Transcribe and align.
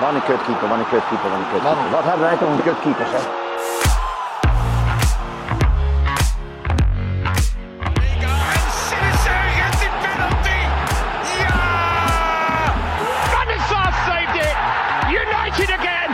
Wat 0.00 0.14
een 0.14 0.22
kutkeeper, 0.24 0.68
wat 0.68 0.78
een 0.78 0.88
kutkeeper, 0.88 1.30
wat 1.30 1.38
een 1.38 1.50
kutkeeper. 1.52 1.90
Wat 1.90 2.04
hebben 2.04 2.20
wij 2.20 2.36
toch 2.36 2.48
een 2.48 2.62
kutkeeper, 2.62 3.06
zeg. 3.06 3.22
En 8.20 8.62
Sinister 8.86 9.40
gets 9.58 9.78
the 9.82 9.88
penalty. 10.04 10.60
Ja! 11.38 12.72
Van 13.34 13.46
de 13.46 13.58
Sar 13.68 13.92
saved 14.06 14.34
it. 14.34 14.56
United 15.20 15.70
again. 15.78 16.10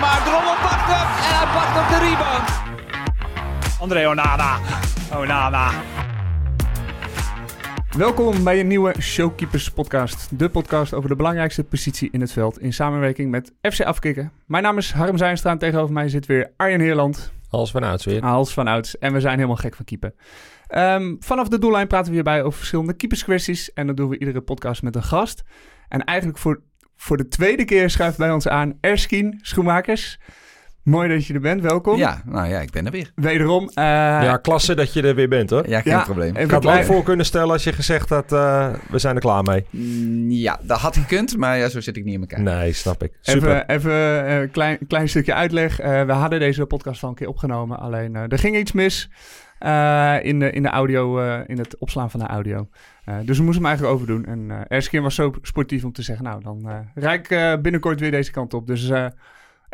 Maar 0.00 0.20
Drommel 0.24 0.56
pakt 0.62 0.86
hem 0.92 1.08
en 1.28 1.34
hij 1.38 1.48
pakt 1.54 1.74
op 1.82 1.88
de 1.88 1.98
rebound. 2.08 2.48
André 3.80 4.08
Onana. 4.08 4.58
Onana. 5.14 5.68
Welkom 7.96 8.44
bij 8.44 8.60
een 8.60 8.66
nieuwe 8.66 8.94
Showkeepers 9.00 9.70
podcast. 9.70 10.38
De 10.38 10.48
podcast 10.48 10.94
over 10.94 11.08
de 11.08 11.16
belangrijkste 11.16 11.64
positie 11.64 12.08
in 12.12 12.20
het 12.20 12.32
veld 12.32 12.60
in 12.60 12.72
samenwerking 12.72 13.30
met 13.30 13.52
FC 13.60 13.80
Afkikken. 13.80 14.32
Mijn 14.46 14.62
naam 14.62 14.78
is 14.78 14.92
Harm 14.92 15.16
Zijnstra 15.16 15.50
en 15.50 15.58
tegenover 15.58 15.92
mij 15.92 16.08
zit 16.08 16.26
weer 16.26 16.52
Arjen 16.56 16.80
Heerland. 16.80 17.32
Als 17.48 17.70
van 17.70 17.82
ouds 17.82 18.04
weer. 18.04 18.22
Hals 18.22 18.52
van 18.52 18.66
ouds. 18.66 18.98
En 18.98 19.12
we 19.12 19.20
zijn 19.20 19.34
helemaal 19.34 19.56
gek 19.56 19.74
van 19.74 19.84
keeper. 19.84 20.14
Ehm, 20.66 21.14
vanaf 21.18 21.48
de 21.48 21.58
doellijn 21.58 21.86
praten 21.86 22.08
we 22.08 22.14
hierbij 22.14 22.42
over 22.42 22.58
verschillende 22.58 22.94
keeperskwesties. 22.94 23.72
En 23.72 23.86
dat 23.86 23.96
doen 23.96 24.08
we 24.08 24.18
iedere 24.18 24.40
podcast 24.40 24.82
met 24.82 24.96
een 24.96 25.02
gast. 25.02 25.42
En 25.88 26.04
eigenlijk 26.04 26.38
voor, 26.38 26.62
voor 26.96 27.16
de 27.16 27.28
tweede 27.28 27.64
keer 27.64 27.90
schuift 27.90 28.18
bij 28.18 28.30
ons 28.30 28.48
aan 28.48 28.78
Erskine 28.80 29.38
Schoenmakers. 29.40 30.18
Mooi 30.84 31.08
dat 31.08 31.26
je 31.26 31.34
er 31.34 31.40
bent, 31.40 31.60
welkom. 31.62 31.96
Ja, 31.98 32.22
nou 32.26 32.48
ja, 32.48 32.60
ik 32.60 32.70
ben 32.70 32.86
er 32.86 32.92
weer. 32.92 33.12
Wederom. 33.14 33.68
eh, 33.74 33.84
ja, 33.84 34.36
klasse 34.36 34.74
dat 34.74 34.92
je 34.92 35.02
er 35.02 35.14
weer 35.14 35.28
bent 35.28 35.50
hoor. 35.50 35.68
Ja, 35.68 35.80
geen 35.80 35.92
Ja, 35.92 36.02
probleem. 36.02 36.36
Ik 36.36 36.50
had 36.50 36.64
lang 36.64 36.84
voor 36.84 37.02
kunnen 37.02 37.26
stellen 37.26 37.50
als 37.50 37.64
je 37.64 37.72
gezegd 37.72 38.08
had, 38.08 38.32
eh, 38.32 38.72
we 38.90 38.98
zijn 38.98 39.14
er 39.14 39.20
klaar 39.20 39.42
mee. 39.42 39.64
Mm, 39.70 40.30
Ja, 40.30 40.58
dat 40.62 40.78
had 40.78 40.96
gekund, 40.96 41.36
maar 41.36 41.58
ja, 41.58 41.68
zo 41.68 41.80
zit 41.80 41.96
ik 41.96 42.04
niet 42.04 42.14
in 42.14 42.20
elkaar. 42.20 42.40
Nee, 42.40 42.72
snap 42.72 43.02
ik. 43.02 43.12
Super. 43.20 43.64
Even, 43.66 43.68
even 43.68 44.32
een 44.40 44.50
klein, 44.50 44.78
klein 44.88 45.08
stukje 45.08 45.34
uitleg. 45.34 45.80
Eh, 45.80 46.02
we 46.02 46.12
hadden 46.12 46.38
deze 46.40 46.66
podcast 46.66 47.02
al 47.02 47.08
een 47.08 47.14
keer 47.14 47.28
opgenomen. 47.28 47.78
Alleen 47.78 48.16
eh, 48.16 48.22
er 48.28 48.38
ging 48.38 48.56
iets 48.56 48.72
mis 48.72 49.10
eh, 49.58 50.16
in, 50.22 50.38
de, 50.38 50.50
in 50.50 50.62
de 50.62 50.68
audio, 50.68 51.18
eh, 51.20 51.40
in 51.46 51.58
het 51.58 51.78
opslaan 51.78 52.10
van 52.10 52.20
de 52.20 52.26
audio. 52.26 52.68
Eh, 53.04 53.14
dus 53.24 53.38
we 53.38 53.44
moesten 53.44 53.62
hem 53.64 53.70
eigenlijk 53.70 53.94
overdoen. 53.96 54.24
En 54.24 54.50
eh 54.50 54.76
Erskine 54.76 55.02
was 55.02 55.14
zo 55.14 55.32
sportief 55.42 55.84
om 55.84 55.92
te 55.92 56.02
zeggen, 56.02 56.24
nou 56.24 56.42
dan 56.42 56.68
eh 56.68 56.76
rijd 56.94 57.20
ik 57.20 57.30
eh, 57.30 57.52
binnenkort 57.62 58.00
weer 58.00 58.10
deze 58.10 58.30
kant 58.30 58.54
op. 58.54 58.66
Dus 58.66 58.88
eh, 58.90 59.06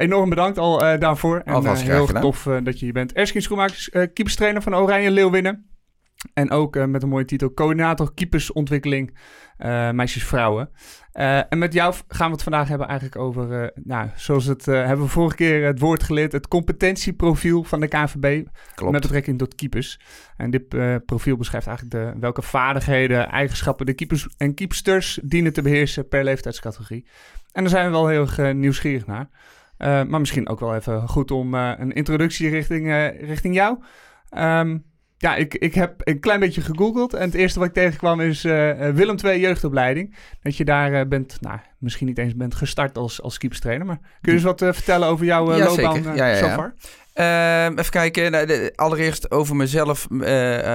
enorm 0.01 0.29
bedankt 0.29 0.59
al 0.59 0.85
eh, 0.85 1.01
daarvoor. 1.01 1.43
En 1.45 1.55
Alvast 1.55 1.83
eh, 1.83 1.89
heel 1.89 2.07
gedaan. 2.07 2.23
tof 2.23 2.47
eh, 2.47 2.57
dat 2.63 2.79
je 2.79 2.85
hier 2.85 2.95
bent. 2.95 3.13
Erskine 3.13 3.43
Schoenmakers, 3.43 3.89
keeperstrainer 3.91 4.63
van 4.63 4.77
Oranje 4.77 5.11
Leeuwinnen. 5.11 5.65
En 6.35 6.51
ook 6.51 6.87
met 6.87 7.03
een 7.03 7.09
mooie 7.09 7.25
titel 7.25 7.55
coördinator 7.55 8.15
keepersontwikkeling 8.15 9.19
eh 9.57 9.91
meisjes-vrouwen. 9.91 10.71
En 11.13 11.59
met 11.59 11.73
jou 11.73 11.95
gaan 12.09 12.27
we 12.27 12.33
het 12.33 12.43
vandaag 12.43 12.69
hebben 12.69 12.87
eigenlijk 12.87 13.19
over, 13.19 13.73
nou, 13.75 14.09
zoals 14.15 14.45
het 14.45 14.65
hebben 14.65 15.05
we 15.05 15.11
vorige 15.11 15.37
keer 15.37 15.67
het 15.67 15.79
woord 15.79 16.03
geleerd, 16.03 16.33
het 16.33 16.49
competentieprofiel 16.49 17.65
van 17.65 17.81
de 17.81 17.89
KNVB 17.89 18.47
Klopt. 18.75 18.93
met 18.93 19.01
betrekking 19.01 19.39
tot 19.39 19.55
keepers. 19.55 20.01
En 20.37 20.51
dit 20.51 20.69
profiel 21.07 21.37
beschrijft 21.37 21.67
eigenlijk 21.67 21.97
de, 21.97 22.21
welke 22.21 22.43
vaardigheden, 22.43 23.29
eigenschappen 23.29 23.87
de 23.87 23.95
keepers 23.95 24.29
en 24.37 24.55
keepsters 24.55 25.21
dienen 25.23 25.53
te 25.53 25.63
beheersen 25.63 26.09
per 26.09 26.25
leeftijdscategorie. 26.25 27.07
En 27.53 27.63
daar 27.63 27.71
zijn 27.71 27.85
we 27.85 27.91
wel 27.91 28.09
heel 28.09 28.21
erg 28.21 28.55
nieuwsgierig 28.55 29.07
naar. 29.07 29.29
Eh, 29.81 30.03
maar 30.03 30.21
misschien 30.21 30.49
ook 30.49 30.61
wel 30.61 30.75
even 30.75 31.09
goed 31.09 31.31
om 31.31 31.55
eh, 31.55 31.73
een 31.77 31.93
introductie 31.93 32.49
richting, 32.49 32.89
eh, 32.89 33.21
richting 33.21 33.55
jou. 33.55 33.79
Ehm, 34.31 34.79
ja, 35.17 35.37
ik, 35.37 35.55
ik 35.55 35.75
heb 35.75 35.95
een 36.05 36.21
klein 36.21 36.41
beetje 36.41 36.61
gegoogeld. 36.61 37.15
En 37.15 37.25
het 37.25 37.35
eerste 37.35 37.59
wat 37.59 37.69
ik 37.69 37.75
tegenkwam 37.75 38.21
is 38.21 38.43
Willem 38.43 39.17
II 39.25 39.41
jeugdopleiding. 39.41 40.17
Dat 40.43 40.57
je 40.57 40.65
daar 40.65 41.09
bent, 41.09 41.41
nou, 41.41 41.59
misschien 41.79 42.07
niet 42.07 42.19
eens 42.19 42.37
bent 42.37 42.55
gestart 42.55 42.99
als, 42.99 43.23
als 43.23 43.39
keeperstrainer. 43.39 43.87
Maar 43.87 43.99
kun 44.21 44.33
je 44.33 44.33
eens 44.33 44.43
wat 44.43 44.59
vertellen 44.59 45.09
over 45.09 45.25
jouw 45.25 45.57
Ja, 45.57 45.65
loopbaan 45.65 46.03
Ja, 46.17 46.27
ja, 46.27 46.37
so 46.37 46.47
ja. 46.47 46.55
far? 46.55 46.75
Ehm, 47.13 47.79
even 47.79 47.91
kijken. 47.91 48.31
Nou, 48.31 48.47
de- 48.47 48.73
allereerst 48.77 49.31
over 49.31 49.57
mezelf. 49.57 50.09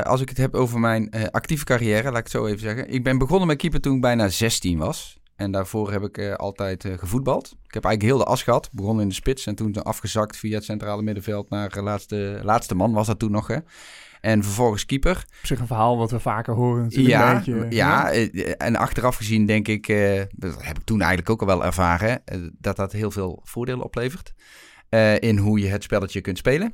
als 0.03 0.22
ik 0.22 0.30
het 0.30 0.38
heb 0.38 0.53
over 0.56 0.80
mijn 0.80 1.09
actieve 1.31 1.66
carrière, 1.66 2.03
laat 2.03 2.18
ik 2.18 2.24
het 2.24 2.31
zo 2.31 2.46
even 2.46 2.59
zeggen. 2.59 2.90
Ik 2.90 3.03
ben 3.03 3.18
begonnen 3.18 3.47
met 3.47 3.57
keeper 3.57 3.81
toen 3.81 3.96
ik 3.96 4.01
bijna 4.01 4.28
16 4.28 4.78
was. 4.78 5.18
En 5.35 5.51
daarvoor 5.51 5.91
heb 5.91 6.03
ik 6.03 6.18
eh, 6.18 6.34
altijd 6.34 6.85
eh, 6.85 6.97
gevoetbald. 6.97 7.46
Ik 7.68 7.73
heb 7.73 7.84
eigenlijk 7.85 8.16
heel 8.16 8.25
de 8.25 8.31
as 8.31 8.44
gehad. 8.44 8.69
Begonnen 8.72 9.03
in 9.03 9.09
de 9.09 9.16
spits 9.16 9.46
en 9.46 9.56
toen 9.56 9.84
afgezakt 9.84 10.38
via 10.38 10.56
het 10.56 10.63
centrale 10.63 11.01
middenveld 11.01 11.50
naar 11.50 11.69
de 11.69 11.81
laatste, 11.81 12.40
laatste 12.44 12.75
man 12.75 12.91
was 12.94 13.07
dat 13.07 13.19
toen 13.19 13.31
nog. 13.31 13.47
Hè. 13.47 13.57
En 14.22 14.44
vervolgens 14.44 14.85
keeper. 14.85 15.25
Op 15.40 15.45
zich 15.45 15.59
een 15.59 15.68
verhaal 15.68 15.97
wat 15.97 16.12
we 16.12 16.19
vaker 16.19 16.53
horen. 16.53 16.84
natuurlijk 16.84 17.09
Ja, 17.09 17.29
een 17.31 17.35
beetje, 17.38 17.66
ja, 17.75 18.12
eh, 18.12 18.51
en 18.57 18.75
achteraf 18.75 19.16
gezien 19.16 19.45
denk 19.45 19.68
ik, 19.68 19.88
eh, 19.88 20.22
dat 20.35 20.63
heb 20.63 20.78
ik 20.78 20.84
toen 20.84 21.00
eigenlijk 21.00 21.29
ook 21.29 21.41
al 21.41 21.47
wel 21.47 21.66
ervaren, 21.66 22.22
eh, 22.25 22.40
dat 22.59 22.75
dat 22.75 22.91
heel 22.91 23.12
veel 23.12 23.41
voordelen 23.44 23.84
oplevert. 23.84 24.34
eh, 24.90 25.19
in 25.19 25.38
hoe 25.38 25.59
je 25.59 25.68
het 25.68 25.84
spelletje 25.84 26.22
kunt 26.22 26.38
spelen. 26.38 26.74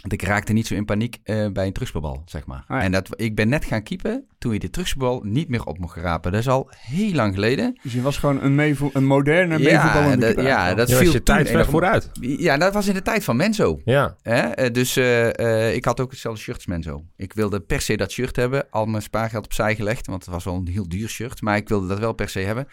Want 0.00 0.12
ik 0.12 0.22
raakte 0.22 0.52
niet 0.52 0.66
zo 0.66 0.74
in 0.74 0.84
paniek 0.84 1.18
eh, 1.22 1.48
bij 1.48 1.66
een 1.66 1.72
terugspeelbal, 1.72 2.22
zeg 2.26 2.46
maar. 2.46 2.64
Ah, 2.68 2.76
ja. 2.78 2.82
En 2.82 2.92
dat, 2.92 3.08
ik 3.20 3.34
ben 3.34 3.48
net 3.48 3.64
gaan 3.64 3.82
keepen 3.82 4.24
toen 4.38 4.52
je 4.52 4.58
de 4.58 4.70
terugspeelbal 4.70 5.20
niet 5.24 5.48
meer 5.48 5.64
op 5.64 5.78
mocht 5.78 5.96
rapen. 5.96 6.32
Dat 6.32 6.40
is 6.40 6.48
al 6.48 6.70
heel 6.76 7.12
lang 7.12 7.34
geleden. 7.34 7.78
Dus 7.82 7.92
je 7.92 8.02
was 8.02 8.16
gewoon 8.18 8.42
een, 8.42 8.54
meevoe- 8.54 8.90
een 8.92 9.04
moderne 9.06 9.58
Ja, 9.58 10.16
dat- 10.20 10.44
ja, 10.44 10.74
dat 10.74 10.88
viel 10.98 11.12
je 11.12 11.22
tijd 11.22 11.48
ver 11.48 11.64
vooruit. 11.70 12.10
Ja, 12.20 12.56
dat 12.56 12.72
was 12.74 12.86
in 12.88 12.94
de 12.94 13.02
tijd 13.02 13.24
van 13.24 13.36
Menzo. 13.36 13.80
Ja. 13.84 14.16
Hè? 14.22 14.40
Eh, 14.40 14.72
Dus 14.72 14.96
eh, 14.96 15.38
eh, 15.68 15.74
ik 15.74 15.84
had 15.84 16.00
ook 16.00 16.10
hetzelfde 16.10 16.40
shirt 16.40 16.56
als 16.56 16.66
Menzo. 16.66 17.04
Ik 17.16 17.32
wilde 17.32 17.60
per 17.60 17.80
se 17.80 17.96
dat 17.96 18.10
shirt 18.10 18.36
hebben. 18.36 18.66
Al 18.70 18.86
mijn 18.86 19.02
spaargeld 19.02 19.44
opzij 19.44 19.74
gelegd, 19.74 20.06
want 20.06 20.24
het 20.24 20.34
was 20.34 20.44
wel 20.44 20.54
een 20.54 20.68
heel 20.68 20.88
duur 20.88 21.08
shirt. 21.08 21.42
Maar 21.42 21.56
ik 21.56 21.68
wilde 21.68 21.86
dat 21.86 21.98
wel 21.98 22.12
per 22.12 22.28
se 22.28 22.40
hebben. 22.40 22.66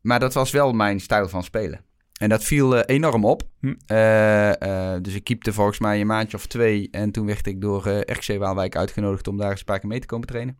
Maar 0.00 0.20
dat 0.20 0.34
was 0.34 0.50
wel 0.50 0.72
mijn 0.72 1.00
stijl 1.00 1.28
van 1.28 1.42
spelen. 1.42 1.80
En 2.16 2.28
dat 2.28 2.44
viel 2.44 2.76
eh, 2.76 2.96
enorm 2.96 3.24
op. 3.24 3.42
Hm. 3.60 3.74
Eh, 3.86 4.94
eh, 4.94 5.02
dus 5.02 5.14
ik 5.14 5.24
keepte 5.24 5.52
volgens 5.52 5.78
mij 5.78 6.00
een 6.00 6.06
maandje 6.06 6.36
of 6.36 6.46
twee. 6.46 6.88
En 6.90 7.10
toen 7.10 7.26
werd 7.26 7.46
ik 7.46 7.60
door 7.60 7.88
RKC 7.88 8.38
Waalwijk 8.38 8.76
uitgenodigd 8.76 9.28
om 9.28 9.36
daar 9.36 9.50
eens 9.50 9.58
een 9.58 9.66
paar 9.66 9.78
keer 9.78 9.88
mee 9.88 10.00
te 10.00 10.06
komen 10.06 10.26
trainen. 10.26 10.56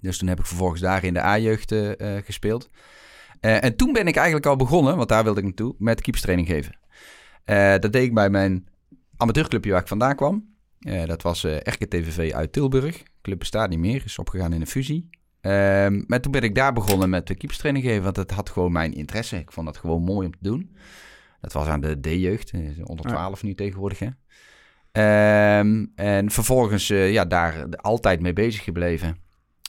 Dus 0.00 0.18
toen 0.18 0.28
heb 0.28 0.38
ik 0.38 0.46
vervolgens 0.46 0.80
daar 0.80 1.04
in 1.04 1.14
de 1.14 1.22
A-jeugd 1.22 1.74
gespeeld. 2.24 2.70
En 3.40 3.76
toen 3.76 3.92
ben 3.92 4.06
ik 4.06 4.16
eigenlijk 4.16 4.46
al 4.46 4.56
begonnen, 4.56 4.96
want 4.96 5.08
daar 5.08 5.24
wilde 5.24 5.38
ik 5.38 5.46
naartoe, 5.46 5.74
met 5.78 6.00
keeperstraining 6.00 6.48
geven. 6.48 6.78
Dat 7.80 7.92
deed 7.92 8.04
ik 8.04 8.14
bij 8.14 8.30
mijn 8.30 8.68
amateurclubje 9.16 9.70
waar 9.70 9.80
ik 9.80 9.88
vandaan 9.88 10.16
kwam. 10.16 10.54
Dat 11.06 11.22
was 11.22 11.44
eh 11.44 11.56
RKTVV 11.56 12.32
uit 12.32 12.52
Tilburg. 12.52 12.98
De 12.98 13.10
club 13.22 13.38
bestaat 13.38 13.68
niet 13.68 13.78
meer, 13.78 14.02
is 14.04 14.18
opgegaan 14.18 14.52
in 14.52 14.60
een 14.60 14.66
fusie. 14.66 15.08
Ehm, 15.40 16.02
maar 16.06 16.20
toen 16.20 16.32
ben 16.32 16.42
ik 16.42 16.54
daar 16.54 16.72
begonnen 16.72 17.10
met 17.10 17.26
de 17.26 17.34
keeperstraining 17.34 17.84
geven, 17.84 18.02
want 18.02 18.16
het 18.16 18.30
had 18.30 18.50
gewoon 18.50 18.72
mijn 18.72 18.94
interesse. 18.94 19.36
Ik 19.36 19.52
vond 19.52 19.66
dat 19.66 19.76
gewoon 19.76 20.02
mooi 20.02 20.26
om 20.26 20.32
te 20.32 20.38
doen. 20.40 20.76
Dat 21.40 21.52
was 21.52 21.66
aan 21.66 21.80
de 21.80 22.00
D-jeugd, 22.00 22.50
eh, 22.50 22.60
onder 22.84 23.04
12 23.04 23.42
nu 23.42 23.54
tegenwoordig. 23.54 23.98
Hè? 23.98 24.08
Ehm, 24.92 25.86
en 25.94 26.30
vervolgens 26.30 26.90
eh, 26.90 27.12
ja, 27.12 27.24
daar 27.24 27.76
altijd 27.76 28.20
mee 28.20 28.32
bezig 28.32 28.64
gebleven. 28.64 29.18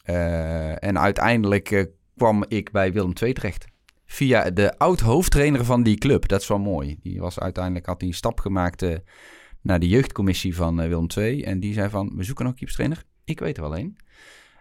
Eh, 0.03 0.83
en 0.83 0.99
uiteindelijk 0.99 1.89
kwam 2.17 2.45
ik 2.47 2.71
bij 2.71 2.93
Willem 2.93 3.13
II 3.21 3.33
terecht. 3.33 3.65
Via 4.05 4.49
de 4.49 4.77
oud-hoofdtrainer 4.77 5.65
van 5.65 5.83
die 5.83 5.97
club. 5.97 6.27
Dat 6.27 6.41
is 6.41 6.47
wel 6.47 6.59
mooi. 6.59 6.97
Die 7.01 7.19
was 7.19 7.39
uiteindelijk, 7.39 7.85
had 7.85 7.99
hij 7.99 8.09
een 8.09 8.15
stap 8.15 8.39
gemaakt 8.39 8.85
naar 9.61 9.79
de 9.79 9.87
jeugdcommissie 9.87 10.55
van 10.55 10.77
Willem 10.77 11.07
II. 11.17 11.43
En 11.43 11.59
die 11.59 11.73
zei 11.73 11.89
van, 11.89 12.13
we 12.15 12.23
zoeken 12.23 12.43
nog 12.43 12.53
een 12.53 12.59
keeperstrainer. 12.59 13.03
Ik 13.23 13.39
weet 13.39 13.57
er 13.57 13.63
wel 13.63 13.77
een. 13.77 13.97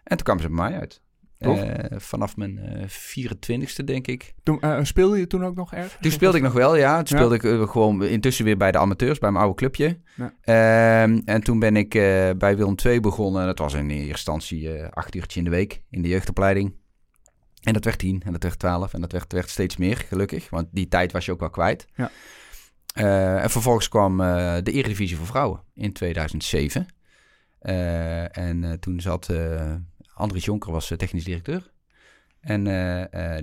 En 0.04 0.16
toen 0.16 0.24
kwamen 0.24 0.42
ze 0.42 0.48
bij 0.48 0.56
mij 0.70 0.78
uit. 0.78 1.00
Eh, 1.40 1.98
vanaf 1.98 2.36
mijn 2.36 2.58
eh 2.58 2.88
24ste, 2.88 3.84
denk 3.84 4.06
ik. 4.06 4.34
Toen, 4.42 4.60
eh, 4.60 4.78
speelde 4.82 5.18
je 5.18 5.26
toen 5.26 5.44
ook 5.44 5.54
nog 5.54 5.72
ergens? 5.72 5.96
Toen 6.00 6.10
speelde 6.10 6.36
ik 6.36 6.42
nog 6.42 6.52
wel, 6.52 6.76
ja. 6.76 7.02
Toen 7.02 7.18
Ja. 7.18 7.24
speelde 7.24 7.60
ik 7.64 7.70
gewoon 7.70 8.04
intussen 8.04 8.44
weer 8.44 8.56
bij 8.56 8.72
de 8.72 8.78
amateurs, 8.78 9.18
bij 9.18 9.30
mijn 9.30 9.42
oude 9.44 9.58
clubje. 9.58 10.00
Ja. 10.16 10.34
Ehm, 10.40 11.20
en 11.24 11.42
toen 11.42 11.58
ben 11.58 11.76
ik 11.76 11.90
bij 12.38 12.56
Willem 12.56 12.74
II 12.84 13.00
begonnen. 13.00 13.46
Dat 13.46 13.58
was 13.58 13.74
in 13.74 13.90
eerste 13.90 14.08
instantie 14.08 14.82
acht 14.84 15.14
uurtje 15.14 15.38
in 15.38 15.44
de 15.44 15.50
week 15.50 15.82
in 15.90 16.02
de 16.02 16.08
jeugdopleiding. 16.08 16.74
En 17.62 17.72
dat 17.72 17.84
werd 17.84 17.98
tien, 17.98 18.22
en 18.24 18.32
dat 18.32 18.42
werd 18.42 18.58
twaalf, 18.58 18.94
en 18.94 19.00
dat 19.00 19.12
werd, 19.12 19.32
werd 19.32 19.48
steeds 19.48 19.76
meer, 19.76 19.96
gelukkig. 19.96 20.50
Want 20.50 20.68
die 20.70 20.88
tijd 20.88 21.12
was 21.12 21.24
je 21.24 21.32
ook 21.32 21.40
wel 21.40 21.50
kwijt. 21.50 21.86
Ja. 21.94 22.10
En 23.42 23.50
vervolgens 23.50 23.88
kwam 23.88 24.16
de 24.16 24.72
Eredivisie 24.72 25.16
voor 25.16 25.26
Vrouwen 25.26 25.60
in 25.74 25.92
2007. 25.92 26.86
Eh, 27.60 28.36
en 28.38 28.64
eh, 28.64 28.72
toen 28.72 29.00
zat 29.00 29.28
eh 29.28 29.74
Andries 30.14 30.44
Jonker 30.44 30.72
was 30.72 30.92
technisch 30.96 31.24
directeur. 31.24 31.70
En 32.40 32.64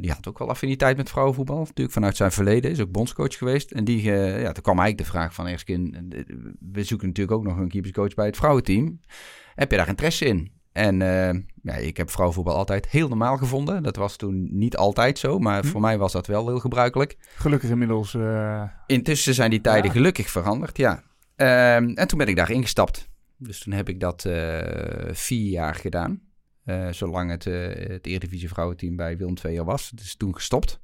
die 0.01 0.11
had 0.11 0.27
ook 0.27 0.39
wel 0.39 0.49
affiniteit 0.49 0.97
met 0.97 1.09
vrouwenvoetbal. 1.09 1.57
Natuurlijk 1.59 1.91
vanuit 1.91 2.15
zijn 2.17 2.31
verleden. 2.31 2.71
Is 2.71 2.81
ook 2.81 2.91
bondscoach 2.91 3.37
geweest. 3.37 3.71
En 3.71 3.83
die, 3.83 4.01
ja, 4.11 4.51
toen 4.51 4.63
kwam 4.63 4.79
eigenlijk 4.79 4.97
de 4.97 5.03
vraag 5.17 5.33
van 5.33 5.47
Erskin... 5.47 6.07
eh, 6.09 6.23
We 6.71 6.83
zoeken 6.83 7.07
natuurlijk 7.07 7.37
ook 7.37 7.43
nog 7.43 7.57
een 7.57 7.69
keeperscoach 7.69 8.13
bij 8.13 8.25
het 8.25 8.35
vrouwenteam. 8.37 8.99
Heb 9.55 9.71
je 9.71 9.77
daar 9.77 9.87
interesse 9.87 10.25
in? 10.25 10.51
En 10.71 10.97
ja, 11.61 11.73
ik 11.75 11.97
heb 11.97 12.09
vrouwenvoetbal 12.11 12.55
altijd 12.55 12.87
heel 12.87 13.07
normaal 13.07 13.37
gevonden. 13.37 13.83
Dat 13.83 13.95
was 13.95 14.15
toen 14.15 14.47
niet 14.51 14.77
altijd 14.77 15.19
zo. 15.19 15.39
Maar 15.39 15.61
Hm. 15.61 15.67
voor 15.67 15.81
mij 15.81 15.97
was 15.97 16.11
dat 16.11 16.27
wel 16.27 16.47
heel 16.47 16.59
gebruikelijk. 16.59 17.15
Gelukkig 17.35 17.69
inmiddels. 17.69 18.17
Intussen 18.87 19.33
zijn 19.33 19.49
die 19.49 19.61
tijden 19.61 19.85
Ja. 19.85 19.91
gelukkig 19.91 20.29
veranderd, 20.29 20.77
ja. 20.77 21.03
Ehm, 21.35 21.89
en 21.93 22.07
toen 22.07 22.17
ben 22.17 22.27
ik 22.27 22.35
daar 22.35 22.51
ingestapt. 22.51 23.06
Dus 23.37 23.59
toen 23.59 23.73
heb 23.73 23.89
ik 23.89 23.99
dat 23.99 24.25
eh, 24.25 25.13
vier 25.13 25.49
jaar 25.49 25.75
gedaan. 25.75 26.21
Eh, 26.63 26.91
zolang 26.91 27.31
het, 27.31 27.45
eh 27.45 27.89
het 27.89 28.07
Eredivisie 28.07 28.49
vrouwenteam 28.49 28.95
bij 28.95 29.17
Willem 29.17 29.35
II 29.45 29.57
er 29.57 29.65
was. 29.65 29.89
Het 29.89 29.99
is 29.99 30.15
toen 30.15 30.35
gestopt. 30.35 30.79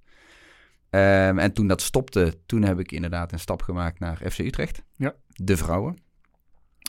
Ehm, 0.89 1.39
en 1.39 1.53
toen 1.53 1.67
dat 1.67 1.81
stopte, 1.81 2.39
toen 2.45 2.63
heb 2.63 2.79
ik 2.79 2.91
inderdaad 2.91 3.31
een 3.31 3.39
stap 3.39 3.61
gemaakt 3.61 3.99
naar 3.99 4.31
FC 4.31 4.39
Utrecht. 4.39 4.83
Ja. 4.95 5.15
De 5.27 5.57
vrouwen. 5.57 5.97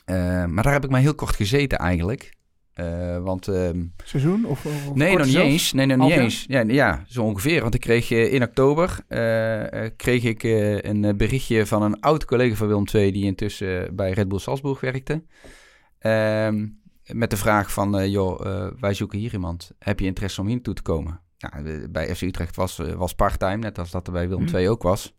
Ehm, 0.04 0.54
maar 0.54 0.64
daar 0.64 0.72
heb 0.72 0.84
ik 0.84 0.90
maar 0.90 1.00
heel 1.00 1.14
kort 1.14 1.36
gezeten 1.36 1.78
eigenlijk. 1.78 2.32
Eh, 2.74 3.18
want 3.18 3.48
ehm, 3.48 3.84
Seizoen? 4.04 4.44
Of, 4.44 4.66
of 4.66 4.94
Nee, 4.94 5.16
nog 5.16 5.26
niet 5.26 5.36
eens. 5.36 5.72
Nee, 5.72 5.86
nog 5.86 6.08
niet 6.08 6.16
eens. 6.16 6.44
Ja, 6.48 6.60
ja, 6.60 7.04
zo 7.06 7.22
ongeveer. 7.22 7.62
Want 7.62 7.74
ik 7.74 7.80
kreeg 7.80 8.10
eh, 8.10 8.32
in 8.32 8.42
oktober 8.42 8.98
eh, 9.08 9.90
kreeg 9.96 10.24
ik 10.24 10.42
een 10.82 11.16
berichtje 11.16 11.66
van 11.66 11.82
een 11.82 12.00
oud 12.00 12.24
collega 12.24 12.54
van 12.54 12.66
Willem 12.66 12.84
II 12.92 13.12
die 13.12 13.24
intussen 13.24 13.96
bij 13.96 14.12
Red 14.12 14.28
Bull 14.28 14.38
Salzburg 14.38 14.80
werkte. 14.80 15.22
Ehm, 15.98 16.66
met 17.06 17.30
de 17.30 17.36
vraag 17.36 17.72
van, 17.72 18.10
joh, 18.10 18.70
wij 18.80 18.94
zoeken 18.94 19.18
hier 19.18 19.32
iemand. 19.32 19.70
Heb 19.78 20.00
je 20.00 20.06
interesse 20.06 20.40
om 20.40 20.46
hier 20.46 20.54
naartoe 20.54 20.74
te 20.74 20.82
komen? 20.82 21.20
Eh, 21.38 21.88
bij 21.90 22.14
FC 22.14 22.22
Utrecht 22.22 22.56
was, 22.56 22.76
was 22.76 23.14
part-time, 23.14 23.56
net 23.56 23.78
als 23.78 23.90
dat 23.90 24.06
er 24.06 24.12
bij 24.12 24.28
Willem. 24.28 24.48
II 24.54 24.68
ook 24.68 24.82
was. 24.82 25.14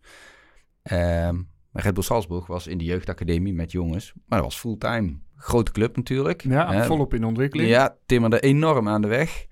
Maar 0.82 1.84
Red 1.84 1.94
Bull 1.94 2.02
Salzburg 2.02 2.46
was 2.46 2.66
in 2.66 2.78
de 2.78 2.84
jeugdacademie 2.84 3.54
met 3.54 3.72
jongens. 3.72 4.12
Maar 4.26 4.38
dat 4.38 4.48
was 4.48 4.58
fulltime. 4.58 5.16
Grote 5.36 5.72
club 5.72 5.96
natuurlijk. 5.96 6.42
Ja, 6.42 6.84
volop 6.84 7.14
in 7.14 7.24
ontwikkeling. 7.24 7.68
ja, 7.68 7.96
timmerde 8.06 8.40
enorm 8.40 8.88
aan 8.88 9.02
de 9.02 9.08
weg. 9.08 9.46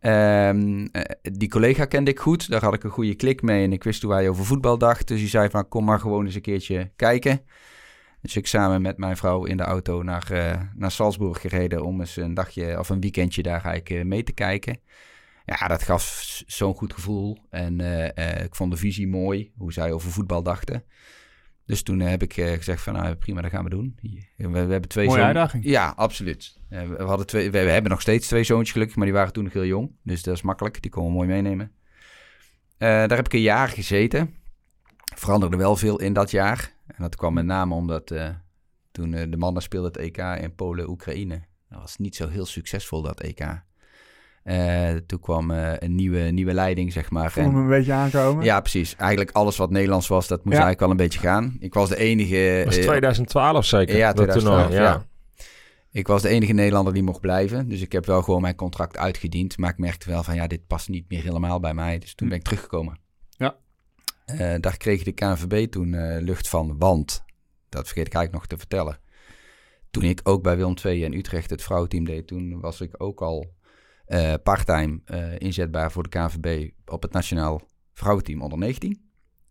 Ehm, 0.00 0.86
eh, 0.92 1.02
die 1.32 1.48
collega 1.48 1.84
kende 1.84 2.10
ik 2.10 2.18
goed. 2.18 2.50
Daar 2.50 2.62
had 2.62 2.74
ik 2.74 2.84
een 2.84 2.90
goede 2.90 3.14
klik 3.14 3.42
mee. 3.42 3.64
En 3.64 3.72
ik 3.72 3.84
wist 3.84 4.02
hoe 4.02 4.12
hij 4.12 4.28
over 4.28 4.44
voetbal 4.44 4.78
dacht. 4.78 5.08
Dus 5.08 5.18
die 5.18 5.28
zei 5.28 5.50
van, 5.50 5.68
kom 5.68 5.84
maar 5.84 6.00
gewoon 6.00 6.24
eens 6.24 6.34
een 6.34 6.40
keertje 6.40 6.90
kijken. 6.96 7.40
Dus 8.22 8.36
ik 8.36 8.46
samen 8.46 8.82
met 8.82 8.96
mijn 8.98 9.16
vrouw 9.16 9.44
in 9.44 9.56
de 9.56 9.62
auto 9.62 10.02
naar, 10.02 10.30
eh, 10.30 10.60
naar 10.74 10.90
Salzburg 10.90 11.40
gereden... 11.40 11.84
om 11.84 12.00
eens 12.00 12.16
een 12.16 12.34
dagje 12.34 12.78
of 12.78 12.88
een 12.88 13.00
weekendje 13.00 13.42
daar 13.42 13.64
eigenlijk 13.64 13.90
eh, 13.90 14.04
mee 14.04 14.22
te 14.22 14.32
kijken. 14.32 14.80
Ja, 15.44 15.68
dat 15.68 15.82
gaf 15.82 16.32
zo'n 16.46 16.74
goed 16.74 16.92
gevoel. 16.92 17.38
En 17.50 17.80
ik 18.44 18.54
vond 18.54 18.70
de 18.70 18.76
visie 18.76 19.08
mooi, 19.08 19.52
hoe 19.56 19.72
zij 19.72 19.92
over 19.92 20.10
voetbal 20.10 20.42
dachten. 20.42 20.84
Dus 21.66 21.82
toen 21.82 22.00
eh, 22.00 22.08
heb 22.08 22.22
ik 22.22 22.36
eh, 22.36 22.52
gezegd 22.52 22.82
van, 22.82 22.92
nou 22.92 23.14
prima, 23.14 23.40
dat 23.40 23.50
gaan 23.50 23.64
we 23.64 23.70
doen. 23.70 23.98
We, 24.36 24.48
we 24.48 24.58
hebben 24.58 24.88
twee 24.88 25.06
Mooie 25.06 25.18
zoon- 25.18 25.26
uitdaging. 25.26 25.64
Ja, 25.64 25.92
absoluut. 25.96 26.58
Eh, 26.68 26.88
we, 26.88 27.02
hadden 27.02 27.26
twee, 27.26 27.50
we, 27.50 27.64
we 27.64 27.70
hebben 27.70 27.90
nog 27.90 28.00
steeds 28.00 28.26
twee 28.26 28.44
zoontjes 28.44 28.72
gelukkig, 28.72 28.96
maar 28.96 29.06
die 29.06 29.14
waren 29.14 29.32
toen 29.32 29.44
nog 29.44 29.52
heel 29.52 29.64
jong. 29.64 29.90
Dus 30.02 30.22
dat 30.22 30.34
is 30.34 30.42
makkelijk, 30.42 30.82
die 30.82 30.90
konden 30.90 31.10
we 31.10 31.16
mooi 31.16 31.28
meenemen. 31.28 31.72
Daar 32.78 33.16
heb 33.16 33.26
ik 33.26 33.32
een 33.32 33.40
jaar 33.40 33.68
gezeten. 33.68 34.34
Veranderde 35.14 35.56
wel 35.56 35.76
veel 35.76 36.00
in 36.00 36.12
dat 36.12 36.30
jaar. 36.30 36.72
En 36.86 37.02
dat 37.02 37.16
kwam 37.16 37.34
met 37.34 37.44
name 37.44 37.74
omdat 37.74 38.14
toen 38.92 39.10
de 39.10 39.36
mannen 39.36 39.62
speelden 39.62 39.92
het 39.92 40.00
EK 40.00 40.18
in 40.42 40.54
Polen-Oekraïne. 40.54 41.42
Dat 41.68 41.80
was 41.80 41.96
niet 41.96 42.16
zo 42.16 42.28
heel 42.28 42.46
succesvol, 42.46 43.02
dat 43.02 43.20
EK. 43.20 43.62
Eh, 44.46 44.94
toen 45.06 45.20
kwam 45.20 45.50
eh, 45.50 45.72
een 45.78 45.94
nieuwe, 45.94 46.18
nieuwe 46.20 46.54
leiding, 46.54 46.92
zeg 46.92 47.10
maar. 47.10 47.32
Voel 47.32 47.44
En- 47.44 47.50
hem 47.50 47.58
een 47.58 47.68
beetje 47.68 47.92
aankomen. 47.92 48.44
ja, 48.44 48.60
precies. 48.60 48.96
Eigenlijk 48.96 49.30
alles 49.30 49.56
wat 49.56 49.70
Nederlands 49.70 50.08
was, 50.08 50.26
dat 50.28 50.44
moest 50.44 50.56
Ja. 50.56 50.62
eigenlijk 50.64 50.80
wel 50.80 50.90
een 50.90 50.96
beetje 50.96 51.18
gaan. 51.18 51.56
Ik 51.60 51.74
was 51.74 51.88
de 51.88 51.96
enige... 51.96 52.54
Dat 52.56 52.64
was 52.64 52.76
eh, 52.76 52.86
2012 52.86 53.64
zeker. 53.64 53.96
ja, 53.96 54.06
dat 54.06 54.16
2012, 54.16 54.66
toernooi, 54.66 54.82
ja. 54.88 55.06
Ik 55.90 56.06
was 56.06 56.22
de 56.22 56.28
enige 56.28 56.52
Nederlander 56.52 56.92
die 56.92 57.02
mocht 57.02 57.20
blijven. 57.20 57.68
Dus 57.68 57.80
ik 57.80 57.92
heb 57.92 58.06
wel 58.06 58.22
gewoon 58.22 58.40
mijn 58.40 58.54
contract 58.54 58.96
uitgediend. 58.96 59.58
Maar 59.58 59.70
ik 59.70 59.78
merkte 59.78 60.10
wel 60.10 60.22
van 60.22 60.34
ja, 60.34 60.46
dit 60.46 60.66
past 60.66 60.88
niet 60.88 61.04
meer 61.08 61.22
helemaal 61.22 61.60
bij 61.60 61.74
mij. 61.74 61.98
Dus 61.98 62.14
toen 62.14 62.28
ben 62.28 62.36
ik 62.38 62.42
teruggekomen. 62.44 62.98
Ja. 63.30 63.56
Eh, 64.24 64.54
daar 64.60 64.76
kreeg 64.76 65.02
de 65.02 65.12
KNVB 65.12 65.70
toen 65.70 65.94
eh, 65.94 66.22
lucht 66.22 66.48
van. 66.48 66.78
Want, 66.78 67.24
dat 67.68 67.86
vergeet 67.86 68.06
ik 68.06 68.14
eigenlijk 68.14 68.32
nog 68.32 68.46
te 68.46 68.56
vertellen. 68.66 68.98
Toen 69.90 70.02
ik 70.02 70.20
ook 70.22 70.42
bij 70.42 70.56
Willem 70.56 70.74
II 70.84 71.04
en 71.04 71.12
Utrecht 71.14 71.50
het 71.50 71.62
vrouwenteam 71.62 72.04
deed, 72.04 72.26
toen 72.26 72.60
was 72.60 72.80
ik 72.80 72.94
ook 73.02 73.20
al 73.22 73.54
eh 74.06 74.34
parttime 74.42 75.00
eh, 75.04 75.38
inzetbaar 75.38 75.92
voor 75.92 76.02
de 76.02 76.08
KNVB 76.08 76.70
op 76.86 77.02
het 77.02 77.12
nationaal 77.12 77.62
vrouwenteam 77.92 78.42
onder 78.42 78.58
19. 78.58 79.00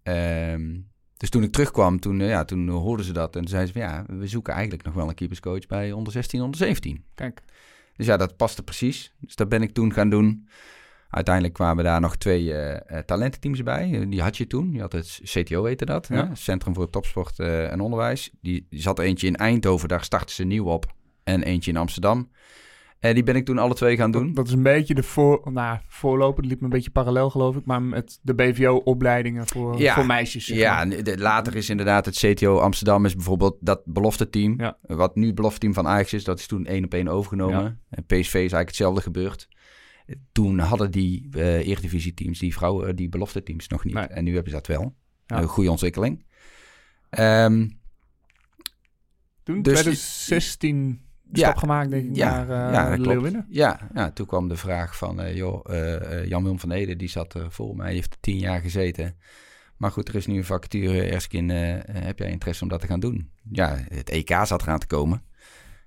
Ehm, 0.04 0.80
dus 1.18 1.30
toen 1.30 1.44
ik 1.44 1.52
terugkwam, 1.52 2.00
toen, 2.00 2.22
eh, 2.22 2.30
ja, 2.30 2.46
toen 2.46 2.70
hoorden 2.70 3.06
ze 3.06 3.14
dat. 3.14 3.36
En 3.36 3.42
toen 3.42 3.50
zeiden 3.50 3.74
ze 3.74 3.80
van 3.80 3.90
ja, 3.90 4.04
we 4.08 4.28
zoeken 4.28 4.54
eigenlijk 4.54 4.84
nog 4.84 4.94
wel 4.94 5.08
een 5.08 5.16
keeperscoach 5.16 5.66
bij 5.66 5.92
onder 5.92 6.14
16, 6.14 6.42
onder 6.42 6.58
17. 6.58 7.04
Kijk. 7.14 7.44
Dus 7.96 8.06
ja, 8.06 8.18
dat 8.18 8.38
paste 8.38 8.64
precies. 8.64 9.14
Dus 9.20 9.36
dat 9.36 9.50
ben 9.50 9.62
ik 9.62 9.72
toen 9.72 9.94
gaan 9.94 10.10
doen. 10.10 10.48
Uiteindelijk 11.10 11.54
kwamen 11.54 11.84
daar 11.84 12.02
nog 12.02 12.16
twee 12.16 12.54
talententeams 13.06 13.64
bij. 13.64 14.06
Die 14.10 14.22
had 14.22 14.38
je 14.38 14.48
toen. 14.48 14.72
Je 14.72 14.80
had 14.80 14.92
het 14.92 15.20
CTO, 15.24 15.66
heette 15.66 15.86
dat. 15.86 16.08
Ja. 16.08 16.36
Centrum 16.36 16.74
voor 16.74 16.90
Topsport 16.90 17.40
en 17.40 17.80
Onderwijs. 17.80 18.32
Die, 18.42 18.68
die 18.70 18.82
zat 18.82 19.00
eentje 19.00 19.28
in 19.28 19.36
Eindhoven, 19.36 19.88
daar 19.88 20.04
startten 20.04 20.36
ze 20.36 20.44
nieuw 20.44 20.66
op. 20.66 20.94
En 21.24 21.44
eentje 21.44 21.72
in 21.72 21.78
Amsterdam. 21.78 22.30
En 23.08 23.14
die 23.14 23.24
ben 23.24 23.36
ik 23.36 23.46
toen 23.46 23.58
alle 23.58 23.74
twee 23.74 23.96
gaan 23.96 24.12
doen. 24.12 24.26
Dat, 24.26 24.36
dat 24.36 24.48
is 24.48 24.54
een 24.54 24.64
beetje 24.64 24.94
de 24.94 25.04
voor, 25.04 25.42
nou, 25.52 25.80
voorloper. 25.88 26.42
Het 26.42 26.52
liep 26.52 26.60
me 26.60 26.66
een 26.66 26.72
beetje 26.72 26.90
parallel, 26.90 27.30
geloof 27.30 27.56
ik. 27.56 27.66
Maar 27.66 27.82
met 27.82 28.20
de 28.22 28.34
BVO-opleidingen 28.36 29.48
voor, 29.48 29.80
Ja. 29.80 29.94
voor 29.94 30.06
meisjes. 30.06 30.46
zeg 30.46 30.58
Ja, 30.58 30.86
maar. 30.86 31.18
later 31.18 31.56
is 31.56 31.70
inderdaad 31.70 32.06
het 32.06 32.18
CTO 32.18 32.60
Amsterdam 32.60 33.06
is 33.06 33.16
bijvoorbeeld 33.16 33.58
dat 33.60 33.82
belofte 33.86 34.30
team. 34.30 34.54
Ja. 34.58 34.78
Wat 34.82 35.16
nu 35.16 35.26
het 35.26 35.36
belofte 35.36 35.60
team 35.60 35.74
van 35.74 35.88
Ajax 35.88 36.14
is, 36.14 36.24
dat 36.24 36.40
is 36.40 36.48
toen 36.48 36.66
één 36.66 36.84
op 36.84 36.94
één 36.94 37.08
overgenomen. 37.08 37.80
En 37.90 38.04
PSV 38.06 38.16
is 38.20 38.34
eigenlijk 38.34 38.68
hetzelfde 38.68 39.02
gebeurd. 39.02 39.48
Toen 40.32 40.60
hadden 40.60 40.92
die 40.92 41.28
eh 41.32 41.68
eredivisie 41.68 42.14
teams, 42.14 42.40
die 42.40 42.54
vrouwen, 42.54 42.88
eh, 42.88 42.96
die 42.96 43.10
belofte 43.10 43.44
teams 43.44 43.68
nog 43.68 43.84
niet. 43.84 43.94
Nee. 43.94 44.04
En 44.06 44.24
nu 44.24 44.34
hebben 44.34 44.52
ze 44.52 44.58
dat 44.58 44.68
wel. 44.68 44.96
Een 45.28 45.48
goede 45.48 45.72
ontwikkeling. 45.72 46.26
Ehm, 47.10 47.68
Toen, 49.44 49.62
Dus- 49.62 49.74
2016, 49.74 51.02
Ja. 51.36 51.46
stap 51.46 51.58
gemaakt, 51.58 51.90
denk 51.90 52.10
ik, 52.10 52.16
Ja, 52.16 52.44
naar 52.44 52.92
eh 52.92 52.98
ja. 52.98 53.04
Leeuwinnen. 53.04 53.46
ja, 53.50 53.80
ja, 53.94 54.12
toen 54.12 54.26
kwam 54.26 54.48
de 54.48 54.56
vraag 54.58 54.98
van, 54.98 55.22
eh, 55.22 55.36
joh, 55.36 55.74
eh, 55.74 56.26
Jan-Willem 56.28 56.60
van 56.60 56.72
Ede, 56.72 56.96
die 56.96 57.10
zat 57.10 57.34
er 57.34 57.52
voor 57.52 57.76
mij, 57.76 57.94
heeft 57.94 58.18
tien 58.20 58.38
jaar 58.38 58.60
gezeten. 58.62 59.16
Maar 59.78 59.92
goed, 59.92 60.08
er 60.08 60.16
is 60.16 60.26
nu 60.28 60.38
een 60.38 60.44
vacature, 60.46 61.02
Erskin, 61.02 61.52
eh, 61.52 61.78
heb 61.92 62.20
jij 62.20 62.30
interesse 62.30 62.64
om 62.64 62.70
dat 62.70 62.80
te 62.82 62.88
gaan 62.88 63.00
doen? 63.00 63.30
Ja, 63.52 63.78
het 63.94 64.10
EK 64.10 64.36
zat 64.44 64.62
eraan 64.62 64.80
te 64.80 64.88
komen. 64.88 65.22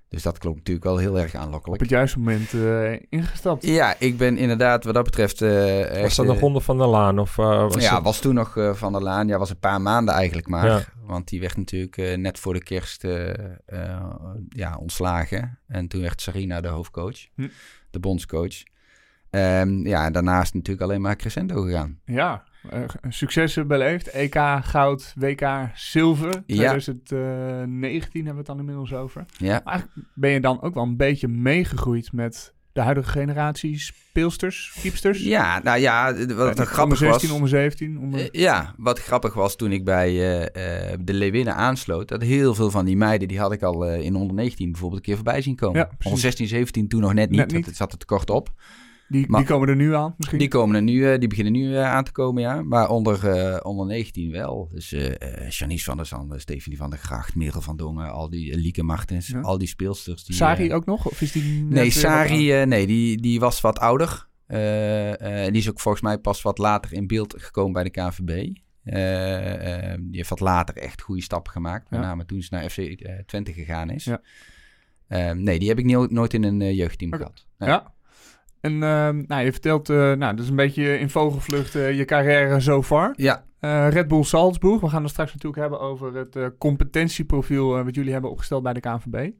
Dus 0.09 0.23
dat 0.23 0.37
klonk 0.37 0.55
natuurlijk 0.55 0.85
wel 0.85 0.97
heel 0.97 1.19
erg 1.19 1.33
Op 1.35 1.39
aanlokkelijk. 1.41 1.81
het 1.81 1.89
juiste 1.89 2.17
moment 2.19 2.53
eh, 2.53 2.91
ingestapt. 3.09 3.65
Ja, 3.65 3.95
ik 3.99 4.17
ben 4.17 4.37
inderdaad 4.37 4.83
wat 4.83 4.93
dat 4.93 5.03
betreft... 5.03 5.41
eh, 5.41 5.49
Was 5.51 5.87
echt, 5.87 6.15
dat 6.15 6.25
nog 6.25 6.35
eh, 6.35 6.41
Ronde 6.41 6.61
van 6.61 6.77
der 6.77 6.87
Laan? 6.87 7.19
Of, 7.19 7.37
eh, 7.37 7.45
was 7.61 7.83
ja, 7.83 7.95
het- 7.95 8.03
was 8.03 8.19
toen 8.19 8.33
nog 8.35 8.57
eh, 8.57 8.73
Van 8.73 8.91
der 8.91 9.01
Laan. 9.01 9.27
Ja, 9.27 9.37
was 9.37 9.49
een 9.49 9.59
paar 9.59 9.81
maanden 9.81 10.13
eigenlijk 10.13 10.47
maar. 10.47 10.65
Ja. 10.65 10.81
Want 11.05 11.27
die 11.27 11.39
werd 11.39 11.57
natuurlijk 11.57 12.17
net 12.17 12.39
voor 12.39 12.53
de 12.53 12.63
kerst 12.63 13.03
eh, 13.03 13.29
eh, 13.65 13.99
ja, 14.49 14.75
ontslagen. 14.77 15.59
En 15.67 15.87
toen 15.87 16.01
werd 16.01 16.21
Sarina 16.21 16.61
de 16.61 16.67
hoofdcoach, 16.67 17.17
Hm. 17.35 17.47
de 17.91 17.99
bondscoach. 17.99 18.55
Ehm, 19.29 19.87
ja, 19.87 20.05
en 20.05 20.13
daarnaast 20.13 20.53
natuurlijk 20.53 20.81
alleen 20.85 21.01
maar 21.01 21.15
crescendo 21.15 21.61
gegaan. 21.61 21.99
Ja, 22.05 22.43
eh, 22.69 22.81
successen 23.09 23.67
beleefd. 23.67 24.07
EK 24.07 24.39
goud, 24.61 25.13
WK 25.17 25.69
zilver. 25.75 26.43
2019 26.45 28.25
hebben 28.25 28.31
we 28.31 28.37
het 28.37 28.45
dan 28.45 28.59
inmiddels 28.59 28.93
over. 28.93 29.25
Ja, 29.37 29.61
Maar 29.63 29.73
eigenlijk 29.73 30.07
ben 30.13 30.31
je 30.31 30.39
dan 30.39 30.61
ook 30.61 30.73
wel 30.73 30.83
een 30.83 30.97
beetje 30.97 31.27
meegegroeid 31.27 32.11
met 32.11 32.53
de 32.71 32.81
huidige 32.81 33.09
generatie 33.09 33.79
speelsters, 33.79 34.77
keepsters? 34.81 35.23
ja 35.23 35.61
nou 35.63 35.79
ja, 35.79 36.25
wat 36.35 36.59
grappig 36.59 36.97
16, 36.97 37.29
was... 37.29 37.31
onder 37.31 37.49
17. 37.49 37.99
Onder... 37.99 38.19
Eh, 38.19 38.41
ja, 38.41 38.73
wat 38.77 38.99
grappig 38.99 39.33
was 39.33 39.55
toen 39.55 39.71
ik 39.71 39.83
bij 39.83 40.09
eh, 40.09 40.91
eh, 40.91 40.99
de 41.01 41.13
Leeuwinnen 41.13 41.55
aansloot, 41.55 42.07
dat 42.07 42.21
heel 42.21 42.55
veel 42.55 42.71
van 42.71 42.85
die 42.85 42.97
meiden, 42.97 43.27
die 43.27 43.39
had 43.39 43.51
ik 43.51 43.63
al 43.63 43.85
in 43.85 44.15
onder 44.15 44.35
19 44.35 44.71
bijvoorbeeld 44.71 44.99
een 44.99 45.07
keer 45.07 45.15
voorbij 45.15 45.41
zien 45.41 45.55
komen. 45.55 45.79
Ja, 45.79 45.89
onder 46.03 46.19
16, 46.19 46.47
17 46.47 46.87
toen 46.87 47.01
nog 47.01 47.13
net 47.13 47.29
niet, 47.29 47.39
Net 47.39 47.51
want 47.51 47.57
niet. 47.57 47.65
het 47.65 47.75
zat 47.75 47.91
er 47.91 47.97
te 47.97 48.05
kort 48.05 48.29
op. 48.29 48.53
die, 49.09 49.25
maar- 49.29 49.39
die 49.39 49.49
komen 49.49 49.69
er 49.69 49.75
nu 49.75 49.95
aan 49.95 50.13
misschien? 50.17 50.39
Die 50.39 50.47
komen 50.47 50.75
er 50.75 50.81
nu, 50.81 51.11
eh, 51.11 51.19
die 51.19 51.27
beginnen 51.27 51.53
nu 51.53 51.75
eh, 51.75 51.91
aan 51.91 52.03
te 52.03 52.11
komen, 52.11 52.41
ja. 52.41 52.61
Maar 52.61 52.89
onder, 52.89 53.27
eh, 53.29 53.59
onder 53.65 53.85
19 53.85 54.31
wel. 54.31 54.69
Dus 54.71 54.91
eh, 54.93 55.49
Janice 55.49 55.83
van 55.83 55.97
der 55.97 56.05
Zanden, 56.05 56.39
Stephanie 56.41 56.77
van 56.77 56.89
der 56.89 56.99
Gracht, 56.99 57.35
Merel 57.35 57.61
van 57.61 57.77
Dongen, 57.77 58.11
al 58.11 58.29
die 58.29 58.57
Lieke 58.57 58.83
Martens, 58.83 59.27
Ja. 59.27 59.39
al 59.41 59.57
die 59.57 59.67
speelsters. 59.67 60.23
Die, 60.25 60.35
Sari 60.35 60.73
ook 60.73 60.85
nog? 60.85 61.05
Of 61.05 61.21
is 61.21 61.31
die 61.31 61.63
Nee, 61.63 61.89
Sari, 61.89 62.65
nee, 62.65 62.87
die, 62.87 63.21
die 63.21 63.39
was 63.39 63.61
wat 63.61 63.79
ouder. 63.79 64.27
Die 64.47 65.51
is 65.61 65.69
ook 65.69 65.79
volgens 65.79 66.03
mij 66.03 66.17
pas 66.17 66.41
wat 66.41 66.57
later 66.57 66.93
in 66.93 67.07
beeld 67.07 67.35
gekomen 67.37 67.73
bij 67.73 67.83
de 67.83 67.89
KNVB. 67.89 68.55
Eh, 68.83 69.93
die 69.99 70.15
heeft 70.17 70.29
wat 70.29 70.39
later 70.39 70.75
echt 70.77 71.01
goede 71.01 71.21
stappen 71.21 71.51
gemaakt. 71.51 71.89
Met 71.89 71.99
Ja. 71.99 72.05
name 72.05 72.25
toen 72.25 72.41
ze 72.41 72.49
naar 72.51 72.69
FC 72.69 72.81
Twente 73.25 73.53
gegaan 73.53 73.89
is. 73.89 74.03
Ja. 74.03 74.21
Eh, 75.07 75.31
nee, 75.31 75.59
die 75.59 75.67
heb 75.69 75.79
ik 75.79 75.85
nie- 75.85 76.07
nooit 76.09 76.33
in 76.33 76.43
een 76.43 76.75
jeugdteam 76.75 77.13
gehad. 77.13 77.45
Nee. 77.57 77.69
Ja. 77.69 77.93
En 78.61 78.83
ehm, 78.83 79.23
nou, 79.27 79.43
je 79.43 79.51
vertelt, 79.51 79.89
eh, 79.89 79.95
nou, 79.97 80.17
dat 80.35 80.39
is 80.39 80.49
een 80.49 80.55
beetje 80.55 80.99
in 80.99 81.09
vogelvlucht 81.09 81.75
eh, 81.75 81.97
je 81.97 82.05
carrière 82.05 82.61
zo 82.61 82.83
far. 82.83 83.13
Ja, 83.15 83.47
Eh, 83.59 83.87
Red 83.89 84.07
Bull 84.07 84.23
Salzburg. 84.23 84.81
We 84.81 84.87
gaan 84.89 85.01
het 85.01 85.11
straks 85.11 85.33
natuurlijk 85.33 85.61
hebben 85.61 85.79
over 85.79 86.15
het 86.15 86.57
competentieprofiel 86.57 87.83
wat 87.83 87.95
jullie 87.95 88.11
hebben 88.11 88.31
opgesteld 88.31 88.63
bij 88.63 88.73
de 88.73 88.79
KNVB. 88.79 89.31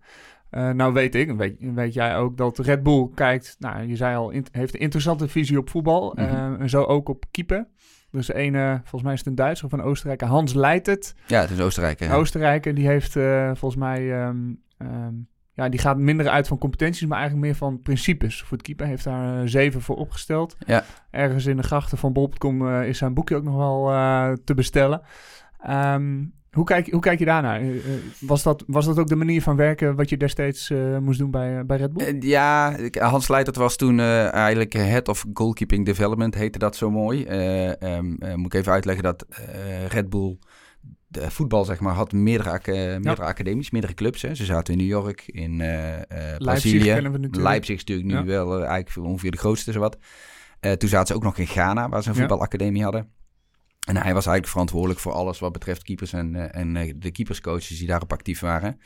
Nou 0.52 0.94
weet 0.94 1.16
ik, 1.16 1.32
weet, 1.32 1.56
weet 1.60 1.94
jij 1.94 2.18
ook, 2.18 2.38
dat 2.38 2.58
Red 2.58 2.84
Bull 2.84 3.10
kijkt, 3.16 3.56
nou 3.60 3.88
je 3.88 3.96
zei 3.96 4.16
al, 4.16 4.30
heeft 4.52 4.74
een 4.74 4.80
interessante 4.80 5.28
visie 5.28 5.58
op 5.58 5.70
voetbal. 5.70 6.14
Mhm. 6.16 6.56
en 6.62 6.70
zo 6.70 6.84
ook 6.84 7.10
op 7.10 7.26
keeper. 7.32 7.68
Dus 8.12 8.28
de 8.28 8.34
ene, 8.36 8.80
volgens 8.82 9.04
mij 9.04 9.14
is 9.14 9.20
het 9.20 9.28
een 9.28 9.36
Duitser 9.36 9.66
of 9.66 9.72
een 9.72 9.82
Oostenrijker, 9.82 10.28
Hans 10.28 10.54
Leitert. 10.54 11.14
ja, 11.28 11.42
het 11.42 11.50
is 11.50 11.60
Oostenrijk. 11.60 12.00
hè. 12.00 12.16
Oostenrijker, 12.16 12.74
die 12.76 12.88
heeft 12.88 13.12
volgens 13.54 13.76
mij 13.76 14.14
ehm, 14.22 14.38
ehm, 14.78 15.14
ja, 15.60 15.70
die 15.70 15.80
gaat 15.80 15.98
minder 15.98 16.28
uit 16.28 16.48
van 16.48 16.58
competenties, 16.58 17.08
maar 17.08 17.18
eigenlijk 17.18 17.48
meer 17.48 17.58
van 17.58 17.82
principes. 17.82 18.42
Voor 18.42 18.58
het 18.58 18.66
keeper 18.66 18.86
heeft 18.86 19.04
daar 19.04 19.42
eh, 19.42 19.48
zeven 19.48 19.82
voor 19.82 19.96
opgesteld. 19.96 20.56
Ja. 20.66 20.84
Ergens 21.12 21.46
in 21.46 21.58
de 21.58 21.63
grachten 21.63 21.98
van 21.98 22.13
bol.com 22.13 22.68
eh, 22.68 22.88
is 22.88 22.98
zijn 22.98 23.13
boekje 23.13 23.36
ook 23.36 23.44
nog 23.44 23.56
wel 23.56 23.89
eh, 23.89 24.32
te 24.44 24.54
bestellen. 24.54 25.01
Ehm, 25.62 26.24
hoe, 26.51 26.66
kijk, 26.66 26.92
hoe 26.92 27.01
kijk 27.01 27.20
je 27.20 27.25
daarnaar? 27.25 27.62
Was, 28.20 28.44
dat, 28.44 28.63
was 28.68 28.86
dat 28.86 29.00
ook 29.00 29.08
de 29.08 29.16
manier 29.16 29.42
van 29.42 29.56
werken 29.56 29.96
wat 29.96 30.10
je 30.10 30.18
destijds 30.18 30.74
moest 31.00 31.20
doen 31.20 31.32
bij, 31.32 31.66
bij 31.66 31.78
Red 31.78 31.94
Bull? 31.94 32.18
Ja, 32.20 32.75
Hans 32.92 33.28
Leitert 33.28 33.56
was 33.56 33.75
toen 33.75 34.00
eigenlijk 34.00 34.74
Head 34.74 35.08
of 35.08 35.25
Goalkeeping 35.34 35.86
Development, 35.86 36.36
heette 36.36 36.60
dat 36.60 36.75
zo 36.75 36.92
mooi. 36.92 37.24
Eh, 37.24 38.00
moet 38.36 38.54
ik 38.54 38.60
even 38.60 38.72
uitleggen 38.72 39.04
dat 39.04 39.25
Red 39.88 40.10
Bull, 40.10 40.38
de 41.12 41.32
voetbal 41.32 41.66
zeg 41.66 41.80
maar, 41.80 41.94
had 41.94 42.12
meerdere, 42.12 42.50
aca- 42.50 42.72
meerdere 43.00 43.24
academies, 43.24 43.70
meerdere 43.72 43.94
clubs. 43.94 44.22
Hè. 44.22 44.36
Ze 44.36 44.46
zaten 44.46 44.74
in 44.74 44.80
New 44.80 44.88
York, 44.89 45.24
in 45.25 45.62
eh 45.62 45.94
eh 45.96 46.01
Leipzig 46.10 46.44
Brazilië. 46.44 46.84
kennen 46.94 47.12
we 47.12 47.18
natuurlijk. 47.18 47.44
Leipzig 47.50 47.75
is 47.75 47.84
natuurlijk 47.84 48.08
nu 48.10 48.16
Ja. 48.16 48.24
wel 48.25 48.60
eh, 48.62 48.68
eigenlijk 48.68 49.08
ongeveer 49.08 49.32
de 49.32 49.38
grootste, 49.38 49.72
zowat. 49.72 49.98
Eh 50.60 50.72
toen 50.72 50.89
zaten 50.89 51.08
ze 51.08 51.13
ook 51.13 51.24
nog 51.24 51.38
in 51.38 51.48
Ghana, 51.48 51.89
waar 51.89 52.04
ze 52.04 52.10
een 52.10 52.16
Ja. 52.16 52.20
voetbalacademie 52.20 52.84
hadden. 52.84 53.10
En 53.88 53.96
hij 53.96 54.13
was 54.13 54.25
eigenlijk 54.25 54.48
verantwoordelijk 54.48 55.00
voor 55.00 55.12
alles 55.12 55.39
wat 55.39 55.51
betreft 55.51 55.84
keepers 55.84 56.13
en, 56.13 56.36
eh, 56.36 56.62
en 56.62 56.75
eh, 56.75 56.94
de 56.96 57.12
keeperscoaches 57.12 57.78
die 57.78 57.88
daarop 57.88 58.12
actief 58.13 58.39
waren. 58.39 58.80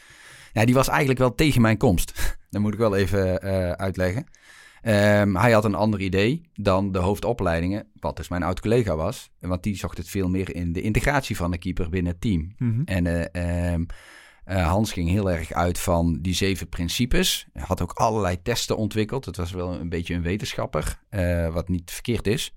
Ja, 0.53 0.65
die 0.65 0.73
was 0.73 0.87
eigenlijk 0.87 1.19
wel 1.19 1.35
tegen 1.35 1.61
mijn 1.61 1.77
komst. 1.77 2.13
Dat 2.49 2.61
moet 2.61 2.73
ik 2.73 2.79
wel 2.79 2.95
even 2.95 3.41
eh, 3.41 3.71
uitleggen. 3.71 4.25
Ehm, 4.83 5.35
hij 5.35 5.51
had 5.51 5.65
een 5.65 5.75
ander 5.75 5.99
idee 5.99 6.41
dan 6.53 6.91
de 6.91 6.99
hoofdopleidingen, 6.99 7.87
wat 7.99 8.15
dus 8.15 8.27
mijn 8.27 8.43
oud-collega 8.43 8.95
was. 8.95 9.31
Want 9.39 9.63
die 9.63 9.75
zocht 9.75 9.97
het 9.97 10.09
veel 10.09 10.29
meer 10.29 10.55
in 10.55 10.73
de 10.73 10.81
integratie 10.81 11.35
van 11.35 11.51
de 11.51 11.57
keeper 11.57 11.89
binnen 11.89 12.11
het 12.11 12.21
team. 12.21 12.53
Mhm. 12.57 12.81
En 12.85 13.07
eh, 13.07 13.71
ehm, 13.73 13.83
eh, 14.45 14.67
Hans 14.67 14.91
ging 14.91 15.09
heel 15.09 15.31
erg 15.31 15.51
uit 15.51 15.79
van 15.79 16.19
die 16.21 16.33
zeven 16.33 16.69
principes. 16.69 17.47
Hij 17.53 17.63
had 17.67 17.81
ook 17.81 17.91
allerlei 17.91 18.41
testen 18.41 18.77
ontwikkeld. 18.77 19.25
Het 19.25 19.37
was 19.37 19.51
wel 19.51 19.73
een 19.73 19.89
beetje 19.89 20.13
een 20.13 20.21
wetenschapper, 20.21 20.99
eh, 21.09 21.53
wat 21.53 21.69
niet 21.69 21.91
verkeerd 21.91 22.27
is. 22.27 22.53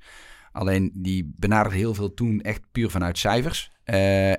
Alleen 0.53 0.91
die 0.95 1.33
benaderde 1.37 1.79
heel 1.79 1.95
veel 1.95 2.15
toen 2.15 2.41
echt 2.41 2.61
puur 2.73 2.91
vanuit 2.91 3.19
cijfers 3.19 3.71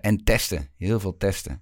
en 0.01 0.23
testen. 0.23 0.67
Heel 0.77 0.99
veel 0.99 1.17
testen. 1.17 1.61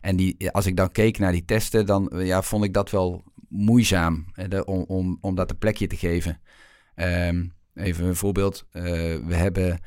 En 0.00 0.16
die, 0.16 0.50
als 0.50 0.66
ik 0.66 0.76
dan 0.76 0.92
keek 0.92 1.18
naar 1.18 1.32
die 1.32 1.44
testen, 1.44 1.86
dan 1.86 2.12
ja, 2.14 2.42
vond 2.42 2.64
ik 2.64 2.72
dat 2.72 2.90
wel 2.90 3.24
moeizaam 3.48 4.26
eh, 4.34 4.48
de- 4.48 4.64
om, 4.64 4.84
om, 4.88 5.18
om 5.20 5.34
dat 5.34 5.50
een 5.50 5.58
plekje 5.58 5.86
te 5.86 5.96
geven. 5.96 6.40
Ehm, 6.94 7.44
even 7.74 8.04
een 8.04 8.16
voorbeeld. 8.16 8.66
Eh, 8.70 8.82
we 9.26 9.34
hebben 9.34 9.80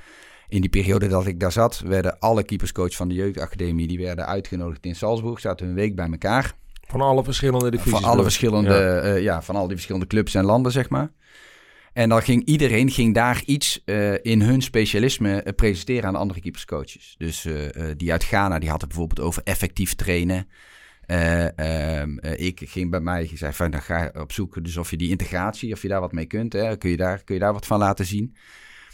in 0.47 0.61
die 0.61 0.69
periode 0.69 1.07
dat 1.07 1.25
ik 1.27 1.39
daar 1.39 1.51
zat, 1.51 1.79
werden 1.85 2.19
alle 2.19 2.43
keeperscoach 2.43 2.95
van 2.95 3.07
de 3.07 3.13
jeugdacademie 3.13 3.87
die 3.87 3.99
werden 3.99 4.25
uitgenodigd 4.27 4.85
in 4.85 4.95
Salzburg. 4.95 5.39
Zaten 5.39 5.67
een 5.67 5.73
week 5.73 5.95
bij 5.95 6.07
elkaar. 6.11 6.53
Van 6.87 7.01
alle 7.01 7.23
verschillende 7.23 7.71
divisies. 7.71 7.93
Van 7.99 8.03
alle 8.03 8.15
dus. 8.15 8.23
verschillende, 8.23 8.73
Ja. 8.73 9.05
ja. 9.07 9.15
ja, 9.15 9.41
van 9.41 9.55
al 9.55 9.65
die 9.65 9.73
verschillende 9.75 10.07
clubs 10.07 10.33
en 10.35 10.45
landen, 10.45 10.71
zeg 10.71 10.89
maar. 10.89 11.11
En 11.93 12.09
dan 12.09 12.21
ging 12.21 12.45
iedereen 12.45 12.89
ging 12.91 13.13
daar 13.13 13.41
iets 13.45 13.81
eh, 13.85 14.13
in 14.21 14.41
hun 14.41 14.61
specialisme 14.61 15.41
eh, 15.41 15.53
presenteren 15.55 16.05
aan 16.05 16.13
de 16.13 16.19
andere 16.19 16.39
keeperscoaches. 16.41 17.15
Dus 17.17 17.45
eh, 17.45 17.89
eh, 17.89 17.97
die 17.97 18.11
uit 18.11 18.23
Ghana, 18.23 18.59
die 18.59 18.69
had 18.69 18.79
het 18.81 18.89
bijvoorbeeld 18.89 19.27
over 19.27 19.41
effectief 19.43 19.95
trainen. 19.95 20.47
Eh, 21.09 21.57
ehm, 21.57 22.17
eh, 22.17 22.45
ik 22.45 22.61
ging 22.65 22.89
bij 22.89 22.99
mij, 22.99 23.29
zei 23.33 23.53
van, 23.53 23.71
dan 23.71 23.81
ga 23.81 24.03
je 24.03 24.21
op 24.21 24.31
zoek 24.31 24.63
dus 24.63 24.77
of 24.77 24.89
je 24.89 24.97
die 24.97 25.09
integratie, 25.09 25.73
of 25.73 25.81
je 25.81 25.87
daar 25.87 25.99
wat 25.99 26.11
mee 26.11 26.25
kunt. 26.25 26.53
Hè? 26.53 26.77
Kun, 26.77 26.89
je 26.89 26.97
daar, 26.97 27.23
kun 27.23 27.33
je 27.33 27.41
daar 27.41 27.53
wat 27.53 27.65
van 27.65 27.79
laten 27.79 28.05
zien? 28.05 28.35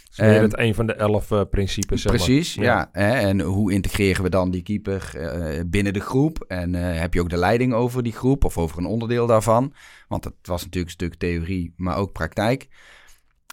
Dus 0.09 0.17
Ehm, 0.17 0.41
het 0.41 0.57
een 0.57 0.75
van 0.75 0.85
de 0.85 0.93
elf 0.93 1.31
eh, 1.31 1.41
principes. 1.49 2.01
zeg 2.01 2.11
maar. 2.11 2.21
Precies, 2.21 2.53
ja. 2.53 2.89
Hè? 2.91 3.11
En 3.11 3.41
hoe 3.41 3.71
integreren 3.71 4.23
we 4.23 4.29
dan 4.29 4.51
die 4.51 4.61
keeper 4.61 5.11
binnen 5.67 5.93
de 5.93 5.99
groep? 5.99 6.45
En 6.47 6.73
heb 6.73 7.13
je 7.13 7.21
ook 7.21 7.29
de 7.29 7.37
leiding 7.37 7.73
over 7.73 8.03
die 8.03 8.13
groep 8.13 8.43
of 8.43 8.57
over 8.57 8.77
een 8.77 8.85
onderdeel 8.85 9.27
daarvan? 9.27 9.73
Want 10.07 10.23
het 10.23 10.33
was 10.41 10.63
natuurlijk 10.63 10.85
een 10.85 11.07
stuk 11.07 11.15
theorie, 11.15 11.73
maar 11.77 11.97
ook 11.97 12.11
praktijk. 12.11 12.67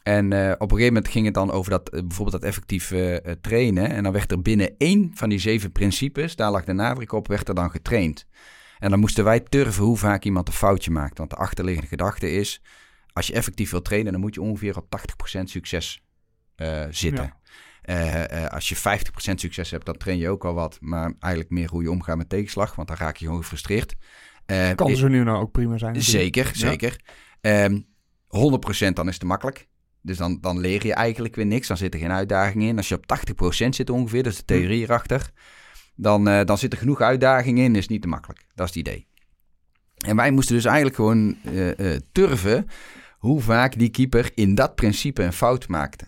En 0.02 0.32
eh, 0.32 0.50
op 0.50 0.60
een 0.60 0.76
gegeven 0.76 0.94
moment 0.94 1.08
ging 1.08 1.24
het 1.24 1.34
dan 1.34 1.50
over 1.50 1.70
dat, 1.70 1.88
eh, 1.88 2.00
bijvoorbeeld 2.00 2.40
dat 2.40 2.50
effectief 2.50 2.90
eh, 2.90 3.32
trainen. 3.40 3.90
En 3.90 4.02
dan 4.02 4.12
werd 4.12 4.30
er 4.30 4.42
binnen 4.42 4.74
één 4.78 5.10
van 5.14 5.28
die 5.28 5.38
zeven 5.38 5.72
principes, 5.72 6.36
daar 6.36 6.50
lag 6.50 6.64
de 6.64 6.72
nadruk 6.72 7.12
op, 7.12 7.28
werd 7.28 7.48
er 7.48 7.54
dan 7.54 7.70
getraind. 7.70 8.26
En 8.78 8.90
dan 8.90 8.98
moesten 8.98 9.24
wij 9.24 9.40
turven 9.40 9.84
hoe 9.84 9.96
vaak 9.96 10.24
iemand 10.24 10.48
een 10.48 10.54
foutje 10.54 10.90
maakt. 10.90 11.18
Want 11.18 11.30
de 11.30 11.36
achterliggende 11.36 11.88
gedachte 11.88 12.30
is, 12.30 12.62
als 13.12 13.26
je 13.26 13.32
effectief 13.32 13.70
wil 13.70 13.82
trainen, 13.82 14.12
dan 14.12 14.20
moet 14.20 14.34
je 14.34 14.40
ongeveer 14.40 14.76
op 14.76 14.90
80% 14.90 15.50
succes 15.50 16.02
zitten. 16.90 17.34
Ja. 17.82 18.46
Als 18.46 18.68
je 18.68 18.76
50% 18.76 19.40
succes 19.40 19.70
hebt, 19.70 19.86
dan 19.86 19.96
train 19.96 20.18
je 20.18 20.28
ook 20.28 20.42
wel 20.42 20.54
wat. 20.54 20.78
Maar 20.80 21.14
eigenlijk 21.18 21.52
meer 21.52 21.68
hoe 21.68 21.82
je 21.82 21.90
omgaat 21.90 22.16
met 22.16 22.28
tegenslag, 22.28 22.74
want 22.74 22.88
dan 22.88 22.96
raak 22.96 23.16
je 23.16 23.24
gewoon 23.24 23.40
gefrustreerd. 23.40 23.94
Kan 24.74 24.96
ze 24.96 25.08
nu 25.08 25.24
nou 25.24 25.42
ook 25.42 25.52
prima 25.52 25.78
zijn. 25.78 25.92
natuurlijk. 25.92 26.24
Zeker, 26.24 26.46
Ja. 26.46 26.70
zeker. 26.70 27.00
Ehm 27.40 27.80
100% 28.32 28.96
dan 28.96 29.06
is 29.06 29.12
het 29.12 29.20
te 29.20 29.26
makkelijk. 29.26 29.68
Dus 30.02 30.16
dan, 30.16 30.38
dan 30.40 30.58
leer 30.58 30.86
je 30.86 30.94
eigenlijk 30.94 31.34
weer 31.34 31.46
niks. 31.46 31.68
Dan 31.68 31.76
zit 31.76 31.94
er 31.94 32.00
geen 32.00 32.12
uitdaging 32.12 32.62
in. 32.62 32.76
Als 32.76 32.88
je 32.88 32.94
op 32.94 33.04
80% 33.64 33.68
zit 33.68 33.90
ongeveer, 33.90 34.22
dat 34.22 34.32
is 34.32 34.38
de 34.38 34.44
theorie 34.44 34.82
erachter. 34.82 35.30
Dan, 35.94 36.28
eh, 36.28 36.44
dan 36.44 36.58
zit 36.58 36.72
er 36.72 36.78
genoeg 36.78 37.00
uitdaging 37.00 37.58
in. 37.58 37.76
Is 37.76 37.88
niet 37.88 38.02
te 38.02 38.08
makkelijk. 38.08 38.44
Dat 38.54 38.68
is 38.68 38.74
het 38.74 38.88
idee. 38.88 39.06
En 40.06 40.16
wij 40.16 40.30
moesten 40.30 40.54
dus 40.54 40.64
eigenlijk 40.64 40.96
gewoon 40.96 41.36
eh, 41.44 41.94
eh, 41.94 42.00
turven 42.12 42.66
hoe 43.18 43.40
vaak 43.40 43.78
die 43.78 43.88
keeper 43.88 44.30
in 44.34 44.54
dat 44.54 44.74
principe 44.74 45.22
een 45.22 45.32
fout 45.32 45.68
maakte. 45.68 46.06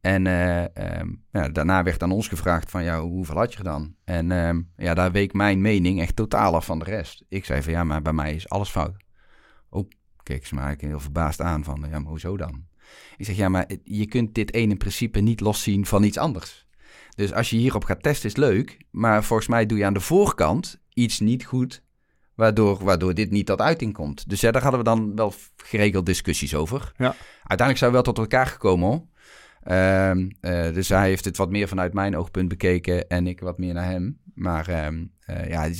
En 0.00 0.26
eh, 0.26 0.76
ehm, 0.76 1.08
ja, 1.30 1.48
daarna 1.48 1.82
werd 1.82 2.02
aan 2.02 2.12
ons 2.12 2.28
gevraagd 2.28 2.70
van, 2.70 2.84
ja, 2.84 3.00
hoeveel 3.00 3.36
had 3.36 3.50
je 3.50 3.56
gedaan? 3.56 3.96
En 4.04 4.32
ehm, 4.32 4.60
ja, 4.76 4.94
daar 4.94 5.12
week 5.12 5.32
mijn 5.32 5.60
mening 5.60 6.00
echt 6.00 6.16
totaal 6.16 6.54
af 6.54 6.64
van 6.64 6.78
de 6.78 6.84
rest. 6.84 7.24
Ik 7.28 7.44
zei 7.44 7.62
van, 7.62 7.72
ja, 7.72 7.84
maar 7.84 8.02
bij 8.02 8.12
mij 8.12 8.34
is 8.34 8.48
alles 8.48 8.70
fout. 8.70 9.04
Oh, 9.68 9.88
keek 10.22 10.46
ze 10.46 10.54
me 10.54 10.60
eigenlijk 10.60 10.92
heel 10.92 11.02
verbaasd 11.02 11.40
aan 11.40 11.64
van, 11.64 11.86
ja, 11.90 11.98
maar 11.98 12.10
hoezo 12.10 12.36
dan? 12.36 12.66
Ik 13.16 13.24
zeg, 13.24 13.36
ja, 13.36 13.48
maar 13.48 13.66
je 13.84 14.06
kunt 14.06 14.34
dit 14.34 14.54
ene 14.54 14.76
principe 14.76 15.20
niet 15.20 15.40
loszien 15.40 15.86
van 15.86 16.02
iets 16.02 16.18
anders. 16.18 16.66
Dus 17.14 17.32
als 17.32 17.50
je 17.50 17.56
hierop 17.56 17.84
gaat 17.84 18.02
testen 18.02 18.28
is 18.28 18.36
leuk, 18.36 18.78
maar 18.90 19.24
volgens 19.24 19.48
mij 19.48 19.66
doe 19.66 19.78
je 19.78 19.84
aan 19.84 19.94
de 19.94 20.00
voorkant 20.00 20.80
iets 20.94 21.20
niet 21.20 21.44
goed, 21.44 21.82
waardoor, 22.34 22.84
waardoor 22.84 23.14
dit 23.14 23.30
niet 23.30 23.46
tot 23.46 23.60
uiting 23.60 23.92
komt. 23.92 24.28
Dus 24.28 24.40
ja, 24.40 24.50
daar 24.50 24.62
hadden 24.62 24.80
we 24.80 24.86
dan 24.86 25.16
wel 25.16 25.34
geregeld 25.56 26.06
discussies 26.06 26.54
over. 26.54 26.92
Ja. 26.96 27.14
Uiteindelijk 27.36 27.78
zijn 27.78 27.90
we 27.90 27.96
wel 27.96 28.12
tot 28.12 28.18
elkaar 28.18 28.46
gekomen 28.46 28.88
hoor. 28.88 29.06
Ehm, 29.62 30.30
eh, 30.40 30.74
dus 30.74 30.88
hij 30.88 31.08
heeft 31.08 31.24
het 31.24 31.36
wat 31.36 31.50
meer 31.50 31.68
vanuit 31.68 31.92
mijn 31.92 32.16
oogpunt 32.16 32.48
bekeken 32.48 33.08
en 33.08 33.26
ik 33.26 33.40
wat 33.40 33.58
meer 33.58 33.74
naar 33.74 33.84
hem. 33.84 34.20
Maar 34.40 34.68
ehm, 34.68 35.04
eh, 35.26 35.48
ja, 35.48 35.72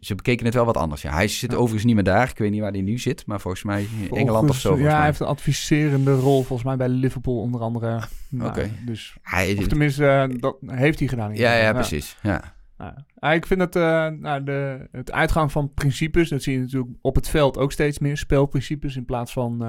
ze, 0.00 0.14
bekeken 0.14 0.44
het 0.46 0.54
wel 0.54 0.64
wat 0.64 0.76
anders. 0.76 1.02
Ja, 1.02 1.12
hij 1.12 1.28
zit 1.28 1.50
Ja. 1.50 1.56
overigens 1.56 1.84
niet 1.84 1.94
meer 1.94 2.04
daar. 2.04 2.28
Ik 2.30 2.38
weet 2.38 2.50
niet 2.50 2.60
waar 2.60 2.70
hij 2.72 2.80
nu 2.80 2.98
zit, 2.98 3.26
maar 3.26 3.40
volgens 3.40 3.62
mij 3.62 3.86
in 4.10 4.16
Engeland 4.16 4.50
of 4.50 4.56
zo. 4.56 4.78
Ja, 4.78 4.96
hij 4.96 5.04
heeft 5.04 5.20
een 5.20 5.26
adviserende 5.26 6.14
rol 6.14 6.42
volgens 6.42 6.62
mij 6.68 6.76
bij 6.76 6.88
Liverpool 6.88 7.40
onder 7.40 7.60
andere. 7.60 8.00
Nou, 8.28 8.48
Oké. 8.50 8.70
Dus, 8.84 9.16
Hij, 9.22 9.56
of 9.58 9.66
tenminste, 9.66 10.06
eh, 10.06 10.38
dat 10.40 10.56
heeft 10.66 10.98
hij 10.98 11.08
gedaan. 11.08 11.34
ja, 11.34 11.52
ja, 11.52 11.58
geval. 11.58 11.72
precies. 11.74 12.16
Ja. 12.22 12.54
Ja. 12.78 13.04
Ja, 13.20 13.32
ik 13.32 13.46
vind 13.46 13.60
het, 13.60 13.76
eh, 13.76 14.06
nou, 14.08 14.42
de, 14.44 14.88
het 14.92 15.12
uitgaan 15.12 15.50
van 15.50 15.72
principes, 15.74 16.28
dat 16.28 16.42
zie 16.42 16.52
je 16.52 16.60
natuurlijk 16.60 16.92
op 17.00 17.14
het 17.14 17.28
veld 17.28 17.58
ook 17.58 17.72
steeds 17.72 17.98
meer. 17.98 18.16
Spelprincipes 18.16 18.96
in 18.96 19.04
plaats 19.04 19.32
van 19.32 19.64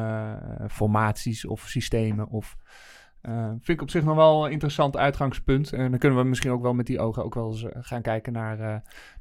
formaties 0.71 1.45
of 1.45 1.67
systemen. 1.67 2.27
Of, 2.29 2.55
eh, 3.27 3.47
vind 3.47 3.67
ik 3.67 3.81
op 3.81 3.89
zich 3.89 4.03
nog 4.03 4.15
wel 4.15 4.45
een 4.45 4.51
interessant 4.51 4.97
uitgangspunt. 4.97 5.73
En 5.73 5.89
dan 5.89 5.99
kunnen 5.99 6.19
we 6.19 6.23
misschien 6.23 6.51
ook 6.51 6.61
wel 6.61 6.73
met 6.73 6.85
die 6.85 6.99
ogen 6.99 7.23
ook 7.23 7.33
wel 7.33 7.51
eens 7.51 7.63
eh, 7.63 7.69
gaan 7.81 8.01
kijken 8.01 8.33
naar, 8.33 8.59
eh, 8.59 8.75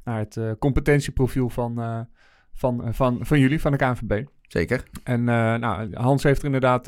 naar 0.04 0.18
het 0.18 0.40
competentieprofiel 0.58 1.48
van, 1.48 2.06
van, 2.52 2.94
van, 2.94 3.18
van 3.20 3.40
jullie, 3.40 3.60
van 3.60 3.72
de 3.72 3.78
KNVB. 3.78 4.25
Zeker. 4.42 4.82
En 5.04 5.25
nou, 5.25 5.94
Hans 5.94 6.22
heeft 6.22 6.38
er 6.38 6.44
inderdaad 6.44 6.84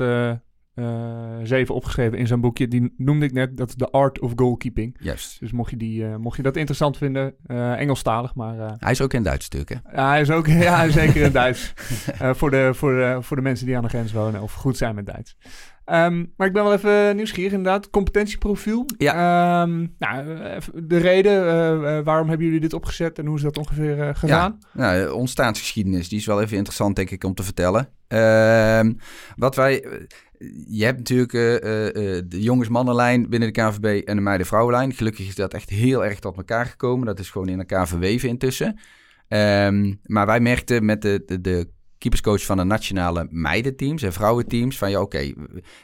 zeven 1.43 1.75
opgeschreven 1.75 2.17
in 2.17 2.27
zijn 2.27 2.41
boekje. 2.41 2.67
Die 2.67 2.93
noemde 2.97 3.25
ik 3.25 3.31
net, 3.31 3.57
dat 3.57 3.67
is 3.67 3.75
The 3.75 3.91
Art 3.91 4.19
of 4.19 4.31
Goalkeeping. 4.35 4.95
Juist. 4.99 5.39
Dus 5.39 5.51
mocht 5.51 5.69
je, 5.69 5.77
die, 5.77 6.05
mocht 6.05 6.37
je 6.37 6.43
dat 6.43 6.55
interessant 6.55 6.97
vinden, 6.97 7.35
Engelstalig, 7.77 8.35
maar 8.35 8.75
Hij 8.77 8.91
is 8.91 9.01
ook 9.01 9.13
in 9.13 9.23
Duits 9.23 9.49
natuurlijk, 9.49 9.85
hè? 9.85 10.01
ja, 10.01 10.09
hij 10.09 10.21
is 10.21 10.31
ook 10.31 10.47
ja, 10.69 10.89
zeker 10.89 11.21
in 11.21 11.31
Duits. 11.31 11.73
Voor, 12.39 12.51
de, 12.51 12.69
voor, 12.73 12.91
de, 12.91 13.17
voor 13.21 13.37
de 13.37 13.43
mensen 13.43 13.65
die 13.65 13.75
aan 13.75 13.83
de 13.83 13.89
grens 13.89 14.11
wonen 14.11 14.41
of 14.41 14.53
goed 14.53 14.77
zijn 14.77 14.95
met 14.95 15.05
Duits. 15.05 15.37
Ehm, 15.89 16.25
maar 16.37 16.47
ik 16.47 16.53
ben 16.53 16.63
wel 16.63 16.73
even 16.73 17.15
nieuwsgierig 17.15 17.51
inderdaad. 17.53 17.89
Competentieprofiel. 17.89 18.85
Ehm, 18.97 19.85
nou, 19.97 20.39
even 20.43 20.87
de 20.87 20.97
reden, 20.97 21.31
eh, 21.47 21.97
eh, 21.97 22.05
waarom 22.05 22.27
hebben 22.27 22.45
jullie 22.45 22.61
dit 22.61 22.73
opgezet 22.73 23.19
en 23.19 23.25
hoe 23.25 23.35
is 23.35 23.41
dat 23.41 23.57
ongeveer 23.57 23.99
eh, 24.01 24.09
gegaan? 24.15 24.59
Nou, 24.73 25.03
de 25.05 25.13
ontstaansgeschiedenis, 25.13 26.09
die 26.09 26.19
is 26.19 26.25
wel 26.25 26.41
even 26.41 26.57
interessant, 26.57 26.95
denk 26.95 27.09
ik, 27.09 27.23
om 27.23 27.33
te 27.33 27.43
vertellen. 27.43 27.89
Ehm, 28.07 28.93
wat 29.35 29.55
wij... 29.55 29.83
eh, 29.83 29.91
Je 30.67 30.85
hebt 30.85 30.97
natuurlijk 30.97 31.33
eh, 31.33 31.55
eh, 31.55 31.87
eh, 32.17 32.23
de 32.27 32.41
jongens-mannenlijn 32.41 33.29
binnen 33.29 33.53
de 33.53 33.61
KVB 33.61 34.07
en 34.07 34.15
de 34.15 34.21
meiden-vrouwenlijn. 34.21 34.93
Gelukkig 34.93 35.27
is 35.27 35.35
dat 35.35 35.53
echt 35.53 35.69
heel 35.69 36.05
erg 36.05 36.19
tot 36.19 36.37
elkaar 36.37 36.65
gekomen. 36.65 37.05
Dat 37.05 37.19
is 37.19 37.29
gewoon 37.29 37.47
in 37.49 37.59
elkaar 37.59 37.87
verweven 37.87 38.29
intussen. 38.29 38.79
Maar 40.03 40.25
wij 40.25 40.39
merkten 40.39 40.85
met 40.85 41.01
de, 41.01 41.23
de, 41.25 41.41
de 41.41 41.69
keeperscoach 41.99 42.45
van 42.45 42.57
de 42.57 42.63
nationale 42.63 43.27
meidenteams 43.29 44.01
en 44.01 44.13
vrouwenteams... 44.13 44.77
van 44.77 44.89
ja, 44.89 45.01
oké, 45.01 45.33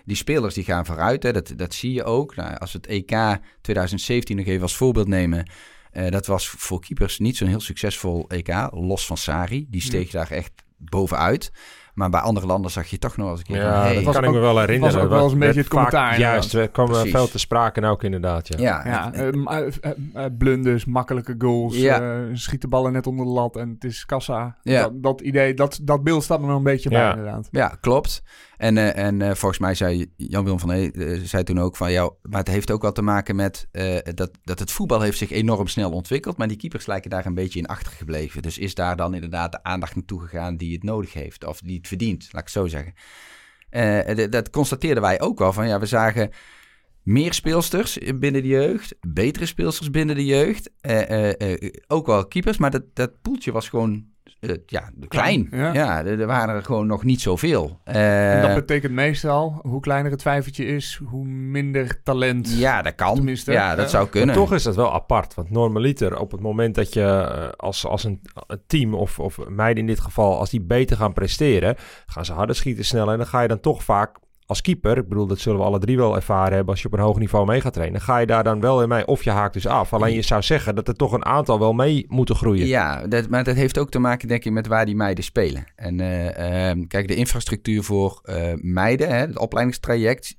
die 0.06 0.16
spelers 0.16 0.54
die 0.54 0.64
gaan 0.64 0.86
vooruit. 0.86 1.24
Hè, 1.24 1.32
dat, 1.32 1.54
dat 1.56 1.74
zie 1.74 1.94
je 1.94 2.04
ook. 2.04 2.36
Nou, 2.36 2.58
als 2.58 2.72
we 2.72 2.78
het 2.78 2.88
EK 2.88 3.40
2017 3.62 4.38
nog 4.38 4.46
even 4.46 4.62
als 4.62 4.76
voorbeeld 4.76 5.08
nemen... 5.08 5.50
eh, 5.92 6.12
dat 6.12 6.26
was 6.26 6.50
voor 6.50 6.80
keepers 6.80 7.20
niet 7.20 7.38
zo'n 7.38 7.48
heel 7.48 7.60
succesvol 7.60 8.30
EK. 8.30 8.68
Los 8.72 9.06
van 9.06 9.18
Sari. 9.18 9.66
Die 9.70 9.82
steeg 9.82 10.12
daar 10.12 10.32
echt 10.32 10.52
bovenuit. 10.78 11.52
Maar 11.96 12.10
bij 12.10 12.20
andere 12.20 12.46
landen 12.46 12.72
zag 12.72 12.88
je 12.88 12.98
toch 12.98 13.18
nog 13.18 13.30
eens 13.30 13.40
een 13.40 13.46
keer 13.46 13.62
van, 13.62 13.70
Ja, 13.72 13.82
hey, 13.82 13.94
dat 13.96 14.04
was 14.04 14.14
kan 14.16 14.24
ik 14.24 14.30
me 14.30 14.36
ook- 14.36 14.42
wel 14.42 14.60
herinneren. 14.60 14.96
was 14.96 15.04
ook 15.04 15.10
wel 15.10 15.24
eens 15.24 15.34
een 15.34 15.40
beetje 15.40 15.60
het 15.60 15.70
vaak- 15.70 15.90
commentaar, 15.90 16.20
Juist, 16.20 16.54
er 16.54 16.70
kwam 16.70 16.86
Precies. 16.88 17.12
veel 17.12 17.28
te 17.28 17.40
sprake 17.40 17.82
en 17.82 17.88
ook 17.88 18.04
inderdaad. 18.04 18.48
Ja. 18.48 18.56
ja, 18.60 18.82
Ja, 18.86 19.14
en- 19.14 19.46
eh, 19.46 19.58
eh, 19.82 19.92
eh, 20.14 20.32
blunders, 20.38 20.86
makkelijke 20.86 21.36
goals, 21.38 21.75
Ja. 21.78 22.02
eh, 22.02 22.18
schieten 22.34 22.70
ballen 22.70 22.92
net 22.92 23.08
onder 23.08 23.25
de 23.25 23.32
lat 23.32 23.56
en 23.56 23.70
het 23.70 23.84
is 23.84 24.06
kassa. 24.06 24.58
Ja. 24.64 24.82
Dat, 24.82 25.04
dat 25.04 25.22
idee, 25.22 25.54
dat, 25.54 25.80
dat 25.84 26.04
beeld 26.04 26.24
staat 26.24 26.40
er 26.40 26.46
nog 26.48 26.58
een 26.58 26.64
beetje 26.64 26.90
bij 26.90 27.10
inderdaad. 27.10 27.48
Ja, 27.52 27.78
klopt. 27.82 28.24
En, 28.58 28.78
eh, 28.78 29.06
en 29.06 29.22
eh, 29.22 29.34
volgens 29.34 29.60
mij 29.60 29.76
zei 29.76 30.12
Jan-Willem 30.16 30.60
van 30.60 30.70
Hee, 30.70 30.92
eh, 30.92 31.22
zei 31.24 31.44
toen 31.44 31.60
ook 31.60 31.76
van... 31.76 31.92
Ja, 31.92 32.10
maar 32.22 32.40
het 32.40 32.48
heeft 32.48 32.72
ook 32.72 32.82
wel 32.82 32.92
te 32.92 33.02
maken 33.02 33.36
met 33.36 33.68
dat, 34.14 34.32
dat 34.44 34.60
het 34.60 34.72
voetbal 34.72 35.02
heeft 35.02 35.18
zich 35.18 35.32
enorm 35.32 35.68
snel 35.68 35.92
ontwikkeld... 35.92 36.38
maar 36.38 36.48
die 36.48 36.58
keepers 36.58 36.86
lijken 36.86 37.10
daar 37.10 37.26
een 37.26 37.34
beetje 37.34 37.60
in 37.60 37.68
achtergebleven. 37.68 38.42
Dus 38.42 38.58
is 38.58 38.76
daar 38.76 38.96
dan 38.96 39.14
inderdaad 39.14 39.52
de 39.52 39.64
aandacht 39.64 39.96
naartoe 39.96 40.22
gegaan 40.22 40.58
die 40.58 40.74
het 40.74 40.84
nodig 40.84 41.14
heeft... 41.14 41.46
of 41.46 41.60
die 41.60 41.78
het 41.78 41.88
verdient, 41.88 42.24
laat 42.24 42.48
ik 42.48 42.54
het 42.54 42.64
zo 42.64 42.68
zeggen. 42.68 42.94
Dat 44.30 44.50
constateerden 44.50 45.04
wij 45.04 45.22
ook 45.22 45.40
wel 45.40 45.54
van... 45.54 45.68
Ja, 45.68 45.80
we 45.80 45.86
zagen 45.86 46.30
meer 47.04 47.34
speelsters 47.34 47.98
binnen 48.16 48.42
de 48.42 48.48
jeugd... 48.48 48.96
betere 49.08 49.46
speelsters 49.46 49.90
binnen 49.90 50.16
de 50.16 50.26
jeugd... 50.26 50.70
ook 51.88 52.06
wel 52.06 52.28
keepers, 52.28 52.58
maar 52.58 52.72
dat, 52.72 52.84
dat 52.94 53.22
poeltje 53.22 53.52
was 53.52 53.70
gewoon... 53.70 54.14
eh, 54.50 54.58
ja, 54.66 54.90
klein. 55.08 55.48
Ja. 55.52 55.74
Ja, 55.74 56.06
er, 56.06 56.20
er 56.20 56.28
waren 56.28 56.56
er 56.56 56.64
gewoon 56.64 56.88
nog 56.88 57.04
niet 57.04 57.22
zoveel. 57.22 57.80
En 57.84 58.42
dat 58.42 58.50
Eh, 58.50 58.56
betekent 58.56 58.94
meestal, 58.94 59.60
hoe 59.62 59.80
kleiner 59.82 60.12
het 60.12 60.20
twijfeltje 60.20 60.66
is, 60.66 61.02
hoe 61.06 61.25
minder 61.25 62.04
talent. 62.04 62.58
ja, 62.58 62.82
dat 62.82 62.96
kan. 62.96 63.16
Tenminste, 63.16 63.52
ja, 63.52 63.75
dat 63.75 63.86
eh, 63.86 63.92
zou 63.92 64.04
Maar 64.04 64.12
kunnen. 64.12 64.36
toch 64.36 64.54
is 64.54 64.64
dat 64.64 64.75
wel 64.75 64.94
apart. 64.94 65.34
Want 65.34 65.50
normaliter, 65.50 66.20
op 66.20 66.32
het 66.32 66.42
moment 66.42 66.75
dat 66.75 66.94
je 66.94 67.02
eh, 67.04 67.48
als, 67.56 67.86
als 67.86 68.04
een, 68.04 68.22
een 68.48 68.62
team, 68.68 68.94
of, 68.94 69.20
of 69.20 69.40
meiden 69.48 69.82
in 69.84 69.88
dit 69.90 70.00
geval, 70.00 70.40
als 70.40 70.50
die 70.50 70.62
beter 70.62 70.98
gaan 70.98 71.14
presteren, 71.14 71.75
gaan 72.06 72.25
ze 72.25 72.34
harder 72.34 72.56
schieten, 72.56 72.86
sneller. 72.86 73.12
En 73.12 73.18
dan 73.18 73.28
ga 73.28 73.42
je 73.42 73.48
dan 73.48 73.60
toch 73.60 73.84
vaak 73.84 74.18
als 74.46 74.62
keeper, 74.62 74.98
ik 74.98 75.08
bedoel, 75.08 75.28
dat 75.28 75.40
zullen 75.40 75.60
we 75.60 75.66
alle 75.66 75.80
drie 75.80 75.98
wel 75.98 76.16
ervaren 76.16 76.54
hebben 76.54 76.74
als 76.74 76.82
je 76.82 76.88
op 76.88 76.94
een 76.94 77.00
hoog 77.00 77.20
niveau 77.20 77.46
mee 77.46 77.62
gaat 77.62 77.74
trainen, 77.74 78.02
ga 78.02 78.18
je 78.18 78.25
daar 78.25 78.44
dan 78.44 78.60
wel 78.60 78.82
in 78.82 78.90
mee 78.90 79.08
of 79.08 79.24
je 79.24 79.30
haakt 79.30 79.54
dus 79.54 79.68
af. 79.68 79.94
Alleen 79.94 80.14
je 80.14 80.22
zou 80.22 80.42
zeggen 80.42 80.75
dat 80.75 80.88
er 80.88 80.96
toch 80.96 81.12
een 81.12 81.25
aantal 81.25 81.60
wel 81.60 81.74
mee 81.74 82.06
moeten 82.08 82.36
groeien. 82.36 82.68
Ja, 82.68 83.08
dat, 83.08 83.30
maar 83.30 83.44
dat 83.44 83.56
heeft 83.56 83.78
ook 83.78 83.90
te 83.90 84.00
maken, 84.00 84.28
denk 84.28 84.46
ik, 84.46 84.52
met 84.52 84.68
waar 84.68 84.86
die 84.86 84.96
meiden 84.96 85.24
spelen. 85.24 85.66
En 85.75 86.00
eh, 86.00 86.70
ehm, 86.70 86.88
kijk, 86.88 87.08
de 87.08 87.16
infrastructuur 87.16 87.84
voor 87.84 88.20
eh, 88.24 88.54
meiden, 88.56 89.08
hè, 89.08 89.16
het 89.16 89.40
opleidingstraject, 89.40 90.36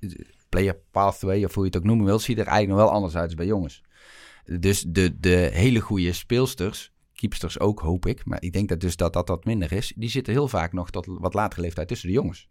player 0.49 0.79
pathway 0.91 1.45
of 1.45 1.55
hoe 1.55 1.63
je 1.63 1.69
het 1.69 1.79
ook 1.79 1.87
noemen 1.87 2.07
wil, 2.07 2.19
ziet 2.19 2.39
er 2.39 2.47
eigenlijk 2.47 2.79
nog 2.79 2.87
wel 2.87 2.97
anders 2.97 3.17
uit 3.17 3.25
als 3.25 3.35
bij 3.35 3.47
jongens. 3.47 3.83
Dus 4.45 4.85
de, 4.89 5.21
de 5.21 5.51
hele 5.53 5.81
goede 5.81 6.13
speelsters, 6.13 6.93
keepsters 7.15 7.61
ook 7.61 7.81
hoop 7.81 8.07
ik, 8.07 8.25
maar 8.25 8.43
ik 8.43 8.53
denk 8.53 8.69
dat 8.69 8.81
dus 8.81 8.97
dat 8.97 9.13
dat 9.13 9.29
wat 9.29 9.45
minder 9.45 9.73
is, 9.73 9.93
die 9.97 10.09
zitten 10.09 10.33
heel 10.33 10.49
vaak 10.49 10.73
nog 10.73 10.91
tot 10.91 11.07
wat 11.07 11.35
latere 11.35 11.61
leeftijd 11.61 11.89
tussen 11.89 12.09
de 12.09 12.15
jongens. 12.15 12.47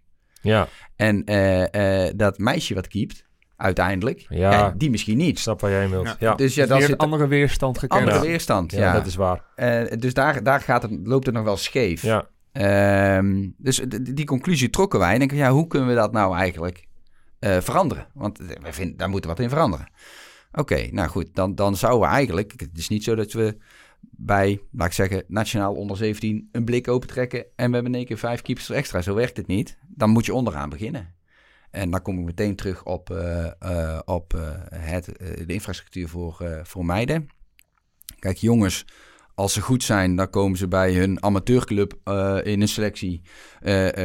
Ja, 0.46 0.68
En 0.96 1.24
eh, 1.26 2.06
eh, 2.08 2.14
dat 2.16 2.38
meisje 2.38 2.74
wat 2.74 2.88
keept, 2.88 3.24
uiteindelijk, 3.58 4.26
Ja. 4.30 4.52
ja, 4.52 4.74
die 4.78 4.90
misschien 4.90 5.20
ik 5.20 5.26
niet. 5.26 5.40
snap 5.40 5.62
waar 5.62 5.72
jij 5.72 5.80
heen 5.80 5.90
wilt. 5.90 6.06
Ja. 6.06 6.16
Ja, 6.20 6.36
Dus 6.36 6.56
ja, 6.56 6.66
dan 6.66 6.80
dan 6.80 6.88
zit 6.88 6.98
andere 6.98 7.28
weerstand 7.28 7.78
gekend. 7.78 8.00
andere 8.02 8.18
Ja. 8.18 8.24
weerstand. 8.24 8.72
ja, 8.72 8.80
Ja, 8.80 8.94
dat 8.94 9.06
is 9.06 9.16
waar. 9.16 9.44
Eh, 9.56 9.98
dus 10.00 10.14
daar, 10.14 10.44
daar 10.44 10.62
gaat 10.62 10.82
het, 10.82 10.92
loopt 11.04 11.26
het 11.26 11.36
nog 11.36 11.44
wel 11.44 11.58
scheef. 11.58 12.02
Ja, 12.02 12.28
Ehm, 12.52 13.50
dus 13.58 13.82
die 14.02 14.26
conclusie 14.26 14.70
trokken 14.70 15.00
wij. 15.00 15.14
En 15.14 15.20
denken, 15.20 15.38
ja, 15.38 15.52
hoe 15.52 15.68
kunnen 15.68 15.90
we 15.90 15.96
dat 15.96 16.12
nou 16.12 16.36
eigenlijk 16.38 16.86
eh, 17.40 17.58
veranderen? 17.60 18.08
Want 18.14 18.38
we 18.38 18.56
vinden, 18.74 18.98
daar 18.98 19.10
moeten 19.10 19.30
we 19.30 19.36
wat 19.36 19.46
in 19.46 19.52
veranderen. 19.52 19.88
Oké, 20.52 20.88
nou 20.92 21.10
goed, 21.10 21.28
dan, 21.34 21.56
dan 21.56 21.76
zouden 21.76 22.02
we 22.10 22.14
eigenlijk... 22.16 22.54
Het 22.58 22.78
is 22.78 22.88
niet 22.88 23.04
zo 23.04 23.16
dat 23.16 23.32
we 23.32 23.58
bij, 24.12 24.62
laat 24.72 24.88
ik 24.88 24.94
zeggen, 24.94 25.24
nationaal 25.28 25.74
onder 25.74 25.98
17 25.98 26.50
een 26.52 26.66
blik 26.66 26.88
opentrekken... 26.88 27.40
en 27.40 27.68
we 27.68 27.74
hebben 27.74 27.92
in 27.92 27.98
één 27.98 28.06
keer 28.06 28.18
vijf 28.18 28.42
keepers 28.42 28.70
extra. 28.70 29.02
Zo 29.02 29.16
werkt 29.16 29.38
het 29.38 29.48
niet. 29.48 29.78
Dan 29.88 30.10
moet 30.10 30.26
je 30.26 30.34
onderaan 30.34 30.70
beginnen. 30.70 31.16
En 31.76 31.90
dan 31.90 32.02
kom 32.02 32.20
ik 32.20 32.26
meteen 32.26 32.56
terug 32.56 32.84
op, 32.84 33.10
eh, 33.10 33.46
eh, 33.60 34.00
op 34.06 34.34
eh, 34.34 34.42
het, 34.70 35.06
de 35.46 35.54
infrastructuur 35.54 36.08
voor, 36.08 36.62
voor 36.64 36.86
meiden. 36.86 37.28
Kijk, 38.20 38.38
jongens, 38.38 38.86
als 39.36 39.54
ze 39.54 39.62
goed 39.62 39.84
zijn, 39.84 40.16
dan 40.16 40.30
komen 40.30 40.58
ze 40.58 40.68
bij 40.68 40.94
hun 40.94 41.24
amateurclub 41.24 41.94
in 42.44 42.62
een 42.62 42.68
selectie. 42.68 43.22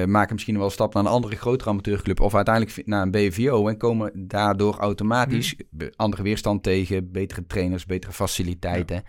maken 0.06 0.34
misschien 0.34 0.56
wel 0.56 0.64
een 0.64 0.70
stap 0.70 0.94
naar 0.94 1.04
een 1.04 1.10
andere 1.10 1.36
grotere 1.36 1.70
amateurclub. 1.70 2.20
Of 2.20 2.34
uiteindelijk 2.34 2.86
naar 2.86 3.02
een 3.02 3.10
BVO. 3.10 3.68
En 3.68 3.76
komen 3.76 4.28
daardoor 4.28 4.76
automatisch 4.76 5.54
be- 5.70 5.92
andere 5.96 6.22
weerstand 6.22 6.62
tegen. 6.62 7.12
Betere 7.12 7.46
trainers, 7.46 7.86
betere 7.86 8.12
faciliteiten. 8.12 9.02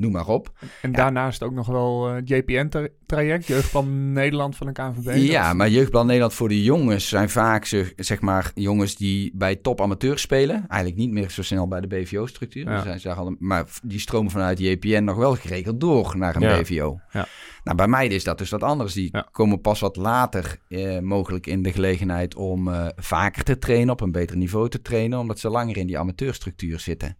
Noem 0.00 0.12
maar 0.12 0.26
op. 0.26 0.52
En 0.82 0.92
daarnaast 0.92 1.42
ook 1.42 1.52
nog 1.52 1.66
wel 1.66 2.08
eh, 2.08 2.14
het 2.14 2.28
JPN-traject, 2.28 3.46
Jeugdplan 3.46 4.12
Nederland 4.12 4.56
van 4.56 4.66
de 4.66 4.72
KNVB. 4.72 5.16
Ja, 5.16 5.46
Dat- 5.46 5.56
maar 5.56 5.68
Jeugdplan 5.68 6.06
Nederland 6.06 6.34
voor 6.34 6.48
de 6.48 6.62
jongens 6.62 7.08
zijn 7.08 7.30
vaak 7.30 7.64
zeg, 7.64 7.92
zeg 7.96 8.20
maar 8.20 8.50
jongens 8.54 8.96
die 8.96 9.30
bij 9.34 9.56
top 9.56 9.80
amateurs 9.80 10.22
spelen. 10.22 10.54
Eigenlijk 10.68 11.00
niet 11.00 11.10
meer 11.10 11.30
zo 11.30 11.42
snel 11.42 11.68
bij 11.68 11.80
de 11.80 11.86
BVO-structuur. 11.86 12.64
Ja. 12.64 12.74
Dus 12.74 12.82
zijn 12.82 13.00
ze 13.00 13.12
al- 13.14 13.36
maar 13.38 13.64
die 13.82 14.00
stromen 14.00 14.30
vanuit 14.30 14.58
JPN 14.58 15.04
nog 15.04 15.16
wel 15.16 15.34
geregeld 15.34 15.80
door 15.80 16.14
naar 16.18 16.36
een 16.36 16.42
Ja. 16.42 16.60
BVO. 16.60 17.00
Ja. 17.12 17.26
Nou, 17.64 17.76
bij 17.76 17.88
mij 17.88 18.06
is 18.06 18.24
dat 18.24 18.38
dus 18.38 18.50
wat 18.50 18.62
anders. 18.62 18.92
Die 18.94 19.10
komen 19.32 19.60
pas 19.60 19.80
wat 19.80 19.96
later 19.96 20.58
eh, 20.68 20.98
mogelijk 20.98 21.46
in 21.46 21.62
de 21.62 21.72
gelegenheid 21.72 22.34
om 22.34 22.68
eh, 22.68 22.86
vaker 22.96 23.42
te 23.44 23.58
trainen, 23.58 23.90
op 23.92 24.00
een 24.00 24.12
beter 24.12 24.36
niveau 24.36 24.68
te 24.68 24.82
trainen, 24.82 25.18
omdat 25.18 25.38
ze 25.38 25.48
langer 25.50 25.76
in 25.76 25.86
die 25.86 25.98
amateurstructuur 25.98 26.78
zitten. 26.80 27.16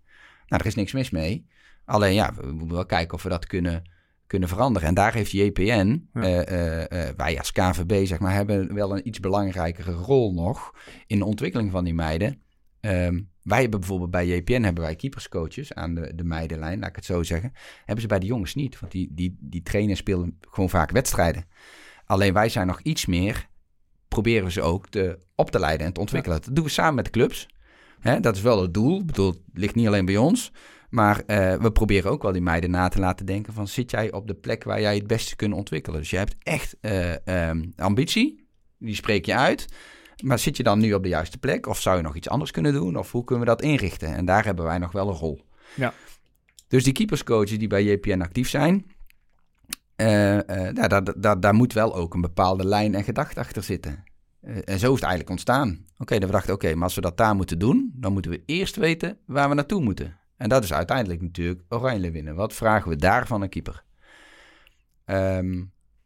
Nou, 0.47 0.63
er 0.63 0.69
is 0.69 0.75
niks 0.75 0.93
mis 0.93 1.11
mee. 1.11 1.47
Alleen 1.91 2.15
ja, 2.15 2.35
we 2.35 2.53
moeten 2.53 2.77
wel 2.77 2.87
kijken 2.87 3.15
of 3.15 3.23
we 3.23 3.29
dat 3.29 3.47
kunnen, 3.47 3.91
kunnen 4.27 4.49
veranderen. 4.49 4.89
En 4.89 4.95
daar 4.95 5.15
heeft 5.15 5.31
JPN, 5.31 6.09
Ja. 6.13 6.23
eh, 6.23 6.41
eh, 6.41 7.09
eh, 7.09 7.17
wij 7.17 7.39
als 7.39 7.53
KVB 7.53 8.07
zeg 8.07 8.19
maar, 8.19 8.35
hebben 8.35 8.75
wel 8.75 8.97
een 8.97 9.09
iets 9.09 9.21
belangrijkere 9.21 9.93
rol 9.93 10.33
nog 10.33 10.75
in 11.07 11.19
de 11.19 11.25
ontwikkeling 11.25 11.71
van 11.71 11.85
die 11.85 11.95
meiden. 11.95 12.43
Ehm, 12.81 13.21
wij 13.43 13.61
hebben 13.61 13.81
bijvoorbeeld 13.81 14.11
bij 14.11 14.27
JPN 14.27 14.63
hebben 14.63 14.85
wij 14.85 14.97
keeperscoaches 14.97 15.75
aan 15.75 15.95
de, 15.95 16.13
de 16.15 16.25
meidenlijn, 16.25 16.79
laat 16.79 16.89
ik 16.89 16.97
het 16.97 17.05
zo 17.05 17.23
zeggen. 17.23 17.53
Hebben 17.79 18.01
ze 18.01 18.09
bij 18.09 18.19
de 18.19 18.27
jongens 18.27 18.55
niet, 18.55 18.81
want 18.81 18.93
die, 18.93 19.09
die, 19.13 19.37
die 19.41 19.63
trainen 19.63 19.97
spelen 19.97 20.39
gewoon 20.41 20.71
vaak 20.71 20.91
wedstrijden. 20.91 21.45
Alleen 22.05 22.33
wij 22.33 22.49
zijn 22.49 22.67
nog 22.67 22.81
iets 22.81 23.07
meer, 23.07 23.49
proberen 24.09 24.45
we 24.45 24.51
ze 24.51 24.63
ook 24.63 24.89
te, 24.89 25.19
op 25.35 25.51
te 25.51 25.59
leiden 25.59 25.87
en 25.87 25.93
te 25.93 26.01
ontwikkelen. 26.01 26.41
Dat 26.43 26.55
doen 26.55 26.65
we 26.65 26.71
samen 26.71 26.95
met 26.95 27.05
de 27.05 27.11
clubs. 27.11 27.49
Hè, 28.01 28.21
dat 28.21 28.37
is 28.37 28.43
wel 28.43 28.63
het 28.63 28.75
doel. 28.75 29.01
Ik 29.01 29.07
bedoel, 29.07 29.31
het 29.31 29.41
ligt 29.53 29.75
niet 29.75 29.87
alleen 29.87 30.05
bij 30.05 30.17
ons. 30.17 30.53
Maar 30.91 31.23
eh, 31.27 31.55
we 31.55 31.73
proberen 31.73 32.11
ook 32.11 32.23
wel 32.23 32.33
die 32.33 32.43
meiden 32.43 32.71
na 32.71 32.89
te 32.89 32.99
laten 32.99 33.27
denken 33.27 33.53
van... 33.53 33.69
zit 33.69 33.91
jij 33.91 34.13
op 34.13 34.27
de 34.27 34.35
plek 34.35 34.65
waar 34.65 34.81
jij 34.81 34.95
het 34.95 35.07
beste 35.07 35.37
kunt 35.37 35.55
ontwikkelen? 35.55 35.99
Dus 35.99 36.11
je 36.11 36.17
hebt 36.17 36.35
echt 36.43 36.77
eh, 36.81 37.27
ehm, 37.27 37.65
ambitie, 37.77 38.49
die 38.79 38.95
spreek 38.95 39.27
je 39.27 39.37
uit... 39.37 39.67
Maar 40.25 40.39
zit 40.39 40.57
je 40.57 40.63
dan 40.63 40.79
nu 40.79 40.95
op 40.95 41.03
de 41.03 41.09
juiste 41.09 41.39
plek? 41.39 41.67
Of 41.67 41.81
zou 41.81 41.97
je 41.97 42.03
nog 42.03 42.17
iets 42.17 42.29
anders 42.29 42.51
kunnen 42.51 42.73
doen? 42.73 42.97
Of 42.97 43.13
hoe 43.13 43.25
kunnen 43.25 43.45
we 43.45 43.51
dat 43.51 43.63
inrichten? 43.63 44.15
En 44.15 44.25
daar 44.25 44.45
hebben 44.45 44.65
wij 44.65 44.79
nog 44.79 44.93
wel 44.93 45.09
een 45.09 45.15
rol. 45.15 45.41
Ja. 45.75 45.95
Dus 46.69 46.85
die 46.85 46.93
keeperscoaches 46.93 47.59
die 47.59 47.69
bij 47.69 47.85
JPN 47.85 48.21
actief 48.21 48.49
zijn... 48.49 48.87
eh, 49.97 50.39
daar, 50.73 51.21
daar, 51.21 51.41
daar 51.41 51.55
moet 51.55 51.73
wel 51.73 51.95
ook 51.95 52.15
een 52.15 52.21
bepaalde 52.21 52.65
lijn 52.65 52.95
en 52.95 53.05
gedachte 53.05 53.41
achter 53.41 53.63
zitten. 53.63 54.05
En 54.43 54.79
zo 54.79 54.89
is 54.89 54.95
het 54.95 55.03
eigenlijk 55.03 55.31
ontstaan. 55.31 55.85
Oké, 55.99 56.19
dan 56.19 56.29
we 56.29 56.35
dachten, 56.35 56.55
oké, 56.55 56.75
maar 56.75 56.85
als 56.85 56.95
we 56.95 57.01
dat 57.01 57.17
daar 57.17 57.35
moeten 57.35 57.59
doen... 57.59 57.93
dan 57.95 58.13
moeten 58.13 58.31
we 58.31 58.43
eerst 58.47 58.77
weten 58.77 59.19
waar 59.27 59.49
we 59.49 59.55
naartoe 59.55 59.83
moeten. 59.83 60.20
En 60.41 60.49
dat 60.49 60.65
is 60.65 60.73
uiteindelijk 60.73 61.21
natuurlijk 61.21 61.63
oranje 61.69 62.11
winnen. 62.11 62.35
Wat 62.35 62.53
vragen 62.53 62.91
we 62.91 62.97
daar 62.97 63.27
van 63.27 63.43
een 63.43 63.49
keeper? 63.49 63.85
Ehm, 65.05 65.51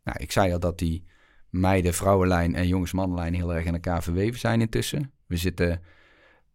nou, 0.03 0.19
ik 0.19 0.33
zei 0.33 0.53
al 0.53 0.59
dat 0.59 0.79
die 0.79 1.05
meiden, 1.51 1.95
vrouwenlijn 1.95 2.55
en 2.55 2.69
jongens-mannenlijn 2.69 3.35
heel 3.35 3.55
erg 3.55 3.67
aan 3.67 3.75
elkaar 3.75 4.03
verweven 4.03 4.41
zijn 4.41 4.61
intussen. 4.61 5.13
We 5.27 5.37
zitten 5.37 5.83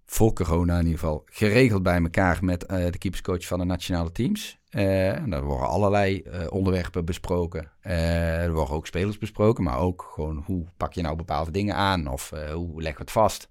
voor 0.06 0.34
corona 0.34 0.74
in 0.74 0.86
ieder 0.86 1.00
geval 1.00 1.24
geregeld 1.26 1.84
bij 1.84 2.02
elkaar 2.02 2.38
met 2.42 2.65
eh, 2.65 2.92
de 2.92 2.98
keeperscoach 2.98 3.46
van 3.46 3.60
de 3.60 3.65
nationale 3.65 4.12
teams. 4.12 4.60
Eh, 4.70 5.15
en 5.15 5.30
daar 5.30 5.44
worden 5.44 5.68
allerlei 5.68 6.22
eh, 6.22 6.46
onderwerpen 6.50 7.06
besproken. 7.06 7.72
Er 7.82 8.54
worden 8.54 8.76
ook 8.76 8.88
spelers 8.88 9.18
besproken, 9.18 9.63
maar 9.63 9.80
ook 9.80 10.12
gewoon 10.13 10.44
hoe 10.46 10.65
pak 10.78 10.94
je 10.94 11.02
nou 11.02 11.15
bepaalde 11.15 11.52
dingen 11.52 11.76
aan 11.76 12.08
of 12.08 12.30
hoe 12.54 12.82
leggen 12.82 12.98
we 12.98 13.04
het 13.04 13.12
vast. 13.12 13.50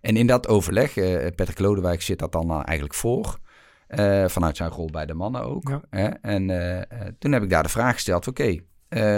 En 0.00 0.16
in 0.16 0.26
dat 0.26 0.48
overleg, 0.48 0.94
Patrick 1.34 1.58
Lodewijk 1.58 2.02
zit 2.02 2.18
dat 2.18 2.32
dan 2.32 2.64
eigenlijk 2.64 2.94
voor. 2.94 3.38
Eh, 3.86 4.28
vanuit 4.28 4.56
zijn 4.56 4.70
rol 4.70 4.90
bij 4.90 5.06
de 5.06 5.14
mannen 5.14 5.42
ook. 5.42 5.68
Ja. 5.68 5.80
Hè? 5.90 6.06
En 6.06 6.50
eh, 6.50 6.76
eh, 6.78 7.12
toen 7.18 7.32
heb 7.32 7.42
ik 7.42 7.50
daar 7.50 7.62
de 7.62 7.68
vraag 7.68 7.94
gesteld: 7.94 8.28
oké, 8.28 8.58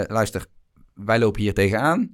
luister, 0.07 0.45
wij 0.93 1.19
lopen 1.19 1.41
hier 1.41 1.53
tegenaan. 1.53 2.11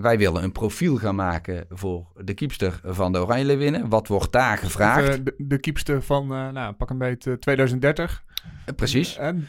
Wij 0.00 0.18
willen 0.18 0.42
een 0.42 0.52
profiel 0.52 0.96
gaan 0.96 1.14
maken 1.14 1.64
voor 1.68 2.06
de 2.24 2.34
keepster 2.34 2.80
van 2.84 3.12
de 3.12 3.18
Oranje 3.18 3.56
winnen. 3.56 3.88
Wat 3.88 4.08
wordt 4.08 4.32
daar 4.32 4.58
gevraagd? 4.58 5.24
De, 5.24 5.34
de 5.38 5.58
keepster 5.58 6.02
van, 6.02 6.26
nou, 6.26 6.72
pak 6.72 6.90
een 6.90 6.98
beetje 6.98 7.38
2030. 7.38 8.24
Eh, 8.64 8.74
Precies. 8.74 9.16
En 9.16 9.48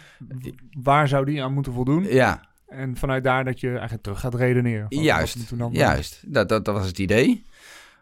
waar 0.82 1.08
zou 1.08 1.26
die 1.26 1.44
aan 1.44 1.54
moeten 1.54 1.74
voldoen? 1.74 2.04
Ja, 2.04 2.42
En 2.68 2.96
vanuit 2.98 3.24
daar 3.24 3.46
dat 3.46 3.60
je 3.60 3.70
eigenlijk 3.70 4.04
terug 4.04 4.20
gaat 4.20 4.36
redeneren. 4.36 4.86
Juist. 4.90 5.54
Juist. 5.72 6.24
Dat, 6.26 6.50
dat, 6.50 6.66
dat 6.66 6.76
was 6.76 6.88
het 6.88 7.00
idee. 7.00 7.46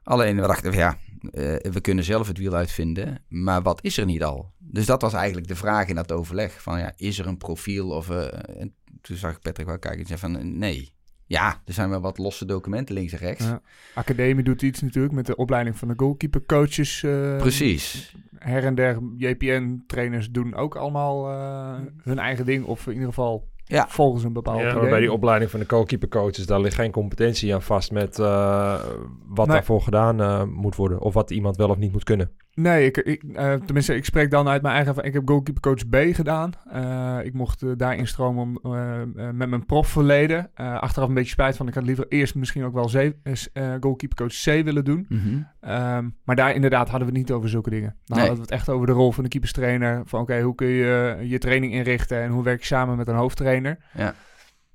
Alleen 0.10 0.36
we 0.36 0.48
dachten, 0.48 0.72
ja, 0.74 0.98
eh, 1.32 1.72
we 1.72 1.82
kunnen 1.82 2.04
zelf 2.04 2.28
het 2.28 2.38
wiel 2.38 2.54
uitvinden. 2.54 3.22
Maar 3.28 3.62
wat 3.62 3.80
is 3.84 3.98
er 3.98 4.06
niet 4.06 4.24
al? 4.24 4.52
Dus 4.58 4.86
dat 4.86 5.02
was 5.02 5.14
eigenlijk 5.14 5.48
de 5.48 5.56
vraag 5.56 5.88
in 5.88 5.96
dat 5.96 6.12
overleg. 6.12 6.62
Van 6.62 6.80
ja, 6.80 6.94
is 6.96 7.20
er 7.20 7.28
een 7.28 7.38
profiel? 7.38 7.90
Of, 7.90 8.10
eh, 8.10 8.62
en 8.62 8.74
toen 9.02 9.18
zag 9.18 9.32
ik 9.32 9.40
Patrick 9.42 9.68
wel 9.68 9.80
kijken 9.80 10.00
en 10.02 10.08
zei 10.08 10.20
van 10.20 10.38
eh, 10.38 10.44
nee. 10.44 10.94
Ja, 11.26 11.62
er 11.66 11.74
zijn 11.74 11.90
wel 11.90 12.02
wat 12.02 12.18
losse 12.18 12.46
documenten 12.46 12.96
links 12.96 13.12
en 13.14 13.20
rechts. 13.20 13.46
Ja. 13.46 13.62
Academie 13.96 14.44
doet 14.44 14.62
iets 14.62 14.82
natuurlijk 14.82 15.14
met 15.14 15.26
de 15.26 15.36
opleiding 15.36 15.78
van 15.78 15.88
de 15.88 15.94
goalkeepercoaches. 15.98 17.04
eh, 17.04 17.38
Precies. 17.38 18.16
Her 18.38 18.64
en 18.66 18.76
der 18.76 19.00
JPN-trainers 19.18 20.30
doen 20.32 20.56
ook 20.56 20.76
allemaal 20.76 21.30
eh, 21.32 21.82
hun 22.04 22.20
eigen 22.20 22.46
ding. 22.46 22.66
Of 22.66 22.86
in 22.88 22.94
ieder 22.94 23.08
geval 23.08 23.49
Ja. 23.72 23.86
volgens 23.88 24.24
een 24.24 24.34
bepaald 24.34 24.60
Ja, 24.62 24.74
maar 24.74 24.90
bij 24.90 25.00
die 25.00 25.12
opleiding 25.12 25.52
van 25.52 25.60
de 25.60 25.66
goalkeepercoaches, 25.70 26.46
daar 26.46 26.62
ligt 26.62 26.76
geen 26.76 26.92
competentie 26.92 27.54
aan 27.54 27.62
vast 27.62 27.92
met 27.92 28.20
eh, 28.20 28.80
wat 29.28 29.48
Nee. 29.48 29.56
daarvoor 29.56 29.82
gedaan 29.82 30.22
eh, 30.22 30.44
moet 30.44 30.76
worden. 30.76 31.00
Of 31.02 31.14
wat 31.14 31.32
iemand 31.32 31.56
wel 31.58 31.70
of 31.70 31.78
niet 31.78 31.92
moet 31.92 32.04
kunnen. 32.04 32.32
Nee, 32.54 32.86
ik, 32.86 32.98
ik, 32.98 33.24
eh, 33.34 33.54
tenminste, 33.54 33.96
ik 33.96 34.06
spreek 34.06 34.32
dan 34.32 34.48
uit 34.48 34.62
mijn 34.62 34.76
eigen... 34.76 35.04
Ik 35.04 35.14
heb 35.14 35.28
goalkeeper 35.28 35.62
coach 35.62 35.90
B 35.90 36.16
gedaan. 36.16 36.52
Eh, 36.72 37.18
ik 37.24 37.34
mocht 37.34 37.78
daar 37.80 37.96
instromen 37.96 38.42
om, 38.62 38.74
eh, 38.74 39.02
eh, 39.02 39.08
met 39.34 39.50
mijn 39.50 39.66
profverleden. 39.66 40.50
Eh 40.54 40.80
achteraf 40.80 41.08
een 41.08 41.14
beetje 41.14 41.30
spijt 41.32 41.58
van. 41.58 41.68
Ik 41.68 41.74
had 41.74 41.84
liever 41.84 42.06
eerst 42.10 42.36
misschien 42.36 42.64
ook 42.66 42.74
wel 42.74 42.86
C, 42.86 42.94
eh, 42.94 43.74
goalkeeper 43.80 44.18
coach 44.18 44.34
C 44.34 44.64
willen 44.64 44.86
doen. 44.86 45.06
Mhm. 45.10 45.22
Ehm, 45.60 46.10
maar 46.24 46.36
daar 46.36 46.56
inderdaad 46.56 46.90
hadden 46.90 47.08
we 47.08 47.14
het 47.18 47.28
niet 47.28 47.32
over 47.38 47.50
zulke 47.50 47.70
dingen. 47.70 47.96
Dan 48.06 48.18
Nee. 48.18 48.28
hadden 48.28 48.36
we 48.36 48.42
het 48.42 48.52
echt 48.60 48.70
over 48.70 48.88
de 48.88 48.94
rol 48.94 49.12
van 49.12 49.24
de 49.24 49.30
keeperstrainer. 49.30 50.02
Van 50.06 50.22
oké, 50.22 50.42
hoe 50.42 50.56
kun 50.56 50.68
je 50.68 51.18
je 51.24 51.38
training 51.38 51.74
inrichten 51.74 52.22
en 52.22 52.30
hoe 52.32 52.44
werk 52.44 52.60
je 52.60 52.66
samen 52.66 52.98
met 52.98 53.08
een 53.08 53.16
hoofdtrainer. 53.16 53.58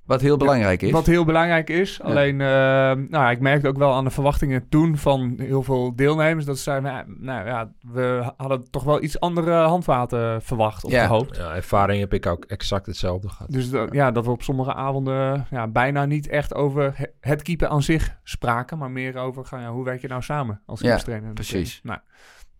Wat 0.05 0.21
heel 0.21 0.37
belangrijk 0.37 0.83
is. 0.83 0.91
Wat 0.91 1.07
heel 1.07 1.25
belangrijk 1.25 1.71
is. 1.71 2.03
Alleen, 2.03 2.41
eh, 2.41 2.47
nou, 2.47 3.09
ja, 3.11 3.31
ik 3.31 3.41
merkte 3.41 3.69
ook 3.69 3.77
wel 3.79 3.93
aan 3.93 4.05
de 4.05 4.11
verwachtingen 4.11 4.69
toen 4.69 4.97
van 4.97 5.35
heel 5.39 5.63
veel 5.63 5.97
deelnemers. 5.97 6.45
Dat 6.45 6.57
ze 6.57 6.63
zeiden, 6.63 6.91
nou, 6.93 7.05
nou 7.19 7.47
ja, 7.47 7.71
we 7.93 8.33
hadden 8.37 8.71
toch 8.71 8.85
wel 8.85 9.03
iets 9.03 9.21
andere 9.21 9.53
handvaten 9.53 10.43
verwacht 10.43 10.85
of 10.85 10.91
Ja. 10.91 11.07
gehoopt. 11.07 11.37
Ja, 11.37 11.55
ervaring 11.55 12.01
heb 12.01 12.13
ik 12.13 12.27
ook 12.27 12.45
exact 12.45 12.87
hetzelfde 12.87 13.29
gehad. 13.29 13.51
Dus 13.53 13.71
dat, 13.71 13.93
ja, 13.93 14.11
dat 14.11 14.25
we 14.25 14.31
op 14.31 14.43
sommige 14.43 14.75
avonden 14.75 15.47
ja, 15.51 15.67
bijna 15.69 16.05
niet 16.05 16.29
echt 16.29 16.55
over 16.55 16.93
he- 16.97 17.07
het 17.21 17.43
keeper 17.43 17.69
aan 17.69 17.83
zich 17.83 18.17
spraken. 18.23 18.79
Maar 18.79 18.91
meer 18.91 19.17
over, 19.17 19.45
gaan, 19.47 19.61
ja, 19.61 19.71
hoe 19.71 19.85
werk 19.85 20.01
je 20.01 20.09
nou 20.09 20.23
samen 20.23 20.61
als 20.67 20.81
Ja, 20.81 20.99
precies. 21.35 21.81
Nou, 21.83 21.99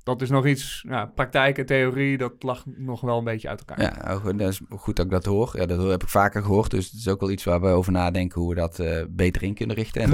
dat 0.05 0.23
is 0.23 0.31
nog 0.31 0.47
iets, 0.47 0.85
ja, 0.89 1.07
praktijk 1.07 1.59
en 1.59 1.67
theorie, 1.67 2.19
dat 2.19 2.33
lag 2.39 2.63
nog 2.67 3.01
wel 3.01 3.19
een 3.19 3.25
beetje 3.25 3.49
uit 3.49 3.59
elkaar. 3.59 3.81
Ja, 3.81 4.05
nou 4.05 4.21
goed, 4.21 4.39
dat 4.39 4.49
is 4.49 4.61
goed 4.69 4.97
dat 4.97 5.05
ik 5.05 5.11
dat 5.11 5.25
hoor. 5.25 5.51
Ja, 5.53 5.67
dat 5.67 5.91
heb 5.91 6.03
ik 6.03 6.09
vaker 6.09 6.43
gehoord. 6.43 6.71
Dus 6.71 6.85
het 6.91 6.95
is 6.95 7.09
ook 7.09 7.21
wel 7.21 7.31
iets 7.31 7.45
waar 7.45 7.61
we 7.61 7.69
over 7.69 7.93
nadenken 7.93 8.41
hoe 8.41 8.49
we 8.55 8.61
dat 8.61 8.79
eh, 8.79 9.03
beter 9.09 9.43
in 9.43 9.55
kunnen 9.55 9.77
richten. 9.77 10.03
En. 10.03 10.11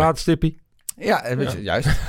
Ja, 0.97 1.35
juist. 1.61 1.89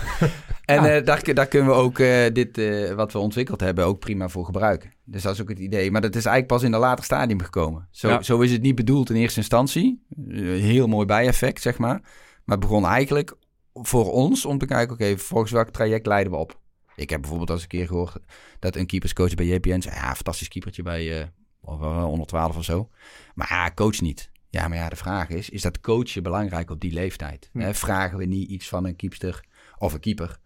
en 0.66 0.96
eh, 0.96 1.06
daar, 1.06 1.34
daar 1.34 1.48
kunnen 1.48 1.70
we 1.70 1.76
ook 1.76 2.00
eh, 2.00 2.34
dit 2.34 2.58
eh, 2.58 2.94
wat 2.94 3.12
we 3.14 3.20
ontwikkeld 3.20 3.60
hebben 3.60 3.86
ook 3.86 4.00
prima 4.00 4.30
voor 4.30 4.46
gebruiken. 4.46 4.92
Dus 5.04 5.24
dat 5.24 5.34
is 5.34 5.42
ook 5.42 5.50
het 5.50 5.60
idee. 5.60 5.92
Maar 5.92 6.02
dat 6.02 6.16
is 6.16 6.26
eigenlijk 6.26 6.48
pas 6.48 6.64
in 6.64 6.74
een 6.74 6.80
later 6.80 7.04
stadium 7.06 7.42
gekomen. 7.42 7.88
Zo, 7.92 8.10
Ja. 8.10 8.22
zo 8.22 8.40
is 8.40 8.52
het 8.52 8.62
niet 8.62 8.76
bedoeld 8.76 9.10
in 9.10 9.16
eerste 9.16 9.40
instantie. 9.40 10.04
Heel 10.28 10.88
mooi 10.88 11.06
bijeffect, 11.06 11.62
zeg 11.62 11.78
maar. 11.78 12.02
Maar 12.46 12.58
het 12.58 12.60
begon 12.60 12.86
eigenlijk 12.86 13.34
voor 13.74 14.12
ons 14.12 14.46
om 14.46 14.58
te 14.58 14.66
kijken, 14.66 14.94
oké, 14.94 15.18
volgens 15.18 15.52
welk 15.52 15.70
traject 15.70 16.06
leiden 16.06 16.34
we 16.34 16.40
op? 16.40 16.60
Ik 17.02 17.10
heb 17.10 17.20
bijvoorbeeld 17.20 17.50
als 17.50 17.62
een 17.62 17.68
keer 17.68 17.88
gehoord 17.88 18.18
dat 18.60 18.76
een 18.76 18.86
keeperscoach 18.86 19.36
bij 19.36 19.46
JPN 19.46 19.82
zei, 19.82 19.96
ja, 19.96 20.16
fantastisch 20.16 20.48
keepertje 20.48 20.84
bij 20.84 21.20
eh, 21.20 21.28
of, 21.62 21.82
eh, 21.82 22.04
112 22.04 22.58
of 22.58 22.64
zo. 22.64 22.90
Maar 23.36 23.48
ja, 23.50 23.72
coach 23.76 24.02
niet. 24.02 24.32
Ja, 24.50 24.68
maar 24.68 24.78
ja, 24.78 24.90
de 24.90 24.96
vraag 24.96 25.30
is, 25.30 25.50
is 25.50 25.62
dat 25.62 25.80
coachen 25.82 26.24
belangrijk 26.24 26.70
op 26.70 26.80
die 26.80 26.94
leeftijd? 26.94 27.50
Hm. 27.52 27.60
Hè, 27.60 27.74
vragen 27.74 28.18
we 28.18 28.26
niet 28.26 28.50
iets 28.50 28.68
van 28.68 28.86
een 28.86 28.96
keepster 28.96 29.44
of 29.78 29.94
een 29.94 30.00
keeper 30.00 30.38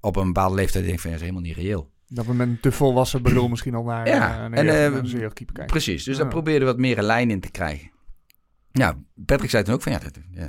op 0.00 0.16
een 0.16 0.26
bepaalde 0.26 0.54
leeftijd? 0.54 0.84
denk 0.84 0.96
ik 0.96 1.00
van, 1.00 1.10
ja, 1.10 1.16
dat 1.16 1.26
is 1.26 1.32
helemaal 1.32 1.54
niet 1.54 1.64
reëel. 1.64 1.90
Dat 2.08 2.26
we 2.26 2.34
met 2.34 2.48
een 2.48 2.60
te 2.60 2.72
volwassen 2.72 3.22
bedoel 3.22 3.48
misschien 3.48 3.74
al 3.74 3.84
naar, 3.84 4.06
Ja, 4.08 4.50
en, 4.50 4.68
eh, 4.68 4.84
een 4.84 5.04
jeugdkeeper 5.04 5.54
kijken. 5.54 5.66
Precies, 5.74 6.04
dus 6.04 6.16
Ja. 6.16 6.22
daar 6.22 6.30
probeerden 6.30 6.66
we 6.66 6.72
wat 6.72 6.80
meer 6.80 6.98
een 6.98 7.04
lijn 7.04 7.30
in 7.30 7.40
te 7.40 7.50
krijgen. 7.50 7.90
Ja, 8.78 8.98
Patrick 9.26 9.50
zei 9.50 9.62
toen 9.64 9.74
ook 9.74 9.82
van, 9.82 9.92
ja, 9.92 9.98
dat, 9.98 10.18
ja, 10.30 10.46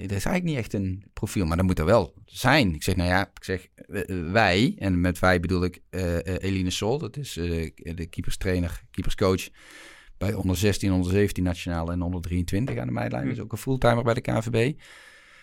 dat 0.00 0.16
is 0.16 0.24
eigenlijk 0.24 0.42
niet 0.44 0.56
echt 0.56 0.72
een 0.72 1.04
profiel, 1.12 1.46
maar 1.46 1.56
dat 1.56 1.66
moet 1.66 1.78
er 1.78 1.84
wel 1.84 2.14
zijn. 2.24 2.74
Ik 2.74 2.82
zeg, 2.82 2.96
nou 2.96 3.08
ja, 3.08 3.22
ik 3.34 3.44
zeg, 3.44 3.66
eh, 3.74 4.30
wij, 4.32 4.74
en 4.78 5.00
met 5.00 5.18
wij 5.18 5.40
bedoel 5.40 5.64
ik 5.64 5.80
eh, 5.90 6.16
eh, 6.26 6.42
Eline 6.42 6.70
Sol, 6.70 6.98
dat 6.98 7.16
is 7.16 7.36
eh, 7.36 7.70
de 7.74 8.06
keeperstrainer, 8.06 8.82
keeperscoach 8.90 9.48
bij 10.18 10.34
onder 10.34 10.56
16, 10.56 10.92
onder 10.92 11.12
17 11.12 11.44
nationaal 11.44 11.92
en 11.92 12.02
onder 12.02 12.20
23 12.20 12.76
aan 12.78 12.86
de 12.86 12.92
meidlijn. 12.92 13.22
Hm. 13.22 13.28
Dus 13.28 13.40
ook 13.40 13.52
een 13.52 13.58
fulltimer 13.58 14.04
bij 14.04 14.14
de 14.14 14.20
KNVB. 14.20 14.78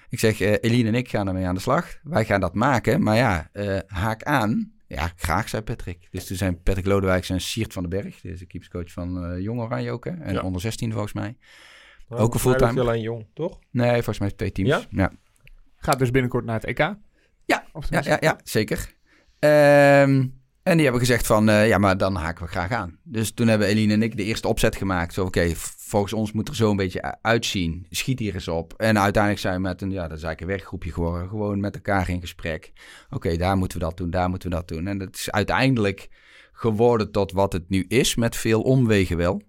Ik 0.09 0.19
zeg, 0.19 0.41
eh, 0.41 0.53
Eline 0.61 0.87
en 0.87 0.95
ik 0.95 1.09
gaan 1.09 1.27
ermee 1.27 1.45
aan 1.45 1.55
de 1.55 1.61
slag. 1.61 1.97
Wij 2.03 2.25
gaan 2.25 2.39
dat 2.39 2.53
maken, 2.53 3.03
maar 3.03 3.15
ja, 3.15 3.49
eh, 3.51 3.77
haak 3.87 4.23
aan. 4.23 4.71
Ja, 4.87 5.11
graag, 5.15 5.49
zei 5.49 5.61
Patrick. 5.61 6.07
Dus 6.11 6.25
toen 6.25 6.37
zijn 6.37 6.63
Patrick 6.63 6.85
Lodewijk 6.85 7.29
en 7.29 7.41
Siert 7.41 7.73
van 7.73 7.89
den 7.89 8.01
Berg. 8.01 8.21
De 8.21 8.45
keeperscoach 8.45 8.91
van 8.91 9.23
eh 9.25 9.39
Jong 9.41 9.59
Oranje 9.59 9.91
ook, 9.91 10.05
hè? 10.05 10.11
En 10.11 10.33
Ja. 10.33 10.41
onder 10.41 10.61
16 10.61 10.91
volgens 10.91 11.13
mij. 11.13 11.37
Nou, 12.09 12.21
Ook 12.21 12.33
een 12.33 12.39
fulltime. 12.39 12.71
hij 12.71 12.81
alleen 12.81 13.01
jong, 13.01 13.25
toch? 13.33 13.59
Nee, 13.71 13.93
volgens 13.93 14.19
mij 14.19 14.31
twee 14.31 14.51
teams. 14.51 14.69
Ja? 14.69 14.81
Ja, 14.89 15.11
Gaat 15.77 15.99
dus 15.99 16.11
binnenkort 16.11 16.45
naar 16.45 16.55
het 16.55 16.65
EK. 16.65 16.77
Ja, 16.77 17.65
ja, 17.89 18.01
ja, 18.03 18.17
ja 18.19 18.39
zeker. 18.43 18.93
Ehm, 19.39 20.27
en 20.63 20.73
die 20.75 20.81
hebben 20.83 20.99
gezegd 20.99 21.27
van, 21.27 21.49
eh, 21.49 21.67
ja, 21.67 21.77
maar 21.77 21.97
dan 21.97 22.15
haken 22.15 22.45
we 22.45 22.51
graag 22.51 22.71
aan. 22.71 22.99
Dus 23.03 23.31
toen 23.31 23.47
hebben 23.47 23.67
Eline 23.67 23.93
en 23.93 24.03
ik 24.03 24.17
de 24.17 24.23
eerste 24.23 24.47
opzet 24.47 24.75
gemaakt. 24.75 25.13
Zo, 25.13 25.25
oké, 25.25 25.51
volgens 25.55 26.13
ons 26.13 26.31
moet 26.31 26.47
er 26.47 26.55
zo 26.55 26.69
een 26.69 26.75
beetje 26.75 27.21
uitzien. 27.21 27.85
Schiet 27.89 28.19
hier 28.19 28.33
eens 28.33 28.47
op. 28.47 28.73
En 28.73 28.99
uiteindelijk 28.99 29.41
zijn 29.41 29.55
we 29.55 29.61
met 29.61 29.81
een, 29.81 29.91
ja, 29.91 30.07
dat 30.07 30.17
is 30.17 30.23
eigenlijk 30.23 30.41
een 30.41 30.47
werkgroepje 30.57 30.91
geworden. 30.91 31.29
Gewoon 31.29 31.59
met 31.59 31.75
elkaar 31.75 32.09
in 32.09 32.21
gesprek. 32.21 32.71
Oké, 33.09 33.37
daar 33.37 33.57
moeten 33.57 33.79
we 33.79 33.83
dat 33.83 33.97
doen, 33.97 34.09
daar 34.09 34.29
moeten 34.29 34.49
we 34.49 34.55
dat 34.55 34.67
doen. 34.67 34.87
En 34.87 34.97
dat 34.97 35.15
is 35.15 35.31
uiteindelijk 35.31 36.07
geworden 36.51 37.11
tot 37.11 37.31
wat 37.31 37.53
het 37.53 37.69
nu 37.69 37.85
is, 37.87 38.15
met 38.15 38.35
veel 38.35 38.61
omwegen 38.61 39.17
wel. 39.17 39.41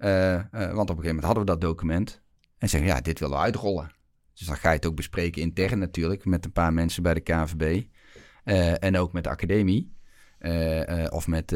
Eh, 0.00 0.34
eh, 0.34 0.44
want 0.50 0.90
op 0.90 0.96
een 0.96 1.02
gegeven 1.02 1.06
moment 1.06 1.24
hadden 1.24 1.44
we 1.44 1.50
dat 1.50 1.60
document. 1.60 2.22
En 2.58 2.68
zeggen, 2.68 2.88
ja, 2.88 3.00
dit 3.00 3.18
willen 3.18 3.36
we 3.36 3.42
uitrollen. 3.42 3.90
Dus 4.34 4.46
dan 4.46 4.56
ga 4.56 4.68
je 4.68 4.76
het 4.76 4.86
ook 4.86 4.94
bespreken 4.94 5.42
intern 5.42 5.78
natuurlijk, 5.78 6.24
met 6.24 6.44
een 6.44 6.52
paar 6.52 6.72
mensen 6.72 7.02
bij 7.02 7.14
de 7.14 7.20
KNVB. 7.20 7.82
Eh, 8.44 8.84
en 8.84 8.96
ook 8.96 9.12
met 9.12 9.24
de 9.24 9.30
academie. 9.30 9.98
Of 11.10 11.26
met 11.26 11.48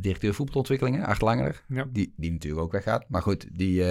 directeur 0.00 0.34
voetbalontwikkelingen, 0.34 1.04
Art 1.06 1.20
Langer. 1.20 1.64
Ja. 1.68 1.86
Die, 1.92 2.14
die 2.16 2.32
natuurlijk 2.32 2.62
ook 2.62 2.72
weggaat. 2.72 3.04
Maar 3.08 3.22
goed, 3.22 3.48
die... 3.52 3.84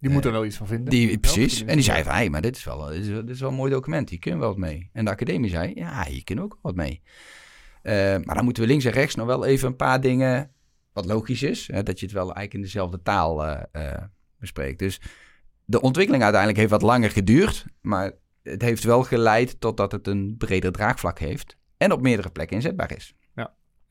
Die 0.00 0.10
moet 0.10 0.24
er 0.24 0.32
wel 0.32 0.44
iets 0.44 0.56
van 0.56 0.66
vinden. 0.66 0.90
die, 0.90 1.18
precies. 1.18 1.64
En 1.64 1.74
die 1.74 1.84
zei 1.84 2.02
van, 2.02 2.12
hey, 2.12 2.30
maar 2.30 2.40
dit 2.40 2.56
is, 2.56 2.64
wel, 2.64 2.86
dit, 2.86 2.96
is, 2.96 3.06
dit 3.06 3.30
is 3.30 3.40
wel 3.40 3.48
een 3.48 3.56
mooi 3.56 3.70
document. 3.70 4.10
Hier 4.10 4.18
kunnen 4.18 4.40
we 4.40 4.46
wat 4.46 4.56
mee. 4.56 4.90
En 4.92 5.04
de 5.04 5.10
academie 5.10 5.50
zei, 5.50 5.72
ja, 5.74 6.04
hier 6.04 6.24
kunnen 6.24 6.44
we 6.44 6.50
ook 6.50 6.58
wat 6.62 6.74
mee. 6.74 7.02
Maar 8.24 8.34
dan 8.34 8.44
moeten 8.44 8.62
we 8.62 8.68
links 8.68 8.84
en 8.84 8.92
rechts 8.92 9.14
nog 9.14 9.26
wel 9.26 9.44
even 9.44 9.68
een 9.68 9.76
paar 9.76 10.00
dingen... 10.00 10.53
Wat 10.94 11.04
logisch 11.06 11.42
is, 11.42 11.66
hè, 11.72 11.82
dat 11.82 12.00
je 12.00 12.06
het 12.06 12.14
wel 12.14 12.22
eigenlijk 12.22 12.54
in 12.54 12.60
dezelfde 12.60 13.02
taal 13.02 13.44
eh, 13.44 13.62
eh, 13.72 14.02
bespreekt. 14.38 14.78
Dus 14.78 15.00
de 15.64 15.80
ontwikkeling 15.80 16.22
uiteindelijk 16.22 16.60
heeft 16.60 16.72
wat 16.72 16.90
langer 16.90 17.10
geduurd. 17.10 17.64
Maar 17.80 18.12
het 18.42 18.62
heeft 18.62 18.84
wel 18.84 19.02
geleid 19.02 19.60
totdat 19.60 19.92
het 19.92 20.06
een 20.06 20.34
breder 20.38 20.72
draagvlak 20.72 21.18
heeft. 21.18 21.56
En 21.76 21.92
op 21.92 22.02
meerdere 22.02 22.30
plekken 22.30 22.56
inzetbaar 22.56 22.96
is. 22.96 23.14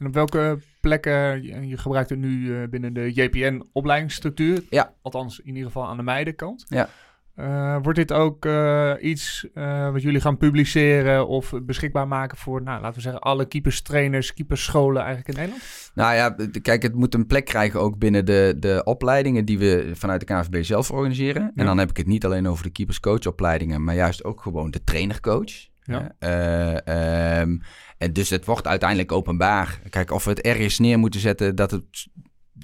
En 0.04 0.10
op 0.10 0.13
welke 0.13 0.60
plekken, 0.82 1.44
je, 1.44 1.68
je 1.68 1.78
gebruikt 1.78 2.10
het 2.10 2.20
nu 2.20 2.56
eh, 2.62 2.68
binnen 2.70 2.94
de 2.94 3.13
JPN-opleidingsstructuur. 3.13 4.63
Ja. 4.70 4.94
Althans, 5.02 5.39
in 5.39 5.48
ieder 5.48 5.63
geval 5.63 5.88
aan 5.88 5.98
de 5.98 6.04
meidenkant. 6.04 6.66
Ja. 6.68 6.89
Eh, 7.36 7.78
wordt 7.82 7.98
dit 7.98 8.12
ook 8.12 8.46
eh, 8.46 8.93
iets 9.00 9.48
eh, 9.54 9.91
wat 9.91 10.02
jullie 10.02 10.22
gaan 10.22 10.38
publiceren 10.38 11.28
of 11.28 11.54
beschikbaar 11.63 12.08
maken 12.08 12.38
voor, 12.38 12.62
nou, 12.62 12.82
laten 12.82 12.96
we 12.96 13.02
zeggen, 13.02 13.22
alle 13.22 13.46
keeperstrainers, 13.46 14.34
keeperscholen 14.34 15.04
eigenlijk 15.04 15.30
in 15.30 15.36
Nederland? 15.36 15.91
Nou 15.93 16.15
ja, 16.15 16.36
kijk, 16.62 16.84
het 16.84 16.96
moet 16.96 17.13
een 17.13 17.28
plek 17.28 17.46
krijgen 17.46 17.80
ook 17.80 17.98
binnen 17.98 18.26
de, 18.26 18.56
de 18.60 18.82
opleidingen 18.84 19.46
die 19.46 19.60
we 19.60 19.91
vanuit 19.93 20.19
de 20.19 20.26
KNVB 20.26 20.63
zelf 20.63 20.91
organiseren. 20.91 21.41
Ja. 21.41 21.52
En 21.56 21.65
dan 21.65 21.78
heb 21.78 21.89
ik 21.89 21.98
het 21.98 22.08
niet 22.08 22.26
alleen 22.26 22.48
over 22.48 22.63
de 22.63 22.72
keeperscoachopleidingen, 22.72 23.84
maar 23.84 23.96
juist 23.96 24.24
ook 24.24 24.41
gewoon 24.41 24.72
de 24.72 24.84
trainercoach. 24.84 25.72
Ja. 25.84 26.15
Eh, 26.19 27.39
ehm, 27.41 27.58
en 27.98 28.13
dus 28.13 28.30
het 28.30 28.46
wordt 28.46 28.67
uiteindelijk 28.67 29.12
openbaar. 29.12 29.80
Kijk, 29.89 30.12
of 30.12 30.24
we 30.24 30.30
het 30.30 30.41
ergens 30.41 30.80
neer 30.80 31.00
moeten 31.00 31.19
zetten 31.19 31.56
dat 31.56 31.72
het 31.72 32.08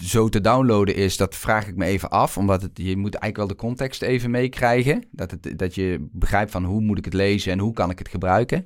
zo 0.03 0.29
te 0.29 0.41
downloaden 0.41 0.95
is, 0.95 1.17
dat 1.17 1.35
vraag 1.35 1.67
ik 1.67 1.75
me 1.75 1.85
even 1.85 2.09
af. 2.09 2.38
Omdat 2.38 2.62
het, 2.62 2.71
je 2.73 2.97
moet 2.97 3.15
eigenlijk 3.15 3.38
wel 3.38 3.47
de 3.47 3.55
context 3.55 4.01
even 4.01 4.31
meekrijgen. 4.31 5.07
Dat, 5.12 5.31
het, 5.31 5.59
dat 5.59 5.75
je 5.75 6.07
begrijpt 6.12 6.51
van 6.51 6.63
hoe 6.63 6.81
moet 6.81 6.97
ik 6.97 7.05
het 7.05 7.13
lezen 7.13 7.51
en 7.51 7.59
hoe 7.59 7.73
kan 7.73 7.89
ik 7.89 7.99
het 7.99 8.09
gebruiken. 8.09 8.65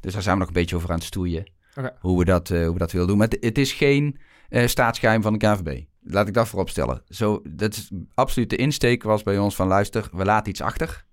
Dus 0.00 0.12
daar 0.12 0.22
zijn 0.22 0.34
we 0.34 0.40
nog 0.40 0.48
een 0.48 0.60
beetje 0.60 0.76
over 0.76 0.88
aan 0.88 0.96
het 0.96 1.04
stoeien. 1.04 1.50
Hoe, 2.00 2.18
we 2.18 2.24
dat, 2.24 2.50
eh, 2.50 2.62
hoe 2.62 2.72
we 2.72 2.78
dat 2.78 2.92
willen 2.92 3.06
doen. 3.06 3.18
Maar 3.18 3.28
het, 3.28 3.44
het 3.44 3.58
is 3.58 3.72
geen 3.72 4.18
eh, 4.48 4.66
staatsgeheim 4.66 5.22
van 5.22 5.32
de 5.32 5.38
KVB. 5.38 5.84
Laat 6.02 6.28
ik 6.28 6.34
dat 6.34 6.48
voorop 6.48 6.68
stellen. 6.68 7.02
Zo, 7.08 7.42
dat 7.48 7.74
is 7.74 7.90
absoluut 8.14 8.50
de 8.50 8.56
insteek 8.56 9.02
was 9.02 9.22
bij 9.22 9.38
ons 9.38 9.56
van 9.56 9.66
luister, 9.66 10.08
we 10.12 10.24
laten 10.24 10.50
iets 10.50 10.60
achter. 10.60 11.04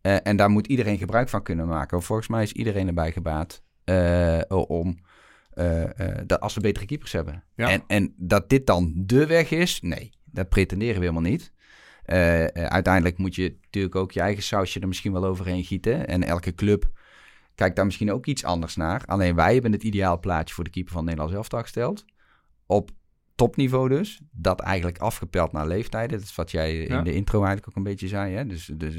Eh, 0.00 0.16
en 0.22 0.36
daar 0.36 0.50
moet 0.50 0.66
iedereen 0.66 0.98
gebruik 0.98 1.28
van 1.28 1.42
kunnen 1.42 1.66
maken. 1.66 2.02
Volgens 2.02 2.28
mij 2.28 2.42
is 2.42 2.52
iedereen 2.52 2.86
erbij 2.86 3.12
gebaat 3.12 3.62
om... 4.48 4.98
eh, 5.54 5.98
eh, 5.98 6.22
dat 6.26 6.40
als 6.40 6.54
we 6.54 6.60
betere 6.60 6.86
keepers 6.86 7.12
hebben. 7.12 7.44
Ja. 7.54 7.68
En, 7.70 7.82
en 7.86 8.14
dat 8.16 8.48
dit 8.48 8.66
dan 8.66 8.92
de 8.96 9.26
weg 9.26 9.50
is, 9.50 9.80
nee, 9.80 10.10
dat 10.24 10.48
pretenderen 10.48 10.94
we 10.94 11.06
helemaal 11.06 11.30
niet. 11.30 11.52
Eh, 12.04 12.44
uiteindelijk 12.46 13.18
moet 13.18 13.34
je 13.34 13.56
natuurlijk 13.62 13.94
ook 13.94 14.12
je 14.12 14.20
eigen 14.20 14.42
sausje 14.42 14.80
er 14.80 14.88
misschien 14.88 15.12
wel 15.12 15.24
overheen 15.24 15.64
gieten. 15.64 16.06
En 16.06 16.22
elke 16.22 16.54
club 16.54 16.90
kijkt 17.54 17.76
daar 17.76 17.84
misschien 17.84 18.12
ook 18.12 18.26
iets 18.26 18.44
anders 18.44 18.76
naar. 18.76 19.02
Alleen 19.06 19.34
wij 19.34 19.52
hebben 19.52 19.72
het 19.72 19.82
ideaal 19.82 20.18
plaatje 20.18 20.54
voor 20.54 20.64
de 20.64 20.70
keeper 20.70 20.92
van 20.92 21.04
Nederland 21.04 21.30
zelf 21.30 21.46
gesteld. 21.50 22.04
Op 22.66 22.90
topniveau 23.34 23.88
dus. 23.88 24.20
Dat 24.30 24.60
eigenlijk 24.60 24.98
afgepeld 24.98 25.52
naar 25.52 25.66
leeftijden. 25.66 26.18
Dat 26.18 26.28
is 26.28 26.34
wat 26.34 26.50
jij 26.50 26.74
Ja. 26.74 26.98
in 26.98 27.04
de 27.04 27.14
intro 27.14 27.38
eigenlijk 27.38 27.68
ook 27.68 27.76
een 27.76 27.82
beetje 27.82 28.08
zei. 28.08 28.34
Hè? 28.34 28.46
Dus, 28.46 28.70
dus 28.74 28.96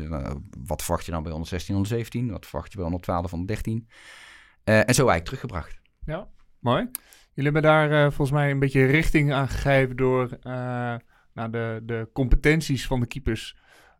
wat 0.67 0.83
verwacht 0.83 1.05
je 1.05 1.11
dan 1.11 1.21
bij 1.21 1.31
116, 1.31 1.73
117? 1.73 2.31
Wat 2.31 2.45
verwacht 2.45 2.71
je 2.71 2.75
bij 2.75 2.85
112, 2.85 3.31
113? 3.31 3.87
Eh, 4.63 4.77
en 4.77 4.93
zo 4.93 5.07
eigenlijk 5.07 5.25
teruggebracht. 5.25 5.79
Ja, 6.05 6.27
mooi. 6.65 6.89
Jullie 7.33 7.51
hebben 7.51 7.71
daar 7.71 7.91
eh, 7.91 8.01
volgens 8.01 8.31
mij 8.31 8.51
een 8.51 8.59
beetje 8.59 8.85
richting 8.85 9.33
aan 9.33 9.47
gegeven 9.47 9.95
door 9.95 10.37
eh, 10.41 10.95
nou, 11.33 11.49
de, 11.49 11.81
de 11.83 12.09
competenties 12.13 12.87
van 12.87 12.99
de 12.99 13.05
keepers 13.05 13.57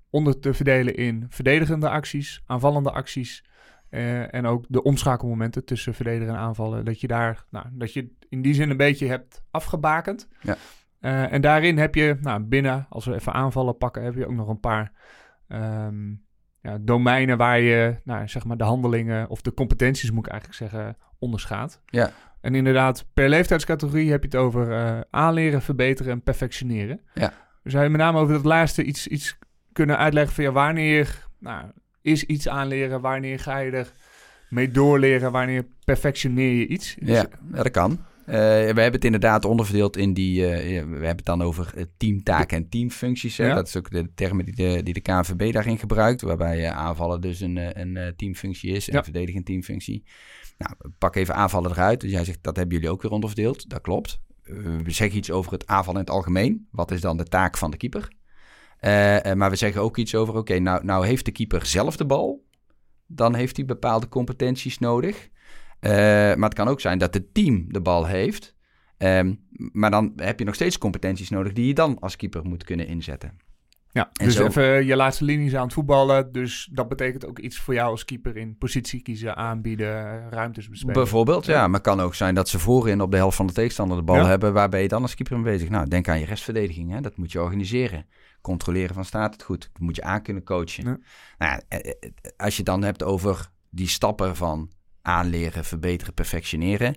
onder 0.10 0.40
te 0.40 0.54
verdelen 0.54 0.96
in 0.96 1.26
verdedigende 1.30 1.90
acties, 1.90 2.44
aanvallende 2.46 2.92
acties 2.92 3.44
eh, 3.90 4.34
en 4.34 4.46
ook 4.46 4.66
de 4.68 4.84
omschakelmomenten 4.84 5.66
tussen 5.66 5.94
verdedigen 5.94 6.34
en 6.34 6.40
aanvallen. 6.40 6.86
Dat 6.86 7.02
je 7.02 7.08
daar, 7.08 7.46
nou, 7.50 7.66
dat 7.72 7.94
je 7.94 8.12
in 8.30 8.42
die 8.42 8.54
zin 8.54 8.70
een 8.70 8.78
beetje 8.78 9.08
hebt 9.08 9.44
afgebakend. 9.52 10.28
Ja. 10.42 10.58
Eh, 11.00 11.34
en 11.34 11.42
daarin 11.42 11.78
heb 11.78 11.96
je, 11.96 12.18
nou, 12.22 12.42
binnen, 12.42 12.86
als 12.90 13.06
we 13.06 13.14
even 13.14 13.34
aanvallen 13.34 13.78
pakken, 13.78 14.04
heb 14.04 14.16
je 14.16 14.26
ook 14.26 14.34
nog 14.34 14.48
een 14.48 14.60
paar 14.60 14.92
ehm, 15.48 16.10
ja, 16.62 16.78
domeinen 16.82 17.38
waar 17.38 17.60
je, 17.60 17.96
nou, 18.04 18.28
zeg 18.28 18.46
maar, 18.46 18.58
de 18.58 18.64
handelingen 18.64 19.30
of 19.30 19.42
de 19.42 19.54
competenties, 19.54 20.12
moet 20.12 20.26
ik 20.26 20.32
eigenlijk 20.32 20.60
zeggen, 20.60 20.98
onderschaadt. 21.20 21.82
Ja. 21.86 22.12
En 22.46 22.56
inderdaad, 22.56 23.06
per 23.14 23.30
leeftijdscategorie 23.30 24.12
heb 24.12 24.22
je 24.22 24.28
het 24.28 24.38
over 24.38 24.72
eh, 24.72 25.00
aanleren, 25.10 25.62
verbeteren 25.62 26.12
en 26.12 26.22
perfectioneren. 26.22 27.00
Ja. 27.14 27.34
Zou 27.64 27.84
je 27.84 27.90
met 27.90 28.00
name 28.02 28.20
over 28.20 28.34
dat 28.34 28.44
laatste 28.46 28.84
iets, 28.84 29.08
iets 29.08 29.38
kunnen 29.72 29.98
uitleggen 29.98 30.34
van 30.34 30.44
ja, 30.44 30.52
wanneer 30.52 31.28
nou, 31.40 31.66
is 32.02 32.24
iets 32.24 32.48
aanleren, 32.48 33.02
wanneer 33.02 33.40
ga 33.40 33.58
je 33.58 33.72
er 33.72 33.92
mee 34.50 34.72
doorleren, 34.72 35.32
wanneer 35.32 35.66
perfectioneer 35.86 36.54
je 36.54 36.68
iets? 36.68 36.96
Dus- 37.00 37.10
Ja, 37.10 37.26
ja 37.54 37.64
dat 37.64 37.72
kan. 37.72 37.92
Eh, 38.26 38.36
we 38.36 38.42
hebben 38.66 38.92
het 38.92 39.06
inderdaad 39.06 39.46
onderverdeeld 39.46 39.98
in 39.98 40.14
die... 40.14 40.46
eh, 40.48 40.64
we 40.84 40.90
hebben 40.90 41.08
het 41.16 41.26
dan 41.26 41.42
over 41.42 41.74
teamtaken 41.98 42.58
en 42.58 42.70
teamfuncties. 42.70 43.38
Hè? 43.38 43.46
Ja. 43.48 43.56
Dat 43.56 43.68
is 43.68 43.78
ook 43.78 43.92
de 43.92 44.14
termen 44.16 44.46
die 44.46 44.56
de, 44.56 44.84
die 44.84 44.94
de 44.94 45.02
KNVB 45.02 45.54
daarin 45.54 45.78
gebruikt. 45.80 46.22
Waarbij 46.22 46.72
aanvallen 46.72 47.22
dus 47.22 47.40
een, 47.40 47.80
een 47.82 48.14
teamfunctie 48.16 48.72
is 48.72 48.88
en 48.90 48.96
Ja. 48.96 49.04
verdedigen 49.04 49.38
een 49.38 49.44
teamfunctie. 49.46 50.04
Nou, 50.58 50.76
pak 50.98 51.16
even 51.16 51.36
aanvallen 51.36 51.72
eruit. 51.72 52.02
Dus 52.02 52.12
jij 52.12 52.26
zegt, 52.26 52.44
dat 52.44 52.56
hebben 52.56 52.76
jullie 52.76 52.92
ook 52.92 53.02
weer 53.02 53.12
onderverdeeld. 53.12 53.70
Dat 53.70 53.82
klopt. 53.82 54.20
Eh, 54.44 54.56
we 54.84 54.92
zeggen 54.92 55.18
iets 55.18 55.32
over 55.32 55.52
het 55.52 55.68
aanvallen 55.68 56.00
in 56.00 56.06
het 56.06 56.16
algemeen. 56.16 56.68
Wat 56.72 56.92
is 56.92 57.02
dan 57.02 57.18
de 57.18 57.24
taak 57.24 57.58
van 57.58 57.72
de 57.72 57.78
keeper? 57.78 58.08
Eh, 58.78 59.26
eh, 59.26 59.38
maar 59.38 59.50
we 59.50 59.56
zeggen 59.56 59.82
ook 59.82 59.98
iets 59.98 60.16
over, 60.16 60.36
oké, 60.36 60.60
nou, 60.60 60.86
nou 60.86 61.06
heeft 61.06 61.26
de 61.26 61.32
keeper 61.32 61.66
zelf 61.66 61.98
de 61.98 62.06
bal. 62.06 62.46
Dan 63.08 63.36
heeft 63.36 63.56
hij 63.56 63.66
bepaalde 63.66 64.08
competenties 64.08 64.80
nodig. 64.80 65.30
Maar 65.80 66.38
het 66.38 66.54
kan 66.54 66.68
ook 66.68 66.82
zijn 66.82 66.98
dat 66.98 67.14
het 67.14 67.34
team 67.34 67.66
de 67.68 67.82
bal 67.82 68.06
heeft. 68.06 68.56
Ehm, 68.98 69.34
maar 69.50 69.92
dan 69.92 70.14
heb 70.16 70.40
je 70.40 70.46
nog 70.46 70.56
steeds 70.56 70.78
competenties 70.78 71.30
nodig 71.30 71.54
die 71.54 71.68
je 71.68 71.74
dan 71.74 72.00
als 72.00 72.16
keeper 72.16 72.46
moet 72.46 72.64
kunnen 72.64 72.88
inzetten. 72.88 73.38
Ja, 73.96 74.10
En 74.14 74.26
dus 74.26 74.36
zo- 74.36 74.46
even 74.46 74.86
je 74.86 74.96
laatste 74.96 75.24
linies 75.24 75.56
aan 75.56 75.64
het 75.64 75.74
voetballen. 75.74 76.32
Dus 76.32 76.70
dat 76.72 76.88
betekent 76.88 77.26
ook 77.26 77.40
iets 77.40 77.60
voor 77.60 77.74
jou 77.74 77.90
als 77.90 78.06
keeper 78.06 78.38
in 78.38 78.58
positie 78.58 79.02
kiezen, 79.02 79.36
aanbieden, 79.36 80.30
ruimtes 80.30 80.70
bespelen. 80.70 80.94
Bijvoorbeeld, 80.94 81.46
ja. 81.46 81.54
Ja. 81.54 81.66
Maar 81.68 81.80
het 81.80 81.88
kan 81.88 82.00
ook 82.00 82.16
zijn 82.16 82.36
dat 82.36 82.50
ze 82.50 82.60
voorin 82.60 83.02
op 83.02 83.12
de 83.12 83.18
helft 83.18 83.36
van 83.38 83.48
de 83.48 83.54
tegenstander 83.54 83.98
de 83.98 84.04
bal 84.04 84.16
Ja. 84.16 84.26
hebben. 84.26 84.54
Waar 84.54 84.70
ben 84.70 84.82
je 84.82 84.88
dan 84.88 85.02
als 85.02 85.16
keeper 85.16 85.40
mee 85.40 85.54
bezig? 85.54 85.70
Nou, 85.70 85.88
denk 85.88 86.08
aan 86.08 86.20
je 86.20 86.26
restverdediging. 86.26 86.92
Hè? 86.92 87.02
Dat 87.02 87.18
moet 87.18 87.32
je 87.32 87.42
organiseren. 87.42 88.06
Controleren 88.42 88.96
van 88.96 89.06
staat 89.06 89.34
het 89.34 89.44
goed. 89.44 89.70
Dat 89.74 89.82
moet 89.82 89.96
je 89.96 90.04
aan 90.04 90.22
kunnen 90.22 90.44
coachen. 90.44 90.84
Ja. 90.86 90.98
Nou, 91.38 91.62
eh, 91.68 91.80
eh, 91.80 92.10
als 92.38 92.52
je 92.52 92.58
het 92.58 92.66
dan 92.66 92.84
hebt 92.84 93.04
over 93.04 93.50
die 93.70 93.88
stappen 93.88 94.36
van 94.36 94.72
aanleren, 95.02 95.66
verbeteren, 95.66 96.14
perfectioneren. 96.14 96.96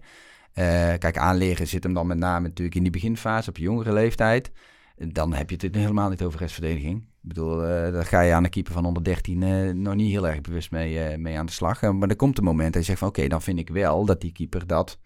Eh, 0.53 0.65
kijk, 0.99 1.17
aanleren 1.19 1.67
zit 1.67 1.83
hem 1.83 1.95
dan 1.95 2.07
met 2.07 2.19
name 2.19 2.49
natuurlijk 2.49 2.77
in 2.77 2.83
die 2.83 2.93
beginfase 2.93 3.49
op 3.49 3.57
je 3.57 3.63
jongere 3.63 3.93
leeftijd. 3.93 4.53
Dan 4.99 5.35
heb 5.35 5.51
je 5.51 5.57
het 5.61 5.75
helemaal 5.75 6.09
niet 6.11 6.23
over 6.23 6.41
restverdediging. 6.41 6.99
Ik 7.01 7.29
bedoel, 7.35 7.65
eh 7.65 7.93
daar 7.93 8.05
ga 8.07 8.21
je 8.21 8.33
aan 8.33 8.45
een 8.45 8.51
keeper 8.51 8.73
van 8.73 8.85
113 8.85 9.43
eh, 9.43 9.71
nog 9.75 9.95
niet 9.95 10.11
heel 10.11 10.29
erg 10.29 10.41
bewust 10.41 10.71
mee, 10.71 10.99
eh, 10.99 11.19
mee 11.19 11.39
aan 11.39 11.47
de 11.47 11.53
slag. 11.53 11.81
Maar 11.83 12.09
er 12.09 12.17
komt 12.17 12.39
een 12.39 12.45
moment 12.45 12.73
dat 12.73 12.83
je 12.83 12.89
zegt 12.89 12.99
van 12.99 13.09
oké, 13.09 13.29
dan 13.29 13.43
vind 13.43 13.59
ik 13.59 13.69
wel 13.69 14.05
dat 14.05 14.21
die 14.21 14.33
keeper 14.33 14.67
dat 14.67 14.99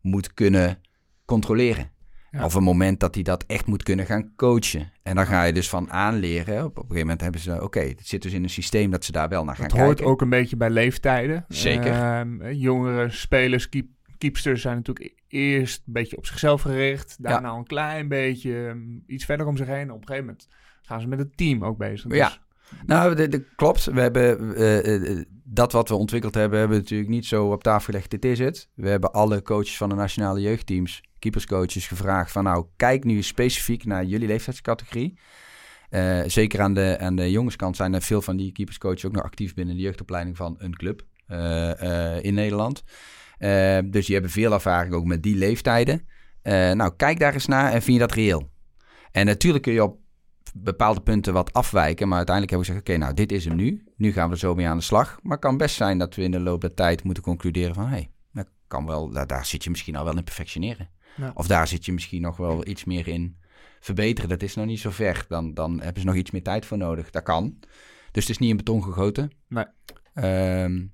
moet 0.00 0.34
kunnen 0.34 0.78
controleren. 1.24 1.90
Ja. 2.30 2.44
Of 2.44 2.54
een 2.54 2.62
moment 2.62 3.00
dat 3.00 3.14
hij 3.14 3.24
dat 3.24 3.44
echt 3.46 3.66
moet 3.66 3.82
kunnen 3.82 4.06
gaan 4.06 4.32
coachen. 4.36 4.92
En 5.02 5.14
dan 5.14 5.26
ga 5.26 5.44
je 5.44 5.52
dus 5.52 5.68
van 5.68 5.90
aanleren. 5.90 6.58
Op, 6.58 6.64
op 6.64 6.76
een 6.76 6.80
gegeven 6.82 7.00
moment 7.00 7.20
hebben 7.20 7.40
ze, 7.40 7.62
oké, 7.62 7.80
het 7.80 8.06
zit 8.06 8.22
dus 8.22 8.32
in 8.32 8.42
een 8.42 8.50
systeem 8.50 8.90
dat 8.90 9.04
ze 9.04 9.12
daar 9.12 9.28
wel 9.28 9.44
naar 9.44 9.54
gaan 9.54 9.64
Het 9.64 9.74
kijken. 9.74 9.88
hoort 9.90 10.10
ook 10.12 10.20
een 10.20 10.28
beetje 10.28 10.56
bij 10.56 10.70
leeftijden. 10.70 11.44
Zeker. 11.48 11.92
Ehm, 11.92 12.50
jongere 12.50 13.10
spelers, 13.10 13.68
keep, 13.68 13.86
keepsters 14.18 14.60
zijn 14.62 14.76
natuurlijk 14.76 15.14
eerst 15.28 15.82
een 15.86 15.92
beetje 15.92 16.16
op 16.16 16.26
zichzelf 16.26 16.62
gericht. 16.62 17.16
Daarna 17.22 17.50
een 17.52 17.66
klein 17.66 18.08
beetje 18.08 18.50
um, 18.52 19.02
iets 19.06 19.24
verder 19.24 19.46
om 19.46 19.56
zich 19.56 19.66
heen. 19.66 19.90
Op 19.90 20.00
een 20.00 20.06
gegeven 20.06 20.26
moment 20.26 20.48
gaan 20.82 21.00
ze 21.00 21.06
met 21.06 21.18
het 21.18 21.36
team 21.36 21.64
ook 21.64 21.78
bezig. 21.78 22.14
Ja. 22.14 22.28
Dus- 22.28 22.40
Nou, 22.86 23.14
de, 23.14 23.28
de- 23.28 23.44
klopt. 23.56 23.84
We 23.84 24.00
hebben 24.00 24.54
eh, 24.56 25.10
eh, 25.18 25.24
dat 25.44 25.72
wat 25.72 25.88
we 25.88 25.94
ontwikkeld 25.94 26.34
hebben, 26.34 26.58
hebben 26.58 26.76
we 26.76 26.82
natuurlijk 26.82 27.10
niet 27.10 27.26
zo 27.26 27.46
op 27.50 27.62
tafel 27.62 27.84
gelegd. 27.84 28.10
Dit 28.10 28.24
is 28.24 28.38
het. 28.38 28.68
We 28.74 28.88
hebben 28.88 29.12
alle 29.12 29.42
coaches 29.42 29.76
van 29.76 29.88
de 29.88 29.94
nationale 29.94 30.40
jeugdteams, 30.40 31.02
keeperscoaches, 31.18 31.86
gevraagd 31.86 32.32
van 32.32 32.44
nou, 32.44 32.66
kijk 32.76 33.04
nu 33.04 33.22
specifiek 33.22 33.84
naar 33.84 34.04
jullie 34.04 34.26
leeftijdscategorie. 34.28 35.18
Eh, 35.90 36.20
zeker 36.26 36.60
aan 36.60 36.74
de, 36.74 36.96
aan 37.00 37.16
de 37.16 37.30
jongenskant 37.30 37.76
zijn 37.76 37.94
er 37.94 38.02
veel 38.02 38.22
van 38.22 38.36
die 38.36 38.52
keeperscoaches 38.52 39.04
ook 39.04 39.12
nog 39.12 39.22
actief 39.22 39.54
binnen 39.54 39.74
de 39.76 39.82
jeugdopleiding 39.82 40.36
van 40.36 40.54
een 40.58 40.76
club 40.76 41.02
eh, 41.26 42.14
eh, 42.16 42.24
in 42.24 42.34
Nederland. 42.34 42.84
Eh, 43.38 43.78
dus 43.84 44.06
die 44.06 44.14
hebben 44.14 44.32
veel 44.32 44.52
ervaring 44.52 44.94
ook 44.94 45.04
met 45.04 45.22
die 45.22 45.36
leeftijden. 45.36 46.08
Eh, 46.42 46.70
nou, 46.72 46.92
kijk 46.96 47.18
daar 47.18 47.32
eens 47.32 47.46
naar 47.46 47.72
en 47.72 47.82
vind 47.82 47.96
je 48.00 48.06
dat 48.06 48.12
reëel? 48.12 48.50
En 49.12 49.26
natuurlijk 49.26 49.64
kun 49.64 49.72
je 49.72 49.82
op 49.82 49.98
bepaalde 50.54 51.00
punten 51.00 51.32
wat 51.32 51.52
afwijken. 51.52 52.08
Maar 52.08 52.16
uiteindelijk 52.16 52.56
hebben 52.56 52.74
we 52.74 52.74
gezegd, 52.74 52.98
oké, 52.98 53.04
nou, 53.04 53.26
dit 53.26 53.32
is 53.32 53.44
hem 53.44 53.56
nu. 53.56 53.84
Nu 53.96 54.12
gaan 54.12 54.26
we 54.26 54.32
er 54.32 54.38
zo 54.38 54.54
mee 54.54 54.68
aan 54.68 54.76
de 54.76 54.82
slag. 54.82 55.18
Maar 55.22 55.32
het 55.32 55.40
kan 55.40 55.56
best 55.56 55.76
zijn 55.76 55.98
dat 55.98 56.14
we 56.14 56.22
in 56.22 56.30
de 56.30 56.40
loop 56.40 56.60
der 56.60 56.74
tijd 56.74 57.04
moeten 57.04 57.22
concluderen 57.22 57.74
van... 57.74 57.84
hé, 57.84 57.90
hey, 57.90 58.10
dat 58.32 58.46
kan 58.66 58.86
wel, 58.86 59.10
daar, 59.10 59.26
daar 59.26 59.46
zit 59.46 59.64
je 59.64 59.70
misschien 59.70 59.96
al 59.96 60.04
wel 60.04 60.16
in 60.16 60.24
perfectioneren. 60.24 60.88
Ja. 61.16 61.30
Of 61.34 61.46
daar 61.46 61.68
zit 61.68 61.84
je 61.84 61.92
misschien 61.92 62.22
nog 62.22 62.36
wel 62.36 62.66
iets 62.66 62.84
meer 62.84 63.08
in 63.08 63.36
verbeteren. 63.80 64.30
Dat 64.30 64.42
is 64.42 64.54
nog 64.54 64.66
niet 64.66 64.80
zo 64.80 64.90
ver. 64.90 65.24
Dan, 65.28 65.54
dan 65.54 65.80
hebben 65.80 66.00
ze 66.00 66.06
nog 66.06 66.16
iets 66.16 66.30
meer 66.30 66.42
tijd 66.42 66.66
voor 66.66 66.78
nodig. 66.78 67.10
Dat 67.10 67.22
kan. 67.22 67.56
Dus 68.12 68.22
het 68.22 68.28
is 68.28 68.38
niet 68.38 68.50
in 68.50 68.56
beton 68.56 68.82
gegoten. 68.82 69.30
Nee. 69.48 69.64
Ehm, 70.14 70.84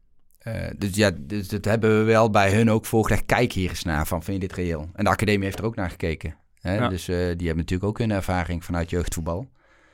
eh, 0.42 0.70
dus 0.78 0.96
ja, 0.96 1.10
dus 1.20 1.48
dat 1.48 1.64
hebben 1.64 1.98
we 1.98 2.04
wel 2.04 2.30
bij 2.30 2.52
hun 2.52 2.70
ook 2.70 2.86
voorgelegd. 2.86 3.26
Kijk 3.26 3.52
hier 3.52 3.68
eens 3.68 3.82
naar, 3.84 4.06
van 4.06 4.22
vind 4.22 4.42
je 4.42 4.48
dit 4.48 4.56
reëel? 4.56 4.90
En 4.92 5.04
de 5.04 5.10
academie 5.10 5.44
heeft 5.44 5.58
er 5.58 5.64
ook 5.64 5.76
naar 5.76 5.90
gekeken. 5.90 6.36
Hè? 6.60 6.74
Ja. 6.74 6.88
Dus 6.88 7.08
eh, 7.08 7.16
die 7.16 7.46
hebben 7.46 7.56
natuurlijk 7.56 7.84
ook 7.84 7.98
hun 7.98 8.10
ervaring 8.10 8.64
vanuit 8.64 8.90
jeugdvoetbal. 8.90 9.50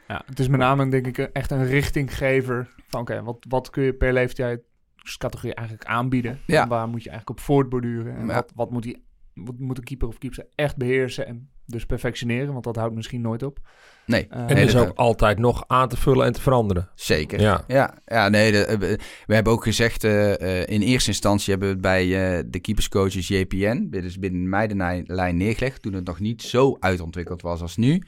Ja, 0.09 0.23
het 0.27 0.39
is 0.39 0.49
met 0.49 0.61
name 0.61 0.89
denk 0.89 1.07
ik 1.07 1.19
echt 1.19 1.51
een 1.51 1.67
richtinggever 1.67 2.75
van 2.89 3.01
oké, 3.01 3.23
wat, 3.23 3.45
wat 3.49 3.71
kun 3.71 3.83
je 3.83 3.93
per 3.93 4.13
leeftijdscategorie 4.13 5.55
eigenlijk 5.55 5.89
aanbieden? 5.89 6.39
Ja. 6.47 6.63
En 6.63 6.69
waar 6.69 6.89
moet 6.89 7.03
je 7.03 7.11
eigenlijk 7.11 7.39
op 7.39 7.45
voortborduren? 7.45 8.17
En 8.17 8.27
Ja. 8.27 8.35
wat, 8.35 8.53
wat, 8.55 8.71
moet 8.71 8.83
die, 8.83 9.05
wat 9.35 9.59
moet 9.59 9.79
een 9.79 9.85
keeper 9.85 10.09
of 10.09 10.19
keeper 10.19 10.47
echt 10.55 10.77
beheersen 10.77 11.27
en 11.27 11.51
dus 11.69 11.87
perfectioneren? 11.87 12.53
Want 12.53 12.65
dat 12.65 12.77
houdt 12.77 12.95
misschien 12.95 13.21
nooit 13.21 13.43
op. 13.43 13.59
Nee, 14.07 14.27
Eh, 14.31 14.41
En 14.41 14.57
er 14.57 14.73
dat- 14.73 14.89
ook 14.89 14.97
altijd 14.97 15.39
nog 15.39 15.65
aan 15.67 15.89
te 15.89 15.97
vullen 15.97 16.27
en 16.27 16.33
te 16.33 16.41
veranderen. 16.41 16.89
zeker. 16.95 17.41
Ja. 17.41 17.65
Ja, 17.67 17.95
ja 18.07 18.29
nee, 18.29 18.53
de- 18.53 18.77
we- 18.79 18.99
we 19.27 19.35
hebben 19.35 19.53
ook 19.53 19.63
gezegd, 19.63 20.05
eh, 20.05 20.41
eh, 20.61 20.67
in 20.69 20.81
eerste 20.83 21.11
instantie 21.11 21.51
hebben 21.51 21.69
we 21.69 21.75
het 21.75 21.83
bij 21.83 22.37
eh, 22.39 22.45
de 22.47 22.61
keeperscoaches 22.61 23.29
JPN, 23.29 23.87
dit 23.91 24.05
is 24.05 24.19
binnen 24.19 24.49
meidenlijn 24.49 25.37
neergelegd, 25.37 25.83
toen 25.83 25.93
het 25.93 26.07
nog 26.07 26.21
niet 26.21 26.43
zo 26.43 26.77
uitontwikkeld 26.81 27.43
was 27.43 27.61
als 27.61 27.77
nu. 27.77 28.03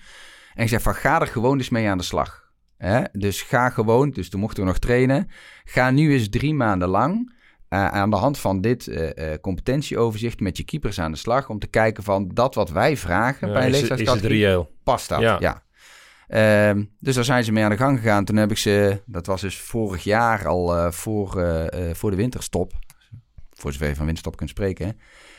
En 0.55 0.62
gezegd 0.62 0.83
van, 0.83 0.94
ga 0.94 1.20
er 1.20 1.27
gewoon 1.27 1.59
eens 1.59 1.68
mee 1.68 1.88
aan 1.88 1.99
de 1.99 2.05
slag. 2.05 2.49
Hè? 2.77 3.03
Dus 3.12 3.42
ga 3.42 3.70
gewoon, 3.70 4.11
dus 4.11 4.29
toen 4.29 4.40
mochten 4.40 4.62
we 4.62 4.68
nog 4.68 4.79
trainen, 4.79 5.29
ga 5.64 5.90
nu 5.90 6.12
eens 6.12 6.29
drie 6.29 6.55
maanden 6.55 6.88
lang 6.88 7.38
aan 7.70 8.11
de 8.11 8.16
hand 8.16 8.38
van 8.38 8.61
dit 8.61 8.87
eh, 8.87 9.33
eh, 9.33 9.40
competentieoverzicht 9.40 10.40
met 10.40 10.56
je 10.56 10.64
keepers 10.64 11.00
aan 11.00 11.12
de 11.12 11.18
slag, 11.18 11.48
om 11.48 11.59
te 11.59 11.66
kijken 11.66 12.02
van 12.02 12.28
dat 12.35 12.54
wat 12.54 12.70
wij 12.70 12.96
vragen 12.96 13.48
Ja, 13.48 13.54
bij 13.54 13.64
een 13.64 13.70
leeftijdscategorie, 13.70 14.66
past 14.83 15.09
dat? 15.09 15.20
Ja. 15.20 15.37
Ja. 15.40 15.62
Ehm, 16.30 16.85
dus 16.98 17.14
daar 17.14 17.24
zijn 17.24 17.44
ze 17.44 17.52
mee 17.52 17.64
aan 17.64 17.70
de 17.70 17.76
gang 17.76 17.98
gegaan. 17.98 18.24
Toen 18.24 18.37
heb 18.37 18.50
ik 18.50 18.59
ze, 18.59 19.02
dat 19.06 19.26
was 19.26 19.40
dus 19.40 19.59
vorig 19.59 20.04
jaar 20.04 20.46
al 20.46 20.76
eh, 20.76 20.90
voor, 20.90 21.40
eh, 21.40 21.88
eh, 21.90 21.94
voor 21.94 22.11
de 22.11 22.16
winterstop, 22.16 22.72
voor 23.50 23.72
zover 23.72 23.88
je 23.88 23.94
van 23.94 24.04
winterstop 24.04 24.37
kunt 24.37 24.50
spreken, 24.50 24.87
hè, 24.87 24.92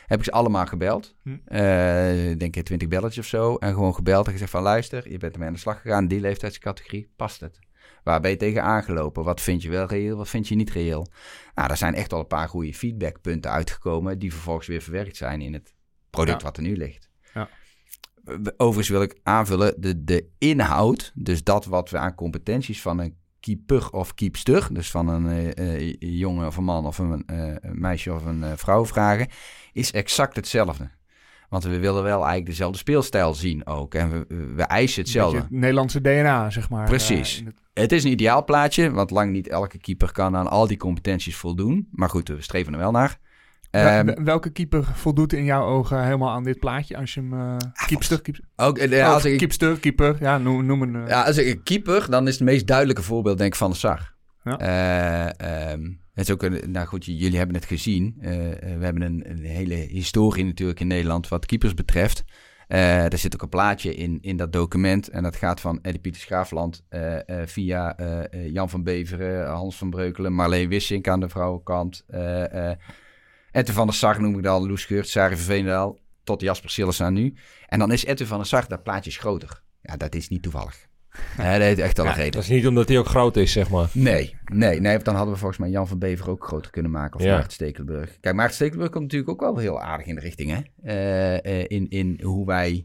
heb 0.06 0.20
ik 0.20 0.26
ze 0.26 0.32
allemaal 0.32 0.66
gebeld. 0.66 1.16
Hm. 1.24 1.38
Eh, 1.46 2.30
ik 2.30 2.40
denk 2.40 2.56
ik 2.56 2.66
twintig 2.66 2.88
belletjes 2.88 3.24
of 3.24 3.30
zo. 3.30 3.56
En 3.56 3.74
gewoon 3.74 3.96
gebeld 3.96 4.26
en 4.26 4.32
gezegd 4.32 4.52
van 4.52 4.62
luister, 4.62 5.12
je 5.12 5.18
bent 5.18 5.34
ermee 5.34 5.48
aan 5.48 5.54
de 5.54 5.60
slag 5.60 5.82
gegaan. 5.82 6.08
Die 6.08 6.20
leeftijdscategorie, 6.20 7.10
past 7.16 7.40
het? 7.40 7.60
Waar 8.04 8.20
ben 8.22 8.32
je 8.32 8.38
tegen 8.38 8.64
aangelopen? 8.64 9.24
Wat 9.24 9.42
vind 9.42 9.62
je 9.62 9.70
wel 9.70 9.86
reëel, 9.86 10.18
wat 10.18 10.30
vind 10.30 10.48
je 10.48 10.56
niet 10.56 10.70
reëel? 10.72 11.08
Nou, 11.56 11.68
daar 11.68 11.78
zijn 11.78 11.94
echt 11.96 12.14
al 12.14 12.20
een 12.20 12.28
paar 12.28 12.50
goede 12.50 12.74
feedbackpunten 12.74 13.52
uitgekomen... 13.52 14.20
die 14.20 14.32
vervolgens 14.34 14.68
weer 14.68 14.82
verwerkt 14.82 15.18
zijn 15.18 15.42
in 15.42 15.54
het 15.54 15.74
product 16.10 16.42
Ja. 16.42 16.48
wat 16.48 16.58
er 16.58 16.64
nu 16.64 16.78
ligt. 16.78 17.10
Ja. 17.34 17.50
Overigens 18.58 18.90
wil 18.90 19.02
ik 19.02 19.20
aanvullen, 19.24 19.74
de, 19.82 20.04
de 20.04 20.28
inhoud, 20.38 21.12
dus 21.16 21.44
dat 21.44 21.66
wat 21.66 21.90
we 21.90 21.98
aan 21.98 22.16
competenties 22.16 22.82
van 22.82 23.00
een 23.00 23.16
keeper 23.40 23.90
of 23.92 24.14
keepster, 24.14 24.68
dus 24.74 24.92
van 24.92 25.08
een 25.08 25.28
eh, 25.56 25.76
eh, 25.90 25.96
jongen 26.00 26.48
of 26.48 26.58
een 26.58 26.64
man 26.64 26.86
of 26.86 26.98
een, 26.98 27.24
eh, 27.26 27.72
meisje 27.72 28.14
of 28.14 28.26
een 28.26 28.58
vrouw 28.58 28.86
vragen, 28.86 29.28
is 29.74 29.92
exact 29.92 30.36
hetzelfde. 30.36 30.90
Want 31.50 31.64
we 31.64 31.80
willen 31.80 32.04
wel 32.04 32.18
eigenlijk 32.18 32.46
dezelfde 32.46 32.78
speelstijl 32.78 33.34
zien 33.34 33.66
ook. 33.68 33.94
En 33.96 34.12
we, 34.12 34.36
we 34.56 34.64
eisen 34.64 35.02
hetzelfde. 35.02 35.38
het 35.38 35.50
Nederlandse 35.50 36.02
DNA, 36.02 36.50
zeg 36.50 36.70
maar. 36.70 36.86
Precies. 36.88 37.40
in 37.40 37.46
het- 37.46 37.61
Het 37.74 37.92
is 37.92 38.04
een 38.04 38.12
ideaal 38.12 38.44
plaatje, 38.44 38.92
want 38.92 39.12
lang 39.12 39.32
niet 39.32 39.48
elke 39.48 39.78
keeper 39.78 40.12
kan 40.12 40.36
aan 40.36 40.48
al 40.48 40.68
die 40.68 40.78
competenties 40.78 41.36
voldoen. 41.36 41.88
Maar 41.92 42.10
goed, 42.10 42.28
we 42.28 42.42
streven 42.42 42.74
er 42.74 42.80
wel 42.80 42.92
naar. 42.92 43.20
Ehm, 43.72 44.06
wel- 44.06 44.24
welke 44.24 44.50
keeper 44.52 44.84
voldoet 44.84 45.34
in 45.34 45.44
jouw 45.44 45.64
ogen 45.66 46.04
helemaal 46.04 46.30
aan 46.30 46.44
dit 46.44 46.60
plaatje? 46.60 46.98
Als 46.98 47.14
je 47.14 47.20
hem... 47.20 47.34
eh 47.34 47.58
keepster, 47.88 48.22
keepster, 48.22 48.48
ook, 48.56 48.78
ja, 48.78 49.14
als, 49.14 49.26
ik, 49.26 49.38
keepster, 49.38 49.80
keeper. 49.80 50.16
Ja, 50.20 50.38
noem, 50.38 50.66
noem 50.66 50.82
een... 50.82 50.96
eh, 50.96 51.08
ja, 51.08 51.24
als 51.24 51.38
ik 51.38 51.48
een 51.48 51.64
keeper, 51.64 52.10
dan 52.10 52.28
is 52.28 52.34
het 52.34 52.44
meest 52.44 52.68
duidelijke 52.68 53.02
voorbeeld 53.02 53.38
denk 53.38 53.52
ik 53.54 53.60
van 53.60 53.72
de 53.72 53.78
Sar. 53.78 54.14
Ja. 54.44 54.58
Eh, 54.60 55.72
ehm, 55.72 55.84
het 56.14 56.28
is 56.28 56.32
ook 56.32 56.44
een, 56.44 56.72
nou 56.72 56.88
goed, 56.88 57.06
jullie 57.06 57.38
hebben 57.38 57.56
het 57.56 57.66
gezien. 57.66 58.16
Eh, 58.22 58.32
we 58.78 58.84
hebben 58.84 59.02
een, 59.02 59.24
een 59.30 59.44
hele 59.44 59.76
historie 59.76 60.46
natuurlijk 60.46 60.80
in 60.80 60.88
Nederland 60.88 61.28
wat 61.28 61.46
keepers 61.46 61.74
betreft. 61.74 62.24
Eh 62.72 63.12
er 63.12 63.18
zit 63.18 63.34
ook 63.34 63.42
een 63.42 63.50
plaatje 63.50 63.96
in, 63.96 64.18
in 64.22 64.38
dat 64.38 64.54
document. 64.54 65.10
En 65.10 65.24
dat 65.24 65.36
gaat 65.36 65.60
van 65.60 65.80
Eddie 65.82 66.02
Pieters 66.02 66.26
Graafland 66.26 66.84
eh, 66.90 67.30
eh, 67.30 67.48
via 67.48 67.96
Jan 68.32 68.70
van 68.70 68.84
Beveren, 68.84 69.48
Hans 69.50 69.78
van 69.78 69.90
Breukelen, 69.90 70.34
Marleen 70.34 70.70
Wissink 70.70 71.08
aan 71.08 71.20
de 71.20 71.30
vrouwenkant. 71.30 72.04
eh 72.08 72.72
Ette 73.52 73.74
van 73.74 73.86
der 73.88 73.96
Sar 73.96 74.22
noem 74.22 74.38
ik 74.38 74.44
dan, 74.44 74.68
Loes 74.68 74.86
Geurt, 74.86 75.10
Sarah 75.10 75.38
Veenendaal, 75.38 76.00
tot 76.24 76.42
Jasper 76.42 76.70
Sillis 76.70 77.02
aan 77.02 77.14
nu. 77.14 77.34
En 77.68 77.80
dan 77.80 77.92
is 77.92 78.06
Ette 78.06 78.28
van 78.28 78.38
der 78.38 78.48
Sar, 78.48 78.68
dat 78.68 78.84
plaatje 78.84 79.10
is 79.10 79.18
groter. 79.18 79.62
Ja, 79.82 79.98
dat 79.98 80.16
is 80.16 80.30
niet 80.30 80.42
toevallig. 80.42 80.90
Hè, 81.20 81.52
dat 81.54 81.62
heeft 81.62 81.80
echt 81.80 81.98
wel 81.98 82.06
een 82.06 82.14
reden. 82.14 82.32
Dat 82.32 82.42
is 82.44 82.50
niet 82.50 82.68
omdat 82.68 82.88
hij 82.88 82.98
ook 83.00 83.06
groot 83.08 83.38
is, 83.38 83.52
zeg 83.52 83.70
maar. 83.70 83.90
Nee, 83.94 84.36
nee, 84.46 84.80
nee, 84.82 84.92
want 84.94 85.06
dan 85.06 85.16
hadden 85.16 85.34
we 85.34 85.40
volgens 85.40 85.60
mij 85.60 85.70
Jan 85.70 85.88
van 85.88 86.00
Bever 86.00 86.30
ook 86.30 86.46
groter 86.46 86.72
kunnen 86.72 86.92
maken. 86.92 87.20
Of 87.20 87.26
Ja. 87.26 87.34
Maarten 87.34 87.52
Stekelenburg. 87.52 88.18
Kijk, 88.20 88.36
Maarten 88.36 88.56
Stekelenburg 88.56 88.92
komt 88.92 89.04
natuurlijk 89.04 89.32
ook 89.32 89.40
wel 89.42 89.58
heel 89.58 89.82
aardig 89.82 90.06
in 90.08 90.16
de 90.16 90.22
richting, 90.22 90.52
hè? 90.52 90.60
Eh, 90.84 91.60
eh, 91.62 91.66
in, 91.68 91.90
in 91.90 92.20
hoe 92.24 92.46
wij 92.46 92.84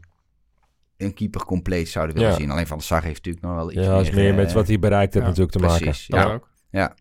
een 0.97 1.13
keeper 1.13 1.45
compleet 1.45 1.89
zouden 1.89 2.15
willen 2.15 2.31
Ja. 2.31 2.37
zien. 2.37 2.51
Alleen 2.51 2.67
Van 2.67 2.77
der 2.77 2.85
Sar 2.85 3.03
heeft 3.03 3.15
natuurlijk 3.15 3.45
nog 3.45 3.55
wel 3.55 3.71
iets 3.71 3.81
Ja, 3.81 3.91
dat 3.95 4.01
is 4.01 4.11
meer 4.11 4.29
eh, 4.29 4.35
met 4.35 4.53
wat 4.53 4.67
hij 4.67 4.79
bereikt 4.79 5.13
heeft 5.13 5.25
ja, 5.25 5.31
natuurlijk 5.31 5.57
te 5.57 5.77
precies, 5.79 6.09
maken. 6.09 6.27
ja. 6.29 6.33
ook. 6.35 6.49
Ja. 6.69 6.93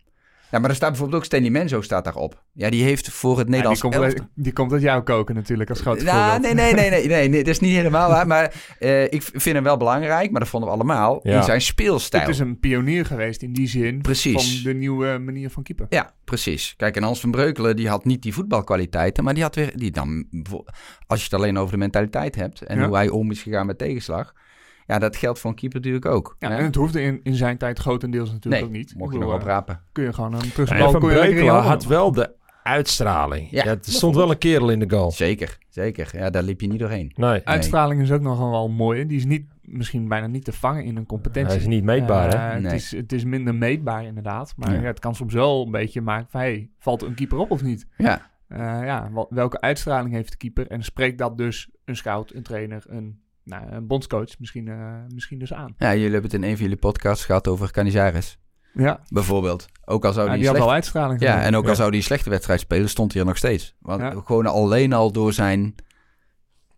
Ja, 0.50 0.59
maar 0.59 0.70
er 0.70 0.76
staat 0.76 0.88
bijvoorbeeld 0.88 1.18
ook 1.18 1.24
Stanley 1.26 1.50
Menzo 1.50 1.80
staat 1.80 2.04
daarop. 2.04 2.42
Ja, 2.52 2.70
die 2.70 2.82
heeft 2.85 3.11
voor 3.11 3.30
het 3.30 3.38
Ja, 3.38 3.42
die, 3.44 3.50
Nederlands 3.52 3.80
komt 3.80 3.94
elftal- 3.94 4.12
uit, 4.20 4.28
die 4.35 4.52
komt 4.52 4.72
uit 4.72 4.82
jouw 4.82 5.02
koken 5.02 5.35
natuurlijk, 5.35 5.70
als 5.70 5.80
groot 5.80 6.02
Nou, 6.02 6.30
voorbeeld. 6.30 6.54
nee, 6.54 6.64
nee, 6.72 6.74
nee, 6.74 6.90
nee, 6.90 7.06
nee, 7.09 7.28
nee, 7.28 7.38
dat 7.44 7.54
is 7.54 7.61
niet 7.61 7.74
helemaal 7.74 8.11
waar. 8.11 8.26
Maar 8.26 8.54
eh, 8.78 9.02
ik 9.04 9.22
vind 9.22 9.54
hem 9.54 9.62
wel 9.64 9.76
belangrijk, 9.76 10.30
maar 10.30 10.40
dat 10.40 10.48
vonden 10.48 10.68
we 10.68 10.74
allemaal, 10.74 11.20
Ja. 11.22 11.37
in 11.37 11.42
zijn 11.42 11.61
speelstijl. 11.61 12.22
Het 12.22 12.30
is 12.32 12.38
een 12.38 12.59
pionier 12.59 13.06
geweest 13.06 13.42
in 13.42 13.52
die 13.52 13.68
zin 13.68 14.02
Precies. 14.02 14.54
van 14.62 14.72
de 14.72 14.78
nieuwe 14.78 15.18
manier 15.18 15.50
van 15.50 15.62
keeper. 15.62 15.87
Ja, 15.88 16.14
precies. 16.24 16.74
Kijk, 16.76 16.96
en 16.96 17.02
Hans 17.02 17.20
van 17.20 17.30
Breukelen, 17.30 17.76
die 17.76 17.88
had 17.88 18.04
niet 18.04 18.22
die 18.22 18.35
voetbalkwaliteiten, 18.35 19.24
maar 19.24 19.35
die 19.35 19.42
had 19.42 19.54
weer, 19.54 19.72
die 19.76 19.90
dan, 19.90 20.26
als 21.06 21.18
je 21.18 21.24
het 21.24 21.35
alleen 21.35 21.59
over 21.59 21.72
de 21.72 21.78
mentaliteit 21.78 22.35
hebt 22.35 22.62
en 22.62 22.78
Ja. 22.78 22.87
hoe 22.87 22.96
hij 22.96 23.09
om 23.09 23.30
is 23.30 23.42
gegaan 23.42 23.66
met 23.66 23.78
tegenslag, 23.78 24.35
ja, 24.87 24.99
dat 24.99 25.16
geldt 25.16 25.38
voor 25.38 25.51
een 25.51 25.57
keeper 25.57 25.79
natuurlijk 25.79 26.07
ook. 26.07 26.37
Ja, 26.38 26.49
hè? 26.51 26.57
en 26.57 26.64
het 26.64 26.75
hoefde 26.75 27.03
in, 27.03 27.20
in 27.22 27.35
zijn 27.35 27.57
tijd 27.59 27.79
grotendeels 27.79 28.33
natuurlijk 28.33 28.62
nee, 28.62 28.70
ook 28.72 28.77
niet. 28.77 28.94
mocht 28.96 29.12
je 29.12 29.18
nog 29.18 29.35
oprapen. 29.35 29.81
Kun 29.92 30.05
je 30.05 30.12
gewoon 30.12 30.33
een 30.35 30.40
Ja, 30.44 30.51
terugbal... 30.53 30.92
handen. 30.92 31.62
had 31.62 31.85
wel 31.85 32.12
de 32.12 32.35
uitstraling. 32.62 33.51
Ja, 33.51 33.64
Ja, 33.64 33.70
er 33.70 33.79
stond 33.83 34.14
wel 34.16 34.31
een 34.31 34.38
kerel 34.38 34.70
in 34.70 34.79
de 34.79 34.90
goal. 34.90 35.11
Zeker, 35.11 35.59
zeker. 35.68 36.11
Ja, 36.12 36.31
daar 36.31 36.42
liep 36.42 36.61
je 36.61 36.66
niet 36.66 36.79
doorheen. 36.79 37.12
Nee, 37.14 37.40
Uitstraling 37.44 38.01
is 38.03 38.12
ook 38.12 38.20
nog 38.20 38.38
wel 38.38 38.68
mooi. 38.68 39.07
Die 39.07 39.16
is 39.16 39.25
niet, 39.25 39.46
misschien 39.62 40.09
bijna 40.09 40.27
niet 40.27 40.44
te 40.44 40.53
vangen 40.53 40.85
in 40.85 40.96
een 40.96 41.07
competentie. 41.07 41.51
hij 41.53 41.61
is 41.61 41.66
niet 41.66 41.85
meetbaar, 41.85 42.29
hè? 42.29 42.57
Eh, 42.57 42.62
het, 42.64 42.72
is, 42.72 42.90
het 42.90 43.12
is 43.12 43.25
minder 43.25 43.55
meetbaar 43.55 44.05
inderdaad. 44.05 44.55
Maar 44.57 44.72
Ja. 44.75 44.81
ja, 44.81 44.87
het 44.87 44.99
kan 45.01 45.14
soms 45.14 45.35
wel 45.35 45.64
een 45.64 45.70
beetje 45.70 46.01
maken 46.01 46.27
van... 46.31 46.40
Hey, 46.40 46.70
valt 46.79 47.03
een 47.03 47.14
keeper 47.14 47.38
op 47.38 47.51
of 47.51 47.62
niet? 47.62 47.87
Ja, 47.96 48.31
Eh, 48.49 48.59
ja, 48.85 49.11
wel- 49.12 49.27
welke 49.31 49.61
uitstraling 49.61 50.14
heeft 50.14 50.31
de 50.31 50.37
keeper? 50.37 50.66
En 50.66 50.83
spreekt 50.83 51.18
dat 51.18 51.37
dus 51.38 51.70
een 51.85 51.96
scout, 51.96 52.35
een 52.35 52.42
trainer, 52.42 52.85
een, 52.88 53.20
nou, 53.46 53.72
een 53.72 53.87
bondscoach 53.87 54.38
misschien, 54.38 54.68
eh, 54.68 54.94
misschien 55.14 55.38
dus 55.38 55.52
aan? 55.52 55.74
ja, 55.78 55.88
jullie 55.94 56.02
hebben 56.12 56.22
het 56.30 56.35
in 56.35 56.42
een 56.42 56.54
van 56.56 56.62
jullie 56.62 56.76
podcasts 56.80 57.24
gehad 57.24 57.48
over 57.48 57.70
Canizares, 57.70 58.38
Ja, 58.74 59.00
bijvoorbeeld. 59.09 59.66
Ook 59.85 60.04
al 60.04 60.12
zou 60.12 60.24
ja 60.26 60.32
die, 60.32 60.40
die 60.40 60.48
slecht... 60.50 60.64
wel 60.64 60.74
uitstraling. 60.74 61.20
Ja, 61.20 61.42
en 61.42 61.56
ook 61.56 61.62
al 61.64 61.68
Ja. 61.70 61.74
zou 61.76 61.90
die 61.90 61.98
een 61.98 62.04
slechte 62.06 62.30
wedstrijd 62.30 62.61
spelen, 62.61 62.88
stond 62.88 63.12
hij 63.12 63.20
er 63.20 63.26
nog 63.26 63.37
steeds. 63.37 63.74
Want 63.80 64.00
Ja. 64.00 64.11
gewoon 64.24 64.46
alleen 64.46 64.92
al 64.92 65.12
door 65.12 65.32
zijn... 65.32 65.74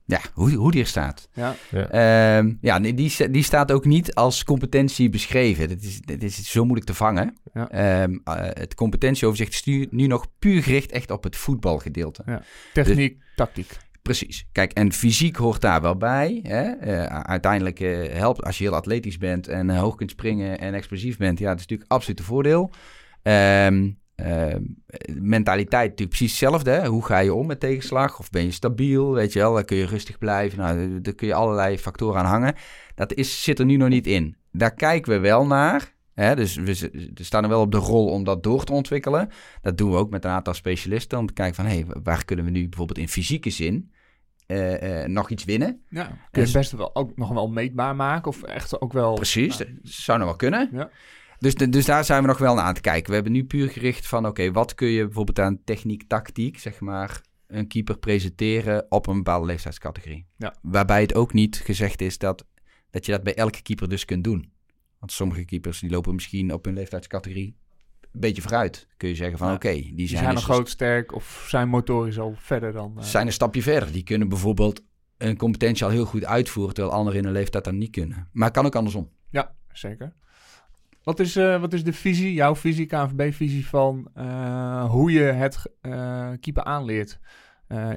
Ja, 0.04 0.20
hoe, 0.32 0.52
hoe 0.52 0.70
die 0.70 0.80
er 0.80 0.86
staat. 0.86 1.28
Ja, 1.32 1.54
Ehm, 1.70 2.54
ja, 2.60 2.78
nee, 2.78 2.94
die, 2.94 3.30
die 3.30 3.42
staat 3.42 3.72
ook 3.72 3.84
niet 3.84 4.14
als 4.14 4.44
competentie 4.44 5.10
beschreven. 5.10 5.68
Dat 5.68 5.80
is, 5.80 6.00
dat 6.00 6.22
is 6.22 6.50
zo 6.50 6.62
moeilijk 6.64 6.86
te 6.86 6.94
vangen. 6.94 7.36
Ja. 7.54 7.68
Ehm, 7.70 8.18
eh, 8.24 8.34
het 8.36 8.74
competentieoverzicht 8.74 9.52
is 9.52 9.64
nu, 9.64 9.86
nu 9.90 10.06
nog 10.06 10.26
puur 10.38 10.62
gericht 10.62 10.92
echt 10.92 11.10
op 11.10 11.24
het 11.24 11.36
voetbalgedeelte. 11.36 12.42
techniek, 12.72 13.22
tactiek. 13.36 13.76
Precies. 14.08 14.46
Kijk, 14.52 14.72
en 14.72 14.92
fysiek 14.92 15.36
hoort 15.36 15.60
daar 15.60 15.80
wel 15.80 15.96
bij. 15.96 16.40
Hè? 16.42 16.62
Eh, 16.62 17.04
uiteindelijk 17.04 17.80
eh, 17.80 18.12
helpt 18.12 18.44
als 18.44 18.58
je 18.58 18.64
heel 18.64 18.74
atletisch 18.74 19.18
bent 19.18 19.48
en 19.48 19.70
eh, 19.70 19.78
hoog 19.78 19.94
kunt 19.94 20.10
springen 20.10 20.58
en 20.58 20.74
explosief 20.74 21.16
bent. 21.16 21.38
Ja, 21.38 21.48
dat 21.48 21.58
is 21.58 21.62
natuurlijk 21.62 21.92
absoluut 21.92 22.18
een 22.18 22.24
voordeel. 22.24 22.70
Ehm, 23.22 23.90
ehm, 24.14 24.62
mentaliteit 25.20 25.90
natuurlijk 25.90 26.18
precies 26.18 26.40
hetzelfde. 26.40 26.86
Hoe 26.86 27.04
ga 27.04 27.18
je 27.18 27.34
om 27.34 27.46
met 27.46 27.60
tegenslag? 27.60 28.18
Of 28.18 28.30
ben 28.30 28.44
je 28.44 28.50
stabiel? 28.50 29.12
Weet 29.12 29.32
je 29.32 29.38
wel, 29.38 29.54
dan 29.54 29.64
kun 29.64 29.76
je 29.76 29.86
rustig 29.86 30.18
blijven. 30.18 30.58
Nou, 30.58 31.00
daar 31.00 31.14
kun 31.14 31.26
je 31.26 31.34
allerlei 31.34 31.78
factoren 31.78 32.20
aan 32.20 32.26
hangen. 32.26 32.54
Dat 32.94 33.14
is, 33.14 33.42
zit 33.42 33.58
er 33.58 33.64
nu 33.64 33.76
nog 33.76 33.88
niet 33.88 34.06
in. 34.06 34.36
Daar 34.52 34.74
kijken 34.74 35.12
we 35.12 35.18
wel 35.18 35.46
naar. 35.46 35.94
Hè? 36.14 36.36
Dus 36.36 36.54
we 36.56 36.90
staan 37.14 37.42
er 37.42 37.48
wel 37.48 37.60
op 37.60 37.72
de 37.72 37.78
rol 37.78 38.06
om 38.06 38.24
dat 38.24 38.42
door 38.42 38.64
te 38.64 38.72
ontwikkelen. 38.72 39.28
Dat 39.62 39.78
doen 39.78 39.90
we 39.90 39.96
ook 39.96 40.10
met 40.10 40.24
een 40.24 40.30
aantal 40.30 40.54
specialisten. 40.54 41.18
Om 41.18 41.26
te 41.26 41.32
kijken 41.32 41.54
van, 41.54 41.64
hé, 41.64 41.74
hey, 41.74 41.86
waar 42.02 42.24
kunnen 42.24 42.44
we 42.44 42.50
nu 42.50 42.68
bijvoorbeeld 42.68 42.98
in 42.98 43.08
fysieke 43.08 43.50
zin 43.50 43.90
eh, 44.48 45.02
eh, 45.02 45.08
nog 45.10 45.30
iets 45.30 45.44
winnen? 45.44 45.82
Ja, 45.88 46.04
kun 46.06 46.16
je 46.30 46.40
het 46.40 46.52
best 46.52 46.72
wel 46.72 46.94
ook 46.94 47.16
nog 47.16 47.28
wel 47.28 47.48
meetbaar 47.48 47.96
maken? 47.96 48.28
Of 48.30 48.42
echt 48.42 48.80
ook 48.80 48.92
wel... 48.92 49.14
Precies, 49.14 49.58
Nou, 49.58 49.72
dat 49.82 49.92
zou 49.92 50.18
nog 50.18 50.26
wel 50.26 50.36
kunnen. 50.36 50.68
Ja. 50.72 50.90
Dus, 51.38 51.54
de- 51.54 51.68
dus 51.68 51.84
daar 51.84 52.04
zijn 52.04 52.22
we 52.22 52.28
nog 52.28 52.38
wel 52.38 52.54
naar 52.54 52.64
aan 52.64 52.74
te 52.74 52.80
kijken. 52.80 53.08
We 53.08 53.14
hebben 53.14 53.32
nu 53.32 53.44
puur 53.44 53.68
gericht 53.68 54.06
van, 54.06 54.26
oké, 54.26 54.52
wat 54.52 54.74
kun 54.74 54.88
je 54.88 55.04
bijvoorbeeld 55.04 55.38
aan 55.38 55.64
techniek, 55.64 56.02
tactiek, 56.06 56.58
zeg 56.58 56.80
maar, 56.80 57.20
een 57.46 57.68
keeper 57.68 57.98
presenteren 57.98 58.86
op 58.88 59.06
een 59.06 59.16
bepaalde 59.16 59.46
leeftijdscategorie. 59.46 60.26
Ja. 60.36 60.54
Waarbij 60.62 61.00
het 61.00 61.14
ook 61.14 61.32
niet 61.32 61.56
gezegd 61.64 62.00
is 62.00 62.18
dat, 62.18 62.44
dat 62.90 63.06
je 63.06 63.12
dat 63.12 63.22
bij 63.22 63.34
elke 63.34 63.62
keeper 63.62 63.88
dus 63.88 64.04
kunt 64.04 64.24
doen. 64.24 64.52
Want 64.98 65.12
sommige 65.12 65.44
keepers 65.44 65.80
die 65.80 65.90
lopen 65.90 66.14
misschien 66.14 66.52
op 66.52 66.64
hun 66.64 66.74
leeftijdscategorie 66.74 67.56
beetje 68.12 68.42
vooruit. 68.42 68.86
Kun 68.96 69.08
je 69.08 69.14
zeggen 69.14 69.38
van, 69.38 69.48
Ja. 69.48 69.54
oké, 69.54 69.72
die 69.72 69.94
Die 69.94 70.08
zijn, 70.08 70.22
zijn 70.22 70.34
nog 70.34 70.44
groot, 70.44 70.68
sterk 70.68 71.14
of 71.14 71.46
zijn 71.48 71.68
motorisch 71.68 72.18
al 72.18 72.34
verder 72.36 72.72
dan... 72.72 72.94
eh, 72.98 73.02
zijn 73.04 73.26
een 73.26 73.32
stapje 73.32 73.62
verder. 73.62 73.92
Die 73.92 74.02
kunnen 74.02 74.28
bijvoorbeeld 74.28 74.82
een 75.18 75.36
competentie 75.36 75.84
al 75.84 75.90
heel 75.90 76.04
goed 76.04 76.24
uitvoeren, 76.24 76.74
terwijl 76.74 76.94
anderen 76.96 77.18
in 77.18 77.24
hun 77.24 77.32
leeftijd 77.34 77.64
dat 77.64 77.72
niet 77.74 77.90
kunnen. 77.90 78.28
Maar 78.32 78.46
het 78.46 78.56
kan 78.56 78.66
ook 78.66 78.74
andersom. 78.76 79.10
Ja, 79.30 79.54
zeker. 79.72 80.12
Wat 81.02 81.20
is, 81.20 81.36
eh, 81.36 81.60
wat 81.60 81.72
is 81.72 81.84
de 81.84 81.92
visie, 81.92 82.32
jouw 82.32 82.56
visie, 82.56 82.86
KNVB-visie 82.86 83.66
van 83.66 84.08
eh, 84.14 84.90
hoe 84.90 85.12
je 85.12 85.20
het 85.22 85.62
keeper 86.40 86.64
aanleert? 86.64 87.18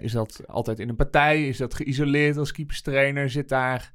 Is 0.01 0.11
dat 0.11 0.41
altijd 0.47 0.79
in 0.79 0.89
een 0.89 0.95
partij? 0.95 1.47
Is 1.47 1.57
dat 1.57 1.73
geïsoleerd 1.73 2.37
als 2.37 2.51
keeperstrainer? 2.51 3.29
Zit 3.29 3.49
daar, 3.49 3.91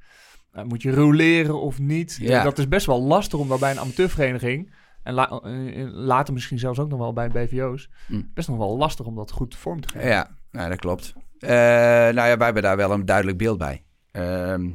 moet 0.65 0.83
je 0.83 0.91
roleren 0.91 1.61
of 1.61 1.79
niet? 1.79 2.17
Ja. 2.21 2.43
Dat 2.43 2.59
is 2.59 2.69
best 2.69 2.87
wel 2.87 3.03
lastig 3.03 3.39
om 3.39 3.49
dat 3.49 3.61
bij 3.61 3.71
een 3.71 3.79
amateurvereniging... 3.81 4.73
en 5.07 5.15
la- 5.15 5.41
eh, 5.45 5.87
later 5.93 6.35
misschien 6.35 6.59
zelfs 6.59 6.79
ook 6.79 6.89
nog 6.89 6.99
wel 6.99 7.13
bij 7.13 7.29
BVO's... 7.29 7.91
Mm. 8.09 8.31
best 8.35 8.49
nog 8.49 8.57
wel 8.59 8.77
lastig 8.77 9.07
om 9.07 9.15
dat 9.15 9.31
goed 9.31 9.57
vorm 9.57 9.81
te 9.81 9.89
geven. 9.89 10.09
Ja, 10.09 10.31
nou, 10.51 10.69
dat 10.69 10.79
klopt. 10.79 11.13
Eh, 11.39 11.51
nou 11.51 12.15
ja, 12.15 12.37
wij 12.37 12.45
hebben 12.45 12.63
daar 12.63 12.77
wel 12.77 12.91
een 12.91 13.05
duidelijk 13.05 13.39
beeld 13.39 13.59
bij. 13.59 13.83
Ehm, 14.11 14.69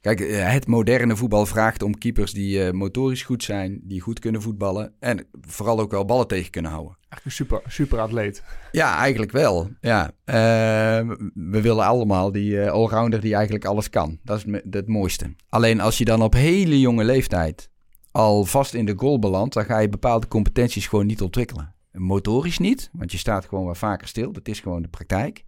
kijk, 0.00 0.20
eh, 0.20 0.52
het 0.52 0.66
moderne 0.66 1.16
voetbal 1.16 1.46
vraagt 1.46 1.82
om 1.82 1.98
keepers 1.98 2.32
die 2.32 2.64
eh, 2.64 2.72
motorisch 2.72 3.22
goed 3.22 3.42
zijn, 3.42 3.80
die 3.82 4.00
goed 4.00 4.18
kunnen 4.18 4.42
voetballen 4.42 4.94
en 5.00 5.26
vooral 5.40 5.80
ook 5.80 5.90
wel 5.90 6.04
ballen 6.04 6.26
tegen 6.26 6.50
kunnen 6.50 6.70
houden. 6.70 6.96
Echt 7.08 7.24
een 7.24 7.30
super, 7.30 7.62
super 7.66 7.98
atleet. 8.00 8.42
Ja, 8.72 8.96
eigenlijk 8.98 9.32
wel. 9.32 9.70
Ja. 9.80 10.10
Ehm, 10.24 11.14
we 11.34 11.60
willen 11.60 11.84
allemaal 11.84 12.32
die 12.32 12.60
eh, 12.60 12.70
allrounder 12.70 13.20
die 13.20 13.34
eigenlijk 13.34 13.64
alles 13.64 13.90
kan. 13.90 14.18
Dat 14.22 14.36
is 14.46 14.60
het 14.70 14.88
mooiste. 14.88 15.34
Alleen 15.48 15.80
als 15.80 15.98
je 15.98 16.04
dan 16.04 16.22
op 16.22 16.32
hele 16.32 16.80
jonge 16.80 17.04
leeftijd 17.04 17.70
al 18.14 18.44
vast 18.44 18.74
in 18.74 18.84
de 18.84 18.94
goal 18.96 19.18
belandt, 19.18 19.54
dan 19.54 19.64
ga 19.64 19.78
je 19.78 19.88
bepaalde 19.88 20.28
competenties 20.28 20.86
gewoon 20.86 21.06
niet 21.06 21.22
ontwikkelen. 21.22 21.74
Motorisch 21.92 22.58
niet, 22.58 22.90
want 22.92 23.12
je 23.12 23.18
staat 23.18 23.46
gewoon 23.46 23.64
wat 23.64 23.78
vaker 23.78 24.08
stil. 24.08 24.32
Dat 24.32 24.48
is 24.48 24.60
gewoon 24.60 24.82
de 24.82 24.88
praktijk. 24.88 25.44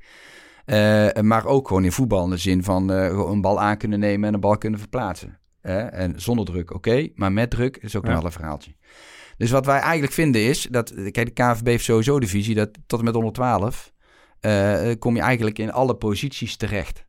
Eh, 0.65 1.09
maar 1.23 1.45
ook 1.47 1.69
gewoon 1.69 1.85
in 1.85 1.93
voetbal 1.93 2.25
in 2.25 2.31
de 2.31 2.37
zin 2.37 2.63
van 2.65 2.89
gewoon 2.91 3.31
een 3.33 3.41
bal 3.41 3.61
aan 3.61 3.77
kunnen 3.77 3.99
nemen 3.99 4.29
en 4.29 4.35
een 4.35 4.41
bal 4.41 4.59
kunnen 4.59 4.79
verplaatsen. 4.81 5.39
En 5.61 6.21
zonder 6.21 6.45
druk, 6.45 6.75
oké. 6.75 7.09
maar 7.15 7.33
met 7.33 7.51
druk 7.51 7.77
is 7.77 7.97
ook 7.97 8.07
Ja. 8.07 8.23
een 8.23 8.33
verhaaltje. 8.33 8.75
Dus 9.37 9.51
wat 9.51 9.67
wij 9.67 9.79
eigenlijk 9.79 10.13
vinden 10.13 10.43
is 10.43 10.67
dat, 10.71 10.95
kijk, 11.11 11.27
de 11.27 11.31
KNVB 11.31 11.67
heeft 11.67 11.85
sowieso 11.85 12.21
de 12.21 12.27
visie 12.27 12.55
dat 12.55 12.71
tot 12.87 12.99
en 12.99 13.05
met 13.05 13.15
112 13.15 13.93
eh, 14.41 14.91
kom 14.99 15.15
je 15.15 15.21
eigenlijk 15.23 15.59
in 15.59 15.73
alle 15.73 15.95
posities 15.97 16.57
terecht. 16.57 17.06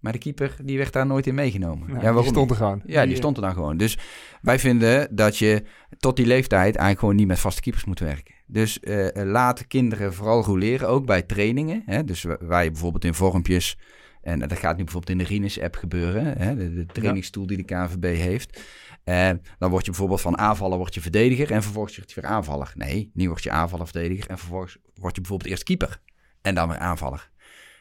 Maar 0.00 0.12
de 0.12 0.18
keeper 0.18 0.56
die 0.62 0.78
werd 0.78 0.92
daar 0.92 1.06
nooit 1.06 1.26
in 1.26 1.34
meegenomen. 1.34 1.88
Ja, 1.88 2.00
Ja, 2.00 2.12
die 2.12 2.30
stond 2.30 2.50
er 2.50 2.56
gewoon. 2.56 2.82
Ja, 2.86 3.06
die 3.06 3.16
stond 3.16 3.36
er 3.36 3.42
dan 3.42 3.52
gewoon. 3.52 3.76
Dus 3.76 3.98
wij 4.42 4.58
vinden 4.58 5.16
dat 5.16 5.36
je 5.36 5.62
tot 5.98 6.16
die 6.16 6.26
leeftijd 6.26 6.62
eigenlijk 6.76 6.98
gewoon 6.98 7.16
niet 7.16 7.26
met 7.26 7.38
vaste 7.38 7.60
keepers 7.60 7.84
moet 7.84 8.00
werken. 8.00 8.34
Dus 8.46 8.80
eh, 8.80 9.16
eh, 9.16 9.28
laat 9.28 9.66
kinderen 9.66 10.14
vooral 10.14 10.44
roleren, 10.44 10.88
ook 10.88 11.06
bij 11.06 11.22
trainingen. 11.22 11.82
Hè? 11.86 12.04
Dus 12.04 12.22
je 12.22 12.36
bijvoorbeeld 12.48 13.04
in 13.04 13.14
vormpjes, 13.14 13.78
en 14.22 14.38
dat 14.38 14.58
gaat 14.58 14.76
nu 14.76 14.84
bijvoorbeeld 14.84 15.18
in 15.18 15.18
de 15.18 15.34
Rinus-app 15.34 15.76
gebeuren, 15.76 16.38
hè? 16.38 16.56
De, 16.56 16.74
de 16.74 16.86
trainingstool 16.86 17.46
die 17.46 17.56
de 17.56 17.62
KNVB 17.62 18.16
heeft. 18.16 18.60
Eh, 19.04 19.30
dan 19.58 19.70
word 19.70 19.84
je 19.84 19.90
bijvoorbeeld 19.90 20.20
van 20.20 20.38
aanvaller 20.38 20.78
word 20.78 20.94
je 20.94 21.00
verdediger 21.00 21.50
en 21.50 21.62
vervolgens 21.62 21.96
word 21.96 22.12
je 22.12 22.20
weer 22.20 22.30
aanvaller. 22.30 22.72
Nee, 22.74 23.10
nu 23.14 23.28
word 23.28 23.42
je 23.42 23.50
aanvaller 23.50 23.86
verdediger 23.86 24.30
en 24.30 24.38
vervolgens 24.38 24.78
word 24.94 25.14
je 25.14 25.20
bijvoorbeeld 25.20 25.50
eerst 25.50 25.62
keeper 25.62 26.00
en 26.42 26.54
dan 26.54 26.68
weer 26.68 26.78
aanvaller. 26.78 27.30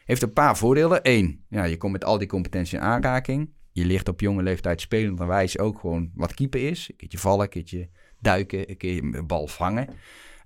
Heeft 0.10 0.22
een 0.22 0.34
paar 0.34 0.57
voordelen. 0.57 0.99
Eén, 1.01 1.45
ja, 1.49 1.64
je 1.64 1.78
komt 1.78 1.91
met 1.91 2.05
al 2.05 2.18
die 2.18 2.28
competentie 2.28 2.78
in 2.78 2.84
aanraking. 2.84 3.53
Je 3.72 3.86
leert 3.86 4.07
op 4.07 4.20
jonge 4.20 4.43
leeftijd 4.43 4.82
spelenderwijs 4.82 5.60
ook 5.60 5.80
gewoon 5.80 6.12
wat 6.16 6.34
keeper 6.34 6.68
is. 6.68 6.89
Een 6.89 6.95
keertje 6.95 7.18
vallen, 7.18 7.43
een 7.43 7.49
keertje 7.49 7.89
duiken, 8.20 8.70
een 8.70 8.78
keer 8.78 9.03
een 9.03 9.28
bal 9.28 9.47
vangen. 9.47 9.88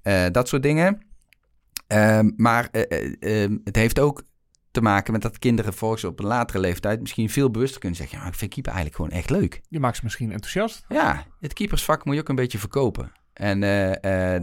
Eh, 0.01 0.25
dat 0.31 0.47
soort 0.47 0.63
dingen. 0.63 1.05
Ehm, 1.87 2.31
maar 2.35 2.69
eh, 2.71 2.81
eh, 2.89 3.43
ehm, 3.43 3.57
het 3.63 3.75
heeft 3.75 3.99
ook 3.99 4.23
te 4.71 4.81
maken 4.81 5.13
met 5.13 5.21
dat 5.21 5.39
kinderen 5.39 5.73
volgens 5.73 6.03
op 6.03 6.19
een 6.19 6.25
latere 6.25 6.59
leeftijd 6.59 7.01
misschien 7.01 7.29
veel 7.29 7.51
bewuster 7.51 7.79
kunnen 7.79 7.97
zeggen: 7.97 8.17
ja, 8.17 8.27
ik 8.27 8.35
vind 8.35 8.53
keeper 8.53 8.71
eigenlijk 8.71 9.01
gewoon 9.01 9.19
echt 9.19 9.29
leuk. 9.29 9.61
je 9.69 9.79
maakt 9.79 9.95
ze 9.95 10.03
misschien 10.03 10.31
enthousiast. 10.31 10.85
Ja, 10.89 11.25
het 11.39 11.53
keepersvak 11.53 12.05
moet 12.05 12.15
je 12.15 12.21
ook 12.21 12.29
een 12.29 12.35
beetje 12.35 12.57
verkopen. 12.57 13.11
En 13.33 13.59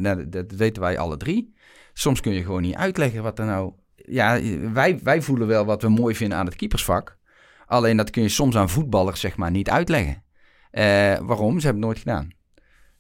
nou, 0.01 0.29
dat 0.29 0.53
weten 0.53 0.83
wij 0.83 0.99
alle 0.99 1.17
drie. 1.17 1.55
Soms 1.93 2.21
kun 2.21 2.33
je 2.33 2.43
gewoon 2.43 2.63
niet 2.63 2.75
uitleggen 2.75 3.23
wat 3.23 3.39
er 3.39 3.47
nou... 3.47 3.73
Ja, 4.07 4.41
wij, 4.73 5.01
wij 5.03 5.23
voelen 5.23 5.47
wel 5.47 5.65
wat 5.65 5.83
we 5.83 5.89
mooi 5.89 6.15
vinden 6.15 6.39
aan 6.39 6.47
het 6.47 6.57
keepersvak. 6.57 7.19
Alleen 7.67 7.97
dat 7.97 8.11
kun 8.11 8.23
je 8.23 8.29
soms 8.29 8.57
aan 8.57 8.69
voetballers 8.71 9.21
zeg 9.21 9.37
maar 9.37 9.51
niet 9.51 9.71
uitleggen. 9.71 10.23
Eh, 10.71 10.83
waarom? 11.19 11.61
Ze 11.61 11.67
hebben 11.67 11.89
het 11.89 11.93
nooit 11.93 11.99
gedaan. 11.99 12.31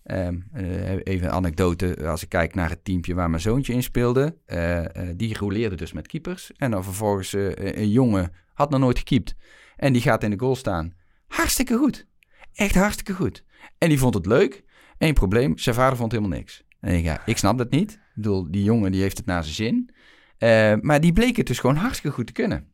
Ehm, 0.02 0.38
eh, 0.52 0.90
even 0.90 1.26
een 1.26 1.32
anekdote. 1.32 2.08
Als 2.08 2.22
ik 2.22 2.28
kijk 2.28 2.54
naar 2.54 2.68
het 2.68 2.84
teampje 2.84 3.14
waar 3.14 3.30
mijn 3.30 3.42
zoontje 3.42 3.72
in 3.72 3.82
speelde. 3.82 4.36
eh, 4.46 4.84
die 5.16 5.38
roleerde 5.38 5.76
dus 5.76 5.92
met 5.92 6.06
keepers. 6.06 6.52
En 6.56 6.70
dan 6.70 6.84
vervolgens 6.84 7.32
een 7.32 7.90
jongen 7.90 8.32
had 8.54 8.70
nog 8.70 8.80
nooit 8.80 8.98
gekiept. 8.98 9.34
En 9.76 9.92
die 9.92 10.02
gaat 10.02 10.22
in 10.22 10.30
de 10.30 10.38
goal 10.38 10.56
staan. 10.56 10.94
Hartstikke 11.26 11.76
goed. 11.76 12.06
Echt 12.54 12.74
hartstikke 12.74 13.14
goed. 13.14 13.44
En 13.78 13.88
die 13.88 13.98
vond 13.98 14.14
het 14.14 14.26
leuk. 14.26 14.62
Eén 14.98 15.14
probleem, 15.14 15.58
zijn 15.58 15.74
vader 15.74 15.96
vond 15.96 16.12
helemaal 16.12 16.36
niks. 16.38 16.62
En 16.80 16.94
ik, 16.94 17.04
ja, 17.04 17.22
ik 17.26 17.36
snap 17.36 17.58
dat 17.58 17.70
niet. 17.70 17.92
Ik 17.92 17.98
bedoel, 18.14 18.50
die 18.50 18.62
jongen 18.62 18.92
die 18.92 19.00
heeft 19.00 19.16
het 19.16 19.26
naar 19.26 19.42
zijn 19.42 19.54
zin. 19.54 19.90
Eh, 20.40 20.74
maar 20.80 21.00
die 21.00 21.12
bleek 21.12 21.36
het 21.36 21.46
dus 21.46 21.58
gewoon 21.58 21.76
hartstikke 21.76 22.16
goed 22.16 22.26
te 22.26 22.32
kunnen. 22.32 22.66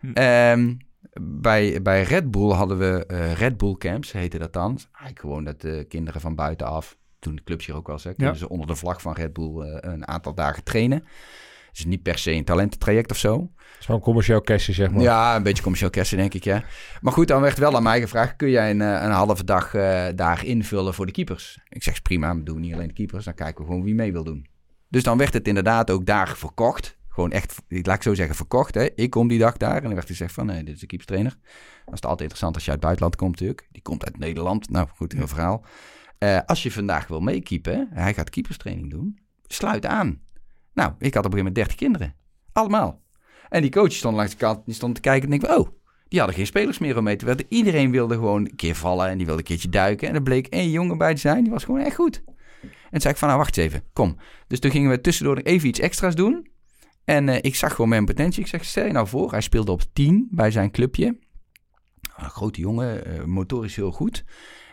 Hm. 0.00 0.12
Ehm, 0.12 0.74
bij, 1.20 1.82
bij 1.82 2.02
Red 2.02 2.30
Bull 2.30 2.50
hadden 2.50 2.78
we 2.78 3.06
eh, 3.06 3.32
Red 3.32 3.56
Bull 3.56 3.74
camps, 3.76 4.12
heette 4.12 4.38
dat 4.38 4.52
dan. 4.52 4.78
Eigenlijk 4.92 5.20
gewoon 5.20 5.44
dat 5.44 5.60
de 5.60 5.86
kinderen 5.88 6.20
van 6.20 6.34
buitenaf, 6.34 6.96
toen 7.18 7.36
de 7.36 7.42
clubs 7.44 7.66
hier 7.66 7.74
ook 7.74 7.86
was, 7.86 8.04
hè, 8.04 8.14
konden 8.14 8.36
ze 8.36 8.48
onder 8.48 8.66
de 8.66 8.76
vlag 8.76 9.00
van 9.00 9.12
Red 9.12 9.32
Bull 9.32 9.60
eh, 9.60 9.92
een 9.92 10.08
aantal 10.08 10.34
dagen 10.34 10.64
trainen. 10.64 11.04
Dus 11.72 11.84
niet 11.84 12.02
per 12.02 12.18
se 12.18 12.32
een 12.32 12.44
talententraject 12.44 13.10
of 13.10 13.16
zo. 13.16 13.50
Zo'n 13.78 14.00
commercieel 14.00 14.40
cashje, 14.40 14.72
zeg 14.72 14.90
maar. 14.90 15.02
Ja, 15.02 15.36
een 15.36 15.42
beetje 15.42 15.62
commercieel 15.62 15.90
kersen, 15.90 16.16
denk 16.16 16.34
ik, 16.34 16.44
ja. 16.44 16.64
Maar 17.00 17.12
goed, 17.12 17.28
dan 17.28 17.40
werd 17.40 17.58
wel 17.58 17.76
aan 17.76 17.82
mij 17.82 18.00
gevraagd... 18.00 18.36
kun 18.36 18.50
jij 18.50 18.70
een, 18.70 18.80
een 18.80 19.10
halve 19.10 19.44
dag 19.44 19.74
eh, 19.74 20.06
daar 20.14 20.44
invullen 20.44 20.94
voor 20.94 21.06
de 21.06 21.12
keepers? 21.12 21.58
Ik 21.68 21.82
zeg, 21.82 22.02
prima, 22.02 22.36
we 22.36 22.42
doen 22.42 22.60
niet 22.60 22.74
alleen 22.74 22.88
de 22.88 22.94
keepers... 22.94 23.24
dan 23.24 23.34
kijken 23.34 23.60
we 23.60 23.70
gewoon 23.70 23.84
wie 23.84 23.94
mee 23.94 24.12
wil 24.12 24.24
doen. 24.24 24.46
Dus 24.88 25.02
dan 25.02 25.18
werd 25.18 25.32
het 25.32 25.48
inderdaad 25.48 25.90
ook 25.90 26.06
daar 26.06 26.36
verkocht. 26.36 26.96
Gewoon 27.14 27.30
echt, 27.30 27.62
laat 27.68 27.96
ik 27.96 28.02
zo 28.02 28.14
zeggen, 28.14 28.36
verkocht. 28.36 28.74
Hè. 28.74 28.88
Ik 28.94 29.10
kom 29.10 29.28
die 29.28 29.38
dag 29.38 29.56
daar 29.56 29.76
en 29.76 29.82
dan 29.82 29.94
werd 29.94 30.06
gezegd 30.06 30.32
van... 30.32 30.46
nee, 30.46 30.64
dit 30.64 30.74
is 30.74 30.80
de 30.80 30.86
keeperstrainer. 30.86 31.36
Dat 31.84 31.94
is 31.94 32.00
altijd 32.00 32.20
interessant 32.20 32.54
als 32.54 32.64
je 32.64 32.70
uit 32.70 32.78
het 32.78 32.88
buitenland 32.88 33.16
komt 33.16 33.30
natuurlijk. 33.30 33.68
Die 33.72 33.82
komt 33.82 34.04
uit 34.04 34.18
Nederland. 34.18 34.70
Nou, 34.70 34.88
goed, 34.96 35.12
heel 35.12 35.28
verhaal. 35.28 35.64
Eh, 36.18 36.38
als 36.46 36.62
je 36.62 36.72
vandaag 36.72 37.06
wil 37.06 37.20
meekiepen, 37.20 37.88
hij 37.90 38.14
gaat 38.14 38.30
keeperstraining 38.30 38.90
doen... 38.90 39.18
sluit 39.46 39.86
aan. 39.86 40.20
Nou, 40.72 40.92
ik 40.98 41.14
had 41.14 41.24
op 41.24 41.32
een 41.32 41.38
gegeven 41.38 41.38
moment 41.38 41.54
30 41.54 41.74
kinderen. 41.74 42.14
Allemaal. 42.52 43.02
En 43.48 43.62
die 43.62 43.70
coach 43.70 43.92
stond 43.92 44.16
langs 44.16 44.30
de 44.30 44.36
kant, 44.36 44.64
die 44.64 44.74
stond 44.74 44.94
te 44.94 45.00
kijken 45.00 45.32
en 45.32 45.38
denk 45.38 45.58
oh, 45.58 45.68
die 46.08 46.18
hadden 46.18 46.38
geen 46.38 46.46
spelers 46.46 46.78
meer 46.78 46.96
om 46.98 47.04
mee 47.04 47.16
te 47.16 47.24
werken. 47.24 47.46
Iedereen 47.48 47.90
wilde 47.90 48.14
gewoon 48.14 48.40
een 48.44 48.56
keer 48.56 48.74
vallen 48.74 49.08
en 49.08 49.16
die 49.16 49.26
wilde 49.26 49.40
een 49.40 49.46
keertje 49.46 49.68
duiken. 49.68 50.08
En 50.08 50.14
er 50.14 50.22
bleek 50.22 50.46
één 50.46 50.70
jongen 50.70 50.98
bij 50.98 51.14
te 51.14 51.20
zijn, 51.20 51.42
die 51.42 51.52
was 51.52 51.64
gewoon 51.64 51.80
echt 51.80 51.94
goed. 51.94 52.22
En 52.62 52.90
toen 52.90 53.00
zei 53.00 53.12
ik 53.12 53.18
van, 53.18 53.28
nou 53.28 53.40
wacht 53.40 53.56
eens 53.56 53.66
even, 53.66 53.82
kom. 53.92 54.16
Dus 54.46 54.60
toen 54.60 54.70
gingen 54.70 54.90
we 54.90 55.00
tussendoor 55.00 55.36
even 55.36 55.68
iets 55.68 55.80
extra's 55.80 56.14
doen. 56.14 56.52
En 57.04 57.28
eh, 57.28 57.38
ik 57.40 57.54
zag 57.54 57.70
gewoon 57.70 57.88
mijn 57.88 58.04
potentie. 58.04 58.42
Ik 58.42 58.48
zeg, 58.48 58.64
stel 58.64 58.86
je 58.86 58.92
nou 58.92 59.08
voor, 59.08 59.30
hij 59.30 59.40
speelde 59.40 59.72
op 59.72 59.82
10 59.92 60.28
bij 60.30 60.50
zijn 60.50 60.70
clubje. 60.70 61.18
Een 62.16 62.30
grote 62.30 62.60
jongen, 62.60 63.04
eh, 63.06 63.24
motorisch 63.24 63.76
heel 63.76 63.92
goed. 63.92 64.24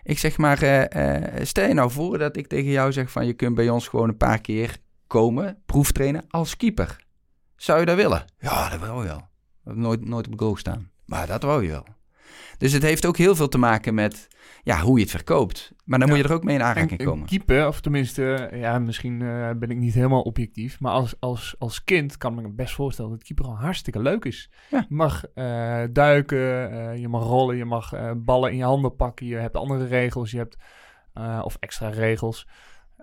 Ik 0.04 0.20
zeg 0.20 0.38
maar, 0.38 0.62
eh, 0.62 1.46
stel 1.46 1.68
je 1.68 1.74
nou 1.74 1.92
voor 1.92 2.18
dat 2.18 2.38
ik 2.38 2.48
tegen 2.48 2.72
jou 2.72 2.92
zeg 2.92 3.12
van, 3.12 3.26
je 3.26 3.34
kunt 3.34 3.56
bij 3.56 3.70
ons 3.70 3.88
gewoon 3.88 4.10
een 4.10 4.18
paar 4.18 4.42
keer 4.42 4.78
komen, 5.08 5.62
proeftrainen 5.66 6.26
als 6.30 6.58
keeper. 6.58 7.06
Zou 7.56 7.80
je 7.80 7.86
dat 7.86 7.96
willen? 7.96 8.26
Ja, 8.40 8.70
dat 8.70 8.80
wou 8.80 9.02
je 9.02 9.08
wel. 9.08 9.30
Nooit, 9.76 10.06
nooit 10.06 10.28
op 10.28 10.40
goal 10.40 10.56
staan. 10.56 10.92
Maar 11.06 11.28
dat 11.28 11.44
wou 11.44 11.64
je 11.64 11.70
wel. 11.70 11.86
Dus 12.58 12.72
het 12.72 12.84
heeft 12.84 13.06
ook 13.06 13.18
heel 13.18 13.36
veel 13.36 13.48
te 13.48 13.58
maken 13.58 13.94
met 13.94 14.28
ja, 14.64 14.80
hoe 14.80 14.96
je 14.98 15.02
het 15.04 15.12
verkoopt. 15.12 15.72
Maar 15.86 16.00
dan 16.00 16.08
Ja. 16.08 16.14
moet 16.14 16.24
je 16.24 16.30
er 16.30 16.36
ook 16.36 16.44
mee 16.44 16.56
in 16.56 16.64
aanraking 16.64 17.00
En- 17.00 17.06
komen. 17.06 17.22
En 17.22 17.28
keeper, 17.28 17.68
of 17.68 17.82
tenminste, 17.82 18.50
ja, 18.54 18.80
misschien 18.80 19.22
eh, 19.22 19.50
ben 19.56 19.70
ik 19.70 19.78
niet 19.78 19.94
helemaal 19.94 20.22
objectief. 20.22 20.80
Maar 20.80 20.92
als, 20.92 21.16
als, 21.20 21.56
als 21.60 21.84
kind 21.84 22.18
kan 22.18 22.40
ik 22.40 22.46
me 22.46 22.52
best 22.52 22.74
voorstellen 22.74 23.12
dat 23.12 23.24
keeper 23.24 23.46
al 23.46 23.58
hartstikke 23.58 24.02
leuk 24.02 24.26
is. 24.26 24.50
Ja. 24.70 24.86
Je 24.90 24.96
mag 24.96 25.24
eh, 25.34 25.84
duiken, 25.92 26.72
eh, 26.72 26.98
je 26.98 27.08
mag 27.08 27.24
rollen, 27.24 27.58
je 27.58 27.66
mag 27.66 27.94
ballen 28.18 28.52
in 28.52 28.58
je 28.58 28.64
handen 28.64 28.96
pakken. 28.96 29.26
Je 29.26 29.36
hebt 29.36 29.58
andere 29.58 29.86
regels, 29.86 30.32
je 30.32 30.38
hebt, 30.38 30.58
of 31.44 31.58
extra 31.60 31.90
regels. 31.90 32.48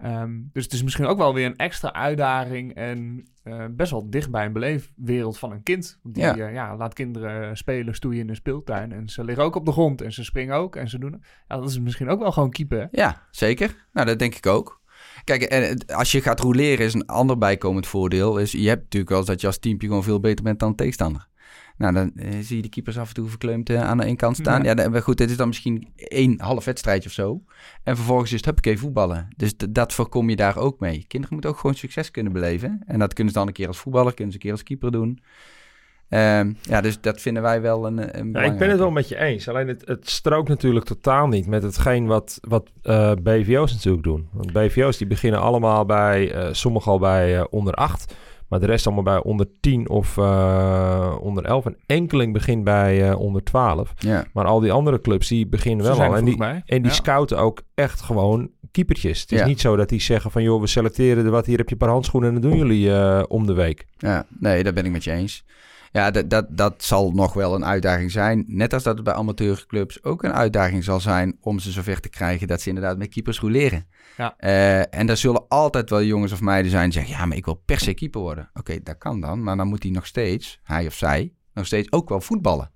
Ehm, 0.03 0.41
dus 0.53 0.65
het 0.65 0.73
is 0.73 0.83
misschien 0.83 1.07
ook 1.07 1.19
wel 1.19 1.35
weer 1.35 1.47
een 1.47 1.57
extra 1.57 1.93
uitdaging 1.93 2.75
en 2.75 3.29
eh, 3.43 3.65
best 3.71 3.91
wel 3.91 4.11
dicht 4.11 4.31
bij 4.31 4.45
een 4.45 4.53
beleefwereld 4.53 5.39
van 5.39 5.53
een 5.53 5.63
kind. 5.63 5.99
Die 6.03 6.23
Ja. 6.23 6.37
ja. 6.37 6.49
ja, 6.49 6.77
laat 6.77 6.95
kinderen 6.95 7.57
spelen, 7.57 7.95
stoeien 7.95 8.21
in 8.21 8.27
de 8.27 8.35
speeltuin. 8.35 8.93
En 8.93 9.09
ze 9.09 9.25
liggen 9.25 9.45
ook 9.45 9.55
op 9.55 9.65
de 9.65 9.73
grond 9.73 10.01
en 10.01 10.13
ze 10.13 10.25
springen 10.25 10.57
ook 10.57 10.77
en 10.77 10.89
ze 10.89 10.99
doen 10.99 11.13
het. 11.13 11.23
Ja, 11.49 11.57
dat 11.57 11.69
is 11.69 11.81
misschien 11.81 12.09
ook 12.09 12.21
wel 12.21 12.33
gewoon 12.33 12.51
keeper. 12.51 12.89
Ja, 12.91 13.27
zeker. 13.31 13.87
Nou, 13.93 14.07
dat 14.07 14.19
denk 14.19 14.35
ik 14.35 14.47
ook. 14.47 14.81
Kijk, 15.25 15.43
en 15.43 15.87
als 15.87 16.13
je 16.13 16.23
gaat 16.23 16.41
roleren 16.41 16.87
is 16.87 16.95
een 16.95 17.07
ander 17.07 17.39
bijkomend 17.39 17.87
voordeel. 17.87 18.39
Is, 18.39 18.53
je 18.53 18.69
hebt 18.69 18.83
natuurlijk 18.83 19.11
wel 19.11 19.19
eens 19.19 19.29
dat 19.29 19.41
je 19.41 19.47
als 19.47 19.59
teampje 19.59 19.87
gewoon 19.87 20.03
veel 20.03 20.21
beter 20.21 20.45
bent 20.45 20.59
dan 20.59 20.71
de 20.71 20.77
tegenstander. 20.77 21.28
Nou, 21.79 21.95
dan 21.95 22.13
eh, 22.17 22.29
zie 22.41 22.57
je 22.57 22.63
de 22.63 22.69
keepers 22.69 22.99
af 22.99 23.09
en 23.09 23.15
toe 23.15 23.29
verkleumd 23.29 23.71
eh, 23.71 23.83
aan 23.83 23.99
de 23.99 24.05
ene 24.05 24.17
kant 24.17 24.37
staan. 24.37 24.63
Ja, 24.63 24.69
Ja. 24.69 24.75
dan- 24.75 25.01
goed, 25.01 25.19
het 25.19 25.31
is 25.31 25.37
dan 25.37 25.47
misschien 25.49 25.89
één 25.97 26.41
half 26.41 26.65
wedstrijdje 26.65 27.09
of 27.09 27.15
zo. 27.15 27.43
En 27.83 27.97
vervolgens 27.97 28.31
is 28.31 28.37
het 28.37 28.45
huppakee 28.45 28.79
voetballen. 28.79 29.29
Dus 29.37 29.57
dat 29.71 29.93
voorkom 29.93 30.31
je 30.31 30.37
daar 30.37 30.57
ook 30.57 30.81
mee. 30.81 31.05
Kinderen 31.09 31.33
moeten 31.35 31.51
ook 31.51 31.59
gewoon 31.59 31.77
succes 31.77 32.11
kunnen 32.11 32.33
beleven. 32.33 32.83
En 32.87 32.99
dat 32.99 33.13
kunnen 33.15 33.33
ze 33.33 33.39
dan 33.39 33.49
een 33.49 33.55
keer 33.55 33.67
als 33.67 33.79
voetballer, 33.79 34.15
kunnen 34.15 34.33
ze 34.33 34.39
een 34.39 34.45
keer 34.45 34.53
als 34.53 34.63
keeper 34.63 34.91
doen. 34.91 35.21
Ehm, 36.09 36.53
ja, 36.63 36.81
dus 36.81 37.01
dat 37.01 37.21
vinden 37.21 37.43
wij 37.43 37.61
wel 37.61 37.87
een, 37.87 38.19
een 38.19 38.31
Ja, 38.33 38.43
ik 38.43 38.59
ben 38.59 38.69
het 38.71 38.79
wel 38.79 38.91
met 38.91 39.09
je 39.09 39.17
eens. 39.17 39.49
Alleen 39.49 39.69
het, 39.69 39.83
het 39.87 40.11
strookt 40.11 40.49
natuurlijk 40.49 40.85
totaal 40.85 41.27
niet 41.29 41.47
met 41.47 41.63
hetgeen 41.63 42.07
wat, 42.07 42.39
wat 42.49 42.71
eh, 42.83 43.13
BVO's 43.23 43.73
natuurlijk 43.73 44.05
doen. 44.05 44.29
Want 44.33 44.53
BVO's 44.53 44.97
die 44.99 45.07
beginnen 45.07 45.41
allemaal 45.41 45.85
bij, 45.85 46.49
sommigen 46.55 46.93
al 46.93 46.99
bij 46.99 47.49
onder 47.51 47.75
8, 47.75 48.15
maar 48.49 48.61
de 48.61 48.67
rest 48.67 48.87
allemaal 48.87 49.05
bij 49.05 49.23
onder 49.23 49.47
10 49.61 49.89
of 49.89 50.17
eh, 50.19 51.17
onder 51.21 51.45
11. 51.45 51.65
En 51.67 51.77
enkeling 51.87 52.33
begint 52.33 52.65
bij 52.65 53.09
eh, 53.11 53.19
onder 53.21 53.43
12. 53.45 53.93
Ja, 53.99 54.25
Maar 54.33 54.45
al 54.45 54.61
die 54.61 54.73
andere 54.73 55.01
clubs 55.01 55.29
die 55.29 55.47
beginnen 55.47 55.87
Ze 55.87 55.97
wel 55.97 56.07
al. 56.07 56.17
En 56.17 56.25
die, 56.25 56.37
bij. 56.37 56.63
en 56.67 56.83
die 56.83 56.91
Ja. 56.91 56.97
scouten 56.97 57.39
ook 57.39 57.63
echt 57.75 58.01
gewoon 58.01 58.51
keepertjes. 58.71 59.21
Het 59.21 59.33
is 59.33 59.39
Ja. 59.39 59.47
niet 59.47 59.61
zo 59.61 59.77
dat 59.77 59.89
die 59.89 60.01
zeggen 60.01 60.31
van 60.31 60.43
joh, 60.43 60.61
we 60.61 60.67
selecteren 60.67 61.25
er 61.25 61.31
wat, 61.31 61.47
hier 61.47 61.57
heb 61.59 61.67
je 61.67 61.73
een 61.73 61.79
paar 61.81 61.89
handschoenen 61.89 62.29
en 62.35 62.41
dat 62.41 62.51
doen 62.51 62.59
jullie 62.59 62.93
eh, 62.93 63.23
om 63.29 63.47
de 63.47 63.53
week. 63.55 63.87
Ja, 63.99 64.27
nee, 64.41 64.63
daar 64.63 64.73
ben 64.73 64.85
ik 64.85 64.93
met 64.93 65.05
je 65.05 65.11
eens. 65.13 65.45
Ja, 65.99 66.11
dat, 66.11 66.31
dat, 66.31 66.47
dat 66.51 66.85
zal 66.85 67.11
nog 67.11 67.33
wel 67.33 67.55
een 67.55 67.65
uitdaging 67.65 68.11
zijn. 68.11 68.45
Net 68.47 68.73
als 68.73 68.83
dat 68.83 68.95
het 68.95 69.05
bij 69.05 69.15
amateurclubs 69.15 70.05
ook 70.05 70.23
een 70.23 70.33
uitdaging 70.33 70.85
zal 70.85 71.01
zijn 71.01 71.37
om 71.41 71.59
ze 71.59 71.73
zover 71.73 72.01
te 72.01 72.09
krijgen 72.09 72.47
dat 72.47 72.61
ze 72.61 72.69
inderdaad 72.69 72.99
met 72.99 73.09
keepers 73.09 73.41
roleren. 73.41 73.87
Ja. 74.17 74.35
Eh, 74.37 74.95
en 74.95 75.09
er 75.09 75.17
zullen 75.17 75.49
altijd 75.49 75.91
wel 75.91 76.03
jongens 76.03 76.33
of 76.33 76.41
meiden 76.41 76.71
zijn 76.71 76.85
die 76.85 76.93
zeggen, 76.93 77.17
ja, 77.17 77.27
maar 77.27 77.37
ik 77.37 77.45
wil 77.45 77.63
per 77.65 77.81
se 77.81 77.95
keeper 77.95 78.21
worden. 78.21 78.51
Oké, 78.55 78.83
dat 78.83 78.99
kan 78.99 79.21
dan, 79.21 79.43
maar 79.43 79.57
dan 79.57 79.69
moet 79.69 79.83
hij 79.83 79.93
nog 79.93 80.07
steeds, 80.07 80.61
hij 80.63 80.87
of 80.87 80.95
zij, 80.95 81.33
nog 81.55 81.67
steeds 81.67 81.93
ook 81.93 82.09
wel 82.09 82.21
voetballen. 82.21 82.71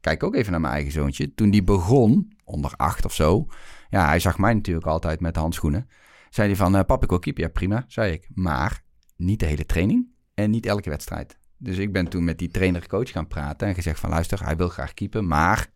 Kijk 0.00 0.22
ook 0.22 0.34
even 0.34 0.50
naar 0.50 0.60
mijn 0.60 0.72
eigen 0.72 0.92
zoontje. 0.92 1.34
Toen 1.34 1.50
die 1.50 1.64
begon, 1.64 2.32
onder 2.44 2.72
acht 2.76 3.04
of 3.04 3.14
zo, 3.14 3.46
ja, 3.90 4.06
hij 4.06 4.18
zag 4.18 4.38
mij 4.38 4.54
natuurlijk 4.54 4.86
altijd 4.86 5.20
met 5.20 5.34
de 5.34 5.40
handschoenen. 5.40 5.88
Zei 6.30 6.48
hij 6.48 6.56
van, 6.56 6.76
eh, 6.76 6.84
pap, 6.84 7.02
ik 7.02 7.08
wil 7.08 7.18
keeper. 7.18 7.42
Ja, 7.42 7.48
prima, 7.48 7.84
zei 7.88 8.12
ik. 8.12 8.28
Maar 8.34 8.82
niet 9.16 9.40
de 9.40 9.46
hele 9.46 9.66
training 9.66 10.08
en 10.34 10.50
niet 10.50 10.66
elke 10.66 10.90
wedstrijd. 10.90 11.39
Dus 11.62 11.78
ik 11.78 11.92
ben 11.92 12.08
toen 12.08 12.24
met 12.24 12.38
die 12.38 12.48
trainer-coach 12.48 13.10
gaan 13.10 13.26
praten 13.26 13.68
en 13.68 13.74
gezegd 13.74 14.00
van 14.00 14.10
luister, 14.10 14.44
hij 14.44 14.56
wil 14.56 14.68
graag 14.68 14.94
keepen, 14.94 15.26
maar 15.26 15.68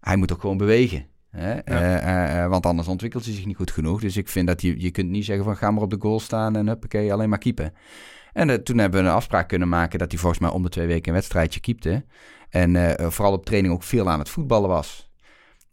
hij 0.00 0.16
moet 0.16 0.32
ook 0.32 0.40
gewoon 0.40 0.56
bewegen. 0.56 1.06
Hè? 1.30 1.52
Eh, 1.52 1.94
eh, 1.96 2.42
eh, 2.42 2.50
want 2.50 2.66
anders 2.66 2.88
ontwikkelt 2.88 3.24
hij 3.24 3.34
zich 3.34 3.46
niet 3.46 3.56
goed 3.56 3.70
genoeg. 3.70 4.00
Dus 4.00 4.16
ik 4.16 4.28
vind 4.28 4.46
dat 4.46 4.62
je, 4.62 4.80
je 4.80 4.90
kunt 4.90 5.08
niet 5.08 5.24
zeggen 5.24 5.44
van 5.44 5.56
ga 5.56 5.70
maar 5.70 5.82
op 5.82 5.90
de 5.90 6.00
goal 6.00 6.20
staan 6.20 6.56
en 6.56 6.66
huppakee, 6.66 7.12
alleen 7.12 7.28
maar 7.28 7.38
keepen. 7.38 7.72
En 8.32 8.64
toen 8.64 8.78
hebben 8.78 9.02
we 9.02 9.08
een 9.08 9.14
afspraak 9.14 9.48
kunnen 9.48 9.68
maken 9.68 9.98
dat 9.98 10.10
hij 10.10 10.20
volgens 10.20 10.40
mij 10.40 10.50
om 10.50 10.62
de 10.62 10.68
twee 10.68 10.86
weken 10.86 11.08
een 11.08 11.14
wedstrijdje 11.14 11.60
keepte. 11.60 12.04
En 12.48 12.96
vooral 13.12 13.32
op 13.32 13.44
training 13.44 13.74
ook 13.74 13.82
veel 13.82 14.10
aan 14.10 14.18
het 14.18 14.28
voetballen 14.28 14.68
was. 14.68 15.10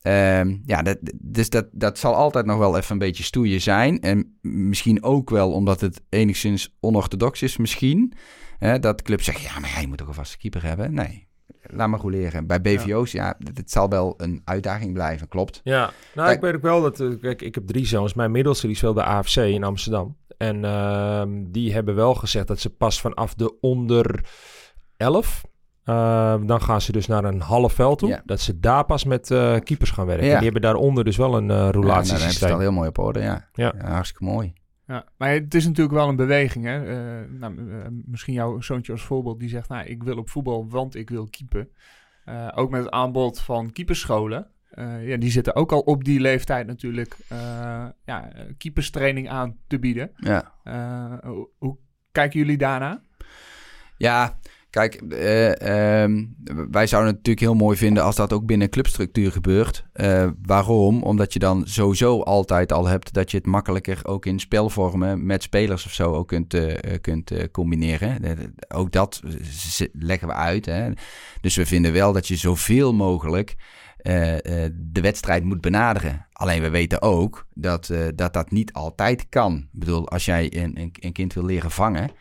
Ehm, 0.01 0.57
ja, 0.65 0.81
dat, 0.81 0.97
dus 1.15 1.49
dat, 1.49 1.67
dat 1.71 1.97
zal 1.97 2.15
altijd 2.15 2.45
nog 2.45 2.57
wel 2.57 2.77
even 2.77 2.91
een 2.91 2.97
beetje 2.97 3.23
stoeien 3.23 3.61
zijn. 3.61 3.99
En 3.99 4.37
misschien 4.41 5.03
ook 5.03 5.29
wel 5.29 5.51
omdat 5.51 5.81
het 5.81 6.01
enigszins 6.09 6.75
onorthodox 6.79 7.41
is 7.41 7.57
misschien. 7.57 8.13
Hè, 8.59 8.79
dat 8.79 8.97
de 8.97 9.03
club 9.03 9.21
zegt, 9.21 9.41
ja, 9.41 9.59
maar 9.59 9.71
jij 9.75 9.85
moet 9.85 9.97
toch 9.97 10.07
een 10.07 10.13
vaste 10.13 10.37
keeper 10.37 10.63
hebben? 10.63 10.93
Nee, 10.93 11.27
laat 11.61 11.87
maar 11.89 11.99
roleren. 11.99 12.47
Bij 12.47 12.61
BVO's, 12.61 13.11
ja, 13.11 13.37
het 13.53 13.71
zal 13.71 13.89
wel 13.89 14.13
een 14.17 14.41
uitdaging 14.45 14.93
blijven, 14.93 15.27
klopt. 15.27 15.61
Ja, 15.63 15.91
nou, 16.13 16.27
Kijk- 16.27 16.35
ik 16.37 16.41
weet 16.43 16.55
ook 16.55 16.61
wel 16.61 16.81
dat... 16.81 16.99
eh, 16.99 17.07
Kijk, 17.21 17.41
ik 17.41 17.55
heb 17.55 17.67
drie 17.67 17.85
zoons. 17.85 18.13
Mijn 18.13 18.31
middelste 18.31 18.67
die 18.67 18.75
speelt 18.75 18.95
bij 18.95 19.03
AFC 19.03 19.35
in 19.35 19.63
Amsterdam. 19.63 20.17
En 20.37 20.65
ehm, 20.65 21.29
die 21.47 21.73
hebben 21.73 21.95
wel 21.95 22.15
gezegd 22.15 22.47
dat 22.47 22.59
ze 22.59 22.69
pas 22.69 23.01
vanaf 23.01 23.33
de 23.33 23.59
onder 23.59 24.25
11... 24.97 25.41
eh, 25.83 26.35
dan 26.45 26.61
gaan 26.61 26.81
ze 26.81 26.91
dus 26.91 27.07
naar 27.07 27.23
een 27.23 27.41
half 27.41 27.73
veld 27.73 27.99
toe. 27.99 28.09
Ja. 28.09 28.21
Dat 28.25 28.39
ze 28.39 28.59
daar 28.59 28.85
pas 28.85 29.03
met 29.03 29.31
eh, 29.31 29.55
keepers 29.63 29.91
gaan 29.91 30.05
werken. 30.05 30.25
Ja. 30.25 30.33
Die 30.33 30.43
hebben 30.43 30.61
daaronder 30.61 31.03
dus 31.03 31.17
wel 31.17 31.37
een 31.37 31.49
eh 31.51 31.55
Ja, 31.55 31.61
nou, 31.61 31.65
het 31.67 31.75
roulatiesysteem. 31.75 32.51
al 32.53 32.59
heel 32.59 32.71
mooi 32.71 32.87
op 32.89 32.97
orde, 32.97 33.19
ja. 33.19 33.49
Ja. 33.53 33.73
Ja, 33.77 33.89
hartstikke 33.89 34.23
mooi. 34.23 34.53
Ja, 34.89 35.05
maar 35.17 35.29
het 35.29 35.53
is 35.53 35.65
natuurlijk 35.65 35.95
wel 35.95 36.09
een 36.09 36.15
beweging. 36.15 36.65
Hè? 36.65 36.85
Eh, 36.85 37.29
nou, 37.29 37.71
eh, 37.71 37.87
misschien 38.05 38.33
jouw 38.33 38.61
zoontje 38.61 38.91
als 38.91 39.01
voorbeeld 39.01 39.39
die 39.39 39.49
zegt, 39.49 39.69
nou, 39.69 39.85
ik 39.85 40.03
wil 40.03 40.17
op 40.17 40.29
voetbal, 40.29 40.69
want 40.69 40.95
ik 40.95 41.09
wil 41.09 41.27
keepen. 41.29 41.69
Eh, 42.25 42.51
ook 42.55 42.69
met 42.69 42.83
het 42.83 42.91
aanbod 42.91 43.39
van 43.39 43.71
keeperscholen. 43.71 44.51
Ja, 45.01 45.17
die 45.17 45.31
zitten 45.31 45.55
ook 45.55 45.71
al 45.71 45.79
op 45.79 46.03
die 46.03 46.19
leeftijd 46.19 46.67
natuurlijk 46.67 47.17
ja, 48.05 48.31
keeperstraining 48.57 49.29
aan 49.29 49.57
te 49.67 49.79
bieden. 49.79 50.11
Ja. 50.15 50.53
Hoe, 51.23 51.49
hoe 51.57 51.77
kijken 52.11 52.39
jullie 52.39 52.57
daarna? 52.57 53.01
Ja, 53.97 54.39
kijk, 54.69 54.93
eh, 54.95 56.01
ehm, 56.01 56.25
wij 56.71 56.87
zouden 56.87 57.09
het 57.11 57.17
natuurlijk 57.17 57.39
heel 57.39 57.65
mooi 57.65 57.77
vinden 57.77 58.03
als 58.03 58.15
dat 58.15 58.33
ook 58.33 58.45
binnen 58.45 58.69
clubstructuur 58.69 59.31
gebeurt. 59.31 59.85
Eh, 59.93 60.27
waarom? 60.41 61.03
Omdat 61.03 61.33
je 61.33 61.39
dan 61.39 61.67
sowieso 61.67 62.21
altijd 62.21 62.71
al 62.71 62.87
hebt 62.87 63.13
dat 63.13 63.31
je 63.31 63.37
het 63.37 63.45
makkelijker 63.45 63.99
ook 64.03 64.25
in 64.25 64.39
spelvormen 64.39 65.25
met 65.25 65.43
spelers 65.43 65.85
of 65.85 65.93
zo 65.93 66.13
ook 66.13 66.27
kunt, 66.27 66.53
eh, 66.53 66.93
kunt 67.01 67.51
combineren. 67.51 68.17
Ook 68.67 68.91
dat 68.91 69.21
leggen 69.93 70.27
we 70.27 70.33
uit. 70.33 70.65
Hè. 70.65 70.91
Dus 71.41 71.55
we 71.55 71.65
vinden 71.65 71.93
wel 71.93 72.13
dat 72.13 72.27
je 72.27 72.35
zoveel 72.35 72.93
mogelijk 72.93 73.55
de 74.01 75.01
wedstrijd 75.01 75.43
moet 75.43 75.61
benaderen. 75.61 76.27
Alleen 76.31 76.61
we 76.61 76.69
weten 76.69 77.01
ook 77.01 77.47
dat, 77.53 77.91
dat 78.15 78.33
dat 78.33 78.51
niet 78.51 78.73
altijd 78.73 79.29
kan. 79.29 79.55
Ik 79.55 79.79
bedoel, 79.79 80.09
als 80.09 80.25
jij 80.25 80.57
een, 80.57 80.91
een 80.99 81.11
kind 81.11 81.33
wil 81.33 81.45
leren 81.45 81.71
vangen, 81.71 82.11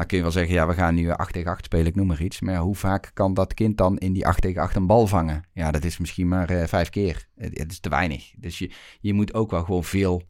dan 0.00 0.08
kun 0.08 0.16
je 0.16 0.22
wel 0.22 0.32
zeggen, 0.32 0.54
ja, 0.54 0.66
we 0.66 0.74
gaan 0.74 0.94
nu 0.94 1.10
8 1.10 1.32
tegen 1.32 1.50
8 1.50 1.64
spelen, 1.64 1.86
ik 1.86 1.94
noem 1.94 2.06
maar 2.06 2.22
iets. 2.22 2.40
Maar 2.40 2.54
ja, 2.54 2.60
hoe 2.60 2.74
vaak 2.74 3.10
kan 3.14 3.34
dat 3.34 3.54
kind 3.54 3.76
dan 3.76 3.98
in 3.98 4.12
die 4.12 4.26
8 4.26 4.42
tegen 4.42 4.62
8 4.62 4.76
een 4.76 4.86
bal 4.86 5.06
vangen? 5.06 5.42
Ja, 5.52 5.70
dat 5.70 5.84
is 5.84 5.98
misschien 5.98 6.28
maar 6.28 6.50
eh, 6.50 6.66
vijf 6.66 6.90
keer. 6.90 7.28
Het, 7.36 7.58
het 7.58 7.72
is 7.72 7.80
te 7.80 7.88
weinig. 7.88 8.32
Dus 8.36 8.58
je, 8.58 8.70
je 9.00 9.12
moet 9.12 9.34
ook 9.34 9.50
wel 9.50 9.64
gewoon 9.64 9.84
veel 9.84 10.22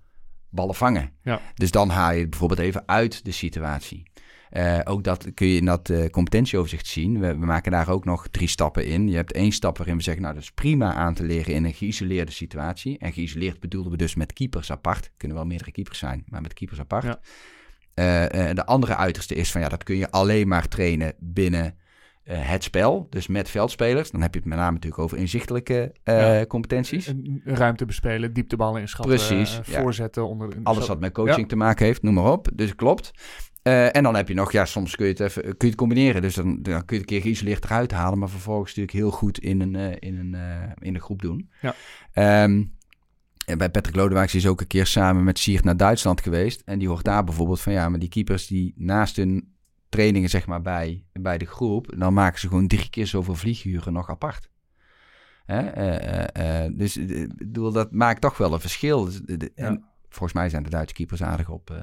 ballen 0.49 0.75
vangen. 0.75 1.13
Ja. 1.23 1.41
Dus 1.55 1.71
dan 1.71 1.89
haal 1.89 2.13
je 2.13 2.21
het 2.21 2.31
bijvoorbeeld 2.31 2.61
even 2.61 2.83
uit 2.87 3.25
de 3.25 3.31
situatie. 3.31 4.03
Eh, 4.51 4.79
ook 4.85 5.05
dat 5.05 5.35
kun 5.35 5.47
je 5.47 5.57
in 5.57 5.65
dat 5.65 5.91
eh, 5.91 6.07
competentieoverzicht 6.07 6.87
zien. 6.87 7.21
We, 7.21 7.39
we 7.39 7.47
maken 7.47 7.73
daar 7.73 7.89
ook 7.89 8.05
nog 8.05 8.29
drie 8.29 8.49
stappen 8.49 8.87
in. 8.87 9.09
Je 9.09 9.17
hebt 9.17 9.33
één 9.33 9.53
stap 9.53 9.77
waarin 9.77 9.97
we 9.97 10.03
zeggen, 10.03 10.23
nou, 10.23 10.35
dat 10.35 10.43
is 10.43 10.51
prima 10.51 10.95
aan 10.95 11.15
te 11.15 11.25
leren 11.25 11.55
in 11.55 11.65
een 11.65 11.75
geïsoleerde 11.75 12.33
situatie. 12.33 12.99
En 12.99 13.13
geïsoleerd 13.13 13.61
bedoelden 13.61 13.93
we 13.93 13.99
dus 13.99 14.15
met 14.15 14.33
keepers 14.33 14.71
apart. 14.73 15.11
Kunnen 15.17 15.37
wel 15.37 15.47
meerdere 15.47 15.73
keepers 15.73 15.99
zijn, 15.99 16.25
maar 16.27 16.41
met 16.41 16.53
keepers 16.53 16.81
apart. 16.81 17.05
Ja. 17.05 17.21
Eh, 17.95 18.49
eh, 18.51 18.55
de 18.57 18.67
andere 18.67 18.97
uiterste 18.97 19.35
is 19.35 19.53
van, 19.53 19.61
ja, 19.61 19.69
dat 19.69 19.83
kun 19.83 19.97
je 19.97 20.11
alleen 20.11 20.49
maar 20.49 20.69
trainen 20.69 21.13
binnen 21.19 21.75
eh, 22.25 22.37
het 22.41 22.63
spel. 22.63 23.07
Dus 23.11 23.27
met 23.27 23.51
veldspelers. 23.51 24.11
Dan 24.11 24.21
heb 24.21 24.35
je 24.35 24.41
het 24.41 24.49
met 24.49 24.59
name 24.59 24.73
natuurlijk 24.73 25.03
over 25.03 25.19
inzichtelijke 25.19 25.93
Ja. 26.05 26.47
competenties. 26.47 27.15
Ruimte 27.45 27.85
bespelen, 27.85 28.33
diepteballen 28.33 28.81
inschatten, 28.81 29.17
Precies, 29.17 29.61
ja. 29.65 29.81
voorzetten. 29.81 30.29
Onder, 30.29 30.49
Alles 30.63 30.87
wat 30.87 31.01
met 31.01 31.13
coaching 31.13 31.49
te 31.49 31.57
maken 31.57 31.87
heeft, 31.87 32.03
noem 32.03 32.15
maar 32.15 32.33
op. 32.33 32.49
Dus 32.55 32.75
klopt. 32.75 33.11
En 33.63 34.03
dan 34.03 34.15
heb 34.15 34.29
je 34.29 34.35
nog, 34.35 34.53
ja, 34.53 34.65
soms 34.65 34.97
kun 34.97 35.07
je 35.07 35.13
het 35.13 35.21
even 35.21 35.43
kun 35.43 35.55
je 35.59 35.67
het 35.67 35.75
combineren. 35.75 36.23
Dus 36.23 36.35
dan, 36.35 36.63
dan 36.63 36.63
kun 36.63 36.73
je 36.73 36.81
het 36.85 36.95
een 36.95 37.05
keer 37.05 37.21
geïsoleerd 37.21 37.65
eruit 37.65 37.93
halen, 37.93 38.19
maar 38.19 38.29
vervolgens 38.29 38.69
natuurlijk 38.77 38.97
heel 38.97 39.11
goed 39.11 39.39
in 39.39 39.61
een, 39.61 39.99
in 39.99 40.19
een, 40.19 40.37
in 40.79 40.95
een 40.95 41.01
groep 41.01 41.23
doen. 41.23 41.51
Ja. 41.61 41.75
Ehm, 42.13 42.63
bij 43.57 43.71
Patrick 43.71 43.97
Lodewijks 43.97 44.35
is 44.35 44.47
ook 44.47 44.61
een 44.61 44.67
keer 44.67 44.87
samen 44.87 45.25
met 45.25 45.39
Siert 45.39 45.65
naar 45.65 45.77
Duitsland 45.77 46.21
geweest. 46.21 46.63
En 46.65 46.79
die 46.79 46.89
hoort 46.89 47.05
daar 47.05 47.25
bijvoorbeeld 47.25 47.61
van, 47.61 47.73
ja, 47.73 47.89
maar 47.89 47.99
die 47.99 48.09
keepers 48.09 48.47
die 48.47 48.73
naast 48.77 49.17
hun 49.17 49.55
trainingen, 49.89 50.29
zeg 50.29 50.47
maar, 50.47 50.63
bij, 50.63 51.05
bij 51.13 51.39
de 51.39 51.47
groep, 51.47 51.93
dan 51.97 52.13
maken 52.15 52.41
ze 52.41 52.49
gewoon 52.49 52.67
drie 52.67 52.91
keer 52.91 53.07
zoveel 53.07 53.35
vlieguren 53.35 53.93
nog 53.93 54.11
apart. 54.11 54.49
Hè? 55.45 55.59
Eh, 55.69 56.25
eh, 56.35 56.65
eh, 56.65 56.73
dus 56.77 56.97
ik 56.97 57.37
bedoel, 57.37 57.73
dat 57.73 57.93
maakt 57.93 58.21
toch 58.21 58.37
wel 58.37 58.53
een 58.53 58.61
verschil. 58.61 59.05
Dus, 59.05 59.21
de- 59.21 59.37
de- 59.37 59.53
en 59.55 59.85
volgens 60.09 60.33
mij 60.33 60.49
zijn 60.49 60.63
de 60.63 60.71
Duitse 60.71 60.95
keepers 60.95 61.23
aardig 61.23 61.49
op. 61.49 61.71
eh, 61.71 61.77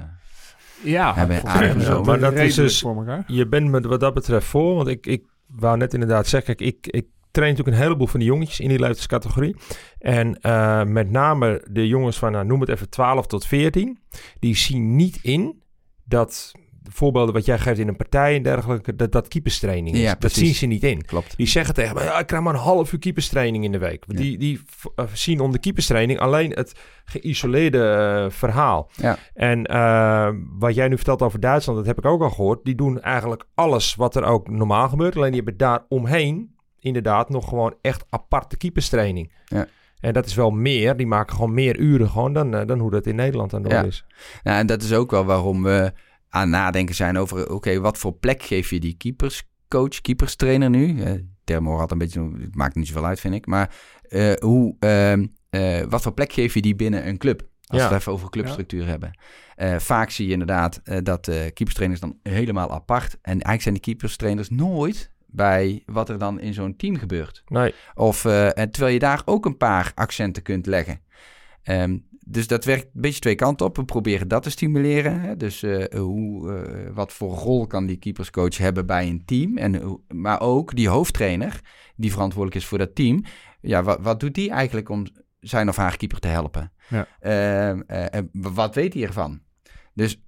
Ja, 0.84 1.13
Hebben 1.15 1.43
aardig. 1.43 2.03
Maar 2.05 2.20
dat 2.20 2.34
is 2.34 2.55
dus- 2.55 2.80
voor 2.80 2.97
elkaar. 2.97 3.24
Je 3.28 3.47
bent 3.47 3.70
me 3.70 3.82
wat 3.82 3.99
dat 3.99 4.13
betreft 4.13 4.45
voor, 4.47 4.76
want 4.76 4.88
ik, 4.88 5.05
ik 5.05 5.26
wou 5.47 5.78
net 5.78 5.93
inderdaad 5.93 6.28
zeggen, 6.28 6.55
kijk, 6.55 6.70
ik, 6.76 6.88
ik 6.88 7.05
train 7.38 7.52
natuurlijk 7.52 7.78
een 7.78 7.84
heleboel 7.84 8.08
van 8.08 8.20
die 8.20 8.30
jongetjes 8.30 8.60
in 8.60 8.70
die 8.70 8.80
leeftijdscategorie. 8.80 9.56
En 10.00 10.42
eh, 10.42 10.84
met 10.84 11.12
name 11.12 11.66
de 11.72 11.88
jongens 11.88 12.18
van, 12.18 12.32
nou, 12.32 12.46
noem 12.46 12.60
het 12.60 12.70
even 12.70 12.90
12 12.90 13.28
tot 13.28 13.46
14, 13.46 14.00
die 14.40 14.56
zien 14.56 14.96
niet 14.96 15.20
in 15.22 15.62
dat 16.04 16.52
de 16.84 16.92
voorbeelden 16.92 17.34
wat 17.34 17.46
jij 17.46 17.60
geeft 17.60 17.80
in 17.80 17.88
een 17.88 17.96
partij 17.96 18.36
en 18.36 18.44
dergelijke, 18.44 18.96
dat 18.96 19.12
dat 19.12 19.28
keeperstraining 19.28 19.96
is. 19.96 20.02
Ja, 20.02 20.16
dat 20.20 20.32
zien 20.32 20.54
ze 20.54 20.66
niet 20.66 20.84
in. 20.84 21.06
klopt. 21.06 21.38
Die 21.38 21.48
zeggen 21.48 21.74
tegen 21.74 21.96
me, 21.96 22.04
ja, 22.04 22.20
ik 22.20 22.28
krijg 22.28 22.44
maar 22.44 22.54
een 22.54 22.60
half 22.60 22.94
uur 22.94 23.00
keeperstraining 23.00 23.64
in 23.64 23.72
de 23.72 23.78
week. 23.78 24.04
Ja. 24.08 24.18
Die, 24.18 24.38
die 24.38 24.62
eh, 24.96 25.06
zien 25.14 25.40
onder 25.40 25.60
keeperstraining 25.60 26.20
alleen 26.20 26.52
het 26.52 26.72
geïsoleerde 27.06 27.84
eh, 27.84 28.32
verhaal. 28.32 28.90
Ja. 28.96 29.18
En 29.34 29.62
wat 30.60 30.76
jij 30.76 30.88
nu 30.88 30.96
vertelt 30.96 31.22
over 31.22 31.40
Duitsland, 31.40 31.78
dat 31.78 31.88
heb 31.88 31.98
ik 31.98 32.06
ook 32.06 32.22
al 32.22 32.30
gehoord. 32.30 32.64
Die 32.64 32.76
doen 32.76 33.02
eigenlijk 33.02 33.46
alles 33.56 33.96
wat 33.96 34.16
er 34.16 34.24
ook 34.24 34.50
normaal 34.50 34.90
gebeurt. 34.90 35.16
Alleen 35.16 35.32
die 35.32 35.42
hebben 35.42 35.58
daar 35.58 35.86
omheen 35.90 36.57
inderdaad 36.80 37.30
nog 37.30 37.50
gewoon 37.50 37.76
echt 37.82 38.06
aparte 38.10 38.58
keeperstraining. 38.58 39.34
Ja. 39.46 39.68
En 40.00 40.14
dat 40.14 40.26
is 40.26 40.36
wel 40.36 40.52
meer. 40.52 40.98
Die 40.98 41.08
maken 41.08 41.36
gewoon 41.36 41.54
meer 41.54 41.78
uren 41.80 42.10
gewoon 42.10 42.34
dan, 42.34 42.54
eh, 42.56 42.66
dan 42.66 42.80
hoe 42.80 42.92
dat 42.92 43.06
in 43.06 43.16
Nederland 43.16 43.54
aan 43.54 43.62
de 43.64 43.70
Ja. 43.70 43.84
is. 43.84 44.06
Nou, 44.44 44.58
en 44.58 44.66
dat 44.68 44.82
is 44.82 44.94
ook 44.94 45.12
wel 45.12 45.26
waarom 45.26 45.64
we 45.64 45.92
aan 46.30 46.50
nadenken 46.50 46.96
zijn 46.96 47.18
over... 47.18 47.50
oké, 47.52 47.80
wat 47.80 47.98
voor 47.98 48.14
plek 48.14 48.44
geef 48.44 48.70
je 48.70 48.80
die 48.80 48.98
keeperscoach, 48.98 50.02
keeperstrainer 50.02 50.70
nu? 50.70 51.02
Eh 51.02 51.14
term 51.44 51.66
hoor 51.66 51.80
altijd 51.80 51.92
een 51.92 51.98
beetje... 51.98 52.44
Het 52.46 52.56
maakt 52.56 52.76
niet 52.76 52.88
zoveel 52.88 53.06
uit, 53.06 53.20
vind 53.20 53.34
ik. 53.34 53.46
Maar 53.46 53.76
eh, 54.02 54.34
hoe, 54.40 54.76
ehm, 54.80 55.26
eh, 55.50 55.82
wat 55.90 56.02
voor 56.02 56.12
plek 56.14 56.34
geef 56.34 56.54
je 56.54 56.62
die 56.62 56.76
binnen 56.76 57.08
een 57.08 57.18
club? 57.18 57.42
Als 57.66 57.80
Ja. 57.82 57.88
we 57.88 57.94
het 57.94 58.02
even 58.02 58.12
over 58.14 58.30
clubstructuur 58.30 58.86
hebben. 58.88 59.20
Eh, 59.56 59.76
vaak 59.76 60.10
zie 60.10 60.26
je 60.26 60.32
inderdaad 60.32 60.82
eh, 60.84 60.98
dat 61.04 61.28
eh 61.28 61.36
keeperstrainers 61.36 62.00
dan 62.02 62.18
helemaal 62.24 62.72
apart... 62.72 63.12
en 63.14 63.32
eigenlijk 63.32 63.62
zijn 63.62 63.74
die 63.74 63.84
keeperstrainers 63.84 64.50
nooit 64.50 65.12
bij 65.28 65.84
wat 65.86 66.10
er 66.10 66.18
dan 66.18 66.40
in 66.40 66.54
zo'n 66.54 66.76
team 66.76 66.98
gebeurt. 66.98 67.44
Nee, 67.48 67.74
Of, 67.96 68.26
eh, 68.26 68.58
en 68.58 68.72
terwijl 68.72 68.94
je 68.94 69.00
daar 69.00 69.22
ook 69.26 69.46
een 69.46 69.58
paar 69.58 69.92
accenten 69.96 70.44
kunt 70.44 70.66
leggen. 70.66 71.02
Ehm, 71.64 71.98
dus 72.30 72.48
dat 72.48 72.66
werkt 72.66 72.84
een 72.84 73.02
beetje 73.02 73.20
twee 73.20 73.36
kanten 73.36 73.66
op. 73.66 73.76
We 73.76 73.86
proberen 73.86 74.28
dat 74.28 74.44
te 74.44 74.50
stimuleren. 74.50 75.22
Hè? 75.22 75.38
Dus 75.38 75.64
eh, 75.64 76.00
hoe, 76.00 76.54
eh, 76.54 76.94
wat 76.94 77.14
voor 77.14 77.34
rol 77.34 77.68
kan 77.68 77.86
die 77.86 77.98
keeperscoach 77.98 78.58
hebben 78.58 78.86
bij 78.86 79.08
een 79.08 79.26
team? 79.26 79.58
En, 79.58 80.02
maar 80.08 80.42
ook 80.42 80.76
die 80.76 80.90
hoofdtrainer, 80.90 81.60
die 81.96 82.12
verantwoordelijk 82.12 82.62
is 82.62 82.68
voor 82.70 82.78
dat 82.78 82.96
team. 82.96 83.24
Ja, 83.62 83.84
wat, 83.84 84.00
wat 84.02 84.20
doet 84.20 84.34
die 84.34 84.50
eigenlijk 84.50 84.90
om 84.90 85.06
zijn 85.40 85.70
of 85.70 85.76
haar 85.76 85.98
keeper 85.98 86.20
te 86.20 86.28
helpen? 86.28 86.72
Ja. 86.90 87.08
Ehm, 87.20 87.82
eh, 87.82 88.22
wat 88.32 88.76
weet 88.76 88.94
hij 88.94 89.04
ervan? 89.04 89.40
Dus 89.94 90.22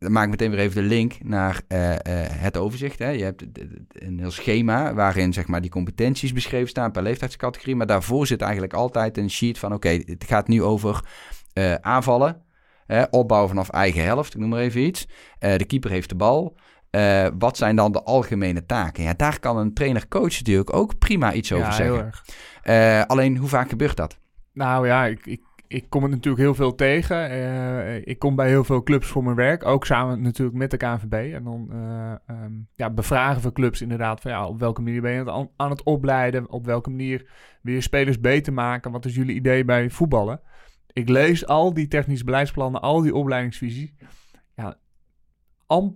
dan 0.00 0.12
maak 0.12 0.24
ik 0.24 0.30
meteen 0.30 0.50
weer 0.50 0.58
even 0.58 0.82
de 0.82 0.88
link 0.88 1.14
naar 1.22 1.60
eh, 1.68 1.92
eh, 1.92 1.98
het 2.30 2.56
overzicht. 2.56 2.98
Hè. 2.98 3.08
Je 3.08 3.24
hebt 3.24 3.42
een 3.88 4.18
heel 4.18 4.30
schema 4.30 4.94
waarin 4.94 5.32
zeg 5.32 5.46
maar, 5.46 5.60
die 5.60 5.70
competenties 5.70 6.32
beschreven 6.32 6.68
staan 6.68 6.90
per 6.90 7.02
leeftijdscategorie. 7.02 7.76
Maar 7.76 7.86
daarvoor 7.86 8.26
zit 8.26 8.40
eigenlijk 8.40 8.72
altijd 8.72 9.18
een 9.18 9.30
sheet 9.30 9.58
van... 9.58 9.72
oké, 9.72 9.88
het 9.88 10.24
gaat 10.26 10.48
nu 10.48 10.62
over 10.62 11.04
eh, 11.52 11.74
aanvallen, 11.74 12.42
opbouwen 13.10 13.48
vanaf 13.48 13.68
eigen 13.68 14.04
helft, 14.04 14.34
ik 14.34 14.40
noem 14.40 14.48
maar 14.48 14.60
even 14.60 14.80
iets. 14.80 15.06
De 15.38 15.64
keeper 15.66 15.90
heeft 15.90 16.08
de 16.08 16.14
bal. 16.14 16.56
Wat 17.38 17.56
zijn 17.56 17.76
dan 17.76 17.92
de 17.92 18.02
algemene 18.02 18.66
taken? 18.66 19.02
Ja, 19.02 19.14
daar 19.16 19.40
kan 19.40 19.56
een 19.56 19.74
trainer-coach 19.74 20.38
natuurlijk 20.38 20.74
ook 20.74 20.98
prima 20.98 21.32
iets 21.32 21.52
over 21.52 21.66
ja, 21.66 21.72
zeggen. 21.72 21.94
heel 21.94 22.10
erg. 22.64 23.06
Alleen, 23.06 23.36
hoe 23.36 23.48
vaak 23.48 23.68
gebeurt 23.68 23.96
dat? 23.96 24.18
Nou 24.52 24.86
ja, 24.86 25.04
ik, 25.04 25.26
ik, 25.26 25.40
ik 25.70 25.86
kom 25.88 26.02
het 26.02 26.10
natuurlijk 26.10 26.42
heel 26.42 26.54
veel 26.54 26.74
tegen. 26.74 27.30
Eh, 27.30 27.96
ik 28.06 28.18
kom 28.18 28.34
bij 28.36 28.48
heel 28.48 28.64
veel 28.64 28.82
clubs 28.82 29.06
voor 29.06 29.24
mijn 29.24 29.36
werk. 29.36 29.66
Ook 29.66 29.86
samen 29.86 30.22
natuurlijk 30.22 30.56
met 30.56 30.70
de 30.70 30.76
KNVB. 30.76 31.34
En 31.34 31.44
dan 31.44 31.68
eh, 31.72 32.12
ehm, 32.26 32.52
ja, 32.74 32.90
bevragen 32.90 33.42
we 33.42 33.52
clubs 33.52 33.80
inderdaad 33.82 34.20
van 34.20 34.30
ja, 34.30 34.46
op 34.46 34.58
welke 34.58 34.80
manier 34.82 35.00
ben 35.00 35.12
je 35.12 35.18
het 35.18 35.48
aan, 35.56 35.70
het 35.70 35.82
opleiden? 35.82 36.50
Op 36.50 36.66
welke 36.66 36.90
manier 36.90 37.26
wil 37.62 37.74
je 37.74 37.80
spelers 37.80 38.20
beter 38.20 38.52
maken? 38.52 38.90
Wat 38.90 39.04
is 39.04 39.14
jullie 39.14 39.34
idee 39.34 39.64
bij 39.64 39.90
voetballen? 39.90 40.40
Ik 40.92 41.08
lees 41.08 41.46
al 41.46 41.74
die 41.74 41.88
technische 41.88 42.24
beleidsplannen, 42.24 42.80
al 42.80 43.00
die 43.00 43.14
opleidingsvisies. 43.14 43.92
Ja, 44.54 44.76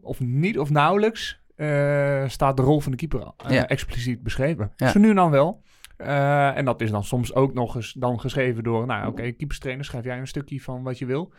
of 0.02 0.20
niet 0.20 0.58
of 0.58 0.70
nauwelijks 0.70 1.40
eh, 1.56 2.24
staat 2.28 2.56
de 2.56 2.62
rol 2.62 2.80
van 2.80 2.90
de 2.92 2.98
keeper 2.98 3.32
Ja. 3.48 3.66
expliciet 3.68 4.22
beschreven. 4.22 4.72
Ja. 4.76 4.88
Zo 4.88 4.98
nu 4.98 5.08
en 5.08 5.14
dan 5.16 5.30
wel. 5.30 5.62
Eh, 5.96 6.56
en 6.56 6.64
dat 6.64 6.80
is 6.80 6.90
dan 6.90 7.04
soms 7.04 7.34
ook 7.34 7.54
nog 7.54 7.74
eens 7.74 7.92
dan 7.92 8.20
geschreven 8.20 8.62
door, 8.62 8.86
nou 8.86 9.08
oké, 9.08 9.32
keeperstrainer, 9.32 9.84
schrijf 9.84 10.04
jij 10.04 10.18
een 10.18 10.26
stukje 10.26 10.60
van 10.60 10.82
wat 10.82 10.98
je 10.98 11.06
wil. 11.06 11.32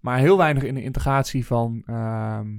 Maar 0.00 0.18
heel 0.18 0.36
weinig 0.36 0.62
in 0.62 0.74
de 0.74 0.82
integratie 0.82 1.46
van, 1.46 1.82
ehm, 1.86 2.58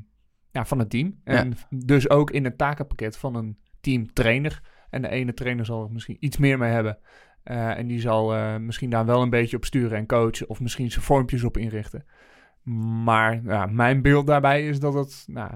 ja, 0.52 0.66
van 0.66 0.80
het 0.80 0.90
team. 0.90 1.20
En 1.24 1.54
dus 1.70 2.10
ook 2.10 2.32
in 2.32 2.44
het 2.44 2.58
takenpakket 2.58 3.18
van 3.18 3.36
een 3.36 3.58
teamtrainer. 3.82 4.62
En 4.90 5.02
de 5.02 5.10
ene 5.10 5.34
trainer 5.34 5.66
zal 5.66 5.84
er 5.84 5.92
misschien 5.92 6.18
iets 6.20 6.38
meer 6.38 6.58
mee 6.58 6.72
hebben. 6.72 6.98
Eh, 7.44 7.78
en 7.78 7.88
die 7.88 8.00
zal 8.00 8.36
eh, 8.36 8.58
misschien 8.58 8.90
daar 8.90 9.06
wel 9.06 9.22
een 9.22 9.30
beetje 9.30 9.58
op 9.58 9.66
sturen 9.66 9.98
en 9.98 10.06
coachen. 10.06 10.50
Of 10.50 10.60
misschien 10.60 10.92
zijn 10.92 11.04
vormpjes 11.04 11.44
op 11.44 11.58
inrichten. 11.58 12.06
Maar 13.04 13.44
ja, 13.44 13.66
mijn 13.66 14.02
beeld 14.02 14.28
daarbij 14.28 14.68
is 14.68 14.80
dat 14.80 14.94
het 14.94 15.24
nou, 15.28 15.52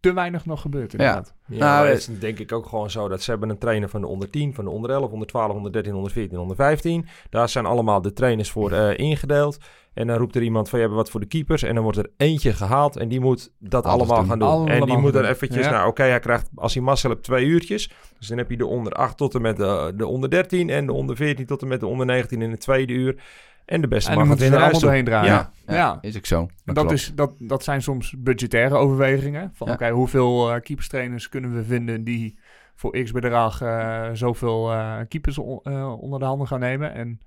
te 0.00 0.12
weinig 0.12 0.46
nog 0.46 0.60
gebeurt 0.60 0.92
inderdaad. 0.92 1.34
Ja, 1.46 1.58
Nou, 1.58 1.70
maar 1.70 1.84
eh, 1.84 1.90
het 1.90 1.98
is 1.98 2.18
denk 2.18 2.38
ik 2.38 2.52
ook 2.52 2.66
gewoon 2.66 2.90
zo 2.90 3.08
dat 3.08 3.22
ze 3.22 3.30
hebben 3.30 3.48
een 3.48 3.58
trainer 3.58 3.88
van 3.88 4.00
de 4.00 4.06
onder 4.06 4.30
10, 4.30 4.54
van 4.54 4.64
de 4.64 4.70
onder 4.70 4.90
11, 4.90 5.10
onder 5.10 5.26
12, 5.28 5.54
onder 5.54 5.72
13, 5.72 5.94
onder 5.94 6.10
14, 6.12 6.38
onder 6.38 6.56
15. 6.56 7.06
Daar 7.30 7.48
zijn 7.48 7.66
allemaal 7.66 8.02
de 8.02 8.12
trainers 8.12 8.50
voor 8.50 8.72
eh, 8.72 8.98
ingedeeld. 8.98 9.58
En 9.94 10.06
dan 10.06 10.16
roept 10.18 10.36
er 10.36 10.42
iemand 10.42 10.68
van, 10.68 10.78
je 10.78 10.84
hebt 10.84 10.96
wat 10.96 11.10
voor 11.10 11.20
de 11.20 11.26
keepers. 11.26 11.62
En 11.62 11.74
dan 11.74 11.82
wordt 11.82 11.98
er 11.98 12.10
eentje 12.16 12.52
gehaald 12.52 12.96
en 12.96 13.08
die 13.08 13.20
moet 13.20 13.52
dat 13.58 13.84
Alles 13.84 14.08
allemaal 14.08 14.18
doen. 14.18 14.28
gaan 14.28 14.38
doen. 14.38 14.68
en 14.68 14.86
die 14.86 14.96
moet 14.96 15.12
doen. 15.12 15.22
er 15.22 15.28
eventjes, 15.28 15.64
Ja. 15.64 15.70
nou 15.70 15.88
oké, 15.88 16.02
hij 16.02 16.20
krijgt, 16.20 16.48
als 16.54 16.74
hij 16.74 16.82
mazzel 16.82 17.10
hebt, 17.10 17.22
twee 17.22 17.44
uurtjes. 17.46 17.90
Dus 18.18 18.28
dan 18.28 18.38
heb 18.38 18.50
je 18.50 18.56
de 18.56 18.66
onder 18.66 18.92
8 18.92 19.16
tot 19.16 19.34
en 19.34 19.42
met 19.42 19.56
de, 19.56 19.92
de 19.96 20.06
onder 20.06 20.30
13 20.30 20.70
en 20.70 20.86
de 20.86 20.92
onder 20.92 21.16
14 21.16 21.46
tot 21.46 21.62
en 21.62 21.68
met 21.68 21.80
de 21.80 21.86
onder 21.86 22.06
19 22.06 22.42
in 22.42 22.50
het 22.50 22.60
tweede 22.60 22.92
uur. 22.92 23.22
En 23.64 23.80
de 23.80 23.88
beste 23.88 24.10
En 24.10 24.18
mag 24.18 24.28
het 24.28 24.40
er 24.40 24.50
naar 24.50 24.60
allemaal 24.60 24.80
doorheen 24.80 25.04
draaien. 25.04 25.32
Ja. 25.32 25.50
Ja. 25.66 25.98
Is 26.00 26.16
ook 26.16 26.26
zo. 26.26 26.40
En 26.40 26.48
dat, 26.64 26.74
klopt. 26.74 26.92
is, 26.92 27.12
dat, 27.14 27.32
dat 27.38 27.64
zijn 27.64 27.82
soms 27.82 28.14
budgettaire 28.18 28.74
overwegingen. 28.74 29.50
Van 29.54 29.66
Ja. 29.66 29.72
oké, 29.72 29.88
hoeveel 29.90 30.60
keeperstrainers 30.60 31.28
kunnen 31.28 31.54
we 31.54 31.64
vinden 31.64 32.04
die 32.04 32.38
voor 32.74 33.02
x 33.02 33.10
bedrag 33.10 33.62
eh, 33.62 34.08
zoveel 34.12 34.72
eh, 34.72 34.96
keepers 35.08 35.38
onder 35.38 36.18
de 36.18 36.24
handen 36.24 36.46
gaan 36.46 36.60
nemen. 36.60 36.94
En 36.94 37.20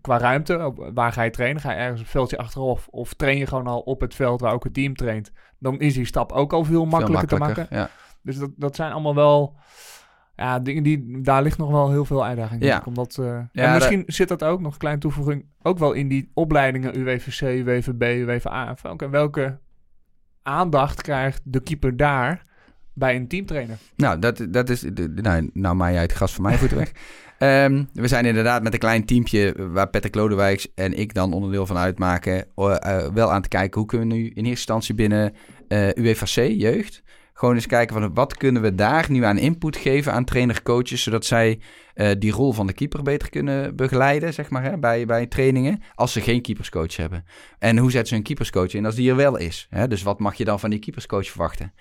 qua 0.00 0.18
ruimte, 0.18 0.72
waar 0.94 1.12
ga 1.12 1.22
je 1.22 1.30
trainen? 1.30 1.62
Ga 1.62 1.70
je 1.72 1.78
ergens 1.78 2.00
een 2.00 2.06
veldje 2.06 2.38
achteraf 2.38 2.88
of 2.88 3.14
train 3.14 3.38
je 3.38 3.46
gewoon 3.46 3.66
al 3.66 3.80
op 3.80 4.00
het 4.00 4.14
veld 4.14 4.40
waar 4.40 4.52
ook 4.52 4.64
het 4.64 4.74
team 4.74 4.94
traint? 4.94 5.32
Dan 5.58 5.80
is 5.80 5.94
die 5.94 6.04
stap 6.04 6.32
ook 6.32 6.52
al 6.52 6.64
veel 6.64 6.74
Veel 6.74 6.84
makkelijker, 6.84 7.28
te 7.28 7.36
maken. 7.36 7.66
Ja. 7.70 7.90
Dus 8.22 8.38
dat, 8.38 8.50
dat 8.56 8.76
zijn 8.76 8.92
allemaal 8.92 9.14
wel 9.14 9.56
ja, 10.38 10.58
dingen 10.58 10.82
die, 10.82 11.20
daar 11.20 11.42
ligt 11.42 11.58
nog 11.58 11.70
wel 11.70 11.90
heel 11.90 12.04
veel 12.04 12.24
uitdaging 12.24 12.62
Ja. 12.64 12.76
in. 12.80 12.86
Omdat, 12.86 13.16
eh, 13.20 13.24
Ja, 13.52 13.64
en 13.64 13.72
misschien 13.74 14.02
zit 14.06 14.28
dat 14.28 14.44
ook, 14.44 14.60
nog 14.60 14.72
een 14.72 14.78
kleine 14.78 15.00
toevoeging, 15.00 15.44
ook 15.62 15.78
wel 15.78 15.92
in 15.92 16.08
die 16.08 16.30
opleidingen 16.34 16.98
UWVC, 16.98 17.40
UWVB, 17.40 18.02
UWVA. 18.02 18.76
Oké, 18.82 19.08
welke 19.10 19.58
aandacht 20.42 21.02
krijgt 21.02 21.40
de 21.44 21.60
keeper 21.60 21.96
daar 21.96 22.44
bij 22.94 23.16
een 23.16 23.28
teamtrainer? 23.28 23.76
Nou, 23.96 24.18
dat, 24.18 24.46
dat 24.50 24.68
is. 24.68 24.84
Nou, 25.14 25.50
nou 25.52 25.74
maai 25.76 25.92
jij 25.92 26.02
het 26.02 26.12
gras 26.12 26.34
van 26.34 26.42
mijn 26.44 26.58
voeten 26.58 26.78
weg. 26.78 26.92
Ehm, 27.38 27.84
we 27.92 28.08
zijn 28.08 28.24
inderdaad 28.24 28.62
met 28.62 28.72
een 28.72 28.78
klein 28.78 29.04
teampje 29.04 29.54
waar 29.72 29.88
Patrick 29.88 30.14
Lodewijks 30.14 30.74
en 30.74 30.98
ik 30.98 31.14
dan 31.14 31.32
onderdeel 31.32 31.66
van 31.66 31.76
uitmaken. 31.76 32.44
eh, 32.54 33.06
wel 33.14 33.32
aan 33.32 33.42
te 33.42 33.48
kijken 33.48 33.78
hoe 33.80 33.88
kunnen 33.88 34.08
we 34.08 34.14
nu 34.14 34.20
in 34.20 34.30
eerste 34.34 34.48
instantie 34.48 34.94
binnen 34.94 35.32
eh 35.68 35.88
UWVC, 35.88 36.50
jeugd. 36.60 37.02
Gewoon 37.38 37.54
eens 37.54 37.66
kijken 37.66 38.00
van 38.00 38.14
wat 38.14 38.36
kunnen 38.36 38.62
we 38.62 38.74
daar 38.74 39.06
nu 39.10 39.24
aan 39.24 39.38
input 39.38 39.76
geven 39.76 40.12
aan 40.12 40.24
trainer-coaches, 40.24 41.02
zodat 41.02 41.24
zij 41.24 41.60
eh, 41.94 42.10
die 42.18 42.32
rol 42.32 42.52
van 42.52 42.66
de 42.66 42.72
keeper 42.72 43.02
beter 43.02 43.30
kunnen 43.30 43.76
begeleiden, 43.76 44.34
zeg 44.34 44.50
maar, 44.50 44.62
hè, 44.62 44.78
bij, 44.78 45.06
bij 45.06 45.26
trainingen, 45.26 45.82
als 45.94 46.12
ze 46.12 46.20
geen 46.20 46.42
keeperscoach 46.42 46.96
hebben. 46.96 47.24
En 47.58 47.78
hoe 47.78 47.90
zetten 47.90 48.08
ze 48.08 48.14
een 48.14 48.22
keeperscoach 48.22 48.74
in 48.74 48.84
als 48.84 48.94
die 48.94 49.10
er 49.10 49.16
wel 49.16 49.36
is? 49.36 49.66
Hè? 49.70 49.88
Dus 49.88 50.02
wat 50.02 50.18
mag 50.18 50.34
je 50.34 50.44
dan 50.44 50.60
van 50.60 50.70
die 50.70 50.78
keeperscoach 50.78 51.26
verwachten? 51.26 51.72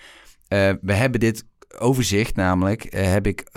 Eh, 0.47 0.71
we 0.81 0.93
hebben 0.93 1.19
dit 1.19 1.45
overzicht 1.77 2.35
namelijk, 2.35 2.83
eh, 2.83 3.11
heb 3.11 3.27
ik, 3.27 3.49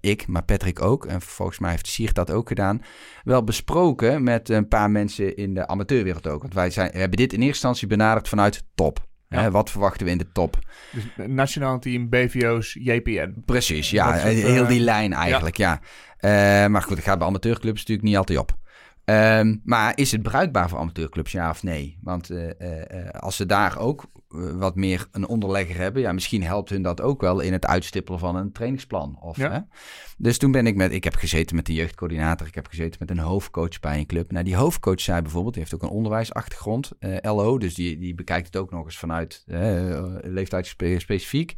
ik, 0.00 0.26
maar 0.26 0.44
Patrick 0.44 0.82
ook, 0.82 1.06
en 1.06 1.20
volgens 1.20 1.58
mij 1.58 1.70
heeft 1.70 1.86
Siert 1.86 2.14
dat 2.14 2.30
ook 2.30 2.48
gedaan, 2.48 2.82
wel 3.24 3.44
besproken 3.44 4.22
met 4.22 4.48
een 4.48 4.68
paar 4.68 4.90
mensen 4.90 5.36
in 5.36 5.54
de 5.54 5.66
amateurwereld 5.66 6.26
ook. 6.26 6.42
Want 6.42 6.54
wij 6.54 6.70
zijn, 6.70 6.90
hebben 6.92 7.18
dit 7.18 7.32
in 7.32 7.38
eerste 7.38 7.46
instantie 7.46 7.86
benaderd 7.86 8.28
vanuit 8.28 8.64
top. 8.74 9.10
Hè, 9.40 9.50
wat 9.50 9.70
verwachten 9.70 10.06
we 10.06 10.12
in 10.12 10.18
de 10.18 10.32
top? 10.32 10.58
Dus 10.92 11.02
eh, 11.16 11.26
nationaal 11.26 11.78
team, 11.78 12.08
BVO's, 12.08 12.76
JPN. 12.80 13.42
Precies, 13.46 13.90
ja. 13.90 14.12
Dat 14.12 14.22
heel 14.22 14.62
eh, 14.62 14.68
die 14.68 14.80
lijn 14.80 15.12
eigenlijk, 15.12 15.56
ja. 15.56 15.80
Eh, 16.16 16.30
maar 16.66 16.82
goed, 16.82 16.96
het 16.96 17.06
gaat 17.06 17.18
bij 17.18 17.26
amateurclubs 17.26 17.78
natuurlijk 17.78 18.08
niet 18.08 18.16
altijd 18.16 18.38
op. 18.38 18.60
Ehm, 19.04 19.56
maar 19.64 19.92
is 19.96 20.12
het 20.12 20.22
bruikbaar 20.22 20.68
voor 20.68 20.78
amateurclubs, 20.78 21.32
ja 21.32 21.50
of 21.50 21.62
nee? 21.62 21.98
Want 22.02 22.30
eh, 22.30 22.60
eh, 22.60 23.00
eh, 23.06 23.08
als 23.10 23.36
ze 23.36 23.46
daar 23.46 23.78
ook 23.78 24.02
eh, 24.02 24.21
wat 24.58 24.74
meer 24.76 25.06
een 25.10 25.26
onderlegger 25.28 25.76
hebben, 25.76 26.02
ja, 26.02 26.12
misschien 26.12 26.42
helpt 26.42 26.68
hun 26.70 26.82
dat 26.82 27.00
ook 27.00 27.20
wel 27.20 27.40
in 27.40 27.52
het 27.52 27.66
uitstippelen 27.66 28.18
van 28.20 28.36
een 28.36 28.52
trainingsplan. 28.52 29.18
Of, 29.20 29.36
Ja. 29.36 29.50
hè? 29.50 29.58
Dus 30.16 30.38
toen 30.38 30.50
ben 30.52 30.66
ik 30.66 30.76
met, 30.76 30.92
ik 30.92 31.04
heb 31.04 31.14
gezeten 31.14 31.56
met 31.56 31.66
de 31.66 31.74
jeugdcoördinator, 31.74 32.46
ik 32.46 32.54
heb 32.54 32.66
gezeten 32.66 32.96
met 32.98 33.10
een 33.10 33.18
hoofdcoach 33.18 33.80
bij 33.80 33.98
een 33.98 34.06
club. 34.06 34.30
Nou, 34.32 34.44
die 34.44 34.56
hoofdcoach 34.56 35.00
zei 35.00 35.22
bijvoorbeeld, 35.22 35.54
die 35.54 35.62
heeft 35.62 35.74
ook 35.74 35.82
een 35.82 35.96
onderwijsachtergrond, 35.96 36.90
eh, 36.98 37.16
LO, 37.20 37.58
dus 37.58 37.74
die, 37.74 37.98
die 37.98 38.14
bekijkt 38.14 38.46
het 38.46 38.56
ook 38.56 38.70
nog 38.70 38.84
eens 38.84 38.98
vanuit 38.98 39.42
eh 39.46 40.04
leeftijdsspecifiek. 40.20 41.54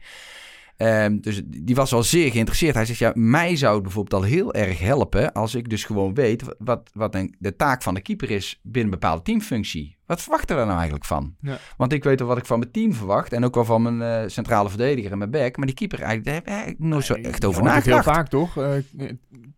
Ehm, 0.76 1.20
dus 1.20 1.42
die 1.46 1.74
was 1.74 1.90
wel 1.90 2.02
zeer 2.02 2.30
geïnteresseerd. 2.30 2.74
Hij 2.74 2.84
zegt, 2.84 2.98
ja, 2.98 3.12
mij 3.14 3.56
zou 3.56 3.74
het 3.74 3.82
bijvoorbeeld 3.82 4.22
al 4.22 4.28
heel 4.28 4.54
erg 4.54 4.78
helpen 4.78 5.32
als 5.32 5.54
ik 5.54 5.70
dus 5.70 5.84
gewoon 5.84 6.14
weet 6.14 6.44
wat, 6.58 6.90
wat 6.92 7.14
een, 7.14 7.34
de 7.38 7.56
taak 7.56 7.82
van 7.82 7.94
de 7.94 8.00
keeper 8.00 8.30
is 8.30 8.60
binnen 8.62 8.92
een 8.92 8.98
bepaalde 9.00 9.22
teamfunctie. 9.22 9.96
Wat 10.06 10.22
verwacht 10.22 10.50
er 10.50 10.56
dan 10.56 10.64
nou 10.64 10.76
eigenlijk 10.76 11.06
van? 11.06 11.34
Ja. 11.40 11.58
Want 11.76 11.92
ik 11.92 12.04
weet 12.04 12.18
wel 12.18 12.28
wat 12.28 12.38
ik 12.38 12.46
van 12.46 12.58
mijn 12.58 12.70
team 12.70 12.94
verwacht 12.94 13.32
en 13.32 13.44
ook 13.44 13.54
wel 13.54 13.64
van 13.64 13.82
mijn 13.82 14.22
eh, 14.22 14.28
centrale 14.28 14.68
verdediger 14.68 15.12
en 15.12 15.18
mijn 15.18 15.30
back. 15.30 15.56
Maar 15.56 15.66
die 15.66 15.74
keeper, 15.74 15.98
eigenlijk, 15.98 16.26
daar 16.26 16.34
heb 16.34 16.44
ik 16.44 16.50
eigenlijk 16.50 16.80
nooit 16.80 17.04
zo 17.04 17.14
echt 17.14 17.44
over 17.44 17.62
het 17.62 17.72
heel 17.72 17.94
nagedacht. 17.94 18.16
vaak 18.16 18.28
toch? 18.28 18.56
Eh, 18.56 18.70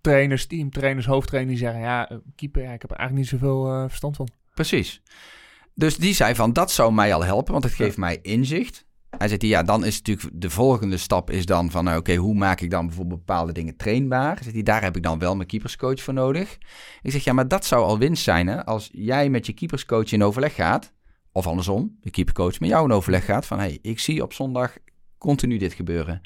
trainers, 0.00 0.46
teamtrainers, 0.46 1.06
hoofdtrainers 1.06 1.58
die 1.58 1.66
zeggen, 1.66 1.82
ja, 1.84 2.20
keeper, 2.34 2.62
ja, 2.62 2.72
ik 2.72 2.82
heb 2.82 2.90
er 2.90 2.96
eigenlijk 2.96 3.30
niet 3.30 3.40
zoveel 3.40 3.72
eh, 3.72 3.84
verstand 3.88 4.16
van. 4.16 4.28
Precies. 4.54 5.02
Dus 5.74 5.96
die 5.96 6.14
zei 6.14 6.34
van, 6.34 6.52
dat 6.52 6.70
zou 6.70 6.92
mij 6.92 7.14
al 7.14 7.24
helpen, 7.24 7.52
want 7.52 7.64
het 7.64 7.72
geeft 7.72 7.96
mij 7.96 8.18
inzicht. 8.22 8.85
Hij 9.10 9.28
zegt, 9.28 9.42
ja, 9.42 9.62
dan 9.62 9.84
is 9.84 9.96
natuurlijk 9.96 10.28
de 10.32 10.50
volgende 10.50 10.96
stap 10.96 11.30
is 11.30 11.46
dan 11.46 11.70
van, 11.70 11.84
nou, 11.84 11.98
oké, 11.98 12.14
hoe 12.14 12.34
maak 12.34 12.60
ik 12.60 12.70
dan 12.70 12.86
bijvoorbeeld 12.86 13.24
bepaalde 13.26 13.52
dingen 13.52 13.76
trainbaar? 13.76 14.38
Zegt 14.42 14.54
hij, 14.54 14.62
daar 14.62 14.82
heb 14.82 14.96
ik 14.96 15.02
dan 15.02 15.18
wel 15.18 15.36
mijn 15.36 15.48
keeperscoach 15.48 16.00
voor 16.00 16.14
nodig. 16.14 16.58
Ik 17.02 17.10
zeg, 17.10 17.24
ja, 17.24 17.32
maar 17.32 17.48
dat 17.48 17.64
zou 17.64 17.84
al 17.84 17.98
winst 17.98 18.22
zijn, 18.22 18.46
hè? 18.46 18.64
Als 18.64 18.88
jij 18.92 19.30
met 19.30 19.46
je 19.46 19.52
keeperscoach 19.52 20.12
in 20.12 20.24
overleg 20.24 20.54
gaat, 20.54 20.92
of 21.32 21.46
andersom, 21.46 21.96
de 22.00 22.10
keepercoach 22.10 22.60
met 22.60 22.68
jou 22.68 22.84
in 22.84 22.92
overleg 22.92 23.24
gaat, 23.24 23.46
van, 23.46 23.58
hé, 23.58 23.64
hey, 23.64 23.78
ik 23.82 23.98
zie 23.98 24.22
op 24.22 24.32
zondag 24.32 24.76
continu 25.18 25.58
dit 25.58 25.72
gebeuren. 25.72 26.20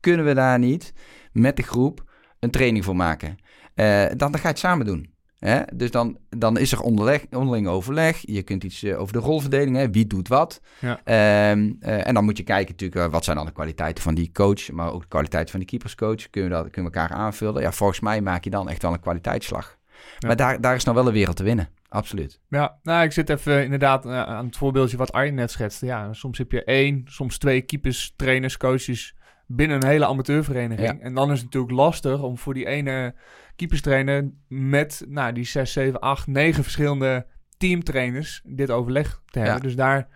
Kunnen 0.00 0.26
we 0.26 0.34
daar 0.34 0.58
niet 0.58 0.92
met 1.32 1.56
de 1.56 1.62
groep 1.62 2.04
een 2.40 2.50
training 2.50 2.84
voor 2.84 2.96
maken? 2.96 3.36
Eh, 3.74 4.06
dan, 4.06 4.18
dan 4.18 4.34
ga 4.34 4.42
je 4.42 4.48
het 4.48 4.58
samen 4.58 4.86
doen. 4.86 5.14
Hè? 5.38 5.60
Dus 5.74 5.90
dan, 5.90 6.18
dan 6.28 6.58
is 6.58 6.72
er 6.72 6.80
onderleg, 6.80 7.24
onderling 7.30 7.68
overleg. 7.68 8.18
Je 8.20 8.42
kunt 8.42 8.64
iets 8.64 8.82
eh, 8.82 9.00
over 9.00 9.12
de 9.12 9.18
rolverdeling, 9.18 9.76
hè? 9.76 9.90
wie 9.90 10.06
doet 10.06 10.28
wat. 10.28 10.60
Ja. 10.78 11.00
Ehm, 11.04 11.72
eh, 11.80 12.06
en 12.06 12.14
dan 12.14 12.24
moet 12.24 12.36
je 12.36 12.42
kijken 12.42 12.70
natuurlijk, 12.70 13.00
eh, 13.00 13.12
wat 13.12 13.24
zijn 13.24 13.36
dan 13.36 13.46
de 13.46 13.52
kwaliteiten 13.52 14.02
van 14.02 14.14
die 14.14 14.30
coach, 14.32 14.70
maar 14.70 14.92
ook 14.92 15.00
de 15.00 15.08
kwaliteit 15.08 15.50
van 15.50 15.60
die 15.60 15.68
keeperscoach. 15.68 16.30
Kunnen 16.30 16.50
we, 16.50 16.56
dat, 16.56 16.70
kunnen 16.70 16.92
we 16.92 16.98
elkaar 16.98 17.16
aanvullen? 17.16 17.62
Ja, 17.62 17.72
volgens 17.72 18.00
mij 18.00 18.20
maak 18.20 18.44
je 18.44 18.50
dan 18.50 18.68
echt 18.68 18.82
wel 18.82 18.92
een 18.92 19.00
kwaliteitsslag. 19.00 19.76
Ja. 20.18 20.26
Maar 20.26 20.36
daar, 20.36 20.60
daar 20.60 20.74
is 20.74 20.84
nog 20.84 20.94
wel 20.94 21.06
een 21.06 21.12
wereld 21.12 21.36
te 21.36 21.42
winnen, 21.42 21.68
absoluut. 21.88 22.40
Ja, 22.48 22.78
nou, 22.82 23.04
ik 23.04 23.12
zit 23.12 23.30
even 23.30 23.64
inderdaad 23.64 24.06
aan 24.06 24.46
het 24.46 24.56
voorbeeldje 24.56 24.96
wat 24.96 25.12
Arjen 25.12 25.34
net 25.34 25.50
schetste. 25.50 25.86
Ja, 25.86 26.12
soms 26.12 26.38
heb 26.38 26.52
je 26.52 26.64
één, 26.64 27.02
soms 27.04 27.38
twee 27.38 27.62
keepers, 27.62 28.12
trainers, 28.16 28.56
coaches 28.56 29.16
binnen 29.46 29.76
een 29.76 29.88
hele 29.88 30.06
amateurvereniging. 30.06 30.98
Ja. 30.98 31.04
En 31.04 31.14
dan 31.14 31.30
is 31.30 31.36
het 31.36 31.44
natuurlijk 31.44 31.72
lastig 31.72 32.22
om 32.22 32.38
voor 32.38 32.54
die 32.54 32.66
ene 32.66 33.14
keeperstrainer 33.56 34.30
met 34.48 35.04
nou, 35.08 35.32
die 35.32 35.44
zes, 35.44 35.72
zeven, 35.72 36.00
acht, 36.00 36.26
negen 36.26 36.62
verschillende 36.62 37.26
teamtrainers 37.56 38.40
dit 38.44 38.70
overleg 38.70 39.22
te 39.26 39.38
hebben. 39.38 39.56
Ja. 39.56 39.62
Dus 39.62 39.76
daar, 39.76 40.08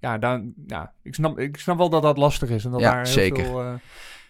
ja, 0.00 0.18
daar, 0.18 0.42
ja 0.66 0.92
ik, 1.02 1.14
snap, 1.14 1.38
ik 1.38 1.56
snap 1.56 1.76
wel 1.78 1.88
dat 1.90 2.02
dat 2.02 2.16
lastig 2.16 2.48
is 2.50 2.64
en 2.64 2.70
dat 2.70 2.80
Ja, 2.80 2.90
daar 2.92 3.04
heel 3.04 3.12
zeker. 3.12 3.44
veel, 3.44 3.62
eh, 3.62 3.74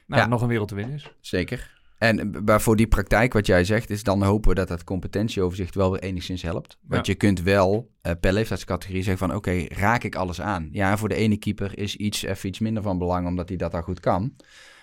nou, 0.07 0.29
nog 0.29 0.43
een 0.43 0.49
wereld 0.49 0.69
te 0.69 0.75
winnen 0.75 0.95
is. 0.95 1.13
Zeker. 1.21 1.77
En 1.99 2.35
eh, 2.35 2.41
maar 2.45 2.61
voor 2.61 2.77
die 2.77 2.87
praktijk, 2.87 3.33
wat 3.33 3.47
jij 3.47 3.65
zegt, 3.65 3.91
is 3.91 4.03
dan 4.03 4.23
hopen 4.23 4.49
we 4.49 4.55
dat 4.55 4.69
dat 4.69 4.85
competentieoverzicht 4.85 5.75
wel 5.75 5.91
weer 5.91 6.01
enigszins 6.03 6.43
helpt. 6.43 6.79
Want 6.83 7.07
Ja. 7.07 7.13
je 7.13 7.19
kunt 7.19 7.43
wel 7.43 7.91
eh, 8.01 8.13
per 8.21 8.33
leeftijdscategorie 8.33 9.03
zeggen 9.03 9.29
van, 9.29 9.37
oké, 9.37 9.65
raak 9.69 10.05
ik 10.05 10.15
alles 10.15 10.41
aan? 10.41 10.69
Ja, 10.73 10.97
voor 10.97 11.09
de 11.09 11.15
ene 11.15 11.37
keeper 11.37 11.79
is 11.79 11.97
iets 11.97 12.23
even 12.23 12.49
iets 12.49 12.59
minder 12.59 12.83
van 12.83 12.99
belang, 12.99 13.27
omdat 13.27 13.49
hij 13.49 13.57
dat 13.59 13.75
al 13.75 13.83
goed 13.83 14.01
kan. 14.01 14.37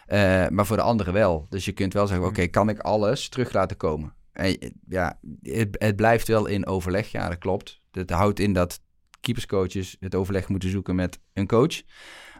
Eh, 0.06 0.48
maar 0.48 0.66
voor 0.66 0.78
de 0.78 0.84
andere 0.84 1.12
wel. 1.12 1.46
Dus 1.50 1.66
je 1.66 1.72
kunt 1.72 1.94
wel 1.94 2.08
zeggen, 2.08 2.28
oké, 2.28 2.48
kan 2.48 2.70
ik 2.70 2.80
alles 2.80 3.30
terug 3.30 3.54
laten 3.54 3.78
komen? 3.78 4.14
En, 4.32 4.60
eh, 4.60 4.70
ja, 4.88 5.20
het, 5.42 5.68
het 5.72 5.96
blijft 5.96 6.28
wel 6.28 6.46
in 6.46 6.66
overleg, 6.66 7.08
ja, 7.08 7.30
dat 7.30 7.38
klopt. 7.38 7.80
Dat 7.92 8.10
houdt 8.10 8.40
in 8.40 8.54
dat 8.54 8.80
keeperscoaches 9.20 9.96
het 10.00 10.16
overleg 10.16 10.48
moeten 10.48 10.70
zoeken 10.70 10.96
met 10.96 11.20
een 11.34 11.48
coach. 11.48 11.82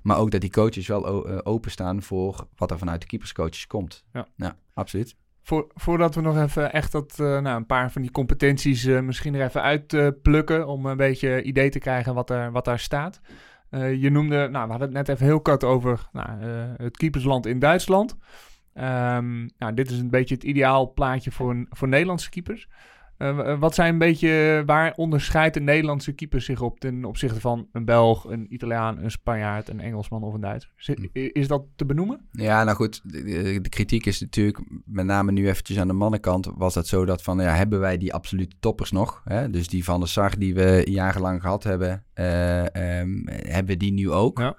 Maar 0.04 0.18
ook 0.18 0.32
dat 0.32 0.42
die 0.42 0.52
coaches 0.52 0.88
wel 0.88 1.28
eh, 1.28 1.38
openstaan 1.44 2.02
voor 2.02 2.48
wat 2.56 2.72
er 2.72 2.78
vanuit 2.78 3.02
de 3.02 3.08
keeperscoaches 3.08 3.68
komt. 3.68 4.04
Ja. 4.14 4.28
ja 4.36 4.58
absoluut. 4.74 5.16
Voor, 5.42 5.68
voordat 5.74 6.16
we 6.16 6.22
nog 6.22 6.38
even 6.38 6.74
echt 6.74 6.92
dat, 6.92 7.18
nou, 7.18 7.48
een 7.48 7.66
paar 7.66 7.92
van 7.92 8.02
die 8.02 8.12
competenties 8.12 8.86
eh, 8.86 9.00
misschien 9.00 9.36
er 9.36 9.46
even 9.46 9.62
uitplukken. 9.62 10.68
om 10.68 10.86
een 10.86 10.98
beetje 10.98 11.44
idee 11.44 11.70
te 11.70 11.80
krijgen 11.80 12.14
wat, 12.14 12.30
er, 12.30 12.52
wat 12.52 12.66
daar 12.66 12.80
staat. 12.80 13.22
Eh, 13.76 14.02
je 14.02 14.10
noemde, 14.10 14.36
nou, 14.36 14.66
we 14.66 14.72
hadden 14.72 14.88
het 14.88 14.92
net 14.92 15.10
even 15.10 15.26
heel 15.26 15.42
kort 15.42 15.64
over 15.64 16.08
nou, 16.12 16.42
eh, 16.42 16.48
het 16.78 16.98
keepersland 16.98 17.46
in 17.46 17.60
Duitsland. 17.60 18.18
Ehm, 18.74 19.48
nou, 19.58 19.74
dit 19.74 19.92
is 19.92 20.00
een 20.00 20.10
beetje 20.10 20.36
het 20.36 20.44
ideaal 20.44 20.94
plaatje 20.94 21.32
voor, 21.32 21.66
voor 21.70 21.88
Nederlandse 21.88 22.30
keepers. 22.30 22.68
Eh, 23.18 23.52
eh, 23.52 23.60
wat 23.60 23.76
zijn 23.76 23.94
een 23.94 24.00
beetje, 24.00 24.64
waar 24.66 24.94
onderscheidt 24.96 25.56
een 25.56 25.64
Nederlandse 25.64 26.12
keeper 26.12 26.42
zich 26.42 26.62
op 26.62 26.80
ten 26.80 27.06
opzichte 27.06 27.40
van 27.40 27.68
een 27.72 27.86
Belg, 27.86 28.24
een 28.24 28.54
Italiaan, 28.54 28.98
een 28.98 29.12
Spanjaard, 29.12 29.70
een 29.70 29.80
Engelsman 29.80 30.24
of 30.24 30.34
een 30.34 30.42
Duitser? 30.42 30.72
Is, 31.14 31.30
is 31.32 31.48
dat 31.48 31.64
te 31.76 31.86
benoemen? 31.86 32.28
Ja, 32.32 32.64
nou 32.64 32.76
goed, 32.76 33.02
de, 33.04 33.70
kritiek 33.70 34.06
is 34.06 34.20
natuurlijk, 34.20 34.60
met 34.86 35.06
name 35.06 35.32
nu 35.32 35.48
eventjes 35.48 35.80
aan 35.80 35.88
de 35.88 35.94
mannenkant, 35.94 36.50
was 36.56 36.74
dat 36.74 36.88
zo 36.88 37.06
dat 37.06 37.22
van, 37.22 37.40
ja, 37.40 37.56
hebben 37.56 37.80
wij 37.80 37.98
die 37.98 38.14
absolute 38.14 38.56
toppers 38.60 38.92
nog? 38.92 39.22
Hè? 39.24 39.50
Dus 39.50 39.68
die 39.68 39.84
van 39.84 40.00
de 40.00 40.08
Sar 40.08 40.40
die 40.40 40.54
we 40.54 40.82
jarenlang 40.90 41.42
gehad 41.42 41.64
hebben, 41.64 42.06
eh, 42.14 43.00
ehm, 43.00 43.10
hebben 43.26 43.74
we 43.74 43.78
die 43.78 43.94
nu 43.94 44.12
ook? 44.12 44.40
Ja. 44.40 44.58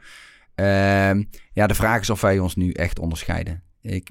Ehm, 0.55 1.23
ja, 1.53 1.67
de 1.67 1.75
vraag 1.75 2.01
is 2.01 2.11
of 2.11 2.21
wij 2.21 2.39
ons 2.39 2.57
nu 2.57 2.71
echt 2.71 2.99
onderscheiden. 2.99 3.63
Ik, 3.81 4.11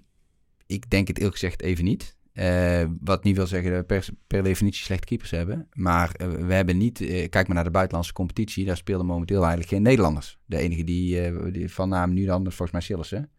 ik 0.66 0.90
denk 0.90 1.08
het 1.08 1.18
eerlijk 1.18 1.38
gezegd 1.38 1.62
even 1.62 1.84
niet. 1.84 2.15
Eh, 2.36 2.84
wat 3.02 3.24
niet 3.24 3.36
wil 3.36 3.48
zeggen 3.48 3.70
dat 3.72 3.80
we 3.80 3.86
per, 3.86 4.06
per 4.28 4.44
definitie 4.44 4.84
slechte 4.84 5.06
keepers 5.06 5.32
hebben. 5.32 5.68
Maar 5.74 6.12
eh, 6.12 6.28
we 6.28 6.54
hebben 6.54 6.78
niet... 6.78 7.02
eh, 7.02 7.30
kijk 7.30 7.48
maar 7.48 7.56
naar 7.56 7.64
de 7.64 7.72
buitenlandse 7.72 8.14
competitie. 8.14 8.66
Daar 8.66 8.78
spelen 8.78 9.06
momenteel 9.06 9.40
eigenlijk 9.40 9.70
geen 9.70 9.82
Nederlanders. 9.82 10.38
De 10.46 10.58
enige 10.58 10.84
die, 10.84 11.22
eh, 11.22 11.34
die 11.52 11.74
van 11.74 11.90
naam 11.90 12.14
nu 12.14 12.26
dan 12.26 12.40
is 12.48 12.56
volgens 12.56 12.72
mij 12.72 12.82
Sillissen. 12.82 13.30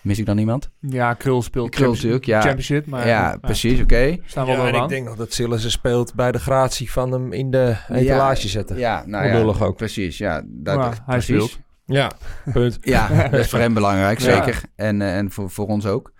Mis 0.00 0.18
ik 0.18 0.26
dan 0.26 0.38
iemand? 0.38 0.70
Ja, 0.80 1.14
Krul 1.14 1.42
speelt 1.42 1.70
Krul 1.70 1.84
Champions- 1.94 2.02
natuurlijk, 2.02 2.24
ja. 2.24 2.40
Championship. 2.40 2.86
Maar, 2.86 3.06
ja, 3.06 3.36
precies, 3.40 3.80
oké. 3.80 4.16
Staan 4.26 4.44
we 4.46 4.50
Ja, 4.50 4.56
wel 4.56 4.66
en 4.66 4.74
aan. 4.74 4.82
ik 4.82 4.88
denk 4.88 5.06
nog 5.06 5.16
dat 5.16 5.32
Sillissen 5.32 5.70
speelt 5.70 6.14
bij 6.14 6.32
de 6.32 6.38
gratie 6.38 6.90
van 6.90 7.12
hem 7.12 7.32
in 7.32 7.50
de 7.50 7.76
etalage 7.88 8.48
zetten. 8.48 8.78
Ja, 8.78 9.02
nou 9.06 9.26
ja, 9.26 9.64
ook. 9.66 9.76
precies. 9.76 10.18
Ja, 10.18 10.42
dat, 10.46 10.80
hij 10.84 10.98
precies. 11.06 11.24
speelt. 11.44 11.58
Ja, 11.84 12.10
punt. 12.52 12.78
Ja, 12.80 13.28
dat 13.28 13.40
is 13.40 13.48
voor 13.50 13.58
hem 13.58 13.74
belangrijk, 13.74 14.18
Ja. 14.18 14.34
zeker. 14.44 14.62
En, 14.74 15.02
en 15.02 15.30
voor, 15.30 15.50
voor 15.50 15.66
ons 15.66 15.86
ook. 15.86 16.12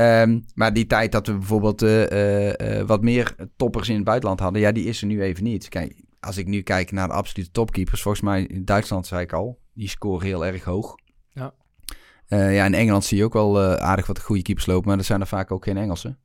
Ehm, 0.00 0.40
maar 0.54 0.72
die 0.72 0.86
tijd 0.86 1.12
dat 1.12 1.26
we 1.26 1.32
bijvoorbeeld 1.32 1.82
eh, 1.82 2.10
eh, 2.10 2.78
eh, 2.80 2.86
wat 2.86 3.02
meer 3.02 3.34
toppers 3.56 3.88
in 3.88 3.94
het 3.94 4.04
buitenland 4.04 4.40
hadden, 4.40 4.60
ja, 4.60 4.72
die 4.72 4.84
is 4.84 5.00
er 5.00 5.06
nu 5.06 5.22
even 5.22 5.44
niet. 5.44 5.68
Kijk, 5.68 6.02
als 6.20 6.36
ik 6.36 6.46
nu 6.46 6.62
kijk 6.62 6.92
naar 6.92 7.08
de 7.08 7.14
absolute 7.14 7.50
topkeepers, 7.50 8.02
volgens 8.02 8.24
mij 8.24 8.42
in 8.42 8.64
Duitsland 8.64 9.06
zei 9.06 9.22
ik 9.22 9.32
al, 9.32 9.58
die 9.72 9.88
scoren 9.88 10.26
heel 10.26 10.46
erg 10.46 10.64
hoog. 10.64 10.94
Ja. 11.28 11.52
Ja, 12.26 12.64
in 12.64 12.74
Engeland 12.74 13.04
zie 13.04 13.18
je 13.18 13.24
ook 13.24 13.32
wel 13.32 13.60
aardig 13.60 14.06
wat 14.06 14.20
goede 14.20 14.42
keepers 14.42 14.66
lopen, 14.66 14.88
maar 14.88 14.96
dat 14.96 15.06
zijn 15.06 15.20
er 15.20 15.26
vaak 15.26 15.50
ook 15.50 15.64
geen 15.64 15.76
Engelsen. 15.76 16.18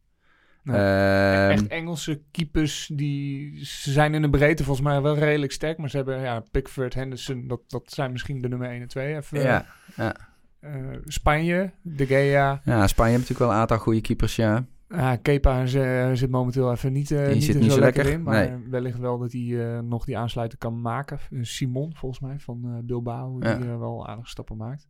Nee. 0.63 0.76
Ehm, 0.76 1.49
Echt 1.49 1.67
Engelse 1.67 2.21
keepers, 2.32 2.89
die 2.93 3.65
ze 3.65 3.91
zijn 3.91 4.13
in 4.13 4.21
de 4.21 4.30
breedte 4.30 4.63
volgens 4.63 4.88
mij 4.88 5.01
wel 5.01 5.17
redelijk 5.17 5.51
sterk. 5.51 5.78
Maar 5.78 5.89
ze 5.89 5.97
hebben, 5.97 6.21
ja, 6.21 6.43
Pickford, 6.51 6.93
Henderson, 6.93 7.47
dat, 7.47 7.61
dat 7.67 7.91
zijn 7.91 8.11
misschien 8.11 8.41
de 8.41 8.47
nummer 8.47 8.69
1 8.69 8.82
en 8.82 8.88
2. 8.88 9.15
Even, 9.15 9.41
ja. 9.41 9.65
eh, 9.95 10.09
Spanje, 11.05 11.72
De 11.82 12.05
Gea, 12.05 12.61
ja, 12.63 12.88
Spanje 12.88 13.11
heeft 13.11 13.22
natuurlijk 13.22 13.39
wel 13.39 13.49
een 13.49 13.61
aantal 13.61 13.78
goede 13.78 14.01
keepers, 14.01 14.36
ja. 14.36 14.66
Ja, 14.89 15.16
Kepa 15.16 15.66
zit 16.16 16.30
momenteel 16.30 16.72
even 16.72 16.93
niet, 16.93 17.11
eh, 17.11 17.28
niet, 17.34 17.43
zit 17.43 17.59
niet 17.59 17.72
zo 17.72 17.80
lekker, 17.80 18.03
lekker, 18.03 18.20
in. 18.20 18.24
Maar 18.24 18.49
nee. 18.49 18.70
wellicht 18.70 18.97
wel 18.99 19.18
dat 19.18 19.32
hij 19.32 19.74
eh, 19.76 19.80
nog 19.80 20.05
die 20.05 20.18
aansluiting 20.18 20.61
kan 20.61 20.82
maken. 20.82 21.20
Eh, 21.32 21.39
Simon, 21.41 21.95
volgens 21.95 22.22
mij, 22.22 22.39
van 22.39 22.61
eh, 22.66 22.72
Bilbao, 22.84 23.39
die 23.39 23.49
Ja. 23.49 23.59
eh, 23.59 23.78
wel 23.80 24.07
aardige 24.07 24.30
stappen 24.30 24.57
maakt. 24.57 24.88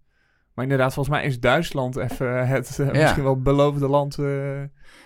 Maar 0.53 0.63
inderdaad, 0.63 0.93
volgens 0.93 1.15
mij 1.15 1.25
is 1.25 1.39
Duitsland 1.39 1.95
even 1.95 2.47
het 2.47 2.79
eh, 2.79 2.85
Ja. 2.93 3.01
misschien 3.01 3.23
wel 3.23 3.41
beloofde 3.41 3.87
land 3.87 4.17
eh 4.19 4.61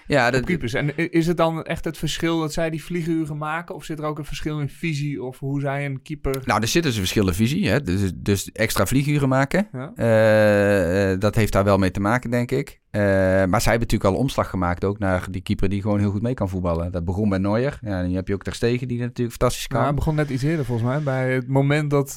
Ja, 0.08 0.32
dat, 0.32 0.44
keepers. 0.46 0.74
En 0.74 1.12
is 1.12 1.28
het 1.28 1.38
dan 1.38 1.64
echt 1.64 1.86
het 1.86 1.98
verschil 1.98 2.40
dat 2.40 2.54
zij 2.54 2.70
die 2.70 2.84
vlieguren 2.84 3.38
maken? 3.38 3.76
Of 3.76 3.84
zit 3.86 4.00
er 4.00 4.06
ook 4.06 4.18
een 4.18 4.26
verschil 4.26 4.60
in 4.60 4.70
visie 4.70 5.24
of 5.24 5.40
hoe 5.40 5.62
zij 5.62 5.86
een 5.86 6.02
keeper... 6.02 6.42
Nou, 6.46 6.62
er 6.62 6.68
zit 6.68 6.84
dus 6.84 6.94
een 6.94 7.00
verschillende 7.00 7.34
visie. 7.34 7.70
Hè? 7.70 7.82
Dus, 7.82 8.12
dus 8.16 8.52
extra 8.52 8.86
vlieguren 8.86 9.30
maken. 9.30 9.68
Ja? 9.74 9.92
Eh, 9.96 11.12
eh, 11.12 11.20
dat 11.20 11.36
heeft 11.36 11.54
daar 11.54 11.64
wel 11.64 11.78
mee 11.78 11.92
te 11.92 12.00
maken, 12.00 12.30
denk 12.30 12.52
ik. 12.52 12.80
Eh, 12.92 13.02
maar 13.02 13.62
zij 13.62 13.72
hebben 13.72 13.80
natuurlijk 13.80 14.04
al 14.04 14.16
omslag 14.16 14.50
gemaakt 14.50 14.84
ook 14.84 15.00
naar 15.00 15.28
die 15.32 15.42
keeper 15.42 15.70
die 15.70 15.82
gewoon 15.82 16.00
heel 16.00 16.12
goed 16.12 16.22
mee 16.22 16.34
kan 16.34 16.50
voetballen. 16.50 16.92
Dat 16.92 17.06
begon 17.06 17.30
bij 17.30 17.38
Neuer. 17.38 17.80
Ja, 17.82 18.00
en 18.00 18.10
nu 18.10 18.16
heb 18.16 18.28
je 18.28 18.34
ook 18.34 18.44
Ter 18.44 18.54
Stegen 18.54 18.88
die 18.88 19.00
natuurlijk 19.00 19.38
fantastisch 19.38 19.68
kan. 19.68 19.78
Nou, 19.78 19.90
hij 19.90 20.00
begon 20.00 20.16
net 20.16 20.30
iets 20.30 20.44
eerder 20.44 20.66
volgens 20.66 20.88
mij. 20.88 21.02
Bij 21.02 21.34
het 21.34 21.48
moment 21.48 21.90
dat 21.90 22.14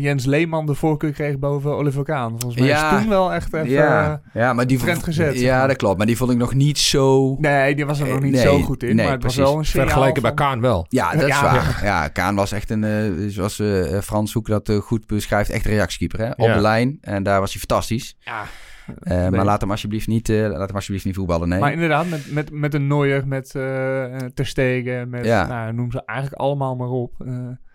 Jens 0.00 0.24
Leeman 0.24 0.66
de 0.66 0.74
voorkeur 0.74 1.12
kreeg 1.12 1.38
boven 1.38 1.76
Oliver 1.76 2.04
Kaan. 2.04 2.30
Volgens 2.30 2.56
mij 2.60 2.68
Ja. 2.68 2.92
is 2.92 3.00
toen 3.00 3.08
wel 3.08 3.32
echt 3.32 3.54
even... 3.54 3.70
ja, 3.70 4.20
ja, 4.34 4.52
maar 4.52 4.66
die 4.66 4.78
trend 4.78 5.02
gezet, 5.02 5.40
Ja, 5.40 5.58
maar. 5.58 5.68
dat 5.68 5.76
klopt. 5.76 5.96
Maar 5.96 6.06
die 6.06 6.16
vond 6.16 6.30
ik 6.30 6.36
nog 6.36 6.54
niet 6.54 6.78
zo... 6.78 6.99
Nee, 7.38 7.74
die 7.74 7.86
was 7.86 8.00
er 8.00 8.06
nog 8.06 8.16
Eh, 8.16 8.22
niet 8.22 8.32
nee, 8.32 8.42
zo 8.42 8.60
goed 8.60 8.82
in. 8.82 8.96
nee, 8.96 9.04
maar 9.04 9.14
het 9.14 9.22
was 9.22 9.36
wel 9.36 9.58
een 9.58 9.64
signaal 9.64 9.86
Vergeleken 9.86 10.22
bij 10.22 10.32
van- 10.36 10.46
Kaan 10.46 10.60
wel. 10.60 10.86
Ja, 10.88 11.12
dat 11.12 11.22
is 11.22 11.28
Ja, 11.28 11.42
waar. 11.42 11.80
Ja, 11.84 12.08
Kaan 12.08 12.34
was 12.34 12.52
echt 12.52 12.70
een, 12.70 12.84
eh, 12.84 13.28
zoals 13.28 13.58
eh, 13.58 13.98
Frans 14.00 14.32
Hoek 14.32 14.46
dat 14.46 14.72
goed 14.82 15.06
beschrijft, 15.06 15.50
echt 15.50 15.64
een 15.64 15.70
reactiekeeper. 15.70 16.18
Hè? 16.26 16.30
Op 16.30 16.38
Ja. 16.48 16.54
de 16.54 16.60
lijn. 16.60 16.98
En 17.00 17.22
daar 17.22 17.40
was 17.40 17.50
hij 17.50 17.58
fantastisch. 17.58 18.16
Ja. 18.20 18.42
Eh. 18.98 19.28
Maar 19.28 19.44
laat 19.44 19.60
hem 19.60 19.70
alsjeblieft 19.70 20.06
niet, 20.06 20.28
eh, 20.28 20.40
laat 20.40 20.66
hem 20.66 20.74
alsjeblieft 20.76 21.04
niet 21.04 21.14
voetballen. 21.14 21.48
Nee. 21.48 21.60
Maar 21.60 21.72
inderdaad, 21.72 22.08
met, 22.08 22.32
met, 22.32 22.50
met 22.50 22.74
een 22.74 22.86
Neuer, 22.86 23.26
met 23.28 23.54
eh 23.54 23.62
Ter 24.34 24.46
Stegen, 24.46 25.08
met, 25.08 25.24
Ja. 25.24 25.46
nou, 25.46 25.72
noem 25.72 25.90
ze 25.90 26.02
eigenlijk 26.04 26.40
allemaal 26.40 26.76
maar 26.76 26.88
op. 26.88 27.12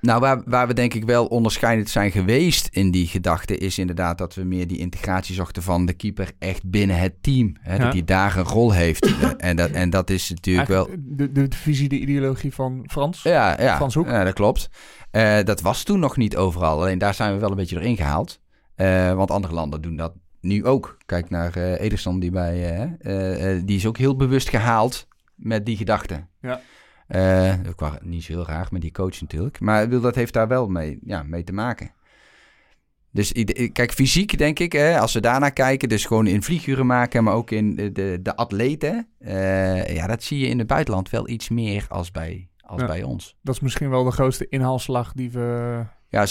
Nou, 0.01 0.19
waar, 0.19 0.41
waar 0.45 0.67
we 0.67 0.73
denk 0.73 0.93
ik 0.93 1.03
wel 1.05 1.25
onderscheidend 1.25 1.89
zijn 1.89 2.11
geweest 2.11 2.67
in 2.67 2.91
die 2.91 3.07
gedachte, 3.07 3.57
is 3.57 3.77
inderdaad 3.79 4.17
dat 4.17 4.35
we 4.35 4.43
meer 4.43 4.67
die 4.67 4.77
integratie 4.77 5.35
zochten 5.35 5.63
van 5.63 5.85
de 5.85 5.93
keeper 5.93 6.31
echt 6.39 6.69
binnen 6.69 6.97
het 6.99 7.13
team. 7.23 7.55
Hè, 7.59 7.73
Ja. 7.75 7.79
Dat 7.83 7.93
hij 7.93 8.03
daar 8.03 8.37
een 8.37 8.43
rol 8.43 8.71
heeft. 8.73 9.13
En, 9.37 9.55
dat, 9.55 9.69
en 9.69 9.89
dat 9.89 10.09
is 10.09 10.29
natuurlijk 10.29 10.67
wel. 10.67 10.89
de, 10.99 11.31
de, 11.31 11.47
de 11.47 11.55
visie, 11.57 11.89
de 11.89 11.99
ideologie 11.99 12.53
van 12.53 12.83
Frans. 12.87 13.23
Ja, 13.23 13.61
ja, 13.61 13.75
Frans 13.75 13.93
Hoek. 13.93 14.07
ja 14.07 14.23
dat 14.23 14.33
klopt. 14.33 14.69
Dat 15.43 15.61
was 15.61 15.83
toen 15.83 15.99
nog 15.99 16.17
niet 16.17 16.35
overal. 16.37 16.79
Alleen 16.81 16.97
daar 16.97 17.13
zijn 17.13 17.33
we 17.33 17.39
wel 17.39 17.49
een 17.49 17.55
beetje 17.55 17.75
doorheen 17.75 17.95
gehaald. 17.97 18.39
Eh, 18.75 19.13
want 19.13 19.31
andere 19.31 19.53
landen 19.53 19.81
doen 19.81 19.95
dat 19.95 20.13
nu 20.45 20.65
ook. 20.65 20.97
Kijk 21.05 21.29
naar 21.29 21.55
eh 21.55 21.79
Ederson, 21.81 22.19
die, 22.19 22.31
bij, 22.31 22.53
eh, 22.99 23.53
eh, 23.55 23.61
die 23.65 23.75
is 23.75 23.85
ook 23.85 23.97
heel 23.97 24.15
bewust 24.15 24.49
gehaald 24.49 25.07
met 25.35 25.65
die 25.65 25.77
gedachte. 25.77 26.25
Ja. 26.41 26.61
Wel 27.07 27.93
niet 28.01 28.23
zo 28.23 28.33
heel 28.33 28.45
raar 28.45 28.67
met 28.71 28.81
die 28.81 28.91
coach 28.91 29.21
natuurlijk. 29.21 29.59
Maar 29.59 29.83
bedoel, 29.83 30.01
dat 30.01 30.15
heeft 30.15 30.33
daar 30.33 30.47
wel 30.47 30.67
mee, 30.67 30.99
ja, 31.05 31.23
mee 31.23 31.43
te 31.43 31.53
maken. 31.53 31.91
Dus 33.11 33.31
kijk, 33.71 33.91
fysiek 33.91 34.37
denk 34.37 34.59
ik, 34.59 34.71
hè, 34.71 34.99
als 34.99 35.13
we 35.13 35.19
daarnaar 35.19 35.53
kijken, 35.53 35.89
dus 35.89 36.05
gewoon 36.05 36.27
in 36.27 36.43
vlieguren 36.43 36.85
maken, 36.85 37.23
maar 37.23 37.33
ook 37.33 37.51
in 37.51 37.75
de, 37.75 37.91
de, 37.91 38.19
de 38.21 38.35
atleten. 38.35 39.07
ja, 39.87 40.07
dat 40.07 40.23
zie 40.23 40.39
je 40.39 40.47
in 40.47 40.57
het 40.57 40.67
buitenland 40.67 41.09
wel 41.09 41.29
iets 41.29 41.49
meer 41.49 41.85
als 41.89 42.11
bij, 42.11 42.49
als 42.61 42.81
Ja. 42.81 42.87
bij 42.87 43.03
ons. 43.03 43.35
Dat 43.41 43.55
is 43.55 43.61
misschien 43.61 43.89
wel 43.89 44.03
de 44.03 44.11
grootste 44.11 44.47
inhaalslag 44.49 45.13
die 45.13 45.31
we... 45.31 45.81
Ja, 46.09 46.25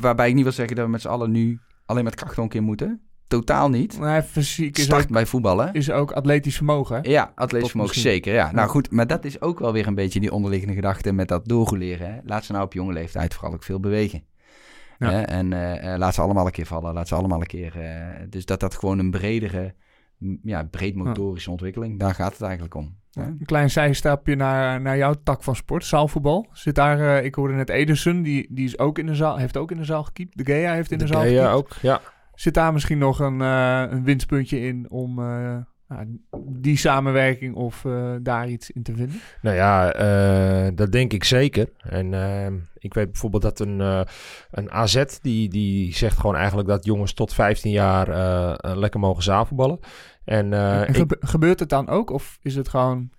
waarbij 0.00 0.28
ik 0.28 0.34
niet 0.34 0.42
wil 0.42 0.52
zeggen 0.52 0.76
dat 0.76 0.84
we 0.84 0.90
met 0.90 1.00
z'n 1.00 1.08
allen 1.08 1.30
nu 1.30 1.60
alleen 1.86 2.04
met 2.04 2.14
krachthonk 2.14 2.54
in 2.54 2.62
moeten. 2.62 3.00
Totaal 3.30 3.68
niet. 3.70 3.98
Nee, 3.98 4.22
fysiek 4.22 4.78
is 4.78 4.84
Start 4.84 5.02
ook, 5.02 5.10
bij 5.10 5.26
voetballen. 5.26 5.72
is 5.72 5.90
ook 5.90 6.12
atletisch 6.12 6.56
vermogen. 6.56 6.96
hè? 7.02 7.10
Ja, 7.10 7.32
atletisch 7.34 7.68
vermogen 7.70 7.94
misschien. 7.94 8.12
zeker. 8.12 8.32
Ja. 8.32 8.46
Ja. 8.46 8.52
Nou 8.52 8.68
goed, 8.68 8.90
maar 8.90 9.06
dat 9.06 9.24
is 9.24 9.40
ook 9.40 9.58
wel 9.58 9.72
weer 9.72 9.86
een 9.86 9.94
beetje 9.94 10.20
die 10.20 10.32
onderliggende 10.32 10.74
gedachte 10.74 11.12
met 11.12 11.28
dat 11.28 11.48
doorgoleren. 11.48 12.14
Hè? 12.14 12.20
Laat 12.24 12.44
ze 12.44 12.52
nou 12.52 12.64
op 12.64 12.72
jonge 12.72 12.92
leeftijd 12.92 13.34
vooral 13.34 13.52
ook 13.52 13.62
veel 13.62 13.80
bewegen. 13.80 14.22
Ja. 14.98 15.10
Hè? 15.10 15.20
En 15.20 15.52
eh, 15.52 15.92
eh, 15.92 15.98
laat 15.98 16.14
ze 16.14 16.20
allemaal 16.20 16.46
een 16.46 16.52
keer 16.52 16.66
vallen. 16.66 16.94
Laat 16.94 17.08
ze 17.08 17.14
allemaal 17.14 17.40
een 17.40 17.46
keer... 17.46 17.80
eh, 17.80 18.26
dus 18.28 18.44
dat 18.44 18.60
dat 18.60 18.74
gewoon 18.74 18.98
een 18.98 19.10
bredere, 19.10 19.74
ja, 20.42 20.62
breed 20.64 20.94
motorische 20.94 21.50
ontwikkeling. 21.50 21.98
Daar 21.98 22.14
gaat 22.14 22.32
het 22.32 22.42
eigenlijk 22.42 22.74
om. 22.74 22.96
Hè? 23.12 23.22
Een 23.22 23.44
klein 23.44 23.70
zijstapje 23.70 24.36
naar, 24.36 24.80
naar 24.80 24.96
jouw 24.96 25.14
tak 25.24 25.42
van 25.42 25.56
sport, 25.56 25.84
zaalvoetbal. 25.84 26.46
Zit 26.52 26.74
daar, 26.74 27.16
eh, 27.18 27.24
ik 27.24 27.34
hoorde 27.34 27.54
net 27.54 27.68
Ederson, 27.68 28.22
die, 28.22 28.46
die 28.50 28.64
is 28.64 28.78
ook 28.78 28.98
in 28.98 29.06
de 29.06 29.14
zaal, 29.14 29.36
heeft 29.36 29.56
ook 29.56 29.70
in 29.70 29.76
de 29.76 29.84
zaal 29.84 30.04
gekiept. 30.04 30.36
De 30.36 30.44
Gea 30.44 30.72
heeft 30.72 30.90
in 30.92 30.98
de, 30.98 31.06
zaal 31.06 31.24
ja, 31.24 31.28
gekiept. 31.28 31.54
ook. 31.54 31.76
Ja. 31.82 32.00
Zit 32.40 32.54
daar 32.54 32.72
misschien 32.72 32.98
nog 32.98 33.18
een, 33.18 33.40
eh, 33.40 33.84
een 33.90 34.04
winstpuntje 34.04 34.60
in 34.60 34.90
om 34.90 35.18
eh, 35.18 35.56
nou, 35.88 36.20
die 36.48 36.76
samenwerking 36.76 37.54
of 37.54 37.84
eh, 37.84 38.14
daar 38.22 38.48
iets 38.48 38.70
in 38.70 38.82
te 38.82 38.94
vinden? 38.94 39.20
Nou 39.42 39.56
ja, 39.56 40.70
dat 40.70 40.92
denk 40.92 41.12
ik 41.12 41.24
zeker. 41.24 41.68
En 41.78 42.14
ehm, 42.14 42.54
ik 42.74 42.94
weet 42.94 43.10
bijvoorbeeld 43.10 43.42
dat 43.42 43.60
een, 43.60 43.80
een 44.50 44.70
AZ, 44.70 45.04
die, 45.22 45.48
die 45.48 45.94
zegt 45.94 46.18
gewoon 46.18 46.36
eigenlijk 46.36 46.68
dat 46.68 46.84
jongens 46.84 47.12
tot 47.12 47.34
15 47.34 47.70
jaar 47.70 48.06
lekker 48.76 49.00
mogen 49.00 49.22
zaalvoetballen. 49.22 49.78
En, 50.24 50.52
En 50.52 50.88
ik- 50.88 50.96
gebe- 50.96 51.16
gebeurt 51.20 51.60
het 51.60 51.68
dan 51.68 51.88
ook? 51.88 52.10
Of 52.10 52.38
is 52.42 52.54
het 52.54 52.68
gewoon, 52.68 53.10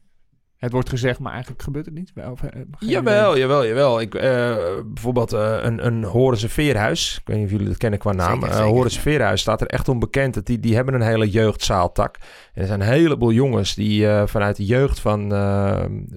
het 0.62 0.72
wordt 0.72 0.90
gezegd, 0.90 1.20
maar 1.20 1.32
eigenlijk 1.32 1.62
gebeurt 1.64 1.86
het 1.86 1.94
niet? 1.96 2.12
Of, 2.32 2.44
eh, 2.44 2.62
Jawel, 2.80 3.30
idee. 3.32 3.42
jawel, 3.42 3.66
jawel. 3.68 4.02
Ik, 4.02 4.16
eh, 4.16 4.56
bijvoorbeeld 4.86 5.34
eh, 5.34 5.58
een, 5.62 5.86
een 5.86 6.04
Horense 6.04 6.50
Veerhuis. 6.50 7.18
Ik 7.22 7.28
weet 7.28 7.36
niet 7.38 7.46
of 7.46 7.52
jullie 7.52 7.68
dat 7.68 7.78
kennen 7.78 8.00
qua 8.00 8.12
naam. 8.12 8.34
Zeker, 8.34 8.48
Eh, 8.50 8.56
zeker. 8.56 8.70
Horense 8.72 9.00
Veerhuis 9.00 9.42
staat 9.42 9.62
er 9.62 9.68
echt 9.68 9.88
onbekend. 9.90 10.34
Dat 10.34 10.46
die, 10.46 10.60
die 10.60 10.76
hebben 10.76 10.94
een 10.94 11.02
hele 11.02 11.30
jeugdzaaltak. 11.30 12.16
En 12.54 12.62
er 12.62 12.68
zijn 12.68 12.82
een 12.82 12.88
heleboel 12.88 13.32
jongens 13.32 13.76
die 13.76 14.08
eh, 14.08 14.24
vanuit 14.28 14.56
de 14.56 14.66
jeugd 14.66 15.00
van, 15.00 15.30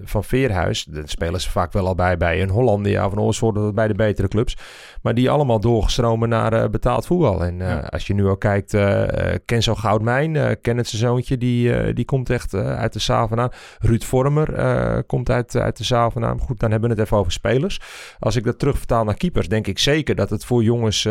van 0.03 0.23
Veerhuis... 0.23 0.83
daar 0.83 1.03
spelen 1.09 1.41
ze 1.41 1.49
vaak 1.49 1.73
wel 1.73 1.87
al 1.87 1.95
bij, 1.95 2.17
bij 2.17 2.41
een 2.41 2.49
Hollandia 2.49 3.05
of 3.05 3.11
een 3.11 3.19
Oorschot 3.19 3.75
bij 3.75 3.87
de 3.87 3.93
betere 3.95 4.27
clubs. 4.27 4.57
Maar 5.05 5.13
die 5.13 5.29
allemaal 5.29 5.59
doorgestromen 5.59 6.29
naar 6.29 6.53
eh, 6.53 6.69
betaald 6.69 7.05
voetbal. 7.05 7.43
En 7.43 7.61
eh, 7.61 7.67
Ja. 7.67 7.79
als 7.79 8.07
je 8.07 8.13
nu 8.13 8.27
ook 8.27 8.39
kijkt, 8.39 8.73
eh 8.73 9.35
Kenzo 9.45 9.75
Goudmijn, 9.75 10.35
eh 10.35 10.51
Kenneth 10.61 10.87
zijn 10.87 11.01
zoontje... 11.01 11.37
die, 11.37 11.93
die 11.93 12.05
komt 12.05 12.29
echt 12.29 12.53
uit 12.53 12.93
de 12.93 12.99
zaal 12.99 13.27
vandaan. 13.27 13.49
Ruud 13.79 14.03
eh, 14.03 14.97
komt 15.07 15.29
uit, 15.29 15.55
uit 15.55 15.77
de 15.77 15.83
zaal 15.83 16.11
vandaan. 16.11 16.39
Goed, 16.39 16.59
dan 16.59 16.71
hebben 16.71 16.89
we 16.89 16.95
het 16.95 17.05
even 17.05 17.17
over 17.17 17.31
spelers. 17.31 17.79
Als 18.19 18.35
ik 18.35 18.43
dat 18.43 18.59
terugvertaal 18.59 19.03
naar 19.03 19.17
keepers, 19.17 19.47
denk 19.47 19.67
ik 19.67 19.79
zeker 19.79 20.15
dat 20.15 20.29
het 20.29 20.45
voor 20.45 20.63
jongens 20.63 21.07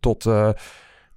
tot... 0.00 0.26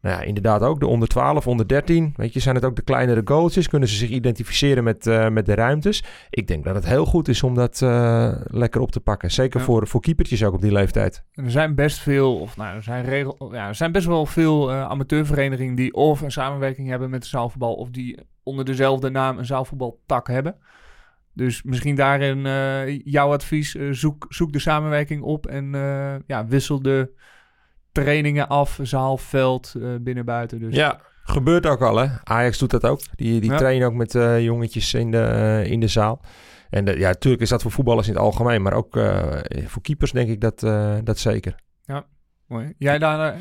nou 0.01 0.15
ja, 0.15 0.21
inderdaad 0.21 0.61
ook 0.61 0.79
de 0.79 0.87
onder 0.87 1.07
12, 1.07 1.47
onder 1.47 1.67
13. 1.67 2.13
Weet 2.15 2.33
je, 2.33 2.39
zijn 2.39 2.55
het 2.55 2.65
ook 2.65 2.75
de 2.75 2.81
kleinere 2.81 3.21
goaltjes? 3.25 3.67
Kunnen 3.67 3.89
ze 3.89 3.95
zich 3.95 4.09
identificeren 4.09 4.83
met, 4.83 5.07
eh, 5.07 5.29
met 5.29 5.45
de 5.45 5.53
ruimtes? 5.53 6.03
Ik 6.29 6.47
denk 6.47 6.63
dat 6.63 6.75
het 6.75 6.85
heel 6.85 7.05
goed 7.05 7.27
is 7.27 7.43
om 7.43 7.55
dat 7.55 7.81
eh, 7.81 8.31
lekker 8.43 8.81
op 8.81 8.91
te 8.91 8.99
pakken. 8.99 9.31
Zeker 9.31 9.59
Ja. 9.59 9.65
voor, 9.65 9.87
voor 9.87 10.01
keepertjes 10.01 10.43
ook 10.43 10.53
op 10.53 10.61
die 10.61 10.71
leeftijd. 10.71 11.23
Er 11.33 11.51
zijn 11.51 11.75
best 11.75 11.99
veel, 11.99 12.39
of 12.39 12.57
nou, 12.57 12.75
er 12.75 12.83
zijn, 12.83 13.05
regel, 13.05 13.49
ja, 13.53 13.67
er 13.67 13.75
zijn 13.75 13.91
best 13.91 14.07
wel 14.07 14.25
veel 14.25 14.71
eh, 14.71 14.81
amateurverenigingen 14.81 15.75
die 15.75 15.93
of 15.93 16.21
een 16.21 16.31
samenwerking 16.31 16.87
hebben 16.87 17.09
met 17.09 17.21
de 17.21 17.27
zaalvoetbal, 17.27 17.73
of 17.73 17.89
die 17.89 18.19
onder 18.43 18.65
dezelfde 18.65 19.09
naam 19.09 19.37
een 19.37 19.45
zaalvoetbaltak 19.45 20.27
hebben. 20.27 20.55
Dus 21.33 21.63
misschien 21.63 21.95
daarin 21.95 22.41
jouw 23.03 23.31
advies, 23.31 23.75
zoek, 23.91 24.25
zoek 24.29 24.53
de 24.53 24.59
samenwerking 24.59 25.21
op 25.21 25.45
en 25.45 25.71
ja, 26.27 26.45
wissel 26.45 26.81
de 26.81 27.11
trainingen 27.91 28.47
af, 28.47 28.79
zaal, 28.81 29.17
veld, 29.17 29.73
eh, 29.81 29.89
binnen, 30.01 30.25
buiten. 30.25 30.59
Dus 30.59 30.75
Ja, 30.75 30.99
gebeurt 31.23 31.65
ook 31.65 31.81
al 31.81 31.97
hè. 31.97 32.07
Ajax 32.23 32.57
doet 32.57 32.71
dat 32.71 32.85
ook. 32.85 32.99
Die, 33.15 33.41
die 33.41 33.51
Ja. 33.51 33.57
trainen 33.57 33.87
ook 33.87 33.93
met 33.93 34.15
eh, 34.15 34.43
jongetjes 34.43 34.93
in 34.93 35.11
de, 35.11 35.17
eh, 35.23 35.71
in 35.71 35.79
de 35.79 35.87
zaal. 35.87 36.21
En 36.69 36.85
ja, 36.85 37.07
natuurlijk 37.07 37.41
is 37.43 37.49
dat 37.49 37.61
voor 37.61 37.71
voetballers 37.71 38.07
in 38.07 38.13
het 38.13 38.21
algemeen. 38.21 38.61
Maar 38.61 38.73
ook 38.73 38.95
eh, 38.97 39.27
voor 39.65 39.81
keepers 39.81 40.11
denk 40.11 40.29
ik 40.29 40.41
dat, 40.41 40.63
eh, 40.63 40.95
dat 41.03 41.17
zeker. 41.17 41.55
mooi. 42.47 42.73
Jij 42.77 42.97
daar, 42.99 43.35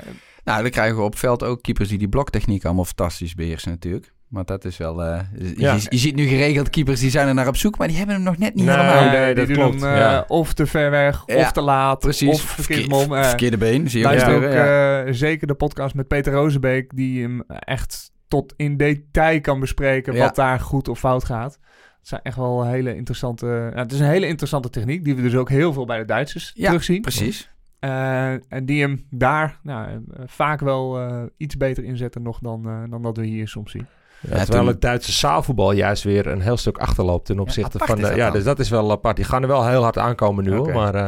Nou, 0.45 0.63
dan 0.63 0.71
krijgen 0.71 0.97
we 0.97 1.03
op 1.03 1.17
veld 1.17 1.45
ook 1.45 1.63
keepers 1.63 1.89
die 1.89 1.99
die 1.99 2.09
bloktechniek 2.09 2.65
allemaal 2.65 2.85
fantastisch 2.85 3.35
beheersen 3.35 3.71
natuurlijk. 3.71 4.13
Maar 4.31 4.45
dat 4.45 4.65
is 4.65 4.77
wel... 4.77 5.03
eh, 5.03 5.21
je, 5.39 5.53
Ja. 5.57 5.77
je 5.89 5.97
ziet 5.99 6.15
nu 6.15 6.27
geregeld 6.27 6.71
keepers 6.71 7.01
die 7.01 7.11
zijn 7.11 7.29
er 7.29 7.35
naar 7.35 7.49
op 7.49 7.57
zoek, 7.57 7.79
maar 7.79 7.89
die 7.89 7.97
hebben 7.97 8.15
hem 8.15 8.25
nog 8.25 8.39
net 8.39 8.55
niet 8.55 8.65
Nee, 8.65 8.77
helemaal. 8.77 9.11
nee, 9.11 9.35
die 9.35 9.47
dat 9.47 9.47
doen 9.47 9.57
klopt, 9.57 9.81
hem, 9.83 9.93
eh, 9.93 9.99
ja. 9.99 10.25
of 10.29 10.53
te 10.53 10.67
ver 10.67 10.91
weg, 10.91 11.23
Ja, 11.27 11.37
of 11.37 11.53
te 11.53 11.61
laat, 11.61 11.99
Precies. 11.99 12.29
of 12.29 12.41
verkeerd 12.41 12.89
mom. 12.89 13.15
eh. 13.15 13.25
verkeerde 13.25 13.57
been, 13.57 13.91
zie 13.91 14.01
je 14.01 14.07
ook 14.27 14.33
ook 14.35 14.43
eh, 14.43 15.01
zeker 15.13 15.47
de 15.47 15.55
podcast 15.55 15.95
met 15.95 16.09
Peter 16.09 16.33
Rozenbeek, 16.33 16.97
die 16.97 17.23
hem 17.23 17.43
echt 17.49 18.11
tot 18.29 18.55
in 18.57 18.77
detail 18.77 19.41
kan 19.41 19.61
bespreken 19.61 20.15
Ja. 20.15 20.19
wat 20.25 20.35
daar 20.35 20.61
goed 20.61 20.89
of 20.89 20.99
fout 20.99 21.25
gaat. 21.25 21.59
Het 21.99 22.09
zijn 22.09 22.21
echt 22.23 22.37
wel 22.37 22.65
hele 22.67 22.97
interessante. 22.97 23.71
ja, 23.75 23.83
het 23.83 23.93
is 23.93 24.01
een 24.01 24.07
hele 24.07 24.27
interessante 24.27 24.71
techniek, 24.71 25.05
die 25.05 25.15
we 25.15 25.23
dus 25.23 25.35
ook 25.37 25.49
heel 25.49 25.73
veel 25.73 25.85
bij 25.85 25.99
de 25.99 26.05
Duitsers 26.05 26.51
Ja, 26.55 26.67
terugzien. 26.67 27.01
Precies. 27.01 27.51
Eh, 27.79 28.31
en 28.33 28.65
die 28.65 28.81
hem 28.83 29.07
daar 29.11 29.59
nou, 29.63 30.05
vaak 30.27 30.61
wel 30.61 30.99
eh, 31.01 31.23
iets 31.37 31.57
beter 31.57 31.85
inzetten 31.85 32.23
nog 32.23 32.39
dan, 32.39 32.69
eh, 32.69 32.83
dan 32.91 33.03
dat 33.03 33.17
we 33.17 33.27
hier 33.27 33.49
soms 33.49 33.71
zien. 33.71 33.87
Ja, 34.21 34.45
terwijl 34.45 34.67
het 34.67 34.81
Duitse 34.81 35.13
zaalvoetbal 35.13 35.73
juist 35.73 36.03
weer 36.03 36.27
een 36.27 36.41
heel 36.41 36.57
stuk 36.57 36.79
achterloopt 36.79 37.27
ten 37.27 37.39
opzichte 37.39 37.79
van... 37.79 37.97
de- 37.97 38.07
ja, 38.15 38.25
dan. 38.25 38.33
dus 38.33 38.45
dat 38.45 38.59
is 38.59 38.69
wel 38.71 38.91
apart. 38.91 39.17
Die 39.17 39.25
gaan 39.25 39.43
er 39.43 39.49
wel 39.49 39.67
heel 39.67 39.83
hard 39.83 39.99
aankomen 39.99 40.45
nu 40.45 40.55
hoor. 40.55 40.73
Maar, 40.73 40.95
eh, 40.95 41.07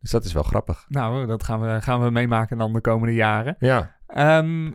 dus 0.00 0.10
dat 0.10 0.24
is 0.24 0.32
wel 0.32 0.42
grappig. 0.42 0.84
Nou, 0.88 1.26
dat 1.26 1.42
gaan 1.44 1.60
we, 1.60 1.80
gaan 1.80 2.02
we 2.02 2.10
meemaken 2.10 2.58
dan 2.58 2.72
de 2.72 2.80
komende 2.80 3.14
jaren. 3.14 3.56
Ja, 3.58 3.96
Ehm, 4.06 4.70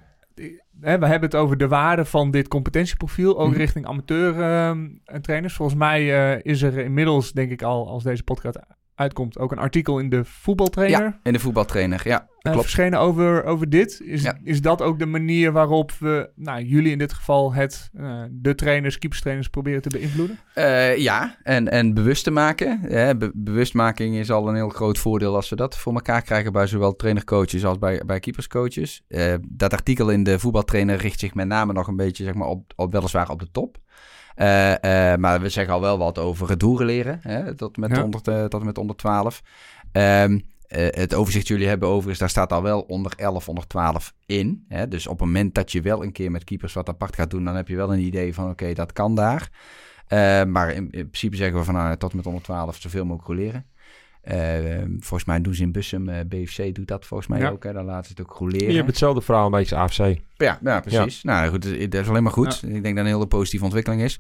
we 0.79 0.87
hebben 0.89 1.21
het 1.21 1.35
over 1.35 1.57
de 1.57 1.67
waarde 1.67 2.05
van 2.05 2.31
dit 2.31 2.47
competentieprofiel, 2.47 3.39
ook 3.39 3.49
Mhm. 3.49 3.57
richting 3.57 3.85
amateur 3.85 4.41
ehm, 4.41 4.87
trainers. 5.21 5.53
Volgens 5.53 5.77
mij 5.77 6.33
eh, 6.35 6.39
is 6.51 6.61
er 6.61 6.77
inmiddels, 6.77 7.31
denk 7.31 7.51
ik 7.51 7.61
al, 7.61 7.87
als 7.89 8.03
deze 8.03 8.23
podcast 8.23 8.59
uitkomt, 8.97 9.39
ook 9.39 9.51
een 9.51 9.57
artikel 9.57 9.99
in 9.99 10.09
de 10.09 10.25
voetbaltrainer. 10.25 11.01
Ja, 11.01 11.19
in 11.23 11.33
de 11.33 11.39
voetbaltrainer. 11.39 12.01
Ja, 12.03 12.19
eh, 12.21 12.27
klopt. 12.51 12.59
verschenen 12.59 12.99
over, 12.99 13.43
over 13.43 13.69
dit. 13.69 14.01
Is, 14.05 14.21
Ja. 14.23 14.37
is 14.43 14.61
dat 14.61 14.81
ook 14.81 14.99
de 14.99 15.05
manier 15.05 15.51
waarop 15.51 15.91
we, 15.91 16.29
nou, 16.35 16.61
jullie 16.63 16.91
in 16.91 16.97
dit 16.97 17.13
geval, 17.13 17.53
het, 17.53 17.89
eh, 17.97 18.23
de 18.31 18.55
trainers, 18.55 18.97
keeperstrainers 18.97 19.47
proberen 19.47 19.81
te 19.81 19.89
beïnvloeden? 19.89 20.39
Eh, 20.53 20.97
ja, 20.97 21.37
en, 21.43 21.71
en 21.71 21.93
bewust 21.93 22.23
te 22.23 22.31
maken. 22.31 22.79
Hè, 22.81 23.17
be- 23.17 23.31
bewustmaking 23.33 24.15
is 24.15 24.31
al 24.31 24.47
een 24.49 24.55
heel 24.55 24.69
groot 24.69 24.97
voordeel 24.97 25.35
als 25.35 25.49
we 25.49 25.55
dat 25.55 25.77
voor 25.77 25.93
elkaar 25.93 26.21
krijgen 26.21 26.51
bij 26.51 26.67
zowel 26.67 26.95
trainercoaches 26.95 27.65
als 27.65 27.77
bij, 27.79 28.01
bij 28.05 28.19
keeperscoaches. 28.19 29.03
Dat 29.49 29.73
artikel 29.73 30.09
in 30.09 30.23
de 30.23 30.39
voetbaltrainer 30.39 30.97
richt 30.97 31.19
zich 31.19 31.33
met 31.33 31.47
name 31.47 31.73
nog 31.73 31.87
een 31.87 31.95
beetje 31.95 32.23
zeg 32.23 32.33
maar, 32.33 32.47
op, 32.47 32.73
op 32.75 32.91
weliswaar 32.91 33.29
op 33.29 33.39
de 33.39 33.51
top. 33.51 33.77
Eh, 34.37 35.11
eh, 35.13 35.19
maar 35.19 35.41
we 35.41 35.49
zeggen 35.49 35.73
al 35.73 35.81
wel 35.81 35.97
wat 35.97 36.17
over 36.17 36.49
het 36.49 36.61
leren, 36.63 37.19
hè, 37.21 37.55
tot, 37.55 37.77
met 37.77 37.95
Ja. 37.95 38.03
onder, 38.03 38.21
eh, 38.23 38.43
tot 38.45 38.59
en 38.59 38.65
met 38.65 38.77
onder 38.77 38.95
12. 38.95 39.41
Ehm, 39.91 40.39
eh, 40.67 40.87
het 40.89 41.13
overzicht 41.13 41.47
jullie 41.47 41.67
hebben 41.67 41.89
overigens, 41.89 42.19
daar 42.19 42.29
staat 42.29 42.53
al 42.53 42.61
wel 42.61 42.81
onder 42.81 43.13
11, 43.15 43.49
onder 43.49 43.67
12 43.67 44.13
in. 44.25 44.65
Hè? 44.67 44.87
Dus 44.87 45.07
op 45.07 45.19
het 45.19 45.27
moment 45.27 45.55
dat 45.55 45.71
je 45.71 45.81
wel 45.81 46.03
een 46.03 46.11
keer 46.11 46.31
met 46.31 46.43
keepers 46.43 46.73
wat 46.73 46.89
apart 46.89 47.15
gaat 47.15 47.29
doen, 47.29 47.43
dan 47.43 47.55
heb 47.55 47.67
je 47.67 47.75
wel 47.75 47.93
een 47.93 47.99
idee 47.99 48.33
van 48.33 48.49
oké, 48.49 48.73
dat 48.73 48.93
kan 48.93 49.15
daar. 49.15 49.49
Maar 50.47 50.69
in, 50.71 50.83
in 50.91 51.09
principe 51.09 51.35
zeggen 51.35 51.57
we 51.57 51.63
van 51.63 51.73
nou, 51.73 51.97
tot 51.97 52.13
met 52.13 52.25
112 52.25 52.75
zoveel 52.75 53.05
mogelijk 53.05 53.27
roleren. 53.27 53.65
Eh, 54.27 54.81
volgens 54.99 55.25
mij 55.25 55.41
doen 55.41 55.53
ze 55.53 55.61
in 55.63 55.71
Bussum, 55.71 56.09
eh, 56.09 56.19
BFC 56.27 56.75
doet 56.75 56.87
dat 56.87 57.05
volgens 57.05 57.29
mij 57.29 57.39
Ja. 57.39 57.49
ook. 57.49 57.63
Hè? 57.63 57.73
Dan 57.73 57.85
laten 57.85 58.05
ze 58.05 58.11
het 58.11 58.21
ook 58.21 58.33
je 58.33 58.43
roleren. 58.45 58.75
hebt 58.75 58.87
hetzelfde 58.87 59.21
verhaal 59.21 59.45
een 59.45 59.51
beetje 59.51 59.75
AFC. 59.75 59.97
Ja, 60.35 60.59
ja 60.63 60.79
precies. 60.79 61.23
Nou 61.23 61.49
goed, 61.49 61.63
dat 61.91 62.01
is 62.01 62.09
alleen 62.09 62.23
maar 62.23 62.31
goed. 62.31 62.63
Ik 62.63 62.83
denk 62.83 62.95
dat 62.95 63.05
een 63.05 63.11
hele 63.11 63.27
positieve 63.27 63.65
ontwikkeling 63.65 64.01
is. 64.01 64.19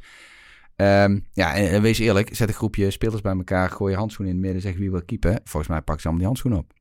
Ehm, 0.75 1.19
ja, 1.33 1.55
en, 1.55 1.69
en 1.69 1.81
wees 1.81 1.99
eerlijk, 1.99 2.35
zet 2.35 2.47
een 2.47 2.53
groepje 2.53 2.91
spelers 2.91 3.21
bij 3.21 3.33
elkaar, 3.35 3.69
gooi 3.69 3.91
je 3.91 3.97
handschoenen 3.97 4.35
in 4.35 4.41
het 4.41 4.51
midden, 4.51 4.69
zeg 4.71 4.79
wie 4.79 4.91
wil 4.91 5.03
keepen. 5.05 5.39
Volgens 5.43 5.67
mij 5.67 5.81
pakken 5.81 6.01
ze 6.01 6.07
allemaal 6.07 6.17
die 6.17 6.25
handschoenen 6.27 6.59
op. 6.59 6.73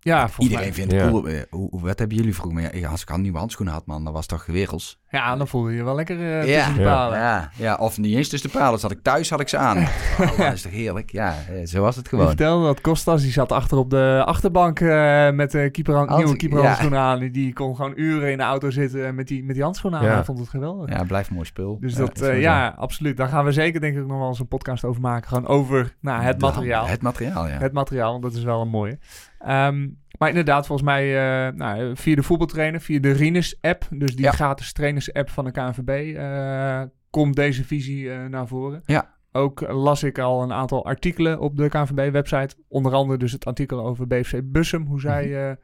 Ja, 0.00 0.18
volgens 0.28 0.46
Iedereen 0.46 0.64
mij. 0.64 0.74
vindt 0.74 0.92
het 0.92 1.10
cool. 1.10 1.28
Eh, 1.28 1.40
hoe, 1.50 1.68
hoe- 1.70 1.80
wat 1.80 1.98
hebben 1.98 2.16
jullie 2.16 2.34
vroeger? 2.34 2.62
Maar 2.62 2.86
als 2.86 3.02
ik 3.02 3.10
al 3.10 3.18
nieuwe 3.18 3.38
handschoenen 3.38 3.74
had, 3.74 3.86
man, 3.86 4.04
dan 4.04 4.12
was 4.12 4.20
het 4.26 4.30
toch 4.30 4.46
werelds. 4.46 5.00
Ja, 5.12 5.36
dan 5.36 5.48
voel 5.48 5.68
je 5.68 5.76
je 5.76 5.84
wel 5.84 5.94
lekker 5.94 6.20
eh 6.20 6.48
Ja. 6.48 6.56
tussen 6.56 6.74
de 6.74 6.80
Ja. 6.80 6.94
palen. 6.94 7.18
Ja, 7.18 7.50
ja, 7.56 7.74
of 7.74 7.98
niet 7.98 8.16
eens 8.16 8.28
tussen 8.28 8.50
de 8.52 8.58
palen. 8.58 8.78
Zat 8.80 8.90
ik 8.90 9.02
thuis, 9.02 9.30
had 9.30 9.40
ik 9.40 9.48
ze 9.48 9.56
aan. 9.56 9.78
Oh, 10.20 10.38
dat 10.38 10.52
is 10.52 10.62
toch 10.62 10.72
heerlijk? 10.72 11.10
Ja, 11.10 11.34
eh, 11.48 11.66
zo 11.66 11.80
was 11.82 11.96
het 11.96 12.08
gewoon. 12.08 12.26
vertelde 12.26 12.66
dat 12.66 12.80
Kostas, 12.80 13.22
die 13.22 13.32
zat 13.32 13.52
achter 13.52 13.78
op 13.78 13.90
de 13.90 14.22
achterbank 14.26 14.80
eh, 14.80 15.30
met 15.30 15.50
de 15.50 15.70
keeper, 15.70 15.94
Hand- 15.94 16.16
nieuwe 16.16 16.36
keeperhandschoenen 16.36 16.98
ja. 16.98 17.04
aan. 17.10 17.28
Die- 17.30 17.52
kon 17.52 17.76
gewoon 17.76 17.92
uren 17.96 18.30
in 18.30 18.36
de 18.38 18.42
auto 18.44 18.70
zitten 18.70 19.14
met 19.14 19.28
die, 19.28 19.44
met 19.44 19.54
die 19.54 19.64
handschoenen 19.64 20.00
aan. 20.00 20.06
Ja. 20.06 20.14
Hij 20.14 20.24
vond 20.24 20.38
het 20.38 20.48
geweldig. 20.48 20.88
Ja, 20.90 21.04
blijft 21.04 21.30
mooi 21.30 21.44
spul. 21.44 21.78
Dus 21.80 21.92
Ja, 21.92 21.98
dat, 21.98 22.20
eh, 22.20 22.40
ja, 22.40 22.74
absoluut. 22.78 23.16
Daar 23.16 23.28
gaan 23.28 23.44
we 23.44 23.52
zeker 23.52 23.80
denk 23.80 23.96
ik 23.96 24.06
nog 24.06 24.18
wel 24.18 24.28
eens 24.28 24.38
een 24.38 24.48
podcast 24.48 24.84
over 24.84 25.00
maken. 25.00 25.28
Gewoon 25.28 25.46
over 25.46 25.94
nou, 26.00 26.22
het 26.22 26.40
materiaal. 26.40 26.86
Het 26.86 27.02
materiaal, 27.02 27.46
ja. 27.48 27.58
Het 27.58 27.72
materiaal, 27.72 28.10
want 28.10 28.22
dat 28.22 28.32
is 28.32 28.42
wel 28.42 28.60
een 28.60 28.68
mooie. 28.68 28.98
Ehm, 29.38 29.88
maar 30.18 30.28
inderdaad, 30.28 30.66
volgens 30.66 30.88
mij 30.88 31.04
eh, 31.46 31.52
nou, 31.54 31.96
via 31.96 32.14
de 32.14 32.22
voetbaltrainer, 32.22 32.80
via 32.80 33.00
de 33.00 33.12
Rinus-app, 33.12 33.86
dus 33.90 34.16
die 34.16 34.24
Ja. 34.24 34.30
gratis 34.30 34.72
trainers-app 34.72 35.30
van 35.30 35.44
de 35.44 35.50
KNVB, 35.50 36.16
eh, 36.16 36.82
komt 37.10 37.36
deze 37.36 37.64
visie 37.64 38.12
eh, 38.12 38.24
naar 38.26 38.46
voren. 38.46 38.80
Ja. 38.84 39.14
Ook 39.32 39.60
las 39.60 40.02
ik 40.02 40.18
al 40.18 40.42
een 40.42 40.52
aantal 40.52 40.84
artikelen 40.84 41.40
op 41.40 41.56
de 41.56 41.68
KNVB-website. 41.68 42.56
Onder 42.68 42.92
andere 42.92 43.18
dus 43.18 43.32
het 43.32 43.44
artikel 43.44 43.86
over 43.86 44.06
BFC 44.06 44.40
Bussum, 44.44 44.86
hoe 44.86 45.00
zij 45.00 45.48
eh, 45.48 45.56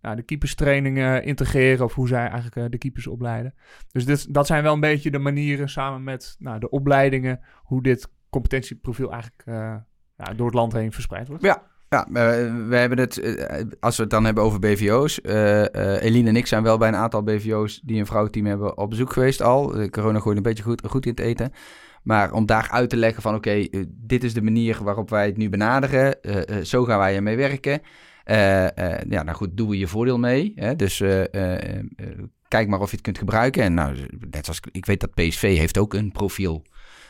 nou, 0.00 0.16
de 0.16 0.22
keeperstrainingen 0.22 1.24
integreren 1.24 1.84
of 1.84 1.94
hoe 1.94 2.08
zij 2.08 2.28
eigenlijk 2.28 2.72
de 2.72 2.78
keepers 2.78 3.06
opleiden. 3.06 3.54
Dus 3.92 4.04
dit, 4.04 4.34
dat 4.34 4.46
zijn 4.46 4.62
wel 4.62 4.74
een 4.74 4.80
beetje 4.80 5.10
de 5.10 5.18
manieren 5.18 5.68
samen 5.68 6.04
met 6.04 6.36
nou, 6.38 6.58
de 6.58 6.70
opleidingen, 6.70 7.40
hoe 7.62 7.82
dit 7.82 8.08
competentieprofiel 8.30 9.12
eigenlijk 9.12 9.44
door 10.36 10.46
het 10.46 10.54
land 10.54 10.72
heen 10.72 10.92
verspreid 10.92 11.28
wordt. 11.28 11.42
Ja, 11.42 11.62
ja 11.96 12.06
we, 12.68 12.76
hebben 12.76 12.98
het, 12.98 13.18
eh, 13.18 13.60
als 13.80 13.96
we 13.96 14.02
het 14.02 14.10
dan 14.10 14.24
hebben 14.24 14.44
over 14.44 14.58
BVO's. 14.58 15.20
eh 15.20 15.74
eh, 15.74 16.02
Eline 16.02 16.28
en 16.28 16.36
ik 16.36 16.46
zijn 16.46 16.62
wel 16.62 16.78
bij 16.78 16.88
een 16.88 16.96
aantal 16.96 17.22
BVO's 17.22 17.80
die 17.84 17.98
een 17.98 18.06
vrouwenteam 18.06 18.46
hebben 18.46 18.78
op 18.78 18.90
bezoek 18.90 19.12
geweest 19.12 19.42
al. 19.42 19.66
De 19.66 19.90
corona 19.90 20.20
gooit 20.20 20.36
een 20.36 20.42
beetje 20.42 20.62
goed, 20.62 20.82
goed 20.86 21.04
in 21.04 21.10
het 21.10 21.20
eten. 21.20 21.52
Maar 22.02 22.32
om 22.32 22.46
daar 22.46 22.68
uit 22.70 22.90
te 22.90 22.96
leggen 22.96 23.22
van 23.22 23.34
oké, 23.34 23.66
dit 23.88 24.24
is 24.24 24.34
de 24.34 24.42
manier 24.42 24.78
waarop 24.82 25.10
wij 25.10 25.26
het 25.26 25.36
nu 25.36 25.48
benaderen. 25.48 26.16
zo 26.66 26.84
gaan 26.84 26.98
wij 26.98 27.16
ermee 27.16 27.36
werken. 27.36 27.80
Ja, 29.08 29.22
nou 29.22 29.32
goed, 29.32 29.56
doe 29.56 29.78
je 29.78 29.86
voordeel 29.86 30.18
mee. 30.18 30.52
Hè? 30.54 30.76
Dus 30.76 31.02
kijk 32.48 32.68
maar 32.68 32.80
of 32.80 32.90
je 32.90 32.96
het 32.96 33.04
kunt 33.04 33.18
gebruiken. 33.18 33.62
En 33.62 33.74
nou, 33.74 33.96
net 34.30 34.44
zoals 34.44 34.60
ik 34.72 34.86
weet 34.86 35.00
dat 35.00 35.14
PSV 35.14 35.56
heeft 35.56 35.78
ook 35.78 35.94
een 35.94 36.12
profiel. 36.12 36.62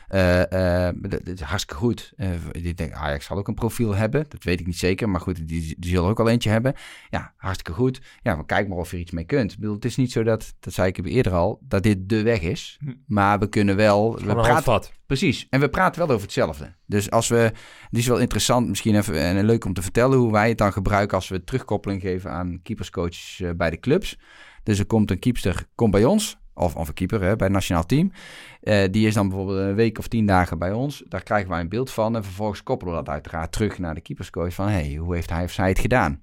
Eh, 0.06 0.86
eh, 0.88 0.94
dat 1.00 1.26
is 1.26 1.40
hartstikke 1.40 1.82
goed. 1.82 2.12
Eh, 2.16 2.30
ik 2.52 2.76
denk, 2.76 2.92
Ajax 2.92 3.24
zal 3.24 3.36
ook 3.36 3.48
een 3.48 3.54
profiel 3.54 3.94
hebben. 3.94 4.24
Dat 4.28 4.44
weet 4.44 4.60
ik 4.60 4.66
niet 4.66 4.78
zeker. 4.78 5.08
Maar 5.08 5.20
goed, 5.20 5.48
die, 5.48 5.74
die 5.78 5.90
zullen 5.90 6.08
ook 6.08 6.20
al 6.20 6.28
eentje 6.28 6.50
hebben. 6.50 6.74
Ja, 7.10 7.32
hartstikke 7.36 7.72
goed. 7.72 8.00
Ja, 8.22 8.34
maar 8.34 8.44
kijk 8.44 8.68
maar 8.68 8.78
of 8.78 8.90
je 8.90 8.96
er 8.96 9.02
iets 9.02 9.10
mee 9.10 9.24
kunt. 9.24 9.52
Ik 9.52 9.58
bedoel, 9.58 9.74
het 9.74 9.84
is 9.84 9.96
niet 9.96 10.12
zo 10.12 10.22
dat, 10.22 10.54
dat 10.60 10.72
zei 10.72 10.88
ik 10.88 11.06
eerder 11.06 11.32
al, 11.32 11.58
dat 11.62 11.82
dit 11.82 12.08
de 12.08 12.22
weg 12.22 12.40
is. 12.40 12.78
Hm. 12.80 12.92
Maar 13.06 13.38
we 13.38 13.48
kunnen 13.48 13.76
wel... 13.76 14.18
We 14.18 14.34
praten. 14.34 14.94
Precies. 15.06 15.46
En 15.50 15.60
we 15.60 15.68
praten 15.68 16.00
wel 16.00 16.10
over 16.10 16.22
hetzelfde. 16.22 16.74
Dus 16.86 17.10
als 17.10 17.28
we. 17.28 17.52
Die 17.90 18.00
is 18.00 18.06
wel 18.06 18.18
interessant, 18.18 18.68
misschien 18.68 18.96
even 18.96 19.20
en 19.20 19.44
leuk 19.44 19.64
om 19.64 19.72
te 19.72 19.82
vertellen 19.82 20.18
hoe 20.18 20.32
wij 20.32 20.48
het 20.48 20.58
dan 20.58 20.72
gebruiken 20.72 21.16
als 21.16 21.28
we 21.28 21.44
terugkoppeling 21.44 22.00
geven 22.00 22.30
aan 22.30 22.60
keeperscoaches 22.62 23.42
bij 23.56 23.70
de 23.70 23.78
clubs. 23.78 24.18
Dus 24.62 24.78
er 24.78 24.86
komt 24.86 25.10
een 25.10 25.18
keepster, 25.18 25.66
komt 25.74 25.90
bij 25.90 26.04
ons, 26.04 26.38
of, 26.56 26.76
of 26.76 26.88
een 26.88 26.94
keeper 26.94 27.22
hè, 27.22 27.36
bij 27.36 27.46
het 27.46 27.54
nationaal 27.54 27.86
team. 27.86 28.12
Eh, 28.60 28.84
die 28.90 29.06
is 29.06 29.14
dan 29.14 29.28
bijvoorbeeld 29.28 29.58
een 29.58 29.74
week 29.74 29.98
of 29.98 30.08
tien 30.08 30.26
dagen 30.26 30.58
bij 30.58 30.72
ons. 30.72 31.02
Daar 31.08 31.22
krijgen 31.22 31.50
wij 31.50 31.60
een 31.60 31.68
beeld 31.68 31.90
van. 31.90 32.16
En 32.16 32.24
vervolgens 32.24 32.62
koppelen 32.62 32.94
we 32.94 33.04
dat 33.04 33.14
uiteraard 33.14 33.52
terug 33.52 33.78
naar 33.78 33.94
de 33.94 34.00
keeperscoach. 34.00 34.54
Van 34.54 34.68
hey, 34.68 34.94
hoe 34.94 35.14
heeft 35.14 35.30
hij 35.30 35.44
of 35.44 35.52
zij 35.52 35.68
het 35.68 35.78
gedaan? 35.78 36.20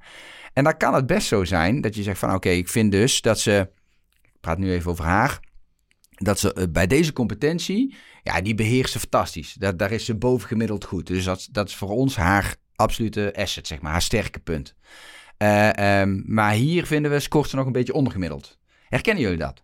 En 0.53 0.63
dan 0.63 0.77
kan 0.77 0.93
het 0.93 1.05
best 1.05 1.27
zo 1.27 1.43
zijn 1.43 1.81
dat 1.81 1.95
je 1.95 2.03
zegt 2.03 2.19
van 2.19 2.33
oké, 2.33 2.49
ik 2.49 2.69
vind 2.69 2.91
dus 2.91 3.21
dat 3.21 3.39
ze. 3.39 3.69
Ik 4.23 4.39
praat 4.39 4.57
nu 4.57 4.71
even 4.71 4.91
over 4.91 5.05
haar. 5.05 5.39
dat 6.09 6.39
ze 6.39 6.53
eh, 6.53 6.63
bij 6.69 6.87
deze 6.87 7.13
competentie, 7.13 7.95
ja, 8.23 8.41
die 8.41 8.55
beheerst 8.55 8.91
ze 8.91 8.99
fantastisch. 8.99 9.53
Daar, 9.53 9.77
daar 9.77 9.91
is 9.91 10.05
ze 10.05 10.15
bovengemiddeld 10.15 10.83
goed. 10.83 11.07
Dus 11.07 11.23
dat, 11.23 11.47
dat 11.51 11.67
is 11.67 11.75
voor 11.75 11.89
ons 11.89 12.15
haar 12.15 12.55
absolute 12.75 13.33
asset, 13.35 13.67
zeg 13.67 13.81
maar, 13.81 13.91
haar 13.91 14.01
sterke 14.01 14.39
punt. 14.39 14.75
Eh, 15.37 16.01
ehm, 16.01 16.21
maar 16.25 16.53
hier 16.53 16.85
vinden 16.85 17.11
we, 17.11 17.19
scoort 17.19 17.49
ze 17.49 17.55
nog 17.55 17.65
een 17.65 17.71
beetje 17.71 17.93
ondergemiddeld. 17.93 18.59
Herkennen 18.89 19.23
jullie 19.23 19.37
dat? 19.37 19.63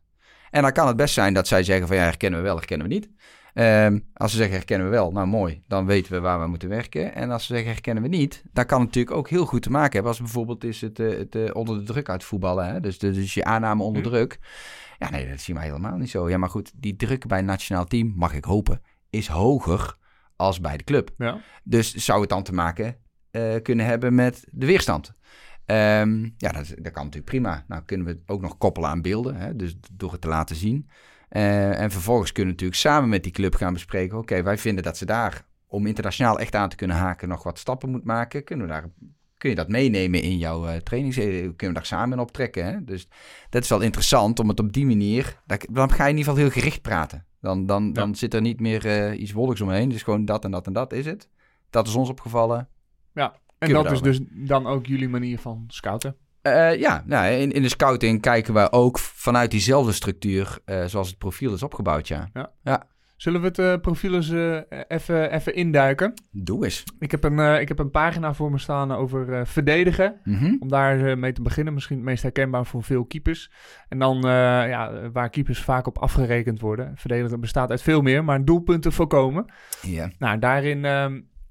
En 0.52 0.62
dan 0.62 0.72
kan 0.72 0.88
het 0.88 0.96
best 0.96 1.14
zijn 1.14 1.34
dat 1.34 1.48
zij 1.48 1.64
zeggen 1.64 1.88
van 1.88 1.96
ja, 1.96 2.04
herkennen 2.04 2.40
we 2.40 2.46
wel, 2.46 2.56
herkennen 2.56 2.88
we 2.88 2.94
niet. 2.94 3.10
Ehm, 3.54 4.00
als 4.14 4.32
ze 4.32 4.38
zeggen 4.38 4.56
herkennen 4.56 4.88
we 4.90 4.94
wel, 4.94 5.12
nou 5.12 5.28
mooi, 5.28 5.64
dan 5.68 5.86
weten 5.86 6.12
we 6.12 6.20
waar 6.20 6.40
we 6.40 6.48
moeten 6.48 6.70
werken. 6.70 7.14
En 7.16 7.32
als 7.32 7.46
ze 7.46 7.54
zeggen 7.54 7.72
herkennen 7.72 8.04
we 8.04 8.10
niet, 8.10 8.44
dan 8.54 8.66
kan 8.66 8.78
het 8.80 8.88
natuurlijk 8.88 9.16
ook 9.16 9.30
heel 9.30 9.46
goed 9.46 9.62
te 9.62 9.70
maken 9.72 9.92
hebben. 9.94 10.12
Als 10.12 10.20
bijvoorbeeld 10.22 10.64
is 10.64 10.82
het, 10.82 11.00
eh, 11.00 11.18
het 11.18 11.36
eh, 11.36 11.56
onder 11.56 11.78
de 11.78 11.84
druk 11.84 12.10
uit 12.10 12.24
voetballen, 12.24 12.66
hè? 12.68 12.80
Dus, 12.80 13.00
de- 13.00 13.12
dus 13.12 13.34
je 13.34 13.44
aanname 13.44 13.84
onder 13.84 14.02
Hm. 14.04 14.08
druk. 14.10 14.40
Ja, 14.98 15.10
nee, 15.10 15.30
dat 15.30 15.40
zien 15.40 15.56
we 15.56 15.62
helemaal 15.62 15.98
niet 15.98 16.10
zo. 16.10 16.30
Ja, 16.30 16.38
maar 16.38 16.50
goed, 16.50 16.72
die 16.76 16.96
druk 16.96 17.28
bij 17.28 17.40
een 17.40 17.46
nationaal 17.46 17.86
team, 17.86 18.14
mag 18.16 18.34
ik 18.34 18.46
hopen, 18.46 18.82
is 19.10 19.28
hoger 19.28 19.98
als 20.36 20.60
bij 20.62 20.78
de 20.78 20.84
club. 20.84 21.10
Ja. 21.18 21.38
Dus 21.64 21.94
zou 21.94 22.22
het 22.22 22.30
dan 22.30 22.44
te 22.44 22.54
maken 22.54 22.96
eh, 23.32 23.56
kunnen 23.64 23.86
hebben 23.86 24.16
met 24.16 24.46
de 24.52 24.66
weerstand? 24.66 25.14
Ehm, 25.70 26.24
ja, 26.38 26.52
dat, 26.52 26.68
dat 26.68 26.92
kan 26.92 27.04
natuurlijk 27.04 27.26
prima. 27.26 27.64
Nou 27.68 27.82
kunnen 27.86 28.06
we 28.06 28.12
het 28.12 28.22
ook 28.26 28.42
nog 28.42 28.58
koppelen 28.58 28.90
aan 28.90 29.02
beelden, 29.02 29.36
hè? 29.36 29.56
dus 29.56 29.78
door 29.92 30.12
het 30.12 30.22
te 30.22 30.28
laten 30.28 30.56
zien. 30.56 30.90
Eh, 31.30 31.80
en 31.82 31.92
vervolgens 31.92 32.32
kunnen 32.32 32.56
we 32.56 32.62
natuurlijk 32.62 32.80
samen 32.94 33.10
met 33.10 33.24
die 33.24 33.32
club 33.32 33.56
gaan 33.56 33.74
bespreken... 33.74 34.18
oké, 34.18 34.44
wij 34.44 34.58
vinden 34.58 34.84
dat 34.84 34.98
ze 34.98 35.06
daar, 35.06 35.46
om 35.68 35.86
internationaal 35.86 36.40
echt 36.40 36.56
aan 36.56 36.70
te 36.70 36.76
kunnen 36.76 36.98
haken... 36.98 37.28
nog 37.28 37.44
wat 37.44 37.60
stappen 37.60 37.90
moet 37.90 38.04
maken. 38.04 38.44
Kunnen 38.44 38.66
we 38.68 38.72
daar, 38.72 38.90
kun 39.38 39.50
je 39.50 39.56
dat 39.56 39.68
meenemen 39.70 40.22
in 40.22 40.38
jouw 40.38 40.68
eh 40.68 40.76
trainings? 40.76 41.18
eh, 41.18 41.26
Kunnen 41.26 41.54
we 41.58 41.74
daar 41.74 41.86
samen 41.86 42.18
in 42.18 42.24
optrekken? 42.24 42.66
Hè? 42.66 42.84
Dus 42.84 43.08
dat 43.50 43.64
is 43.64 43.70
wel 43.70 43.82
interessant 43.82 44.40
om 44.40 44.48
het 44.50 44.60
op 44.60 44.74
die 44.74 44.86
manier... 44.86 45.42
dat- 45.46 45.66
Dan 45.72 45.92
ga 45.92 46.04
je 46.06 46.10
in 46.12 46.18
ieder 46.18 46.32
geval 46.34 46.48
heel 46.50 46.62
gericht 46.62 46.82
praten. 46.82 47.26
Dan, 47.42 47.66
dan, 47.66 47.94
dan 47.94 48.16
zit 48.16 48.34
er 48.34 48.42
niet 48.42 48.60
meer 48.60 48.86
eh, 48.86 49.20
iets 49.20 49.32
wolks 49.32 49.62
omheen. 49.62 49.88
Het 49.88 49.96
is 49.96 50.04
gewoon 50.04 50.26
dat 50.26 50.44
en 50.46 50.52
dat 50.52 50.68
en 50.68 50.74
dat 50.74 50.94
is 50.94 51.06
het. 51.06 51.30
Dat 51.70 51.88
is 51.88 51.96
ons 51.96 52.10
opgevallen. 52.10 52.68
En 53.60 53.74
dat 53.74 53.92
is 53.92 54.02
dus 54.02 54.20
dan 54.30 54.68
ook 54.68 54.86
jullie 54.86 55.10
manier 55.10 55.40
van 55.40 55.64
scouten. 55.68 56.16
Eh, 56.42 56.80
ja, 56.80 57.04
nou, 57.06 57.32
in, 57.32 57.52
in 57.52 57.62
de 57.62 57.70
scouting 57.70 58.22
kijken 58.22 58.54
we 58.54 58.72
ook 58.72 59.00
vanuit 59.00 59.52
diezelfde 59.52 59.92
structuur 59.92 60.60
eh, 60.66 60.86
zoals 60.86 61.08
het 61.08 61.18
profiel 61.18 61.54
is 61.54 61.64
opgebouwd, 61.64 62.08
ja. 62.08 62.30
Zullen 63.16 63.42
we 63.42 63.48
het 63.48 63.60
eh, 63.60 63.76
profiel 63.82 64.14
eens 64.14 64.32
even, 64.88 65.34
even 65.34 65.56
induiken? 65.56 66.14
Doe 66.32 66.64
eens. 66.64 66.84
Ik 67.00 67.12
heb, 67.12 67.24
een, 67.24 67.62
ik 67.62 67.68
heb 67.68 67.80
een 67.80 67.92
pagina 67.92 68.34
voor 68.34 68.52
me 68.52 68.58
staan 68.58 68.92
over 68.92 69.48
verdedigen. 69.48 70.20
Mhm. 70.24 70.56
Om 70.60 70.70
daar 70.70 71.18
mee 71.18 71.32
te 71.32 71.42
beginnen, 71.42 71.74
misschien 71.74 71.96
het 71.96 72.06
meest 72.06 72.24
herkenbaar 72.24 72.66
voor 72.66 72.84
veel 72.84 73.06
keepers. 73.06 73.52
En 73.90 74.00
dan 74.00 74.20
ja, 74.70 75.10
waar 75.12 75.30
keepers 75.30 75.62
vaak 75.62 75.88
op 75.88 75.98
afgerekend 75.98 76.60
worden. 76.60 76.92
Verdedigen 76.96 77.40
bestaat 77.40 77.70
uit 77.70 77.82
veel 77.82 78.02
meer, 78.02 78.24
maar 78.24 78.46
doelpunten 78.46 78.92
voorkomen. 78.92 79.46
Ja. 79.82 80.12
Nou, 80.20 80.40
daarin 80.40 80.86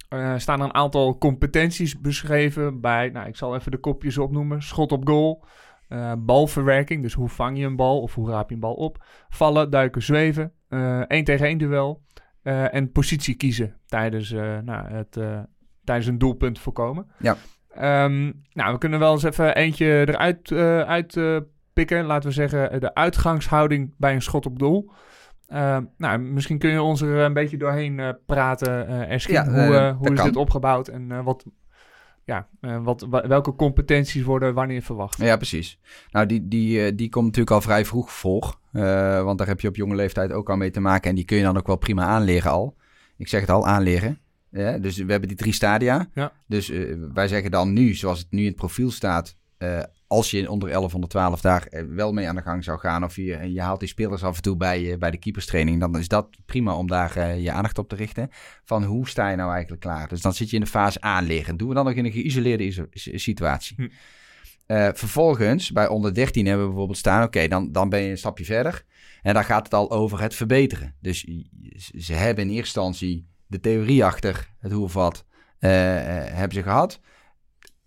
eh, 0.08 0.34
staan 0.36 0.60
er 0.60 0.64
een 0.64 0.74
aantal 0.74 1.18
competenties 1.18 2.00
beschreven 2.00 2.80
bij, 2.80 3.08
nou, 3.08 3.28
ik 3.28 3.36
zal 3.36 3.54
even 3.54 3.70
de 3.70 3.78
kopjes 3.78 4.18
opnoemen. 4.18 4.62
Schot 4.62 4.92
op 4.92 5.08
goal, 5.08 5.44
eh, 5.88 6.12
balverwerking, 6.18 7.02
dus 7.02 7.12
hoe 7.12 7.28
vang 7.28 7.58
je 7.58 7.64
een 7.64 7.76
bal 7.76 8.00
of 8.00 8.14
hoe 8.14 8.30
raap 8.30 8.48
je 8.48 8.54
een 8.54 8.60
bal 8.60 8.74
op. 8.74 9.04
Vallen, 9.28 9.70
duiken, 9.70 10.02
zweven, 10.02 10.52
eh 10.68 11.00
één 11.00 11.24
tegen 11.24 11.46
één 11.46 11.58
duel 11.58 12.06
en 12.42 12.92
positie 12.92 13.34
kiezen 13.34 13.76
tijdens, 13.86 14.30
nou, 14.62 14.88
het, 14.88 15.18
tijdens 15.84 16.06
een 16.06 16.18
doelpunt 16.18 16.58
voorkomen. 16.58 17.06
Ja. 17.18 17.36
Ehm, 17.68 18.32
nou, 18.52 18.72
we 18.72 18.78
kunnen 18.78 18.98
wel 18.98 19.12
eens 19.12 19.22
even 19.22 19.54
eentje 19.54 19.86
eruit 19.86 20.52
uit, 20.86 21.20
pikken. 21.72 22.04
Laten 22.04 22.28
we 22.28 22.34
zeggen 22.34 22.80
de 22.80 22.94
uitgangshouding 22.94 23.94
bij 23.96 24.14
een 24.14 24.22
schot 24.22 24.46
op 24.46 24.58
doel. 24.58 24.90
Ehm, 25.48 25.84
nou, 25.96 26.18
misschien 26.18 26.58
kun 26.58 26.70
je 26.70 26.82
ons 26.82 27.00
er 27.00 27.18
een 27.18 27.32
beetje 27.32 27.56
doorheen 27.56 28.00
eh, 28.00 28.08
praten. 28.26 28.72
Ja, 29.26 29.44
hoe 29.44 29.76
eh, 29.76 29.96
hoe 29.96 30.10
is 30.10 30.14
kan. 30.16 30.26
dit 30.26 30.36
opgebouwd 30.36 30.88
en 30.88 31.24
wat, 31.24 31.44
ja, 32.24 32.48
wat, 32.60 33.06
wa- 33.10 33.26
welke 33.28 33.54
competenties 33.54 34.22
worden 34.22 34.54
wanneer 34.54 34.82
verwacht? 34.82 35.18
ja, 35.18 35.36
precies. 35.36 35.78
Nou, 36.10 36.26
die, 36.26 36.48
die, 36.48 36.94
die 36.94 37.08
komt 37.08 37.24
natuurlijk 37.24 37.54
al 37.54 37.60
vrij 37.60 37.84
vroeg 37.84 38.12
voor. 38.12 38.58
want 39.24 39.38
daar 39.38 39.46
heb 39.46 39.60
je 39.60 39.68
op 39.68 39.76
jonge 39.76 39.94
leeftijd 39.94 40.32
ook 40.32 40.50
al 40.50 40.56
mee 40.56 40.70
te 40.70 40.80
maken. 40.80 41.10
En 41.10 41.16
die 41.16 41.24
kun 41.24 41.36
je 41.36 41.42
dan 41.42 41.56
ook 41.56 41.66
wel 41.66 41.76
prima 41.76 42.04
aanleren 42.04 42.50
al. 42.50 42.76
Ik 43.16 43.28
zeg 43.28 43.40
het 43.40 43.50
al, 43.50 43.66
aanleren. 43.66 44.18
Ja, 44.50 44.78
dus 44.78 44.96
we 44.96 45.10
hebben 45.10 45.28
die 45.28 45.38
drie 45.38 45.52
stadia. 45.52 46.06
Ja. 46.14 46.32
Dus 46.46 46.72
wij 47.14 47.28
zeggen 47.28 47.50
dan 47.50 47.72
nu, 47.72 47.94
zoals 47.94 48.18
het 48.18 48.30
nu 48.30 48.40
in 48.40 48.46
het 48.46 48.56
profiel 48.56 48.90
staat... 48.90 49.36
eh, 50.08 50.16
als 50.16 50.30
je 50.30 50.50
onder 50.50 50.68
1112 50.68 51.40
daar 51.40 51.66
eh, 51.66 51.82
wel 51.88 52.12
mee 52.12 52.28
aan 52.28 52.34
de 52.34 52.42
gang 52.42 52.64
zou 52.64 52.78
gaan... 52.78 53.04
of 53.04 53.16
je, 53.16 53.52
je 53.52 53.60
haalt 53.60 53.80
die 53.80 53.88
spelers 53.88 54.22
af 54.22 54.36
en 54.36 54.42
toe 54.42 54.56
bij, 54.56 54.92
eh, 54.92 54.98
bij 54.98 55.10
de 55.10 55.18
keeperstraining... 55.18 55.80
dan 55.80 55.98
is 55.98 56.08
dat 56.08 56.28
prima 56.46 56.76
om 56.76 56.86
daar 56.86 57.16
eh, 57.16 57.42
je 57.42 57.52
aandacht 57.52 57.78
op 57.78 57.88
te 57.88 57.96
richten. 57.96 58.30
Van 58.64 58.84
hoe 58.84 59.08
sta 59.08 59.30
je 59.30 59.36
nou 59.36 59.52
eigenlijk 59.52 59.80
klaar? 59.80 60.08
Dus 60.08 60.20
dan 60.20 60.34
zit 60.34 60.50
je 60.50 60.56
in 60.56 60.62
de 60.62 60.68
fase 60.68 61.00
aanleren. 61.00 61.56
Doen 61.56 61.68
we 61.68 61.74
dan 61.74 61.84
nog 61.84 61.94
in 61.94 62.04
een 62.04 62.12
geïsoleerde 62.12 62.88
situatie. 62.92 63.76
Hm. 63.76 63.88
Eh, 64.66 64.88
vervolgens, 64.92 65.72
bij 65.72 65.88
onder 65.88 66.14
13 66.14 66.46
hebben 66.46 66.62
we 66.62 66.70
bijvoorbeeld 66.70 66.98
staan... 66.98 67.22
oké, 67.22 67.48
dan, 67.48 67.72
dan 67.72 67.88
ben 67.88 68.00
je 68.00 68.10
een 68.10 68.18
stapje 68.18 68.44
verder... 68.44 68.84
En 69.22 69.34
dan 69.34 69.44
gaat 69.44 69.64
het 69.64 69.74
al 69.74 69.90
over 69.90 70.20
het 70.20 70.34
verbeteren. 70.34 70.94
Dus 71.00 71.26
ze 71.96 72.12
hebben 72.12 72.44
in 72.44 72.50
eerste 72.50 72.80
instantie 72.80 73.26
de 73.46 73.60
theorie 73.60 74.04
achter 74.04 74.50
het 74.58 74.72
hoe 74.72 74.84
of 74.84 74.92
wat 74.92 75.24
eh, 75.58 75.98
eh, 75.98 76.34
hebben 76.34 76.56
ze 76.56 76.62
gehad. 76.62 77.00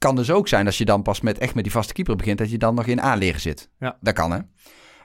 Kan 0.02 0.16
dus 0.16 0.32
ook 0.32 0.48
zijn 0.48 0.66
als 0.66 0.78
je 0.78 0.86
dan 0.86 1.02
pas 1.02 1.22
met 1.22 1.38
echt 1.38 1.56
met 1.56 1.64
die 1.64 1.74
vaste 1.74 1.94
keeper 1.94 2.16
begint, 2.16 2.38
dat 2.38 2.52
je 2.52 2.58
dan 2.58 2.76
nog 2.76 2.86
in 2.86 3.02
aanleren 3.02 3.42
zit. 3.42 3.70
Ja. 3.80 3.98
Dat 4.00 4.14
kan 4.14 4.32
hè. 4.32 4.40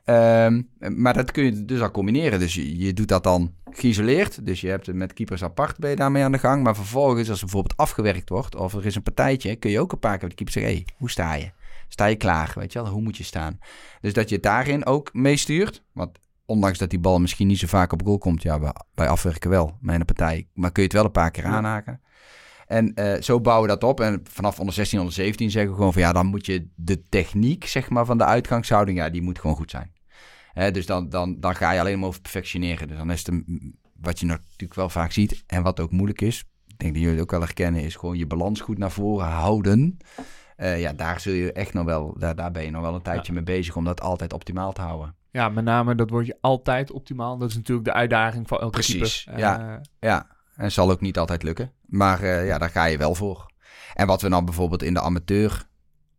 Ehm, 0.04 0.62
maar 0.78 1.14
dat 1.14 1.30
kun 1.30 1.44
je 1.44 1.64
dus 1.64 1.80
al 1.80 1.90
combineren. 1.90 2.38
Dus 2.38 2.54
je, 2.54 2.78
je 2.78 2.92
doet 2.92 3.08
dat 3.08 3.24
dan 3.24 3.52
geïsoleerd. 3.70 4.46
Dus 4.46 4.60
je 4.60 4.68
hebt 4.68 4.86
het 4.86 4.96
met 4.96 5.12
keepers 5.12 5.42
apart 5.42 5.78
ben 5.78 5.90
je 5.90 5.96
daarmee 5.96 6.22
aan 6.22 6.32
de 6.32 6.38
gang. 6.38 6.62
Maar 6.62 6.74
vervolgens, 6.74 7.28
als 7.28 7.38
er 7.38 7.44
bijvoorbeeld 7.44 7.76
afgewerkt 7.76 8.28
wordt 8.28 8.56
of 8.56 8.74
er 8.74 8.86
is 8.86 8.94
een 8.94 9.02
partijtje, 9.02 9.56
kun 9.56 9.70
je 9.70 9.80
ook 9.80 9.92
een 9.92 9.98
paar 9.98 10.18
keer 10.18 10.28
met 10.28 10.38
de 10.38 10.44
keeper 10.44 10.62
zeggen: 10.62 10.72
hey, 10.72 10.94
hoe 10.96 11.10
sta 11.10 11.34
je? 11.34 11.50
Sta 11.88 12.04
je 12.04 12.16
klaar? 12.16 12.52
Weet 12.54 12.72
je 12.72 12.82
wel, 12.82 12.92
hoe 12.92 13.02
moet 13.02 13.16
je 13.16 13.24
staan? 13.24 13.58
Dus 14.00 14.12
dat 14.12 14.28
je 14.28 14.40
daarin 14.40 14.86
ook 14.86 15.12
meestuurt. 15.12 15.82
Want 15.92 16.18
ondanks 16.46 16.78
dat 16.78 16.90
die 16.90 16.98
bal 16.98 17.20
misschien 17.20 17.46
niet 17.46 17.58
zo 17.58 17.66
vaak 17.66 17.92
op 17.92 18.02
goal 18.02 18.18
komt, 18.18 18.42
ja, 18.42 18.72
bij, 18.94 19.08
afwerken 19.08 19.50
wel, 19.50 19.78
een 19.82 20.04
partij. 20.04 20.48
Maar 20.52 20.72
kun 20.72 20.82
je 20.82 20.88
het 20.88 20.96
wel 20.96 21.04
een 21.04 21.10
paar 21.10 21.30
keer 21.30 21.44
aanhaken. 21.44 22.00
En 22.66 22.94
eh, 22.94 23.22
zo 23.22 23.40
bouwen 23.40 23.68
we 23.68 23.74
dat 23.78 23.90
op. 23.90 24.00
En 24.00 24.20
vanaf 24.30 24.58
onder 24.60 24.74
16, 24.74 24.98
onder 24.98 25.14
17 25.14 25.50
zeggen 25.50 25.70
we 25.70 25.76
gewoon 25.76 25.92
van 25.92 26.02
ja, 26.02 26.12
dan 26.12 26.26
moet 26.26 26.46
je 26.46 26.68
de 26.74 27.02
techniek, 27.08 27.64
zeg 27.66 27.90
maar, 27.90 28.04
van 28.04 28.18
de 28.18 28.24
uitgangshouding, 28.24 28.98
ja, 28.98 29.10
die 29.10 29.22
moet 29.22 29.38
gewoon 29.38 29.56
goed 29.56 29.70
zijn. 29.70 29.92
Hè, 30.52 30.70
dus 30.70 30.86
dan, 30.86 31.08
dan, 31.08 31.40
dan 31.40 31.54
ga 31.56 31.70
je 31.72 31.80
alleen 31.80 31.98
maar 31.98 32.08
over 32.08 32.20
perfectioneren. 32.20 32.88
Dus 32.88 32.96
dan 32.96 33.10
is 33.10 33.18
het 33.18 33.28
een- 33.28 33.78
wat 34.00 34.20
je 34.20 34.26
natuurlijk 34.26 34.74
wel 34.74 34.88
vaak 34.88 35.12
ziet 35.12 35.44
en 35.46 35.62
wat 35.62 35.80
ook 35.80 35.90
moeilijk 35.90 36.20
is, 36.20 36.44
ik 36.66 36.78
denk 36.78 36.92
dat 36.92 37.02
jullie 37.02 37.16
het 37.18 37.24
ook 37.24 37.30
wel 37.30 37.40
herkennen, 37.40 37.82
is 37.82 37.94
gewoon 37.96 38.18
je 38.18 38.26
balans 38.26 38.60
goed 38.60 38.78
naar 38.78 38.90
voren 38.90 39.26
houden. 39.26 39.96
Eh, 40.56 40.80
ja, 40.80 40.92
daar 40.92 41.20
zul 41.20 41.32
je 41.32 41.52
echt 41.52 41.72
nog 41.72 41.84
wel, 41.84 42.14
daar, 42.18 42.34
daar 42.36 42.50
ben 42.50 42.62
je 42.64 42.70
nog 42.70 42.82
wel 42.82 42.94
een 42.94 43.02
tijdje 43.02 43.32
mee 43.32 43.42
bezig 43.42 43.76
om 43.76 43.84
dat 43.84 44.00
altijd 44.00 44.32
optimaal 44.32 44.72
te 44.72 44.80
houden. 44.80 45.14
Ja, 45.30 45.48
met 45.48 45.64
name 45.64 45.94
dat 45.94 46.10
word 46.10 46.26
je 46.26 46.36
altijd 46.40 46.90
optimaal. 46.92 47.38
Dat 47.38 47.48
is 47.50 47.54
natuurlijk 47.56 47.86
de 47.86 47.92
uitdaging 47.92 48.48
van 48.48 48.58
elke 48.58 48.70
Precies, 48.72 49.22
keeper. 49.24 49.42
ja. 49.42 49.74
Eh, 49.74 49.80
Ja, 50.00 50.26
en 50.56 50.72
zal 50.72 50.90
ook 50.90 51.00
niet 51.00 51.18
altijd 51.18 51.42
lukken. 51.42 51.72
Maar 51.86 52.22
eh, 52.22 52.46
ja, 52.46 52.58
daar 52.58 52.70
ga 52.70 52.84
je 52.84 52.98
wel 52.98 53.14
voor. 53.14 53.52
En 53.94 54.06
wat 54.06 54.22
we 54.22 54.28
dan 54.28 54.44
bijvoorbeeld 54.44 54.82
in 54.82 54.94
de 54.94 55.00
amateur 55.00 55.66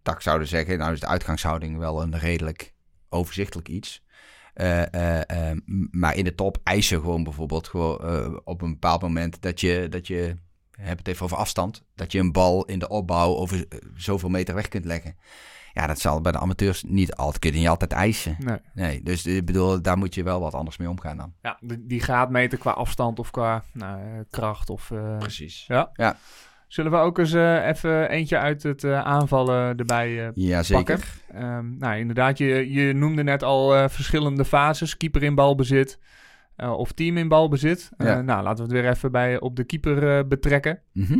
tak 0.01 0.21
zouden 0.21 0.47
zeggen, 0.47 0.77
nou 0.77 0.93
is 0.93 0.99
de 0.99 1.07
uitgangshouding 1.07 1.77
wel 1.77 2.01
een 2.01 2.17
redelijk 2.19 2.73
overzichtelijk 3.09 3.67
iets. 3.67 4.05
Eh, 4.53 5.51
eh, 5.51 5.57
maar 5.91 6.15
in 6.15 6.23
de 6.23 6.35
top 6.35 6.57
eisen 6.63 6.99
gewoon 6.99 7.23
bijvoorbeeld 7.23 7.67
gewoon, 7.67 8.41
op 8.43 8.61
een 8.61 8.71
bepaald 8.71 9.01
moment 9.01 9.41
dat 9.41 9.61
je, 9.61 9.87
dat 9.89 10.07
je, 10.07 10.35
heb 10.71 10.97
het 10.97 11.07
even 11.07 11.25
over 11.25 11.37
afstand, 11.37 11.83
dat 11.95 12.11
je 12.11 12.19
een 12.19 12.31
bal 12.31 12.65
in 12.65 12.79
de 12.79 12.87
opbouw 12.87 13.35
over 13.35 13.67
zoveel 13.95 14.29
meter 14.29 14.55
weg 14.55 14.67
kunt 14.67 14.85
leggen. 14.85 15.15
Ja, 15.77 15.87
dat 15.87 15.99
zal 15.99 16.21
bij 16.21 16.31
de 16.31 16.37
amateurs 16.39 16.83
niet 16.83 17.15
altijd, 17.15 17.39
kun 17.39 17.51
je 17.51 17.57
niet 17.57 17.67
altijd 17.67 17.91
eisen. 17.91 18.35
nee. 18.39 18.57
Nee, 18.73 19.03
dus 19.03 19.25
ik 19.25 19.45
bedoel, 19.45 19.81
daar 19.81 19.97
moet 19.97 20.15
je 20.15 20.23
wel 20.23 20.39
wat 20.39 20.53
anders 20.53 20.77
mee 20.77 20.89
omgaan 20.89 21.17
dan. 21.17 21.33
Ja, 21.41 21.57
die, 21.61 21.85
die 21.85 21.99
graadmeter 21.99 22.57
qua 22.57 22.71
afstand 22.71 23.19
of 23.19 23.31
qua 23.31 23.63
nou, 23.73 23.99
eh, 24.01 24.07
kracht. 24.29 24.69
Of, 24.69 24.91
eh, 24.91 25.17
Precies. 25.17 25.65
ja. 25.67 25.89
Ja. 25.93 26.17
Zullen 26.67 26.91
we 26.91 26.97
ook 26.97 27.17
eens 27.17 27.33
eh, 27.33 27.67
even 27.67 28.09
eentje 28.09 28.37
uit 28.37 28.63
het 28.63 28.83
eh, 28.83 29.01
aanvallen 29.01 29.77
erbij 29.77 30.25
eh, 30.25 30.29
Ja, 30.33 30.63
zeker. 30.63 30.83
pakken? 30.95 31.07
Ehm, 31.41 31.77
nou, 31.77 31.97
inderdaad, 31.99 32.37
je, 32.37 32.71
je 32.71 32.93
noemde 32.93 33.23
net 33.23 33.43
al 33.43 33.75
eh, 33.75 33.89
verschillende 33.89 34.45
fases. 34.45 34.97
Keeper 34.97 35.23
in 35.23 35.35
balbezit 35.35 35.99
eh, 36.55 36.71
of 36.71 36.91
team 36.91 37.17
in 37.17 37.27
balbezit. 37.27 37.89
Eh, 37.97 38.07
Ja. 38.07 38.21
nou, 38.21 38.43
laten 38.43 38.65
we 38.67 38.73
het 38.73 38.81
weer 38.81 38.91
even 38.91 39.11
bij, 39.11 39.39
op 39.39 39.55
de 39.55 39.63
keeper 39.63 40.17
eh, 40.17 40.23
betrekken. 40.27 40.79
Mhm. 40.93 41.19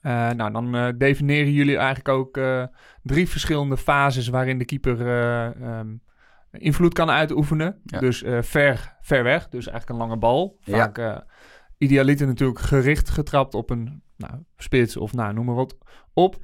Eh, 0.00 0.30
nou, 0.30 0.52
dan 0.52 0.74
eh, 0.74 0.88
definiëren 0.96 1.52
jullie 1.52 1.76
eigenlijk 1.76 2.08
ook 2.08 2.36
eh, 2.36 2.64
drie 3.02 3.28
verschillende 3.28 3.76
fases 3.76 4.28
waarin 4.28 4.58
de 4.58 4.64
keeper 4.64 5.00
eh, 5.00 5.46
ehm, 5.46 5.96
invloed 6.50 6.92
kan 6.92 7.10
uitoefenen. 7.10 7.80
Ja. 7.84 7.98
Dus 7.98 8.24
ver, 8.40 8.96
ver 9.00 9.22
weg, 9.22 9.48
dus 9.48 9.66
eigenlijk 9.66 9.88
een 9.88 10.06
lange 10.06 10.18
bal. 10.18 10.58
Vaak 10.60 11.24
idealiter 11.78 12.26
natuurlijk 12.26 12.58
gericht 12.58 13.10
getrapt 13.10 13.54
op 13.54 13.70
een 13.70 14.02
nou, 14.16 14.32
spits 14.56 14.96
of 14.96 15.12
nou, 15.12 15.34
noem 15.34 15.44
maar 15.44 15.54
wat 15.54 15.76
op. 16.12 16.36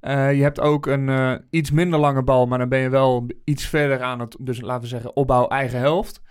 Je 0.00 0.40
hebt 0.42 0.60
ook 0.60 0.86
een 0.86 1.40
iets 1.50 1.70
minder 1.70 1.98
lange 1.98 2.22
bal, 2.22 2.46
maar 2.46 2.58
dan 2.58 2.68
ben 2.68 2.78
je 2.78 2.88
wel 2.88 3.26
iets 3.44 3.66
verder 3.66 4.02
aan 4.02 4.20
het, 4.20 4.36
dus 4.40 4.60
laten 4.60 4.82
we 4.82 4.88
zeggen, 4.88 5.16
opbouw 5.16 5.48
eigen 5.48 5.78
helft. 5.78 6.22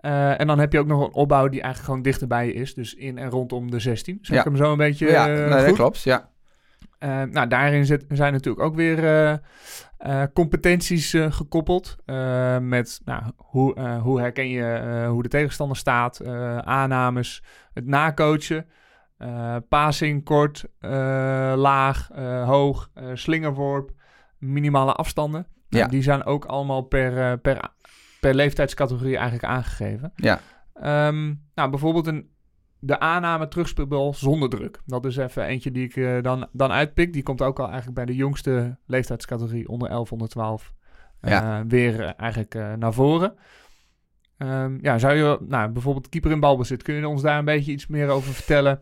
Eh, 0.00 0.40
en 0.40 0.46
dan 0.46 0.58
heb 0.58 0.72
je 0.72 0.78
ook 0.78 0.86
nog 0.86 1.00
een 1.06 1.12
opbouw 1.14 1.48
die 1.48 1.60
eigenlijk 1.60 1.84
gewoon 1.84 2.02
dichterbij 2.02 2.46
je 2.46 2.52
is. 2.52 2.74
Dus 2.74 2.94
in 2.94 3.18
en 3.18 3.30
rondom 3.30 3.70
de 3.70 3.78
16. 3.78 4.18
Zeg 4.22 4.34
Ja. 4.34 4.38
ik 4.42 4.48
hem 4.48 4.56
zo 4.56 4.72
een 4.72 4.78
beetje 4.78 5.10
ja, 5.10 5.28
eh, 5.28 5.34
nee, 5.34 5.48
dat 5.48 5.64
goed? 5.66 5.74
klopt. 5.76 6.02
Ja. 6.02 6.28
Eh, 6.98 7.22
nou, 7.22 7.46
daarin 7.48 7.86
zit, 7.86 8.04
zijn 8.08 8.32
natuurlijk 8.32 8.64
ook 8.64 8.74
weer 8.74 9.40
competenties 10.32 11.16
gekoppeld. 11.28 11.96
Met 12.60 13.00
nou, 13.04 13.22
hoe, 13.36 13.80
hoe 14.02 14.20
herken 14.20 14.48
je 14.48 15.06
hoe 15.08 15.22
de 15.22 15.28
tegenstander 15.28 15.76
staat, 15.76 16.24
aannames, 16.64 17.42
het 17.72 17.86
nacoachen, 17.86 18.66
passing 19.68 20.24
kort, 20.24 20.64
laag, 21.56 22.08
hoog, 22.44 22.90
slingerworp, 23.14 23.90
minimale 24.38 24.92
afstanden. 24.92 25.46
Nou, 25.68 25.84
Ja. 25.84 25.90
die 25.90 26.02
zijn 26.02 26.24
ook 26.24 26.44
allemaal 26.44 26.82
per, 26.82 27.38
per, 27.38 27.68
per 28.20 28.34
leeftijdscategorie 28.34 29.16
eigenlijk 29.16 29.44
aangegeven. 29.44 30.12
Ja. 30.16 30.40
Ehm, 30.74 31.34
nou, 31.54 31.70
bijvoorbeeld 31.70 32.06
een, 32.06 32.30
de 32.78 32.98
aanname 32.98 33.48
terugspeelbal 33.48 34.14
zonder 34.14 34.48
druk. 34.48 34.80
Dat 34.86 35.04
is 35.04 35.16
even 35.16 35.44
eentje 35.44 35.70
die 35.70 35.84
ik 35.84 35.96
eh, 35.96 36.22
dan, 36.22 36.48
dan 36.52 36.70
uitpik. 36.70 37.12
Die 37.12 37.22
komt 37.22 37.42
ook 37.42 37.58
al 37.58 37.66
eigenlijk 37.66 37.94
bij 37.94 38.04
de 38.04 38.14
jongste 38.14 38.76
leeftijdscategorie 38.86 39.68
onder 39.68 39.88
11, 39.88 40.12
onder 40.12 40.28
12 40.28 40.72
eh, 41.20 41.30
Ja. 41.30 41.66
weer 41.66 42.00
eh, 42.00 42.10
eigenlijk 42.16 42.54
eh, 42.54 42.72
naar 42.72 42.92
voren. 42.92 43.34
Ehm, 44.38 44.78
ja, 44.80 44.98
zou 44.98 45.14
je 45.14 45.38
nou, 45.48 45.70
bijvoorbeeld 45.70 46.08
keeper 46.08 46.30
in 46.30 46.40
balbezit, 46.40 46.82
kun 46.82 46.94
je 46.94 47.08
ons 47.08 47.22
daar 47.22 47.38
een 47.38 47.44
beetje 47.44 47.72
iets 47.72 47.86
meer 47.86 48.08
over 48.08 48.32
vertellen? 48.34 48.80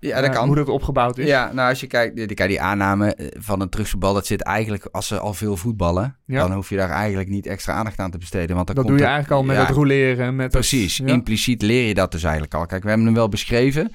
Ja, 0.00 0.20
dat 0.20 0.30
kan. 0.30 0.46
Hoe 0.46 0.56
dat 0.56 0.68
opgebouwd 0.68 1.18
is? 1.18 1.26
Ja, 1.26 1.52
nou 1.52 1.68
als 1.68 1.80
je 1.80 1.86
kijkt, 1.86 2.16
die, 2.16 2.26
die, 2.26 2.46
die 2.46 2.60
aanname 2.60 3.14
eh, 3.14 3.26
van 3.38 3.60
een 3.60 3.68
terugbal, 3.68 4.14
dat 4.14 4.26
zit 4.26 4.42
eigenlijk, 4.42 4.88
als 4.92 5.06
ze 5.06 5.18
al 5.18 5.34
veel 5.34 5.56
voetballen, 5.56 6.16
Ja. 6.26 6.40
dan 6.40 6.52
hoef 6.52 6.68
je 6.68 6.76
daar 6.76 6.90
eigenlijk 6.90 7.28
niet 7.28 7.46
extra 7.46 7.72
aandacht 7.72 7.98
aan 7.98 8.10
te 8.10 8.18
besteden. 8.18 8.56
Want 8.56 8.66
dan 8.66 8.76
dat 8.76 8.84
komt 8.84 8.96
doe 8.98 9.06
je 9.06 9.12
eigenlijk 9.12 9.40
al 9.42 9.46
met 9.46 9.66
het 9.66 9.76
roleren. 9.76 10.36
Met 10.36 10.50
Precies, 10.50 10.98
het, 10.98 11.08
impliciet 11.08 11.62
leer 11.62 11.88
je 11.88 11.94
dat 11.94 12.12
dus 12.12 12.22
eigenlijk 12.22 12.54
al. 12.54 12.66
Kijk, 12.66 12.82
we 12.82 12.88
hebben 12.88 13.06
hem 13.06 13.14
wel 13.14 13.28
beschreven, 13.28 13.92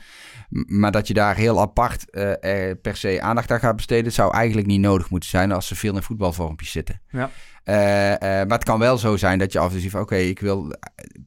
maar 0.50 0.92
dat 0.92 1.08
je 1.08 1.14
daar 1.14 1.36
heel 1.36 1.62
apart 1.62 2.10
eh, 2.10 2.72
per 2.82 2.98
se 2.98 3.22
aandacht 3.22 3.52
aan 3.52 3.60
gaat 3.60 3.76
besteden, 3.76 4.12
zou 4.12 4.34
eigenlijk 4.34 4.68
niet 4.68 4.82
nodig 4.82 5.10
moeten 5.10 5.30
zijn 5.30 5.52
als 5.52 5.68
ze 5.68 5.76
veel 5.76 5.96
in 5.96 6.04
voetbalvormpjes 6.04 6.72
zitten. 6.72 7.02
Ja. 7.10 7.30
Eh, 7.64 7.76
maar 8.28 8.58
het 8.58 8.64
kan 8.64 8.80
wel 8.80 8.98
zo 8.98 9.18
zijn 9.18 9.40
dat 9.40 9.52
je 9.52 9.60
af 9.60 9.74
en 9.74 9.90
toe 9.90 10.00
oké, 10.02 10.16
ik 10.16 10.40
wil 10.40 10.74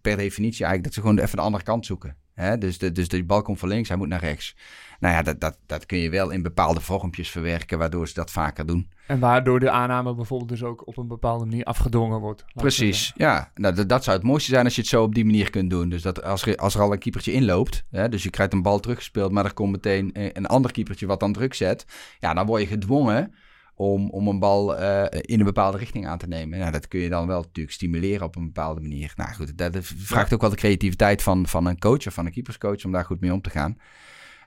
per 0.03 0.17
definitie 0.17 0.65
eigenlijk 0.65 0.85
dat 0.85 0.95
ze 0.95 1.01
gewoon 1.01 1.19
even 1.19 1.37
de 1.37 1.43
andere 1.43 1.65
kant 1.65 1.87
zoeken. 1.87 2.17
Hè? 2.39 2.59
Dus, 2.59 2.79
de, 2.79 2.93
dus 2.93 3.09
die 3.09 3.25
bal 3.25 3.43
komt 3.43 3.59
van 3.59 3.69
links, 3.69 3.89
hij 3.89 3.97
moet 3.97 4.09
naar 4.09 4.21
rechts. 4.21 4.57
Nou 5.01 5.15
ja, 5.15 5.23
dat, 5.23 5.41
dat, 5.41 5.59
dat 5.67 5.87
kun 5.87 5.99
je 5.99 6.11
wel 6.11 6.31
in 6.31 6.43
bepaalde 6.43 6.81
vormpjes 6.81 7.31
verwerken, 7.31 7.79
waardoor 7.79 8.09
ze 8.09 8.15
dat 8.15 8.31
vaker 8.31 8.67
doen. 8.67 8.91
En 9.07 9.19
waardoor 9.19 9.61
de 9.61 9.71
aanname 9.71 10.15
bijvoorbeeld 10.15 10.51
dus 10.51 10.63
ook 10.63 10.87
op 10.87 10.97
een 10.97 11.07
bepaalde 11.07 11.45
manier 11.45 11.65
afgedwongen 11.65 12.21
wordt. 12.21 12.45
Precies, 12.55 13.13
ja. 13.17 13.51
Nou, 13.55 13.75
dat, 13.75 13.89
dat 13.89 14.05
zou 14.05 14.17
het 14.17 14.27
mooiste 14.27 14.51
zijn 14.51 14.65
als 14.65 14.75
je 14.75 14.81
het 14.81 14.91
zo 14.91 15.03
op 15.03 15.15
die 15.15 15.25
manier 15.25 15.51
kunt 15.51 15.71
doen. 15.71 15.89
Dus 15.89 16.03
dat 16.03 16.23
als 16.23 16.47
er, 16.47 16.57
als 16.57 16.75
er 16.75 16.81
al 16.81 16.93
een 16.93 16.99
keepertje 16.99 17.33
inloopt, 17.33 17.85
hè, 17.91 18.09
dus 18.09 18.23
je 18.23 18.31
krijgt 18.31 18.53
een 18.53 18.63
bal 18.63 18.81
teruggespeeld, 18.81 19.33
maar 19.33 19.45
er 19.45 19.55
komt 19.55 19.71
meteen 19.71 20.11
een, 20.13 20.31
een 20.33 20.47
ander 20.47 20.73
keepertje 20.73 21.07
wat 21.07 21.21
dan 21.21 21.33
druk 21.33 21.55
zet. 21.55 21.87
Ja, 22.19 22.35
dan 22.35 22.47
word 22.47 22.63
je 22.63 22.69
gedwongen 22.69 23.35
om, 23.79 24.11
om 24.11 24.29
een 24.29 24.39
bal 24.39 24.77
eh, 24.77 25.21
in 25.21 25.39
een 25.39 25.45
bepaalde 25.45 25.79
richting 25.79 26.07
aan 26.07 26.19
te 26.19 26.29
nemen. 26.29 26.59
Nou, 26.59 26.73
dat 26.73 26.89
kun 26.89 27.01
je 27.01 27.09
dan 27.09 27.27
wel 27.27 27.41
natuurlijk 27.41 27.75
stimuleren 27.75 28.27
op 28.27 28.37
een 28.37 28.45
bepaalde 28.45 28.81
manier. 28.81 29.13
Nou 29.17 29.33
goed, 29.33 29.59
dat, 29.59 29.77
vraagt 29.81 30.35
ook 30.35 30.41
wel 30.41 30.51
de 30.51 30.57
creativiteit 30.57 31.23
van, 31.23 31.47
van 31.47 31.67
een 31.67 31.79
coach 31.79 32.07
of 32.07 32.15
van 32.15 32.27
een 32.27 32.33
keeperscoach 32.33 32.85
om 32.85 32.93
daar 32.93 33.05
goed 33.05 33.21
mee 33.21 33.33
om 33.33 33.41
te 33.41 33.51
gaan. 33.51 33.79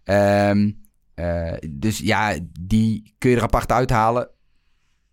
Ehm, 0.04 0.72
eh, 1.14 1.54
dus 1.70 1.98
ja, 1.98 2.38
die 2.60 3.16
kun 3.18 3.30
je 3.30 3.36
er 3.36 3.44
apart 3.44 3.72
uithalen. 3.72 4.30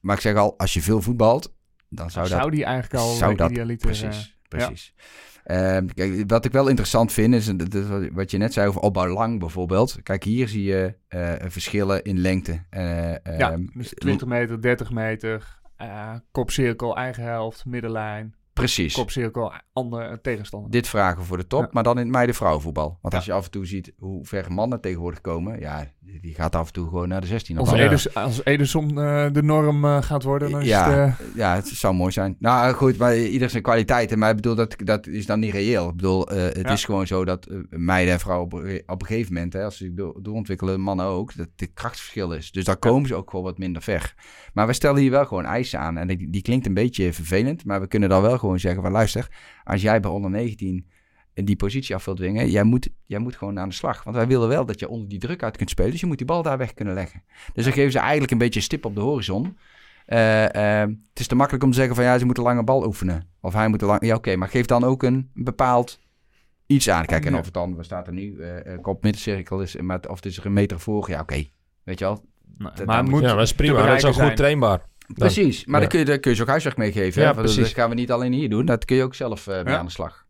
Maar 0.01 0.17
ik 0.17 0.23
zeg 0.23 0.37
al, 0.37 0.59
als 0.59 0.75
je 0.75 0.83
veel 0.83 1.03
voetbalt, 1.03 1.55
dan 1.89 2.11
zou 2.11 2.27
Zou, 2.27 2.43
dat 2.43 2.53
die 2.53 2.65
eigenlijk 2.65 3.03
al 3.03 3.15
zou 3.15 3.35
dat 3.35 3.51
idealiter... 3.51 3.91
eh, 3.91 3.99
precies, 3.99 4.39
precies. 4.49 4.95
Ehm, 5.49 5.87
kijk, 5.87 6.25
wat 6.27 6.45
ik 6.45 6.53
wel 6.53 6.69
interessant 6.69 7.13
vind, 7.13 7.35
is 7.35 7.53
wat- 8.13 8.31
je 8.31 8.39
net 8.39 8.53
zei 8.53 8.69
over 8.69 8.81
opbouw 8.81 9.07
lang 9.07 9.39
bijvoorbeeld. 9.39 10.03
Kijk, 10.03 10.25
hier 10.25 10.49
zie 10.49 10.63
je 10.65 10.95
eh, 11.09 11.33
verschillen 11.39 12.03
in 12.05 12.19
lengte. 12.19 12.63
Eh, 12.71 12.83
ja, 13.39 13.53
ehm, 13.53 13.67
dus 13.75 13.93
20 13.95 14.27
meter, 14.27 14.61
30 14.63 14.91
meter, 14.91 15.61
eh, 15.77 16.15
kopcirkel, 16.31 16.97
eigen 16.97 17.23
helft, 17.23 17.65
middenlijn, 17.65 18.35
precies. 18.53 18.95
kopcirkel, 18.95 19.53
andere 19.73 20.21
tegenstander. 20.21 20.71
Dit 20.71 20.89
vragen 20.89 21.19
we 21.19 21.25
voor 21.25 21.37
de 21.37 21.47
top, 21.47 21.63
Ja. 21.63 21.69
maar 21.73 21.83
dan 21.83 21.97
in 21.99 22.03
het 22.05 22.13
meiden-vrouwenvoetbal. 22.13 22.99
Want 23.01 23.13
Ja. 23.13 23.19
als 23.19 23.27
je 23.27 23.33
af 23.33 23.45
en 23.45 23.51
toe 23.51 23.67
ziet 23.67 23.93
hoe 23.99 24.25
ver 24.27 24.53
mannen 24.53 24.81
tegenwoordig 24.81 25.21
komen, 25.21 25.61
ja, 25.61 25.87
die 26.21 26.35
gaat 26.35 26.55
af 26.55 26.67
en 26.67 26.73
toe 26.73 26.85
gewoon 26.89 27.09
naar 27.09 27.21
de 27.21 27.27
16. 27.27 27.59
Als, 27.59 27.69
Of- 27.71 27.77
Ja. 27.77 27.85
Eders, 27.85 28.15
als 28.15 28.45
Ederson 28.45 29.01
eh, 29.01 29.27
de 29.33 29.43
norm 29.43 29.85
eh, 29.85 30.03
gaat 30.03 30.23
worden, 30.23 30.51
dan 30.51 30.61
is 30.61 30.67
Ja. 30.67 30.91
het... 30.91 31.15
eh, 31.21 31.27
Ja, 31.37 31.55
het 31.55 31.67
zou 31.67 31.95
mooi 31.95 32.13
zijn. 32.13 32.37
Nou 32.39 32.73
goed, 32.75 32.97
maar 32.99 33.17
ieder 33.19 33.51
zijn 33.51 33.63
kwaliteiten. 33.63 34.19
Maar 34.19 34.31
ik 34.31 34.37
bedoel, 34.37 34.55
dat, 34.55 34.75
dat 34.85 35.07
is 35.07 35.27
dan 35.27 35.41
niet 35.41 35.53
reëel. 35.53 35.89
Ik 35.89 35.97
bedoel, 35.97 36.27
het 36.29 36.57
Ja. 36.57 36.71
is 36.73 36.85
gewoon 36.85 37.07
zo 37.07 37.25
dat 37.25 37.47
meiden 37.71 38.13
en 38.15 38.21
vrouwen 38.21 38.45
op, 38.47 38.53
een- 38.53 38.83
op 38.87 39.01
een 39.01 39.07
gegeven 39.07 39.33
moment, 39.35 39.53
hè, 39.53 39.65
als 39.65 39.77
ze 39.77 39.95
doorontwikkelen, 40.23 40.81
mannen 40.81 41.07
ook, 41.07 41.37
dat 41.37 41.49
de 41.57 41.67
krachtsverschil 41.67 42.33
is. 42.33 42.51
Dus 42.51 42.65
daar 42.65 42.77
komen 42.77 43.09
ze 43.09 43.15
ook 43.15 43.31
gewoon 43.31 43.45
wat 43.45 43.59
minder 43.59 43.83
ver. 43.83 44.15
Maar 44.53 44.67
we 44.67 44.73
stellen 44.73 45.01
hier 45.01 45.11
wel 45.11 45.27
gewoon 45.27 45.45
eisen 45.45 45.81
aan. 45.81 45.97
En 45.97 46.07
die, 46.09 46.31
die 46.31 46.43
klinkt 46.43 46.67
een 46.67 46.75
beetje 46.75 47.13
vervelend, 47.13 47.65
maar 47.65 47.81
we 47.81 47.87
kunnen 47.89 48.09
dan 48.09 48.23
wel 48.23 48.39
gewoon 48.39 48.59
zeggen 48.61 48.83
van 48.83 48.93
luister, 48.93 49.29
als 49.65 49.83
jij 49.83 50.01
bij 50.01 50.11
onder 50.11 50.31
19 50.31 50.69
in 50.69 50.87
die 51.45 51.57
positie 51.57 51.95
af 51.95 52.05
wilt 52.05 52.17
dwingen, 52.17 52.51
jij 52.51 52.63
moet, 52.63 52.89
jij 53.07 53.19
moet 53.19 53.37
gewoon 53.37 53.59
aan 53.59 53.69
de 53.69 53.75
slag. 53.75 54.05
Want 54.05 54.17
wij 54.17 54.27
willen 54.27 54.49
wel 54.49 54.65
dat 54.67 54.81
je 54.81 54.89
onder 54.89 55.09
die 55.09 55.19
druk 55.19 55.43
uit 55.43 55.57
kunt 55.57 55.71
spelen, 55.71 55.91
dus 55.91 56.01
je 56.01 56.07
moet 56.07 56.19
die 56.19 56.27
bal 56.27 56.43
daar 56.43 56.59
weg 56.59 56.75
kunnen 56.75 56.95
leggen. 56.95 57.23
Dus 57.53 57.65
dan 57.65 57.73
geven 57.73 57.93
ze 57.93 57.99
eigenlijk 57.99 58.31
een 58.31 58.39
beetje 58.39 58.59
een 58.59 58.65
stip 58.65 58.85
op 58.85 58.95
de 58.95 59.01
horizon. 59.01 59.57
Eh, 60.07 60.83
eh, 60.83 60.89
het 60.89 61.21
is 61.21 61.27
te 61.27 61.35
makkelijk 61.35 61.65
om 61.65 61.71
te 61.71 61.77
zeggen 61.77 61.95
van 61.95 62.05
ja, 62.05 62.19
ze 62.19 62.25
moeten 62.25 62.43
lange 62.43 62.65
bal 62.65 62.87
oefenen. 62.87 63.29
Of 63.41 63.53
hij 63.53 63.69
moet 63.69 63.83
een 63.83 63.89
lang... 63.89 64.07
Ja, 64.07 64.15
oké, 64.15 64.37
maar 64.37 64.49
geef 64.49 64.67
dan 64.67 64.85
ook 64.85 65.03
een 65.03 65.31
bepaald 65.35 65.99
iets 66.67 66.91
aan. 66.91 67.05
Kijk, 67.05 67.25
en 67.25 67.37
of 67.37 67.45
het 67.45 67.55
dan, 67.55 67.77
we 67.77 67.83
staan 67.83 68.05
er 68.07 68.13
nu, 68.13 68.41
eh 68.41 68.75
eh, 68.75 68.83
kop 68.83 69.03
middencirkel 69.03 69.61
is, 69.61 69.77
maar 69.77 70.01
of 70.09 70.17
het 70.17 70.27
is 70.27 70.39
er 70.39 70.47
een 70.47 70.53
meter 70.53 70.81
voor, 70.81 71.11
ja, 71.11 71.21
oké. 71.21 71.45
Weet 71.85 71.99
je 71.99 72.05
wel? 72.05 72.25
maar 72.85 73.05
moet 73.05 73.23
ja, 73.23 73.35
dat 73.35 73.43
is 73.43 73.55
prima. 73.55 73.87
Dat 73.87 73.97
is 73.97 74.05
ook 74.05 74.15
goed 74.15 74.37
trainbaar. 74.37 74.81
Precies, 75.15 75.65
maar 75.65 75.75
ja. 75.75 75.81
dan, 75.81 75.89
kun 75.89 75.99
je, 75.99 76.05
dan 76.05 76.21
kun 76.21 76.31
je 76.31 76.37
ze 76.37 76.43
ook 76.43 76.49
huiswerk 76.49 76.77
meegeven. 76.77 77.23
Ja, 77.23 77.29
hè? 77.29 77.35
Want 77.35 77.47
Dat 77.47 77.57
precies. 77.57 77.75
gaan 77.75 77.89
we 77.89 77.95
niet 77.95 78.13
alleen 78.13 78.33
hier 78.33 78.49
doen, 78.49 78.67
dat 78.67 78.85
kun 78.85 78.97
je 78.97 79.03
ook 79.03 79.15
zelf 79.15 79.47
eh 79.47 79.55
mee 79.55 79.73
Ja. 79.73 79.79
aan 79.79 79.87
de 79.87 79.93
slag. 79.93 80.27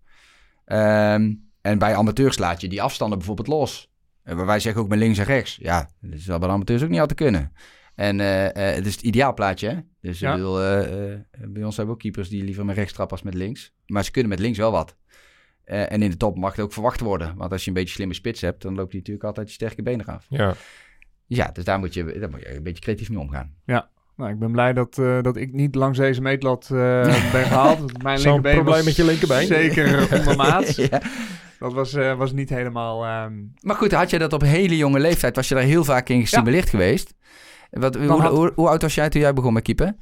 Ehm, 0.69 1.35
en 1.61 1.79
bij 1.79 1.95
amateurs 1.95 2.39
laat 2.39 2.61
je 2.61 2.69
die 2.69 2.83
afstanden 2.83 3.19
bijvoorbeeld 3.19 3.49
los. 3.49 3.91
En 4.23 4.37
waar 4.37 4.47
wij 4.47 4.61
zeggen 4.61 4.83
ook 4.83 4.89
met 4.89 4.99
links 4.99 5.19
en 5.19 5.25
rechts. 5.25 5.59
Ja, 5.61 5.91
dat 6.01 6.21
zal 6.21 6.39
bij 6.39 6.49
amateurs 6.49 6.83
ook 6.83 6.89
niet 6.89 7.01
altijd 7.01 7.19
kunnen. 7.19 7.53
En 7.95 8.21
eh, 8.21 8.47
eh, 8.71 8.75
het 8.75 8.87
is 8.87 8.95
het 8.95 9.03
ideaalplaatje, 9.05 9.69
hè? 9.69 9.77
Dus 10.01 10.19
Ja. 10.19 10.33
bedoel, 10.35 10.61
eh, 10.63 11.13
eh, 11.13 11.21
bij 11.31 11.65
ons 11.65 11.77
hebben 11.77 11.87
we 11.87 11.91
ook 11.93 11.99
keepers 11.99 12.29
die 12.29 12.45
liever 12.45 12.65
met 12.65 12.77
rechts 12.77 12.93
trappen 12.93 13.17
als 13.17 13.25
met 13.25 13.35
links. 13.35 13.73
Maar 13.87 14.05
ze 14.05 14.11
kunnen 14.11 14.31
met 14.31 14.39
links 14.41 14.59
wel 14.59 14.71
wat. 14.73 14.97
Eh, 15.65 15.93
en 15.93 16.03
in 16.03 16.11
de 16.11 16.17
top 16.17 16.37
mag 16.37 16.51
het 16.57 16.65
ook 16.65 16.73
verwacht 16.73 17.01
worden. 17.01 17.37
Want 17.37 17.53
als 17.53 17.63
je 17.63 17.69
een 17.69 17.75
beetje 17.77 17.95
slimme 17.95 18.15
spits 18.15 18.41
hebt, 18.41 18.63
dan 18.63 18.75
loopt 18.75 18.89
hij 18.91 18.99
natuurlijk 18.99 19.27
altijd 19.27 19.49
je 19.49 19.55
sterke 19.55 19.83
benen 19.83 20.07
af. 20.07 20.27
Ja. 20.29 20.55
Ja, 21.27 21.51
dus 21.53 21.65
daar 21.65 21.79
moet 21.79 21.95
je, 21.95 22.19
daar 22.19 22.31
moet 22.31 22.41
je 22.41 22.57
een 22.57 22.63
beetje 22.63 22.83
creatief 22.83 23.09
mee 23.11 23.19
omgaan. 23.19 23.55
Nou, 24.19 24.31
ik 24.31 24.39
ben 24.39 24.53
blij 24.53 24.73
dat, 24.73 24.99
eh, 24.99 25.23
dat 25.23 25.37
ik 25.37 25.53
niet 25.53 25.75
langs 25.75 25.99
deze 25.99 26.21
meetlat 26.21 26.69
eh, 26.73 27.03
ben 27.33 27.45
gehaald. 27.45 28.03
Mijn 28.03 28.19
Zo'n 28.19 28.33
linkerbeen 28.33 28.63
probleem 28.65 28.85
met 28.85 28.97
je 28.97 29.05
linkerbeen? 29.05 29.47
Zeker 29.47 30.09
ondermaats. 30.19 30.77
ja. 30.91 31.01
Dat 31.59 31.73
was, 31.73 31.95
eh, 31.95 32.15
was 32.17 32.33
niet 32.33 32.49
helemaal... 32.49 33.05
ehm, 33.05 33.33
Maar 33.61 33.77
goed, 33.77 33.93
had 33.93 34.11
je 34.11 34.19
dat 34.19 34.33
op 34.33 34.41
hele 34.43 34.77
jonge 34.77 34.99
leeftijd? 35.01 35.37
Was 35.37 35.49
je 35.49 35.55
daar 35.55 35.65
heel 35.65 35.85
vaak 35.85 36.09
in 36.09 36.21
gestimuleerd 36.21 36.69
geweest? 36.69 37.15
Wat, 37.71 37.95
hoe, 37.97 38.21
had- 38.21 38.31
hoe, 38.33 38.53
hoe 38.55 38.69
oud 38.69 38.83
was 38.83 38.95
jij 38.95 39.09
toen 39.09 39.21
jij 39.21 39.33
begon 39.33 39.53
met 39.53 39.63
keeper? 39.63 39.95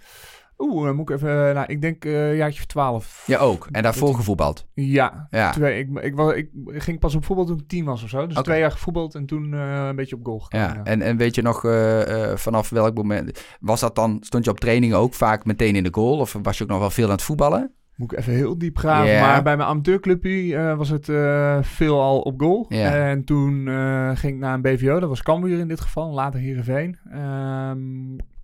Oeh, 0.59 0.87
dan 0.87 0.97
moet 0.97 1.11
ik 1.11 1.17
even... 1.17 1.55
nou, 1.55 1.67
ik 1.67 1.81
denk 1.81 2.05
eh, 2.05 2.29
een 2.29 2.37
jaartje 2.37 2.61
of 2.61 2.67
twaalf. 2.67 3.25
Ja, 3.27 3.39
ook. 3.39 3.69
En 3.71 3.83
daarvoor 3.83 4.15
gevoetbald. 4.15 4.67
Ja. 4.75 5.27
Ja. 5.31 5.51
Twee, 5.51 5.79
ik, 5.79 5.99
ik, 5.99 6.15
was, 6.15 6.35
ik 6.35 6.51
ging 6.67 6.99
pas 6.99 7.15
op 7.15 7.25
voetbal 7.25 7.45
toen 7.45 7.59
ik 7.59 7.69
tien 7.69 7.85
was 7.85 8.03
of 8.03 8.09
zo. 8.09 8.27
Dus 8.27 8.43
twee 8.43 8.61
jaar 8.61 8.71
gevoetbald 8.71 9.15
en 9.15 9.27
toen 9.27 9.55
eh, 9.55 9.87
een 9.87 9.97
beetje 9.97 10.17
op 10.17 10.25
goal 10.25 10.39
gekomen. 10.39 10.75
ja. 10.75 10.85
En, 10.85 11.03
en 11.03 11.17
weet 11.17 11.35
je 11.35 11.43
nog 11.43 11.65
eh, 11.65 12.31
eh, 12.31 12.37
vanaf 12.37 12.69
welk 12.69 12.95
moment... 12.95 13.45
Was 13.61 13.81
dat 13.81 13.95
dan, 13.95 14.17
stond 14.21 14.45
je 14.45 14.51
op 14.51 14.61
trainingen 14.61 14.99
ook 14.99 15.15
vaak 15.15 15.45
meteen 15.45 15.77
in 15.77 15.85
de 15.85 15.95
goal? 15.95 16.19
Of 16.19 16.37
was 16.43 16.59
je 16.59 16.65
ook 16.65 16.71
nog 16.71 16.79
wel 16.79 16.91
veel 16.91 17.05
aan 17.05 17.11
het 17.11 17.23
voetballen? 17.23 17.75
Moet 17.97 18.13
ik 18.13 18.19
even 18.19 18.33
heel 18.33 18.59
diep 18.59 18.79
graven. 18.79 19.21
Maar 19.21 19.43
bij 19.43 19.57
mijn 19.57 19.69
amateurclubje 19.69 20.57
eh, 20.57 20.77
was 20.77 20.89
het 20.89 21.09
eh, 21.09 21.59
veel 21.63 22.01
al 22.01 22.21
op 22.21 22.41
goal. 22.41 22.69
En 22.69 23.25
toen 23.25 23.69
eh, 23.69 24.11
ging 24.15 24.35
ik 24.35 24.39
naar 24.39 24.55
een 24.55 24.63
BVO. 24.63 25.01
Dat 25.01 25.09
was 25.09 25.23
Cambuur 25.23 25.59
in 25.59 25.69
dit 25.69 25.81
geval. 25.81 26.13
Later 26.13 26.41
Heerenveen. 26.41 26.99
Ehm 27.11 28.35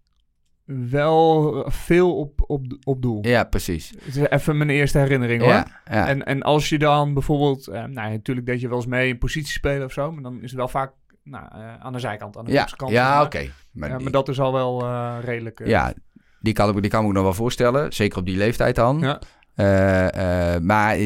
wel 0.90 1.64
veel 1.70 2.16
op, 2.18 2.44
op, 2.46 2.66
op 2.84 3.02
doel. 3.02 3.26
Ja, 3.26 3.44
precies. 3.44 3.90
Het 4.04 4.16
is 4.16 4.28
even 4.28 4.56
mijn 4.56 4.70
eerste 4.70 4.98
herinnering 4.98 5.40
hoor. 5.42 5.50
Ja, 5.52 5.66
ja. 5.90 6.08
En, 6.08 6.24
en 6.26 6.42
als 6.42 6.68
je 6.68 6.78
dan 6.78 7.14
bijvoorbeeld... 7.14 7.66
eh, 7.68 7.84
nou, 7.84 8.10
natuurlijk 8.10 8.46
deed 8.46 8.60
je 8.60 8.68
wel 8.68 8.76
eens 8.76 8.86
mee 8.86 9.08
in 9.08 9.18
positie 9.18 9.52
spelen 9.52 9.84
of 9.86 9.92
zo. 9.92 10.12
Maar 10.12 10.22
dan 10.22 10.34
is 10.36 10.50
het 10.50 10.54
wel 10.58 10.68
vaak 10.68 10.92
nou, 11.24 11.44
eh, 11.52 11.74
aan 11.80 11.92
de 11.92 11.98
zijkant. 11.98 12.36
Aan 12.36 12.44
de 12.44 12.52
ja, 12.52 12.66
zeg 12.68 12.90
ja 12.90 13.22
oké. 13.22 13.50
Maar, 13.72 13.88
Ja, 13.88 13.94
die- 13.94 14.02
maar 14.04 14.12
dat 14.12 14.28
is 14.28 14.40
al 14.40 14.52
wel 14.52 14.82
eh, 14.82 15.16
redelijk... 15.24 15.66
ja, 15.66 15.92
die 16.40 16.52
kan, 16.52 16.76
ik, 16.76 16.80
die 16.82 16.90
kan 16.90 17.00
ik 17.00 17.06
me 17.06 17.12
nog 17.12 17.22
wel 17.22 17.34
voorstellen. 17.34 17.92
Zeker 17.92 18.18
op 18.18 18.26
die 18.26 18.36
leeftijd 18.36 18.74
dan. 18.74 18.98
Ja. 19.00 19.20
Eh, 19.54 20.54
eh, 20.54 20.62
maar 20.62 20.98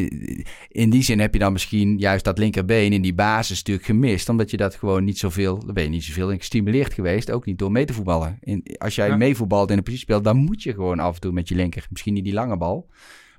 in 0.68 0.90
die 0.90 1.02
zin 1.02 1.18
heb 1.20 1.32
je 1.32 1.38
dan 1.38 1.52
misschien 1.52 1.98
juist 1.98 2.24
dat 2.24 2.38
linkerbeen 2.38 2.92
in 2.92 3.02
die 3.02 3.14
basis 3.14 3.56
natuurlijk 3.58 3.86
gemist. 3.86 4.28
Omdat 4.28 4.50
je 4.50 4.56
dat 4.56 4.74
gewoon 4.74 5.04
niet 5.04 5.18
zoveel, 5.18 5.58
daar 5.64 5.72
ben 5.74 5.82
je 5.82 5.88
niet 5.88 6.04
zoveel 6.04 6.30
in 6.30 6.38
gestimuleerd 6.38 6.94
geweest. 6.94 7.30
Ook 7.30 7.46
niet 7.46 7.58
door 7.58 7.72
mee 7.72 7.84
te 7.84 7.92
voetballen. 7.92 8.38
In, 8.40 8.62
als 8.78 8.94
jij 8.94 9.08
Ja. 9.08 9.16
meevoetbalt 9.16 9.70
in 9.70 9.76
een 9.76 9.82
positie 9.82 10.04
speelt, 10.04 10.24
dan 10.24 10.36
moet 10.36 10.62
je 10.62 10.72
gewoon 10.72 10.98
af 11.00 11.14
en 11.14 11.20
toe 11.20 11.32
met 11.32 11.48
je 11.48 11.54
linker. 11.54 11.86
Misschien 11.90 12.14
niet 12.14 12.24
die 12.24 12.32
lange 12.32 12.56
bal, 12.56 12.88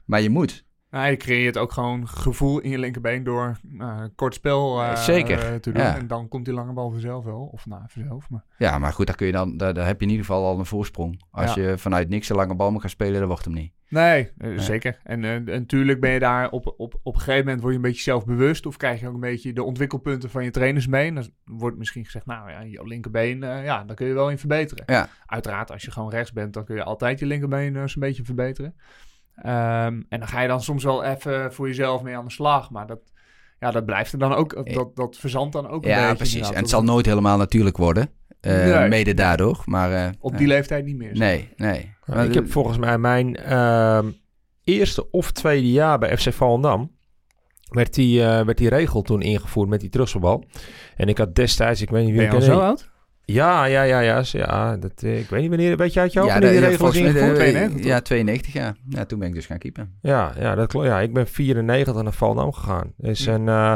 maar 0.05 0.21
je 0.21 0.29
moet. 0.29 0.65
Nou, 0.91 1.09
je 1.09 1.17
creëert 1.17 1.57
ook 1.57 1.71
gewoon 1.71 2.07
gevoel 2.07 2.59
in 2.59 2.69
je 2.69 2.77
linkerbeen 2.77 3.23
door 3.23 3.57
een 3.77 4.15
kort 4.15 4.33
spel 4.33 4.81
eh, 4.83 4.95
Zeker, 4.95 5.39
eh, 5.53 5.55
te 5.55 5.71
doen. 5.71 5.83
ja. 5.83 5.97
En 5.97 6.07
dan 6.07 6.27
komt 6.27 6.45
die 6.45 6.53
lange 6.53 6.73
bal 6.73 6.91
vanzelf 6.91 7.25
wel. 7.25 7.49
Of 7.53 7.65
nou, 7.65 7.81
vanzelf. 7.87 8.29
Maar 8.29 8.43
Ja, 8.57 8.77
maar 8.79 8.93
goed, 8.93 9.07
daar, 9.07 9.15
kun 9.15 9.25
je 9.25 9.31
dan, 9.31 9.57
daar, 9.57 9.73
daar 9.73 9.85
heb 9.85 9.99
je 9.99 10.05
in 10.05 10.11
ieder 10.11 10.25
geval 10.25 10.45
al 10.45 10.59
een 10.59 10.65
voorsprong. 10.65 11.21
Als 11.31 11.53
Ja. 11.53 11.61
je 11.61 11.77
vanuit 11.77 12.09
niks 12.09 12.29
een 12.29 12.35
lange 12.35 12.55
bal 12.55 12.71
moet 12.71 12.81
gaan 12.81 12.89
spelen, 12.89 13.19
dan 13.19 13.27
wordt 13.27 13.45
hem 13.45 13.53
niet. 13.53 13.71
Nee, 13.89 14.31
eh, 14.37 14.57
zeker. 14.59 14.99
En 15.03 15.23
eh, 15.23 15.55
natuurlijk 15.55 15.99
ben 15.99 16.11
je 16.11 16.19
daar 16.19 16.49
op, 16.49 16.73
op, 16.77 16.99
op 17.03 17.13
een 17.15 17.19
gegeven 17.21 17.43
moment 17.45 17.59
word 17.61 17.71
je 17.73 17.79
een 17.79 17.85
beetje 17.85 18.01
zelfbewust. 18.01 18.65
Of 18.65 18.77
krijg 18.77 18.99
je 18.99 19.07
ook 19.07 19.13
een 19.13 19.19
beetje 19.19 19.53
de 19.53 19.63
ontwikkelpunten 19.63 20.29
van 20.29 20.43
je 20.43 20.51
trainers 20.51 20.87
mee. 20.87 21.07
En 21.07 21.15
dan 21.15 21.29
wordt 21.45 21.77
misschien 21.77 22.05
gezegd, 22.05 22.25
nou 22.25 22.51
ja, 22.51 22.61
je 22.61 22.87
linkerbeen, 22.87 23.43
eh, 23.43 23.63
ja, 23.63 23.83
daar 23.83 23.95
kun 23.95 24.07
je 24.07 24.13
wel 24.13 24.29
in 24.29 24.37
verbeteren. 24.37 24.83
Ja. 24.87 25.09
Uiteraard, 25.25 25.71
als 25.71 25.83
je 25.83 25.91
gewoon 25.91 26.09
rechts 26.09 26.31
bent, 26.31 26.53
dan 26.53 26.65
kun 26.65 26.75
je 26.75 26.83
altijd 26.83 27.19
je 27.19 27.25
linkerbeen 27.25 27.75
eh, 27.75 27.81
zo'n 27.85 28.01
beetje 28.01 28.23
verbeteren. 28.25 28.75
Ehm, 29.41 30.01
en 30.09 30.19
dan 30.19 30.27
ga 30.27 30.41
je 30.41 30.47
dan 30.47 30.61
soms 30.61 30.83
wel 30.83 31.03
even 31.03 31.53
voor 31.53 31.67
jezelf 31.67 32.01
mee 32.03 32.15
aan 32.17 32.25
de 32.25 32.31
slag. 32.31 32.69
Maar 32.71 32.87
dat, 32.87 32.99
ja, 33.59 33.71
dat 33.71 33.85
blijft 33.85 34.13
er 34.13 34.19
dan 34.19 34.33
ook, 34.33 34.73
dat, 34.73 34.95
dat 34.95 35.17
verzandt 35.17 35.53
dan 35.53 35.67
ook 35.67 35.73
een 35.73 35.81
beetje. 35.91 35.99
Ja, 35.99 36.13
precies. 36.13 36.49
En 36.49 36.55
het 36.61 36.69
zal 36.69 36.83
nooit 36.83 37.05
helemaal 37.05 37.37
natuurlijk 37.37 37.77
worden. 37.77 38.09
eh, 38.41 38.65
Nee. 38.79 38.89
Mede 38.89 39.13
daardoor. 39.13 39.61
Maar 39.65 39.91
eh, 39.91 40.09
Op 40.19 40.37
die 40.37 40.47
leeftijd 40.47 40.85
niet 40.85 40.97
meer. 40.97 41.15
zeg 41.15 41.17
nee, 41.17 41.49
nee. 41.55 41.95
Maar 42.05 42.25
ik 42.25 42.33
heb 42.33 42.51
volgens 42.51 42.77
mij 42.77 42.97
mijn 42.97 43.35
ehm, 43.35 44.11
eerste 44.63 45.11
of 45.11 45.31
tweede 45.31 45.71
jaar 45.71 45.99
bij 45.99 46.17
FC 46.17 46.33
Volendam... 46.33 46.95
Werd 47.67 47.93
die, 47.93 48.23
eh, 48.23 48.45
werd 48.45 48.57
die 48.57 48.69
regel 48.69 49.01
toen 49.01 49.21
ingevoerd 49.21 49.69
met 49.69 49.79
die 49.79 49.89
terugspelbal. 49.89 50.43
En 50.95 51.07
ik 51.07 51.17
had 51.17 51.35
destijds, 51.35 51.81
ik 51.81 51.89
weet 51.89 52.05
niet 52.05 52.11
wie 52.15 52.21
Ben 52.21 52.29
je 52.31 52.35
ik 52.35 52.49
al 52.49 52.55
zo 52.55 52.59
oud? 52.59 52.89
Ja, 53.29 53.65
ja, 53.65 53.81
ja, 53.83 53.99
ja. 53.99 54.23
ja 54.31 54.77
dat, 54.77 55.03
eh, 55.03 55.19
ik 55.19 55.29
weet 55.29 55.41
niet 55.41 55.49
wanneer, 55.49 55.77
weet 55.77 55.93
je 55.93 55.99
uit 55.99 56.13
je 56.13 56.19
hoofd 56.19 56.33
ja, 56.33 56.39
de- 56.39 56.45
die 56.45 56.55
ja, 56.55 56.67
regel 56.67 56.73
is 56.73 56.77
volgens 56.77 56.99
mij, 57.01 57.09
ingevoerd? 57.09 57.37
eh, 57.37 57.43
92, 57.43 57.85
ja, 57.85 57.99
92, 58.01 58.53
ja. 58.53 58.75
ja. 58.89 59.05
Toen 59.05 59.19
ben 59.19 59.27
ik 59.27 59.33
dus 59.33 59.45
gaan 59.45 59.57
keepen. 59.57 59.97
Ja, 60.01 60.33
ja, 60.39 60.55
dat 60.55 60.67
klopt. 60.67 60.85
Ja, 60.85 60.99
ik 60.99 61.13
ben 61.13 61.27
94 61.27 62.01
naar 62.03 62.13
Volendam 62.13 62.51
gegaan. 62.53 62.93
Dus 62.97 63.25
Hm. 63.25 63.31
en, 63.31 63.47
eh, 63.47 63.73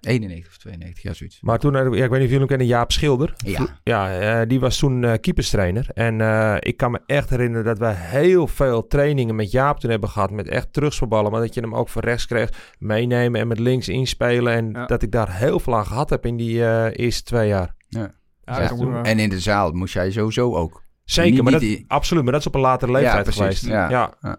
91 0.00 0.48
of 0.48 0.56
92, 0.58 1.02
ja, 1.02 1.12
zoiets. 1.12 1.38
maar 1.40 1.58
toen, 1.58 1.76
eh, 1.76 1.82
ja, 1.82 1.88
ik 1.88 1.92
weet 1.92 2.10
niet 2.10 2.10
of 2.10 2.18
jullie 2.18 2.38
hem 2.38 2.46
kennen, 2.46 2.66
Jaap 2.66 2.92
Schilder. 2.92 3.34
Ja. 3.36 3.66
Ja, 3.82 4.18
eh, 4.40 4.48
die 4.48 4.60
was 4.60 4.78
toen 4.78 5.04
eh 5.04 5.12
keeperstrainer. 5.20 5.86
En 5.94 6.20
eh, 6.20 6.56
ik 6.58 6.76
kan 6.76 6.90
me 6.90 7.00
echt 7.06 7.30
herinneren 7.30 7.64
dat 7.64 7.78
wij 7.78 7.94
heel 7.96 8.46
veel 8.46 8.86
trainingen 8.86 9.34
met 9.34 9.50
Jaap 9.50 9.80
toen 9.80 9.90
hebben 9.90 10.08
gehad. 10.08 10.30
Met 10.30 10.48
echt 10.48 10.72
terugspelballen. 10.72 11.30
Maar 11.30 11.40
dat 11.40 11.54
je 11.54 11.60
hem 11.60 11.74
ook 11.74 11.88
van 11.88 12.02
rechts 12.02 12.26
kreeg 12.26 12.48
meenemen 12.78 13.40
en 13.40 13.48
met 13.48 13.58
links 13.58 13.88
inspelen. 13.88 14.52
En 14.52 14.70
Ja. 14.72 14.86
dat 14.86 15.02
ik 15.02 15.10
daar 15.12 15.36
heel 15.36 15.60
veel 15.60 15.76
aan 15.76 15.86
gehad 15.86 16.10
heb 16.10 16.26
in 16.26 16.36
die 16.36 16.64
eh, 16.64 16.86
eerste 17.04 17.22
twee 17.22 17.48
jaar. 17.48 17.74
Ja, 17.88 18.10
Ja, 18.48 18.68
dat 18.68 19.06
En 19.06 19.18
in 19.18 19.28
de 19.28 19.40
zaal 19.40 19.72
moest 19.72 19.94
jij 19.94 20.10
sowieso 20.10 20.54
ook. 20.54 20.82
Zeker, 21.04 21.32
Niet- 21.32 21.42
maar 21.42 21.52
dat, 21.52 21.60
die- 21.60 21.84
absoluut. 21.88 22.22
Maar 22.22 22.32
dat 22.32 22.40
is 22.40 22.46
op 22.46 22.54
een 22.54 22.60
latere 22.60 22.92
leeftijd 22.92 23.22
precies. 23.22 23.40
geweest. 23.40 23.66
Ja. 23.66 23.88
ja. 23.90 24.38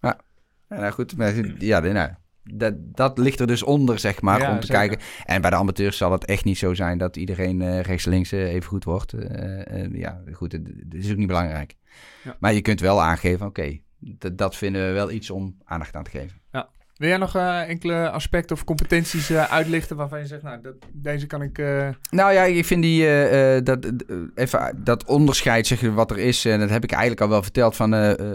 Ja, 0.00 0.18
nou 0.68 0.92
goed, 0.92 1.16
maar, 1.16 1.34
ja, 1.58 1.78
nou, 1.80 2.10
dat, 2.44 2.74
dat 2.78 3.18
ligt 3.18 3.40
er 3.40 3.46
dus 3.46 3.62
onder, 3.62 3.98
zeg 3.98 4.20
maar, 4.20 4.40
Ja, 4.40 4.50
om 4.52 4.60
te 4.60 4.66
zeker. 4.66 4.86
kijken. 4.88 5.06
En 5.24 5.40
bij 5.40 5.50
de 5.50 5.56
amateurs 5.56 5.96
zal 5.96 6.12
het 6.12 6.24
echt 6.24 6.44
niet 6.44 6.58
zo 6.58 6.74
zijn 6.74 6.98
dat 6.98 7.16
iedereen 7.16 7.62
eh, 7.62 7.80
rechts-links 7.80 8.32
eh, 8.32 8.52
even 8.52 8.68
goed 8.68 8.84
wordt. 8.84 9.12
Eh, 9.12 9.84
eh, 9.84 9.94
ja, 9.94 10.20
goed, 10.32 10.52
het, 10.52 10.66
het 10.90 10.94
is 11.04 11.10
ook 11.10 11.16
niet 11.16 11.26
belangrijk. 11.26 11.74
Ja. 12.24 12.36
Maar 12.40 12.52
je 12.52 12.60
kunt 12.60 12.80
wel 12.80 13.02
aangeven, 13.02 13.46
oké, 13.46 13.78
dat- 13.98 14.38
dat 14.38 14.56
vinden 14.56 14.86
we 14.86 14.92
wel 14.92 15.10
iets 15.10 15.30
om 15.30 15.56
aandacht 15.64 15.94
aan 15.96 16.04
te 16.04 16.10
geven. 16.10 16.39
Wil 17.00 17.08
jij 17.08 17.18
nog 17.18 17.36
eh, 17.36 17.68
enkele 17.68 18.10
aspecten 18.10 18.56
of 18.56 18.64
competenties 18.64 19.30
eh, 19.30 19.44
uitlichten 19.52 19.96
waarvan 19.96 20.18
je 20.18 20.26
zegt, 20.26 20.42
nou, 20.42 20.60
dat, 20.62 20.74
deze 20.92 21.26
kan 21.26 21.42
ik... 21.42 21.58
eh, 21.58 21.88
Nou 22.10 22.32
ja, 22.32 22.42
ik 22.42 22.64
vind 22.64 22.82
die, 22.82 23.04
dat, 23.62 23.92
even, 24.34 24.80
dat 24.84 25.04
onderscheid, 25.04 25.66
zeg 25.66 25.80
je, 25.80 25.92
wat 25.92 26.10
er 26.10 26.18
is, 26.18 26.44
en 26.44 26.58
dat 26.60 26.70
heb 26.70 26.84
ik 26.84 26.90
eigenlijk 26.90 27.20
al 27.20 27.28
wel 27.28 27.42
verteld, 27.42 27.76
van 27.76 27.90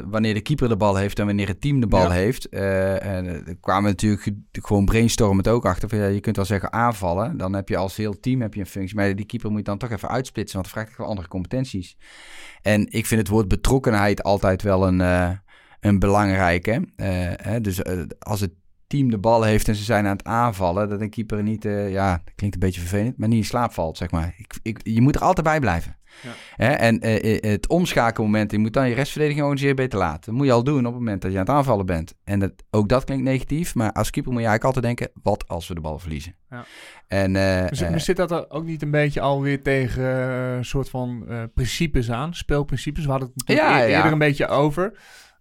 wanneer 0.09 0.33
de 0.33 0.41
keeper 0.41 0.69
de 0.69 0.77
bal 0.77 0.95
heeft 0.95 1.19
en 1.19 1.25
wanneer 1.25 1.47
het 1.47 1.61
team 1.61 1.79
de 1.79 1.87
bal 1.87 2.01
Ja. 2.03 2.11
heeft. 2.11 2.49
En 2.49 3.25
er 3.25 3.55
kwamen 3.61 3.89
natuurlijk 3.89 4.21
ge- 4.21 4.41
gewoon 4.51 4.85
brainstormend 4.85 5.47
ook 5.47 5.65
achter. 5.65 5.89
Van, 5.89 5.97
ja, 5.97 6.05
je 6.07 6.19
kunt 6.19 6.35
wel 6.35 6.45
zeggen 6.45 6.73
aanvallen, 6.73 7.37
dan 7.37 7.53
heb 7.53 7.69
je 7.69 7.77
als 7.77 7.95
heel 7.95 8.19
team 8.19 8.41
heb 8.41 8.53
je 8.53 8.59
een 8.59 8.65
functie, 8.65 8.95
maar 8.95 9.15
die 9.15 9.25
keeper 9.25 9.49
moet 9.49 9.59
je 9.59 9.63
dan 9.65 9.77
toch 9.77 9.91
even 9.91 10.09
uitsplitsen, 10.09 10.59
want 10.61 10.73
dat 10.73 10.83
vraagt 10.83 10.97
wel 10.97 11.07
andere 11.07 11.27
competenties. 11.27 11.97
En 12.61 12.87
ik 12.91 13.05
vind 13.05 13.21
het 13.21 13.29
woord 13.29 13.47
betrokkenheid 13.47 14.23
altijd 14.23 14.61
wel 14.61 14.87
een, 14.87 14.99
een 15.85 15.99
belangrijke. 15.99 16.87
Eh, 16.95 17.07
hè, 17.35 17.61
dus 17.61 17.81
eh, 17.81 18.01
als 18.19 18.41
het 18.41 18.51
team 18.87 19.09
de 19.09 19.17
bal 19.17 19.43
heeft 19.43 19.67
en 19.67 19.75
ze 19.75 19.83
zijn 19.83 20.05
aan 20.05 20.11
het 20.17 20.23
aanvallen, 20.23 20.89
dat 20.89 21.01
een 21.01 21.09
keeper 21.09 21.43
niet, 21.43 21.65
eh, 21.65 21.91
ja, 21.91 22.11
dat 22.11 22.35
klinkt 22.35 22.55
een 22.55 22.61
beetje 22.61 22.79
vervelend, 22.81 23.17
maar 23.17 23.27
niet 23.27 23.37
in 23.37 23.45
slaap 23.45 23.73
valt, 23.73 23.97
zeg 23.97 24.11
maar. 24.11 24.33
Ik, 24.37 24.53
ik, 24.61 24.79
je 24.83 25.01
moet 25.01 25.15
er 25.15 25.21
altijd 25.21 25.45
bij 25.45 25.59
blijven. 25.59 25.97
Ja. 26.23 26.29
Hè, 26.55 26.71
en 26.73 26.99
eh, 26.99 27.51
het 27.51 27.67
omschakelmoment, 27.67 28.51
je 28.51 28.57
moet 28.57 28.73
dan 28.73 28.89
je 28.89 28.95
restverdediging 28.95 29.59
zeer 29.59 29.75
beter 29.75 29.99
laten. 29.99 30.21
Dat 30.25 30.33
moet 30.33 30.45
je 30.45 30.51
al 30.51 30.63
doen 30.63 30.79
op 30.79 30.85
het 30.85 30.93
moment 30.93 31.21
dat 31.21 31.31
je 31.31 31.37
aan 31.37 31.45
het 31.45 31.53
aanvallen 31.53 31.85
bent. 31.85 32.15
En 32.23 32.39
dat, 32.39 32.51
ook 32.71 32.89
dat 32.89 33.03
klinkt 33.03 33.23
negatief, 33.23 33.75
maar 33.75 33.91
als 33.91 34.09
keeper 34.09 34.31
moet 34.31 34.41
je 34.41 34.47
eigenlijk 34.47 34.75
altijd 34.75 34.97
denken, 34.97 35.21
wat 35.23 35.47
als 35.47 35.67
we 35.67 35.73
de 35.73 35.81
bal 35.81 35.99
verliezen? 35.99 36.35
Ja. 36.49 36.65
En, 37.07 37.33
Dus, 37.69 37.81
maar 37.81 37.99
zit 37.99 38.17
dat 38.17 38.31
er 38.31 38.49
ook 38.49 38.65
niet 38.65 38.81
een 38.81 38.91
beetje 38.91 39.21
alweer 39.21 39.63
tegen 39.63 40.03
een 40.57 40.65
soort 40.65 40.89
van 40.89 41.25
principes 41.53 42.11
aan? 42.11 42.33
Speelprincipes, 42.33 43.05
we 43.05 43.11
hadden 43.11 43.31
het 43.35 43.49
eer- 43.49 43.55
ja. 43.55 43.85
eerder 43.85 44.11
een 44.11 44.17
beetje 44.17 44.47
over. 44.47 44.93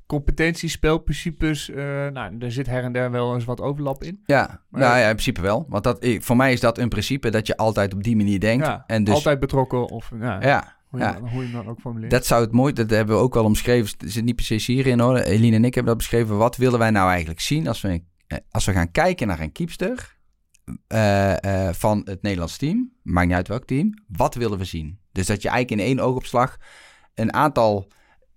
Competenties, 0.07 0.73
speelprincipes, 0.73 1.71
eh, 1.71 1.77
nou, 2.07 2.37
er 2.39 2.53
zit 2.53 2.67
her 2.67 2.83
en 2.83 2.93
der 2.93 3.11
wel 3.11 3.35
eens 3.35 3.45
wat 3.45 3.61
overlap 3.61 4.03
in. 4.05 4.21
ja, 4.27 4.61
Maar- 4.71 4.81
nou 4.81 4.99
ja, 4.99 5.05
in 5.05 5.13
principe 5.13 5.41
wel. 5.41 5.67
Want 5.69 5.85
dat, 5.85 6.07
voor 6.19 6.37
mij 6.37 6.53
is 6.53 6.61
dat 6.61 6.79
een 6.79 6.89
principe 6.89 7.31
dat 7.31 7.47
je 7.47 7.57
altijd 7.57 7.95
op 7.95 8.03
die 8.03 8.17
manier 8.17 8.41
denkt. 8.41 8.67
Ja, 8.67 8.85
en 8.87 9.05
dus, 9.05 9.15
altijd 9.15 9.41
betrokken 9.41 9.89
of 9.89 10.11
ja, 10.21 10.41
ja, 10.41 10.77
hoe, 10.89 10.99
je, 11.01 11.05
ja. 11.05 11.13
dan- 11.13 11.29
hoe 11.29 11.49
je 11.51 11.67
ook 11.67 11.81
formuleert. 11.81 12.11
Dat 12.11 12.27
zou 12.27 12.43
het 12.43 12.53
mooi, 12.53 12.73
dat 12.73 12.91
hebben 12.91 13.17
we 13.17 13.23
ook 13.23 13.35
wel 13.35 13.45
omschreven. 13.45 13.95
Het 13.99 14.13
zit 14.13 14.25
niet 14.25 14.37
precies 14.37 14.67
hierin 14.67 15.01
hoor. 15.01 15.17
Eline 15.17 15.57
en 15.57 15.65
ik 15.65 15.75
hebben 15.75 15.93
dat 15.93 16.03
beschreven. 16.03 16.37
Wat 16.37 16.57
willen 16.57 16.79
wij 16.79 16.91
nou 16.91 17.09
eigenlijk 17.11 17.41
zien 17.41 17.69
als 17.69 17.81
we, 17.81 18.03
eh, 18.27 18.39
als 18.51 18.65
we 18.65 18.73
gaan 18.73 18.91
kijken 18.91 19.27
naar 19.27 19.41
een 19.41 19.53
keepster 19.53 20.17
eh, 20.87 21.69
van 21.73 22.01
het 22.05 22.23
Nederlands 22.23 22.57
team? 22.57 22.93
Maakt 23.03 23.27
niet 23.27 23.37
uit 23.37 23.49
welk 23.49 23.65
team. 23.65 23.95
Wat 24.09 24.35
willen 24.35 24.59
we 24.59 24.65
zien? 24.65 24.99
Dus 25.13 25.27
dat 25.27 25.43
je 25.43 25.49
eigenlijk 25.49 25.81
in 25.81 25.87
één 25.89 26.01
oogopslag 26.05 26.57
een 27.15 27.33
aantal 27.33 27.89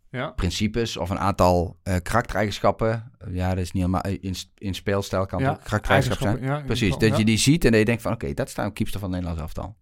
ja. 0.10 0.30
principes 0.30 0.98
of 0.98 1.10
een 1.10 1.20
aantal 1.20 1.78
eh, 1.84 1.96
karaktereigenschappen. 2.04 3.12
Ja, 3.32 3.50
dat 3.50 3.58
is 3.64 3.72
niet 3.72 3.84
helemaal 3.84 4.14
in, 4.22 4.36
in 4.58 4.76
speelstijl 4.76 5.26
kan 5.26 5.40
het 5.42 5.48
Ja, 5.48 5.54
ook 5.54 5.64
karaktereigenschappen 5.64 6.40
zijn. 6.40 6.52
ja, 6.60 6.66
Precies, 6.66 6.98
dat 6.98 7.18
je 7.18 7.26
die 7.26 7.38
ziet 7.38 7.66
en 7.66 7.72
dat 7.72 7.80
je 7.80 7.86
denkt 7.86 8.02
van 8.02 8.12
oké, 8.14 8.34
dat 8.34 8.50
staat 8.50 8.66
een 8.66 8.74
keepster 8.74 9.00
van 9.00 9.12
het 9.14 9.22
Nederlands 9.22 9.56
elftal. 9.56 9.78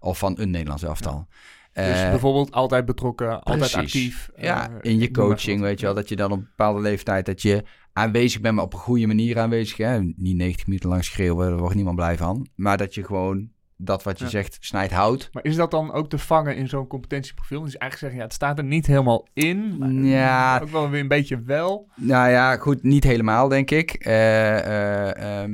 Of 0.00 0.18
van 0.18 0.38
een 0.38 0.50
Nederlands 0.50 0.82
elftal. 0.82 1.26
Dus 1.72 1.84
Eh, 2.00 2.10
bijvoorbeeld 2.10 2.52
altijd 2.52 2.84
betrokken, 2.84 3.42
altijd 3.42 3.74
actief. 3.74 4.30
ja, 4.36 4.70
eh, 4.70 4.76
in 4.92 4.98
je 4.98 5.10
coaching, 5.10 5.60
weet 5.60 5.80
je 5.80 5.86
wel, 5.86 5.94
dat 5.94 6.08
je 6.08 6.16
dan 6.16 6.32
op 6.32 6.38
een 6.38 6.44
bepaalde 6.44 6.80
leeftijd 6.80 7.26
dat 7.26 7.42
je 7.42 7.64
aanwezig 7.92 8.40
bent, 8.40 8.54
maar 8.54 8.64
op 8.64 8.72
een 8.72 8.78
goede 8.78 9.06
manier 9.06 9.38
aanwezig. 9.38 9.76
Hè? 9.76 10.00
Niet 10.00 10.36
90 10.36 10.66
minuten 10.66 10.88
lang 10.88 11.04
schreeuwen, 11.04 11.48
daar 11.48 11.58
wordt 11.58 11.74
niemand 11.74 11.96
blij 11.96 12.16
van. 12.16 12.46
Maar 12.54 12.76
dat 12.76 12.94
je 12.94 13.04
gewoon 13.04 13.50
dat 13.82 14.02
wat 14.02 14.18
je 14.18 14.24
Ja. 14.24 14.30
zegt 14.30 14.56
snijdt 14.60 14.92
houdt. 14.92 15.28
Maar 15.32 15.44
is 15.44 15.56
dat 15.56 15.70
dan 15.70 15.92
ook 15.92 16.08
te 16.08 16.18
vangen 16.18 16.56
in 16.56 16.68
zo'n 16.68 16.86
competentieprofiel? 16.86 17.60
Dus 17.60 17.76
eigenlijk 17.76 18.00
zeggen, 18.00 18.18
ja, 18.18 18.24
het 18.24 18.32
staat 18.34 18.58
er 18.58 18.64
niet 18.64 18.86
helemaal 18.86 19.28
in. 19.32 19.78
Maar 19.78 19.90
Ja. 19.92 20.58
Ook 20.62 20.68
wel 20.68 20.90
weer 20.90 21.00
een 21.00 21.08
beetje 21.08 21.42
wel. 21.42 21.88
Nou 21.96 22.30
ja, 22.30 22.56
goed, 22.56 22.82
niet 22.82 23.04
helemaal 23.04 23.48
denk 23.48 23.70
ik. 23.70 23.90
Eh, 23.92 24.58
eh, 24.58 25.42
ehm, 25.42 25.52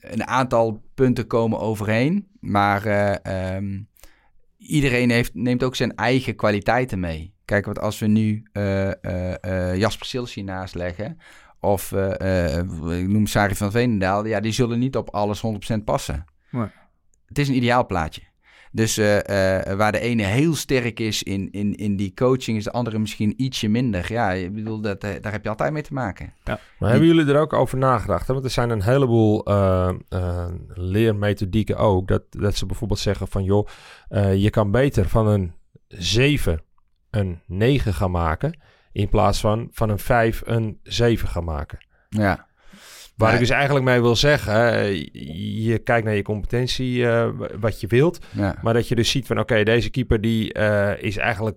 een 0.00 0.26
aantal 0.26 0.82
punten 0.94 1.26
komen 1.26 1.58
overheen, 1.60 2.28
maar 2.40 2.84
eh, 2.86 3.54
ehm, 3.56 3.80
iedereen 4.56 5.10
heeft, 5.10 5.34
neemt 5.34 5.62
ook 5.62 5.76
zijn 5.76 5.94
eigen 5.94 6.36
kwaliteiten 6.36 7.00
mee. 7.00 7.34
Kijk, 7.44 7.64
want 7.64 7.78
als 7.80 7.98
we 7.98 8.06
nu 8.06 8.42
Jasper 9.74 10.06
Silsi 10.06 10.42
naast 10.42 10.74
leggen, 10.74 11.18
of 11.60 11.92
ik 11.92 13.08
noem 13.08 13.26
Sari 13.26 13.54
van 13.54 13.70
Veenendaal, 13.70 14.26
ja, 14.26 14.40
die 14.40 14.52
zullen 14.52 14.78
niet 14.78 14.96
op 14.96 15.10
alles 15.10 15.40
100% 15.40 15.84
passen. 15.84 16.24
Nee. 16.50 16.66
Het 17.28 17.38
is 17.38 17.48
een 17.48 17.56
ideaal 17.56 17.86
plaatje. 17.86 18.22
Dus 18.72 18.98
eh, 18.98 19.68
eh, 19.68 19.76
waar 19.76 19.92
de 19.92 19.98
ene 19.98 20.22
heel 20.22 20.54
sterk 20.54 21.00
is 21.00 21.22
in, 21.22 21.50
in, 21.50 21.74
in 21.74 21.96
die 21.96 22.14
coaching, 22.14 22.56
is 22.56 22.64
de 22.64 22.72
andere 22.72 22.98
misschien 22.98 23.34
ietsje 23.36 23.68
minder. 23.68 24.12
Ja, 24.12 24.30
ik 24.30 24.54
bedoel, 24.54 24.80
dat, 24.80 25.04
eh, 25.04 25.10
daar 25.20 25.32
heb 25.32 25.42
je 25.42 25.48
altijd 25.48 25.72
mee 25.72 25.82
te 25.82 25.92
maken. 25.92 26.32
Maar 26.78 26.90
hebben 26.90 27.08
jullie 27.08 27.32
er 27.32 27.40
ook 27.40 27.52
over 27.52 27.78
nagedacht? 27.78 28.26
Hè? 28.26 28.32
Want 28.32 28.44
er 28.44 28.50
zijn 28.50 28.70
een 28.70 28.82
heleboel 28.82 29.44
eh, 29.44 29.90
eh, 30.08 30.48
leermethodieken 30.68 31.76
ook. 31.76 32.08
Dat, 32.08 32.22
dat 32.30 32.56
ze 32.56 32.66
bijvoorbeeld 32.66 33.00
zeggen 33.00 33.28
van 33.28 33.44
joh, 33.44 33.68
eh, 34.08 34.42
je 34.42 34.50
kan 34.50 34.70
beter 34.70 35.08
van 35.08 35.26
een 35.26 35.54
7 35.88 36.62
een 37.10 37.40
9 37.46 37.94
gaan 37.94 38.10
maken. 38.10 38.60
In 38.92 39.08
plaats 39.08 39.40
van 39.40 39.68
van 39.72 39.88
een 39.88 39.98
5 39.98 40.42
een 40.44 40.80
7 40.82 41.28
gaan 41.28 41.44
maken. 41.44 41.78
Ja. 42.08 42.47
Waar 43.18 43.32
ik 43.32 43.38
dus 43.38 43.50
eigenlijk 43.50 43.84
mee 43.84 44.00
wil 44.00 44.16
zeggen, 44.16 44.94
je 45.64 45.78
kijkt 45.78 46.04
naar 46.06 46.14
je 46.16 46.22
competentie, 46.22 47.06
eh, 47.08 47.28
wat 47.60 47.80
je 47.80 47.86
wilt. 47.86 48.18
Ja. 48.30 48.56
Maar 48.62 48.74
dat 48.74 48.88
je 48.88 48.94
dus 48.94 49.10
ziet 49.10 49.26
van 49.26 49.38
oké, 49.38 49.62
deze 49.62 49.90
keeper 49.90 50.20
die 50.20 50.52
eh, 50.52 51.02
is 51.02 51.16
eigenlijk 51.16 51.56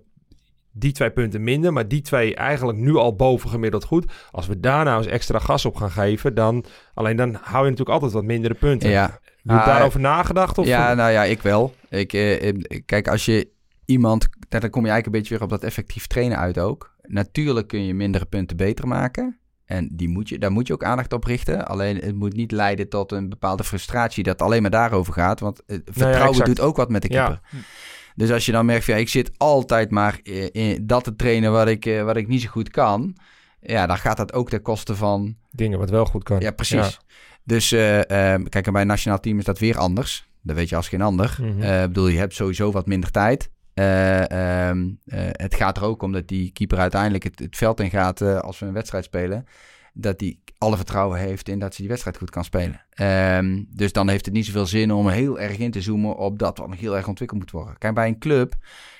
die 0.72 0.92
twee 0.92 1.10
punten 1.10 1.42
minder. 1.42 1.72
Maar 1.72 1.88
die 1.88 2.00
twee 2.00 2.34
eigenlijk 2.34 2.78
nu 2.78 2.96
al 2.96 3.16
bovengemiddeld 3.16 3.84
goed. 3.84 4.12
Als 4.30 4.46
we 4.46 4.60
daar 4.60 4.84
nou 4.84 4.98
eens 4.98 5.06
extra 5.12 5.38
gas 5.38 5.64
op 5.64 5.76
gaan 5.76 5.90
geven, 5.90 6.34
dan 6.34 6.64
alleen 6.94 7.16
dan 7.16 7.34
hou 7.42 7.64
je 7.64 7.70
natuurlijk 7.70 7.90
altijd 7.90 8.12
wat 8.12 8.24
mindere 8.24 8.54
punten. 8.54 8.90
ja. 8.90 9.02
Heb 9.02 9.40
je 9.42 9.60
Ah, 9.60 9.66
daarover 9.66 10.00
nagedacht? 10.00 10.58
Of 10.58 10.66
Ja, 10.66 10.94
nou 10.94 11.10
ja, 11.12 11.24
ik 11.24 11.42
wel. 11.42 11.74
Ik, 11.88 12.12
eh, 12.12 12.48
eh, 12.48 12.54
kijk, 12.86 13.08
als 13.08 13.24
je 13.24 13.48
iemand... 13.84 14.28
Dan 14.48 14.70
kom 14.70 14.84
je 14.84 14.90
eigenlijk 14.90 15.06
een 15.06 15.12
beetje 15.12 15.34
weer 15.34 15.42
op 15.42 15.50
dat 15.50 15.62
effectief 15.62 16.06
trainen 16.06 16.38
uit 16.38 16.58
ook. 16.58 16.94
Natuurlijk 17.02 17.68
kun 17.68 17.84
je 17.86 17.94
mindere 17.94 18.24
punten 18.24 18.56
beter 18.56 18.88
maken. 18.88 19.38
En 19.72 19.88
die 19.92 20.08
moet 20.08 20.28
je, 20.28 20.38
daar 20.38 20.52
moet 20.52 20.66
je 20.66 20.72
ook 20.72 20.84
aandacht 20.84 21.12
op 21.12 21.24
richten. 21.24 21.66
Alleen 21.66 21.96
het 21.96 22.14
moet 22.14 22.34
niet 22.34 22.50
leiden 22.52 22.88
tot 22.88 23.12
een 23.12 23.28
bepaalde 23.28 23.64
frustratie 23.64 24.22
dat 24.24 24.42
alleen 24.42 24.62
maar 24.62 24.70
daarover 24.70 25.12
gaat. 25.12 25.40
Want 25.40 25.62
het 25.66 25.82
vertrouwen 25.84 26.28
exact. 26.28 26.46
doet 26.46 26.60
ook 26.60 26.76
wat 26.76 26.88
met 26.90 27.02
de 27.02 27.12
Ja. 27.12 27.26
keeper. 27.26 27.66
Dus 28.14 28.30
als 28.30 28.46
je 28.46 28.52
dan 28.52 28.66
merkt, 28.66 28.84
van, 28.84 28.94
ja, 28.94 29.00
ik 29.00 29.08
zit 29.08 29.30
altijd 29.36 29.90
maar 29.90 30.20
eh, 30.22 30.48
in 30.52 30.86
dat 30.86 31.04
te 31.04 31.16
trainen 31.16 31.52
wat 31.52 31.68
ik, 31.68 31.86
eh, 31.86 32.02
wat 32.02 32.16
ik 32.16 32.28
niet 32.28 32.42
zo 32.42 32.48
goed 32.48 32.70
kan. 32.70 33.16
Ja, 33.60 33.86
dan 33.86 33.98
gaat 33.98 34.16
dat 34.16 34.32
ook 34.32 34.48
ten 34.50 34.62
koste 34.62 34.96
van 34.96 35.36
Dingen 35.50 35.78
wat 35.78 35.90
wel 35.90 36.04
goed 36.04 36.22
kan. 36.24 36.40
ja, 36.40 36.50
precies. 36.50 36.98
Dus 37.44 37.72
eh, 37.72 37.80
kijk, 38.48 38.66
en 38.66 38.72
bij 38.72 38.80
een 38.82 38.86
nationaal 38.88 39.20
team 39.20 39.38
is 39.38 39.44
dat 39.44 39.58
weer 39.58 39.78
anders. 39.78 40.28
Dat 40.42 40.56
weet 40.56 40.68
je 40.68 40.76
als 40.76 40.88
geen 40.88 41.02
ander. 41.02 41.36
Eh, 41.60 41.80
Ik 41.82 41.88
bedoel, 41.88 42.08
je 42.08 42.18
hebt 42.18 42.34
sowieso 42.34 42.72
wat 42.72 42.86
minder 42.86 43.10
tijd. 43.10 43.50
Eh, 43.74 44.68
ehm, 44.68 44.90
eh, 45.04 45.20
het 45.32 45.54
gaat 45.54 45.76
er 45.76 45.82
ook 45.82 46.02
om 46.02 46.12
dat 46.12 46.28
die 46.28 46.50
keeper 46.52 46.78
uiteindelijk 46.78 47.24
het, 47.24 47.38
het 47.38 47.56
veld 47.56 47.80
in 47.80 47.90
gaat 47.90 48.20
eh, 48.20 48.38
als 48.38 48.58
we 48.58 48.66
een 48.66 48.72
wedstrijd 48.72 49.04
spelen. 49.04 49.46
Dat 49.94 50.18
die 50.18 50.42
alle 50.58 50.76
vertrouwen 50.76 51.18
heeft 51.18 51.48
in 51.48 51.58
dat 51.58 51.74
ze 51.74 51.80
die 51.80 51.90
wedstrijd 51.90 52.16
goed 52.16 52.30
kan 52.30 52.44
spelen. 52.44 52.84
Ehm, 52.90 53.62
dus 53.68 53.92
dan 53.92 54.08
heeft 54.08 54.24
het 54.24 54.34
niet 54.34 54.46
zoveel 54.46 54.66
zin 54.66 54.92
om 54.92 55.08
heel 55.08 55.40
erg 55.40 55.58
in 55.58 55.70
te 55.70 55.80
zoomen 55.80 56.16
op 56.16 56.38
dat 56.38 56.58
wat 56.58 56.68
nog 56.68 56.80
heel 56.80 56.96
erg 56.96 57.08
ontwikkeld 57.08 57.40
moet 57.40 57.50
worden. 57.50 57.78
Kijk, 57.78 57.94
bij 57.94 58.08
een 58.08 58.18
club, 58.18 58.54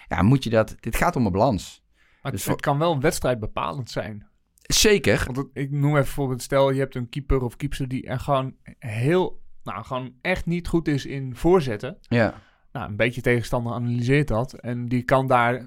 ja, 0.09 0.23
moet 0.23 0.45
je 0.45 0.51
dat. 0.51 0.75
Dit 0.81 0.97
gaat 0.97 1.17
om 1.17 1.27
een 1.27 1.33
balans. 1.33 1.83
Maar 2.23 2.33
Dus 2.33 2.45
het, 2.45 2.61
kan 2.61 2.79
wel 2.79 3.01
wedstrijd 3.01 3.41
bepalend 3.41 3.91
zijn. 3.91 4.27
Zeker. 4.63 5.23
Want 5.25 5.37
het- 5.37 5.49
ik 5.53 5.71
noem 5.71 5.91
even 5.91 5.93
bijvoorbeeld, 6.03 6.43
stel 6.43 6.71
je 6.71 6.79
hebt 6.79 6.95
een 6.95 7.09
keeper 7.09 7.43
of 7.43 7.57
keeper 7.57 7.89
die 7.89 8.07
er 8.07 8.21
gewoon 8.21 8.55
heel, 8.79 9.41
nou 9.63 9.85
gewoon 9.85 10.13
echt 10.21 10.47
niet 10.47 10.69
goed 10.69 10.89
is 10.89 11.07
in 11.07 11.37
voorzetten. 11.37 11.99
Ja. 12.09 12.35
Nou, 12.73 12.89
een 12.91 12.97
beetje 12.97 13.21
tegenstander 13.21 13.73
analyseert 13.73 14.29
dat 14.29 14.53
en 14.53 14.89
die 14.89 15.03
kan 15.03 15.27
daar 15.27 15.67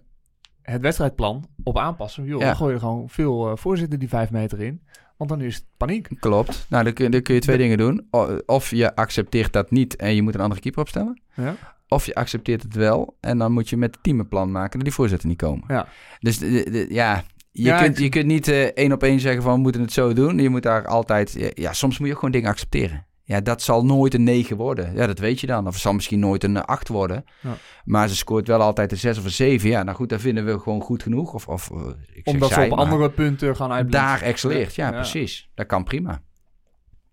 het 0.61 0.82
wedstrijdplan 0.82 1.48
op 1.64 1.77
aanpassen. 1.77 2.26
Joh, 2.26 2.40
Ja. 2.40 2.45
dan 2.45 2.56
gooi 2.56 2.73
je 2.73 2.80
gewoon 2.80 3.10
veel 3.10 3.49
eh 3.49 3.57
voorzitten 3.57 3.99
die 3.99 4.10
vijf 4.10 4.32
meter 4.32 4.61
in, 4.61 4.82
want 5.18 5.30
dan 5.30 5.41
is 5.41 5.56
het 5.56 5.65
paniek. 5.77 6.07
Klopt. 6.19 6.65
Nou, 6.69 6.84
dan 6.84 6.94
kun, 6.94 7.11
dan 7.11 7.22
kun 7.22 7.34
je 7.36 7.41
twee 7.41 7.57
dingen 7.57 7.77
doen. 7.77 8.07
Of 8.45 8.69
je 8.69 8.95
accepteert 8.95 9.53
dat 9.53 9.72
niet 9.72 9.95
en 9.95 10.15
je 10.15 10.22
moet 10.22 10.34
een 10.36 10.41
andere 10.41 10.61
keeper 10.61 10.82
opstellen. 10.82 11.22
Ja? 11.34 11.56
Of 11.88 12.06
je 12.06 12.15
accepteert 12.15 12.64
het 12.64 12.76
wel 12.76 13.18
en 13.19 13.38
dan 13.38 13.52
moet 13.52 13.69
je 13.69 13.77
met 13.77 13.95
het 13.95 14.03
team 14.03 14.19
een 14.19 14.27
plan 14.27 14.52
maken 14.52 14.72
dat 14.72 14.84
die 14.84 14.94
voorzetten 14.94 15.30
niet 15.30 15.38
komen. 15.38 15.64
Ja. 15.68 15.88
Dus 16.19 16.38
de- 16.38 16.49
de- 16.49 16.69
de- 16.69 16.88
ja, 16.94 17.23
je, 17.52 17.64
Ja, 17.64 17.82
kunt, 17.82 17.98
je 17.98 18.10
kunt 18.10 18.26
niet 18.26 18.48
eh, 18.48 18.64
één 18.64 18.91
op 18.91 19.03
één 19.03 19.19
zeggen 19.19 19.41
van 19.44 19.53
we 19.53 19.60
moeten 19.60 19.82
het 19.82 19.91
zo 19.94 20.14
doen. 20.14 20.38
Je 20.40 20.49
moet 20.49 20.64
daar 20.64 20.88
altijd, 20.88 21.32
ja, 21.32 21.49
ja, 21.53 21.73
soms 21.73 21.98
moet 21.98 22.07
je 22.07 22.14
ook 22.14 22.19
gewoon 22.19 22.34
dingen 22.34 22.49
accepteren. 22.49 23.06
Ja, 23.27 23.41
dat 23.41 23.61
zal 23.61 23.85
nooit 23.85 24.14
een 24.14 24.23
9 24.23 24.57
worden. 24.57 24.93
Ja, 24.93 25.07
dat 25.07 25.19
weet 25.19 25.39
je 25.39 25.47
dan. 25.47 25.68
Of 25.68 25.73
het 25.73 25.81
zal 25.81 25.93
misschien 25.93 26.19
nooit 26.19 26.43
een 26.43 26.57
8 26.57 26.88
worden. 26.88 27.23
Ja. 27.41 27.53
Maar 27.85 28.07
ze 28.07 28.15
scoort 28.15 28.47
wel 28.47 28.61
altijd 28.61 28.91
een 28.91 28.97
6 28.97 29.18
of 29.18 29.23
een 29.23 29.31
7. 29.31 29.69
Ja, 29.69 29.84
nou 29.84 29.97
goed, 29.97 30.10
dat 30.10 30.22
vinden 30.22 30.45
we 30.45 30.60
gewoon 30.60 30.81
goed 30.81 31.03
genoeg. 31.03 31.34
Of, 31.34 31.47
of 31.47 31.72
eh, 31.72 31.77
ik 31.88 32.22
zeg 32.23 32.34
Omdat 32.34 32.49
zij, 32.52 32.65
ze 32.65 32.72
op 32.72 32.77
andere 32.77 33.10
punten 33.11 33.56
gaan 33.56 33.72
uitblinken. 33.72 34.07
daar 34.10 34.22
excelleert. 34.22 34.76
Ja, 34.76 34.85
Ja. 34.89 34.91
precies. 34.95 35.49
Dat 35.53 35.65
kan 35.65 35.84
prima. 35.84 36.22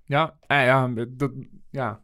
Ja, 0.04 0.34
eh, 0.46 0.64
ja, 0.64 0.90
dat, 1.08 1.30
ja. 1.70 2.00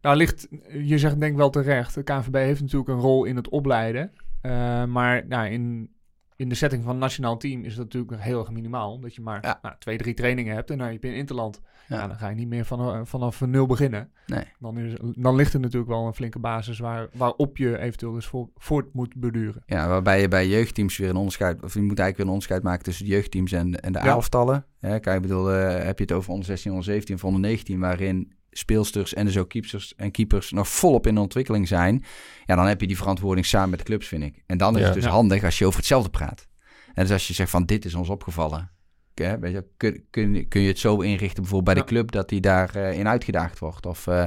Nou 0.00 0.16
ligt, 0.16 0.48
je 0.82 0.98
zegt 0.98 1.20
denk 1.20 1.32
ik 1.32 1.38
wel 1.38 1.50
terecht, 1.50 1.94
de 1.94 2.02
KNVB 2.02 2.34
heeft 2.34 2.60
natuurlijk 2.60 2.88
een 2.90 2.98
rol 3.00 3.24
in 3.24 3.36
het 3.36 3.48
opleiden. 3.48 4.12
Eh, 4.40 4.84
maar 4.84 5.26
nou, 5.26 5.48
in, 5.48 5.90
in 6.36 6.48
de 6.48 6.54
setting 6.54 6.82
van 6.84 6.92
een 6.92 6.98
nationaal 6.98 7.36
team 7.36 7.64
is 7.64 7.74
dat 7.74 7.84
natuurlijk 7.84 8.22
heel 8.22 8.38
erg 8.40 8.50
minimaal. 8.50 8.92
Omdat 8.92 9.14
je 9.14 9.20
maar 9.22 9.38
Ja. 9.42 9.58
nou, 9.62 9.74
twee, 9.78 9.96
drie 9.96 10.14
trainingen 10.14 10.54
hebt 10.54 10.70
en 10.70 10.78
dan 10.78 10.88
heb 10.88 11.02
je 11.02 11.08
een 11.08 11.14
interland. 11.14 11.60
Ja. 11.88 11.96
Ja. 12.00 12.06
dan 12.06 12.16
ga 12.16 12.28
je 12.28 12.34
niet 12.34 12.48
meer 12.48 12.64
van, 12.64 13.06
vanaf 13.06 13.40
nul 13.40 13.66
beginnen. 13.66 14.10
Nee. 14.26 14.44
Dan, 14.58 14.78
is, 14.78 14.94
dan 15.16 15.34
ligt 15.34 15.52
er 15.54 15.60
natuurlijk 15.60 15.90
wel 15.90 16.06
een 16.06 16.14
flinke 16.14 16.38
basis 16.38 16.78
waar, 16.78 17.08
waarop 17.12 17.56
je 17.56 17.78
eventueel 17.78 18.12
dus 18.12 18.26
voor, 18.26 18.48
voort 18.56 18.94
moet 18.94 19.14
beduren. 19.16 19.62
Ja, 19.66 19.88
waarbij 19.88 20.20
je 20.20 20.28
bij 20.28 20.48
jeugdteams 20.48 20.96
weer 20.96 21.08
een 21.08 21.16
onderscheid... 21.16 21.62
of 21.62 21.74
je 21.74 21.80
moet 21.80 21.98
eigenlijk 21.98 22.16
weer 22.16 22.26
een 22.26 22.32
onderscheid 22.32 22.62
maken 22.62 22.84
tussen 22.84 23.04
de 23.04 23.10
jeugdteams 23.10 23.52
en, 23.52 23.80
en 23.80 23.92
de 23.92 23.98
Ja. 23.98 24.04
elftallen. 24.04 24.66
Hè, 24.80 24.98
kijk, 25.00 25.16
ik 25.16 25.22
bedoel, 25.22 25.52
eh, 25.52 25.84
heb 25.84 25.98
je 25.98 26.04
het 26.04 26.12
over 26.12 26.30
onder 26.30 26.46
16, 26.46 26.70
onder 26.70 26.84
17 26.86 27.14
of 27.14 27.24
onder 27.24 27.40
19... 27.40 27.80
waarin 27.80 28.32
speelsters 28.50 29.14
en 29.14 29.24
dus 29.24 29.38
ook 29.38 29.48
keepers 29.48 29.94
en 29.96 30.10
keepers 30.10 30.50
nog 30.50 30.68
volop 30.68 31.06
in 31.06 31.18
ontwikkeling 31.18 31.68
zijn... 31.68 32.04
ja, 32.44 32.54
dan 32.54 32.66
heb 32.66 32.80
je 32.80 32.86
die 32.86 32.96
verantwoording 32.96 33.46
samen 33.46 33.70
met 33.70 33.78
de 33.78 33.84
clubs, 33.84 34.08
vind 34.08 34.22
ik. 34.22 34.42
En 34.46 34.58
dan 34.58 34.74
is 34.74 34.80
Ja. 34.80 34.84
het 34.86 34.94
dus 34.94 35.06
handig 35.06 35.44
als 35.44 35.58
je 35.58 35.66
over 35.66 35.78
hetzelfde 35.78 36.10
praat. 36.10 36.46
En 36.94 37.02
dus 37.02 37.12
als 37.12 37.26
je 37.28 37.34
zegt 37.34 37.50
van, 37.50 37.64
dit 37.64 37.84
is 37.84 37.94
ons 37.94 38.08
opgevallen... 38.08 38.70
Hè, 39.14 39.38
weet 39.38 39.52
je, 39.52 39.64
kun, 39.76 40.04
kun, 40.10 40.48
kun 40.48 40.60
je 40.60 40.68
het 40.68 40.78
zo 40.78 41.00
inrichten 41.00 41.42
bijvoorbeeld 41.42 41.64
bij 41.64 41.74
de 41.74 41.80
Ja. 41.80 41.86
club... 41.86 42.10
dat 42.12 42.28
die 42.28 42.40
daarin 42.40 42.94
in 42.94 43.08
uitgedaagd 43.08 43.58
wordt 43.58 43.86
of... 43.86 44.06
eh, 44.06 44.24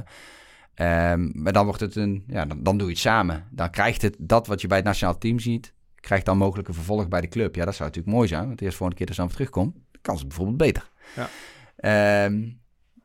Ehm, 0.77 1.29
maar 1.33 1.53
dan 1.53 1.65
wordt 1.65 1.79
het 1.79 1.95
een, 1.95 2.23
ja, 2.27 2.45
dan, 2.45 2.63
dan 2.63 2.77
doe 2.77 2.87
je 2.87 2.93
het 2.93 3.01
samen. 3.01 3.47
Dan 3.51 3.69
krijgt 3.69 4.01
het 4.01 4.15
dat 4.19 4.47
wat 4.47 4.61
je 4.61 4.67
bij 4.67 4.77
het 4.77 4.85
nationaal 4.85 5.17
team 5.17 5.39
ziet, 5.39 5.73
krijgt 5.95 6.25
dan 6.25 6.37
mogelijk 6.37 6.67
een 6.67 6.73
vervolg 6.73 7.07
bij 7.07 7.21
de 7.21 7.27
club. 7.27 7.55
Ja, 7.55 7.65
dat 7.65 7.75
zou 7.75 7.89
natuurlijk 7.89 8.15
mooi 8.15 8.27
zijn, 8.27 8.45
want 8.45 8.57
de 8.57 8.63
eerste 8.63 8.77
volgende 8.77 8.97
keer 9.03 9.07
dat 9.07 9.15
ze 9.15 9.21
dan 9.21 9.31
terugkomt, 9.31 9.73
dan 9.73 10.01
kan 10.01 10.13
ze 10.15 10.19
het 10.19 10.27
bijvoorbeeld 10.29 10.57
beter. 10.57 10.89
Ja. 11.15 11.29
Ehm, 11.75 12.49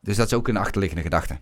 dus 0.01 0.15
dat 0.17 0.25
is 0.25 0.33
ook 0.33 0.47
een 0.47 0.57
achterliggende 0.57 1.03
gedachte. 1.03 1.37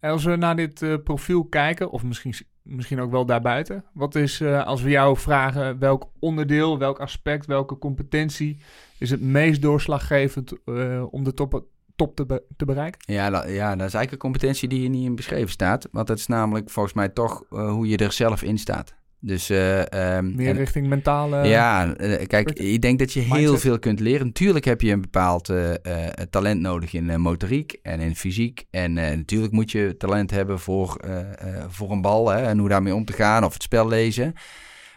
En 0.00 0.10
als 0.10 0.24
we 0.24 0.36
naar 0.36 0.56
dit 0.56 0.82
eh, 0.82 0.94
profiel 1.04 1.44
kijken, 1.44 1.90
of 1.90 2.02
misschien, 2.02 2.34
misschien 2.62 3.00
ook 3.00 3.10
wel 3.10 3.26
daarbuiten. 3.26 3.84
Wat 3.92 4.14
is, 4.14 4.40
eh, 4.40 4.66
als 4.66 4.82
we 4.82 4.90
jou 4.90 5.16
vragen, 5.16 5.78
welk 5.78 6.10
onderdeel, 6.18 6.78
welk 6.78 6.98
aspect, 7.00 7.46
welke 7.46 7.78
competentie 7.78 8.60
is 8.98 9.10
het 9.10 9.20
meest 9.20 9.62
doorslaggevend 9.62 10.52
eh, 10.64 11.02
om 11.10 11.24
de 11.24 11.34
top, 11.34 11.64
top 11.96 12.16
te, 12.16 12.26
be- 12.26 12.42
te 12.56 12.64
bereiken? 12.64 13.00
Ja, 13.14 13.30
dat, 13.30 13.44
ja, 13.48 13.68
dat 13.76 13.86
is 13.86 13.94
eigenlijk 13.94 14.12
een 14.12 14.18
competentie 14.30 14.68
die 14.68 14.78
hier 14.78 14.88
niet 14.90 15.04
in 15.04 15.14
beschreven 15.14 15.50
staat. 15.50 15.88
Want 15.92 16.06
dat 16.06 16.18
is 16.18 16.26
namelijk 16.26 16.70
volgens 16.70 16.94
mij 16.94 17.08
toch 17.08 17.42
eh, 17.50 17.70
hoe 17.70 17.88
je 17.88 17.96
er 17.96 18.12
zelf 18.12 18.42
in 18.42 18.58
staat. 18.58 18.94
Dus 19.20 19.50
eh, 19.50 19.92
ehm, 20.16 20.34
Meer 20.34 20.48
en- 20.48 20.56
richting 20.56 20.86
mentale... 20.86 21.46
ja, 21.46 21.94
kijk, 22.26 22.50
ik 22.50 22.82
denk 22.82 22.98
dat 22.98 23.12
je 23.12 23.20
heel 23.20 23.58
veel 23.58 23.78
kunt 23.78 24.00
leren. 24.00 24.26
Natuurlijk 24.26 24.64
heb 24.64 24.80
je 24.80 24.92
een 24.92 25.00
bepaald 25.00 25.52
talent 26.30 26.60
nodig 26.60 26.92
in 26.92 27.20
motoriek 27.20 27.78
en 27.82 28.00
in 28.00 28.16
fysiek. 28.16 28.64
En 28.70 28.92
natuurlijk 28.92 29.52
moet 29.52 29.70
je 29.70 29.94
talent 29.98 30.30
hebben 30.30 30.58
voor, 30.58 31.00
voor 31.68 31.90
een 31.90 32.00
bal 32.00 32.28
hè, 32.28 32.42
en 32.42 32.58
hoe 32.58 32.68
daarmee 32.68 32.94
om 32.94 33.04
te 33.04 33.12
gaan 33.12 33.44
of 33.44 33.52
het 33.52 33.62
spel 33.62 33.88
lezen. 33.88 34.32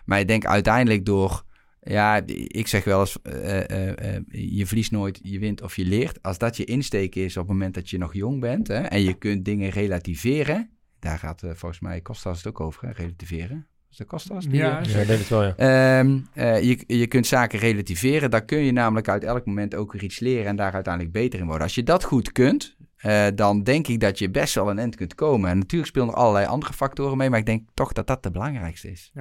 Maar 0.05 0.19
ik 0.19 0.27
denk 0.27 0.45
uiteindelijk 0.45 1.05
door, 1.05 1.43
ja, 1.81 2.21
ik 2.47 2.67
zeg 2.67 2.83
wel 2.83 2.99
eens, 2.99 3.21
eh, 3.21 3.69
eh, 3.69 4.15
eh, 4.15 4.23
je 4.31 4.65
verliest 4.65 4.91
nooit, 4.91 5.19
je 5.23 5.39
wint 5.39 5.61
of 5.61 5.75
je 5.75 5.85
leert. 5.85 6.21
Als 6.21 6.37
dat 6.37 6.57
je 6.57 6.63
insteek 6.65 7.15
is 7.15 7.37
op 7.37 7.43
het 7.43 7.51
moment 7.51 7.73
dat 7.73 7.89
je 7.89 7.97
nog 7.97 8.13
jong 8.13 8.39
bent 8.39 8.67
hè, 8.67 8.81
en 8.81 9.01
je 9.01 9.13
kunt 9.13 9.45
dingen 9.45 9.69
relativeren. 9.69 10.69
Daar 10.99 11.19
gaat 11.19 11.43
eh, 11.43 11.49
volgens 11.53 11.81
mij 11.81 12.01
Kostas 12.01 12.37
het 12.37 12.47
ook 12.47 12.59
over, 12.59 12.87
hè, 12.87 12.91
relativeren. 12.91 13.67
Is 13.91 13.97
dat 13.97 14.07
Kostas? 14.07 14.45
Ja, 14.49 14.81
Ja, 14.83 14.99
ik 14.99 15.07
denk 15.07 15.19
het 15.19 15.29
wel, 15.29 15.43
ja. 15.43 15.55
Ehm, 15.55 16.19
eh, 16.33 16.63
je, 16.63 16.83
je 16.87 17.07
kunt 17.07 17.27
zaken 17.27 17.59
relativeren. 17.59 18.31
Daar 18.31 18.45
kun 18.45 18.59
je 18.59 18.71
namelijk 18.71 19.07
uit 19.07 19.23
elk 19.23 19.45
moment 19.45 19.75
ook 19.75 19.91
weer 19.91 20.03
iets 20.03 20.19
leren 20.19 20.45
en 20.45 20.55
daar 20.55 20.73
uiteindelijk 20.73 21.13
beter 21.13 21.39
in 21.39 21.45
worden. 21.45 21.63
Als 21.63 21.75
je 21.75 21.83
dat 21.83 22.03
goed 22.03 22.31
kunt, 22.31 22.75
eh, 22.95 23.27
dan 23.35 23.63
denk 23.63 23.87
ik 23.87 23.99
dat 23.99 24.19
je 24.19 24.29
best 24.29 24.55
wel 24.55 24.69
een 24.69 24.79
eind 24.79 24.95
kunt 24.95 25.15
komen. 25.15 25.49
En 25.49 25.57
natuurlijk 25.57 25.89
spelen 25.89 26.07
er 26.07 26.13
allerlei 26.13 26.45
andere 26.45 26.73
factoren 26.73 27.17
mee, 27.17 27.29
maar 27.29 27.39
ik 27.39 27.45
denk 27.45 27.69
toch 27.73 27.93
dat 27.93 28.07
dat 28.07 28.23
de 28.23 28.31
belangrijkste 28.31 28.91
is. 28.91 29.11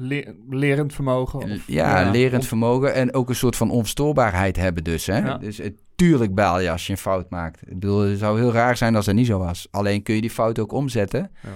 Le- 0.00 0.34
lerend 0.48 0.94
vermogen. 0.94 1.40
Of, 1.42 1.66
ja, 1.66 2.10
lerend 2.10 2.46
vermogen 2.46 2.94
en 2.94 3.14
ook 3.14 3.28
een 3.28 3.34
soort 3.34 3.56
van 3.56 3.70
onverstoorbaarheid 3.70 4.56
hebben 4.56 4.84
dus. 4.84 5.06
Hè? 5.06 5.18
Ja. 5.18 5.38
Dus 5.38 5.58
het, 5.58 5.74
tuurlijk 5.96 6.34
baal 6.34 6.60
je 6.60 6.70
als 6.70 6.86
je 6.86 6.92
een 6.92 6.98
fout 6.98 7.30
maakt. 7.30 7.60
Ik 7.60 7.78
bedoel, 7.78 7.98
het 8.00 8.18
zou 8.18 8.38
heel 8.38 8.52
raar 8.52 8.76
zijn 8.76 8.96
als 8.96 9.04
dat 9.04 9.14
niet 9.14 9.26
zo 9.26 9.38
was. 9.38 9.68
Alleen 9.70 10.02
kun 10.02 10.14
je 10.14 10.20
die 10.20 10.30
fout 10.30 10.58
ook 10.58 10.72
omzetten 10.72 11.30
Ja. 11.42 11.48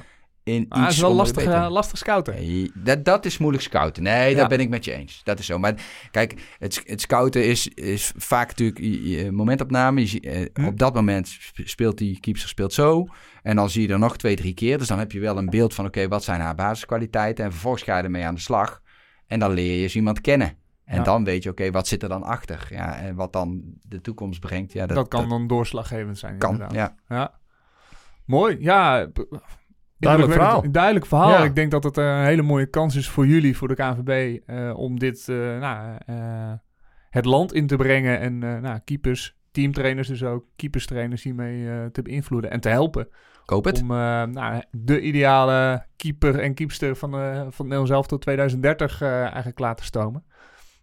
In 0.44 0.66
Ah, 0.68 0.82
iets 0.82 0.94
is 0.94 1.00
wel 1.00 1.14
lastig, 1.14 1.44
eh, 1.44 1.66
lastig 1.70 1.98
scouten. 1.98 2.34
Nee, 2.34 2.70
dat, 2.74 3.04
dat 3.04 3.24
is 3.24 3.38
moeilijk 3.38 3.64
scouten. 3.64 4.02
Nee, 4.02 4.30
Ja. 4.30 4.36
daar 4.36 4.48
ben 4.48 4.60
ik 4.60 4.68
met 4.68 4.84
je 4.84 4.92
eens. 4.92 5.20
Dat 5.24 5.38
is 5.38 5.46
zo. 5.46 5.58
Maar 5.58 5.74
kijk, 6.10 6.54
het, 6.58 6.82
het 6.86 7.00
scouten 7.00 7.44
is, 7.46 7.68
is 7.68 8.12
vaak 8.16 8.48
natuurlijk 8.48 8.78
je- 8.78 9.08
je 9.08 9.30
momentopname. 9.32 10.00
Je, 10.12 10.20
eh, 10.20 10.46
Hm. 10.54 10.66
Op 10.66 10.78
dat 10.78 10.94
moment 10.94 11.28
sp- 11.28 11.60
speelt 11.64 11.98
die 11.98 12.20
keeper 12.20 12.42
speelt 12.48 12.72
zo. 12.72 13.06
En 13.42 13.56
dan 13.56 13.70
zie 13.70 13.86
je 13.86 13.92
er 13.92 13.98
nog 13.98 14.16
twee, 14.16 14.36
drie 14.36 14.54
keer. 14.54 14.78
Dus 14.78 14.86
dan 14.88 14.98
heb 14.98 15.12
je 15.12 15.20
wel 15.20 15.38
een 15.38 15.50
beeld 15.50 15.74
van, 15.74 15.86
oké, 15.86 16.08
wat 16.08 16.24
zijn 16.24 16.40
haar 16.40 16.54
basiskwaliteiten? 16.54 17.44
En 17.44 17.50
vervolgens 17.50 17.82
ga 17.82 17.96
je 17.96 18.02
ermee 18.02 18.24
aan 18.24 18.34
de 18.34 18.40
slag. 18.40 18.80
En 19.26 19.38
dan 19.38 19.50
leer 19.52 19.76
je 19.76 19.82
eens 19.82 19.94
iemand 19.96 20.20
kennen. 20.20 20.56
En 20.84 20.96
Ja. 20.98 21.02
dan 21.04 21.24
weet 21.24 21.42
je, 21.42 21.50
oké, 21.50 21.70
wat 21.70 21.86
zit 21.88 22.02
er 22.02 22.08
dan 22.08 22.22
achter? 22.22 22.66
Ja, 22.70 22.96
en 22.98 23.14
wat 23.14 23.32
dan 23.32 23.62
de 23.82 24.00
toekomst 24.00 24.40
brengt. 24.40 24.72
Ja, 24.72 24.86
dat, 24.86 24.96
Dat, 24.96 25.08
kan 25.08 25.28
dan 25.28 25.46
doorslaggevend 25.46 26.18
zijn. 26.18 26.38
kan. 26.38 26.50
inderdaad. 26.52 26.76
Ja. 26.76 27.16
Ja. 27.16 27.38
Mooi. 28.26 28.56
Ja. 28.60 29.06
Duidelijk 30.02 30.32
verhaal. 30.32 30.64
Een 30.64 30.72
duidelijk 30.72 31.06
verhaal. 31.06 31.30
Ja. 31.30 31.44
Ik 31.44 31.54
denk 31.54 31.70
dat 31.70 31.84
het 31.84 31.96
een 31.96 32.24
hele 32.24 32.42
mooie 32.42 32.66
kans 32.66 32.96
is 32.96 33.08
voor 33.08 33.26
jullie, 33.26 33.56
voor 33.56 33.68
de 33.68 33.74
KNVB, 33.74 34.40
eh, 34.46 34.72
om 34.76 34.98
dit 34.98 35.28
eh, 35.28 35.36
nou, 35.36 35.96
eh, 36.06 36.52
het 37.10 37.24
land 37.24 37.52
in 37.52 37.66
te 37.66 37.76
brengen. 37.76 38.20
En 38.20 38.38
nou, 38.38 38.78
keepers, 38.84 39.36
teamtrainers 39.50 40.08
dus 40.08 40.24
ook, 40.24 40.44
keeperstrainers 40.56 41.22
hiermee 41.22 41.90
te 41.90 42.02
beïnvloeden 42.02 42.50
en 42.50 42.60
te 42.60 42.68
helpen. 42.68 43.08
Koop 43.44 43.64
het. 43.64 43.80
Om 43.80 43.86
nou, 43.86 44.62
de 44.70 45.00
ideale 45.00 45.86
keeper 45.96 46.38
en 46.38 46.54
keepster 46.54 46.96
van, 46.96 47.10
van 47.52 47.64
Nederland 47.64 47.88
zelf 47.88 48.06
tot 48.06 48.20
2030 48.20 49.00
eh, 49.00 49.20
eigenlijk 49.20 49.54
klaar 49.54 49.76
te 49.76 49.84
stomen. 49.84 50.24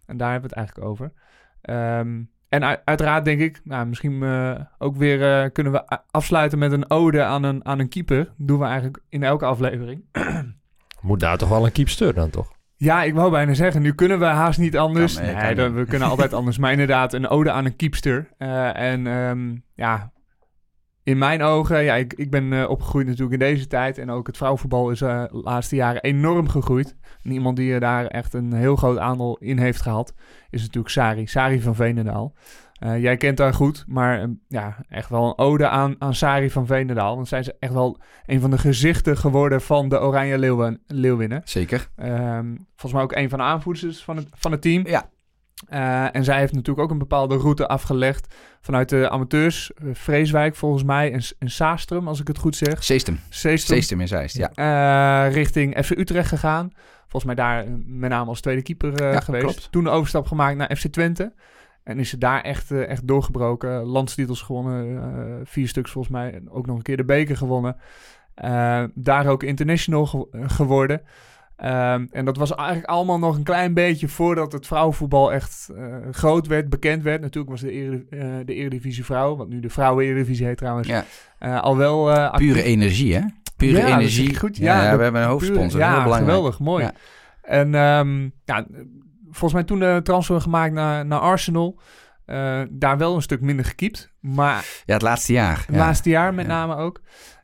En 0.06 0.16
daar 0.16 0.30
hebben 0.30 0.50
we 0.50 0.56
het 0.56 0.66
eigenlijk 0.66 0.88
over. 0.88 1.12
Ehm, 1.60 2.22
en 2.50 2.84
uiteraard 2.84 3.24
denk 3.24 3.40
ik, 3.40 3.60
nou, 3.64 3.86
misschien 3.86 4.22
eh, 4.22 4.54
ook 4.78 4.96
weer 4.96 5.42
eh, 5.42 5.50
kunnen 5.52 5.72
we 5.72 6.00
afsluiten 6.10 6.58
met 6.58 6.72
een 6.72 6.90
ode 6.90 7.22
aan 7.22 7.42
een, 7.42 7.64
aan 7.64 7.78
een 7.78 7.88
keeper. 7.88 8.32
doen 8.36 8.58
we 8.58 8.64
eigenlijk 8.64 9.02
in 9.08 9.22
elke 9.22 9.44
aflevering. 9.44 10.04
Moet 11.00 11.20
daar 11.20 11.36
toch 11.38 11.48
wel 11.48 11.64
een 11.64 11.72
keepster 11.72 12.14
dan, 12.14 12.30
toch? 12.30 12.52
Ja, 12.76 13.02
ik 13.02 13.14
wou 13.14 13.30
bijna 13.30 13.54
zeggen, 13.54 13.82
nu 13.82 13.94
kunnen 13.94 14.18
we 14.18 14.24
haast 14.24 14.58
niet 14.58 14.76
anders. 14.76 15.14
Kan, 15.14 15.24
nee, 15.24 15.54
kan 15.54 15.74
we 15.74 15.84
kunnen 15.84 16.08
altijd 16.08 16.32
anders. 16.38 16.58
Maar 16.58 16.72
inderdaad, 16.72 17.12
een 17.12 17.28
ode 17.28 17.50
aan 17.50 17.64
een 17.64 17.76
keepster. 17.76 18.28
Eh, 18.38 18.76
en 18.76 19.06
ehm, 19.06 19.56
ja, 19.74 20.12
in 21.02 21.18
mijn 21.18 21.42
ogen, 21.42 21.82
ja, 21.82 21.94
ik, 21.94 22.12
ik 22.12 22.30
ben 22.30 22.52
eh, 22.52 22.70
opgegroeid 22.70 23.06
natuurlijk 23.06 23.32
in 23.32 23.48
deze 23.48 23.66
tijd. 23.66 23.98
En 23.98 24.10
ook 24.10 24.26
het 24.26 24.36
vrouwenvoetbal 24.36 24.90
is 24.90 25.00
eh, 25.00 25.22
de 25.22 25.40
laatste 25.42 25.76
jaren 25.76 26.02
enorm 26.02 26.48
gegroeid. 26.48 26.96
En 27.22 27.30
iemand 27.30 27.56
die 27.56 27.72
er 27.72 27.80
daar 27.80 28.06
echt 28.06 28.34
een 28.34 28.52
heel 28.52 28.76
groot 28.76 28.98
aandeel 28.98 29.36
in 29.38 29.58
heeft 29.58 29.80
gehad, 29.80 30.14
is 30.50 30.60
natuurlijk 30.60 30.92
Sari. 30.92 31.26
Sari 31.26 31.60
van 31.60 31.74
Veenendaal. 31.74 32.34
Eh, 32.80 33.02
jij 33.02 33.16
kent 33.16 33.38
haar 33.38 33.54
goed, 33.54 33.84
maar 33.86 34.20
ehm, 34.20 34.30
ja, 34.48 34.76
echt 34.88 35.08
wel 35.08 35.24
een 35.24 35.38
ode 35.38 35.68
aan, 35.68 35.96
aan 35.98 36.14
Sari 36.14 36.50
van 36.50 36.66
Veenendaal. 36.66 37.14
Want 37.14 37.28
zij 37.28 37.40
is 37.40 37.58
echt 37.58 37.72
wel 37.72 38.00
een 38.26 38.40
van 38.40 38.50
de 38.50 38.58
gezichten 38.58 39.16
geworden 39.16 39.60
van 39.60 39.88
de 39.88 40.00
Oranje 40.00 40.38
Leeuwen, 40.38 40.82
Leeuwinnen. 40.86 41.40
Zeker. 41.44 41.88
Ehm, 41.96 42.46
volgens 42.66 42.92
mij 42.92 43.02
ook 43.02 43.12
een 43.12 43.28
van 43.28 43.38
de 43.38 43.44
aanvoerders 43.44 44.04
van 44.04 44.16
het, 44.16 44.28
van 44.32 44.52
het 44.52 44.62
team. 44.62 44.86
Ja. 44.86 45.10
Eh, 45.68 46.14
en 46.16 46.24
zij 46.24 46.38
heeft 46.38 46.52
natuurlijk 46.52 46.84
ook 46.84 46.90
een 46.90 46.98
bepaalde 46.98 47.36
route 47.36 47.68
afgelegd 47.68 48.34
vanuit 48.60 48.88
de 48.88 49.10
amateurs. 49.10 49.72
eh, 49.74 49.88
Vreeswijk 49.92 50.54
volgens 50.56 50.82
mij 50.82 51.12
en, 51.38 51.48
Saastrum, 51.50 52.08
als 52.08 52.20
ik 52.20 52.26
het 52.28 52.38
goed 52.38 52.56
zeg. 52.56 52.84
Seestem. 52.84 53.18
Seestrum. 53.28 53.76
Seestem 53.76 54.00
in 54.00 54.08
Zeist, 54.08 54.36
ja. 54.36 54.50
Eh, 55.26 55.32
richting 55.34 55.84
FC 55.84 55.90
Utrecht 55.90 56.28
gegaan. 56.28 56.70
Volgens 57.00 57.24
mij 57.24 57.34
daar 57.34 57.64
met 57.86 58.10
name 58.10 58.28
als 58.28 58.40
tweede 58.40 58.62
keeper 58.62 59.12
Ja, 59.12 59.20
geweest. 59.20 59.44
klopt. 59.44 59.68
Toen 59.72 59.84
de 59.84 59.90
overstap 59.90 60.26
gemaakt 60.26 60.56
naar 60.56 60.76
FC 60.76 60.86
Twente. 60.86 61.32
En 61.82 61.98
is 61.98 62.08
ze 62.08 62.18
daar 62.18 62.40
echt, 62.42 62.70
echt 62.70 63.06
doorgebroken. 63.06 63.82
Landstitels 63.84 64.42
gewonnen, 64.42 65.40
vier 65.46 65.68
stuks 65.68 65.90
volgens 65.90 66.14
mij. 66.14 66.32
En 66.34 66.50
ook 66.50 66.66
nog 66.66 66.76
een 66.76 66.82
keer 66.82 66.96
de 66.96 67.04
beker 67.04 67.36
gewonnen. 67.36 67.76
Daar 68.94 69.26
ook 69.26 69.42
international 69.42 70.06
ge- 70.06 70.26
geworden. 70.32 71.02
Ehm, 71.60 72.06
en 72.10 72.24
dat 72.24 72.36
was 72.36 72.54
eigenlijk 72.54 72.88
allemaal 72.88 73.18
nog 73.18 73.36
een 73.36 73.42
klein 73.42 73.74
beetje 73.74 74.08
voordat 74.08 74.52
het 74.52 74.66
vrouwenvoetbal 74.66 75.32
echt 75.32 75.70
eh, 75.76 75.84
groot 76.10 76.46
werd, 76.46 76.68
bekend 76.68 77.02
werd. 77.02 77.20
Natuurlijk 77.20 77.50
was 77.50 77.60
de, 77.60 78.06
eh, 78.10 78.18
de 78.44 78.54
Eredivisie 78.54 79.04
Vrouw, 79.04 79.36
wat 79.36 79.48
nu 79.48 79.60
de 79.60 79.68
Vrouwen-Eredivisie 79.70 80.46
heet 80.46 80.56
trouwens, 80.56 80.88
Ja. 80.88 81.04
eh, 81.38 81.60
al 81.60 81.76
wel. 81.76 82.30
Pure 82.36 82.62
energie, 82.62 83.14
hè? 83.14 83.20
Pure 83.56 83.78
Ja, 83.78 83.86
energie. 83.86 84.38
goed. 84.38 84.56
Ja, 84.56 84.76
Ja, 84.76 84.82
ja, 84.84 84.90
de 84.90 84.96
we 84.96 85.02
hebben 85.02 85.22
een 85.22 85.28
hoofdsponsor. 85.28 85.68
Pure- 85.78 85.84
heel 85.84 85.96
ja, 85.96 86.02
belangrijk. 86.02 86.30
geweldig, 86.34 86.58
mooi. 86.58 86.84
Ja. 86.84 86.92
En 87.42 87.74
ehm, 87.74 88.22
ja, 88.44 88.66
volgens 89.24 89.52
mij 89.52 89.64
toen 89.64 89.78
de 89.78 90.00
transfer 90.02 90.40
gemaakt 90.40 90.72
naar, 90.72 91.06
naar 91.06 91.20
Arsenal, 91.20 91.80
daar 92.70 92.98
wel 92.98 93.14
een 93.14 93.22
stuk 93.22 93.40
minder 93.40 93.64
gekiept. 93.64 94.12
Maar 94.20 94.64
Ja, 94.86 94.92
het 94.92 95.02
laatste 95.02 95.32
jaar. 95.32 95.56
het 95.66 95.74
Ja. 95.74 95.76
laatste 95.76 96.08
jaar 96.10 96.34
met 96.34 96.46
Ja. 96.46 96.50
name 96.52 96.76
ook. 96.76 97.00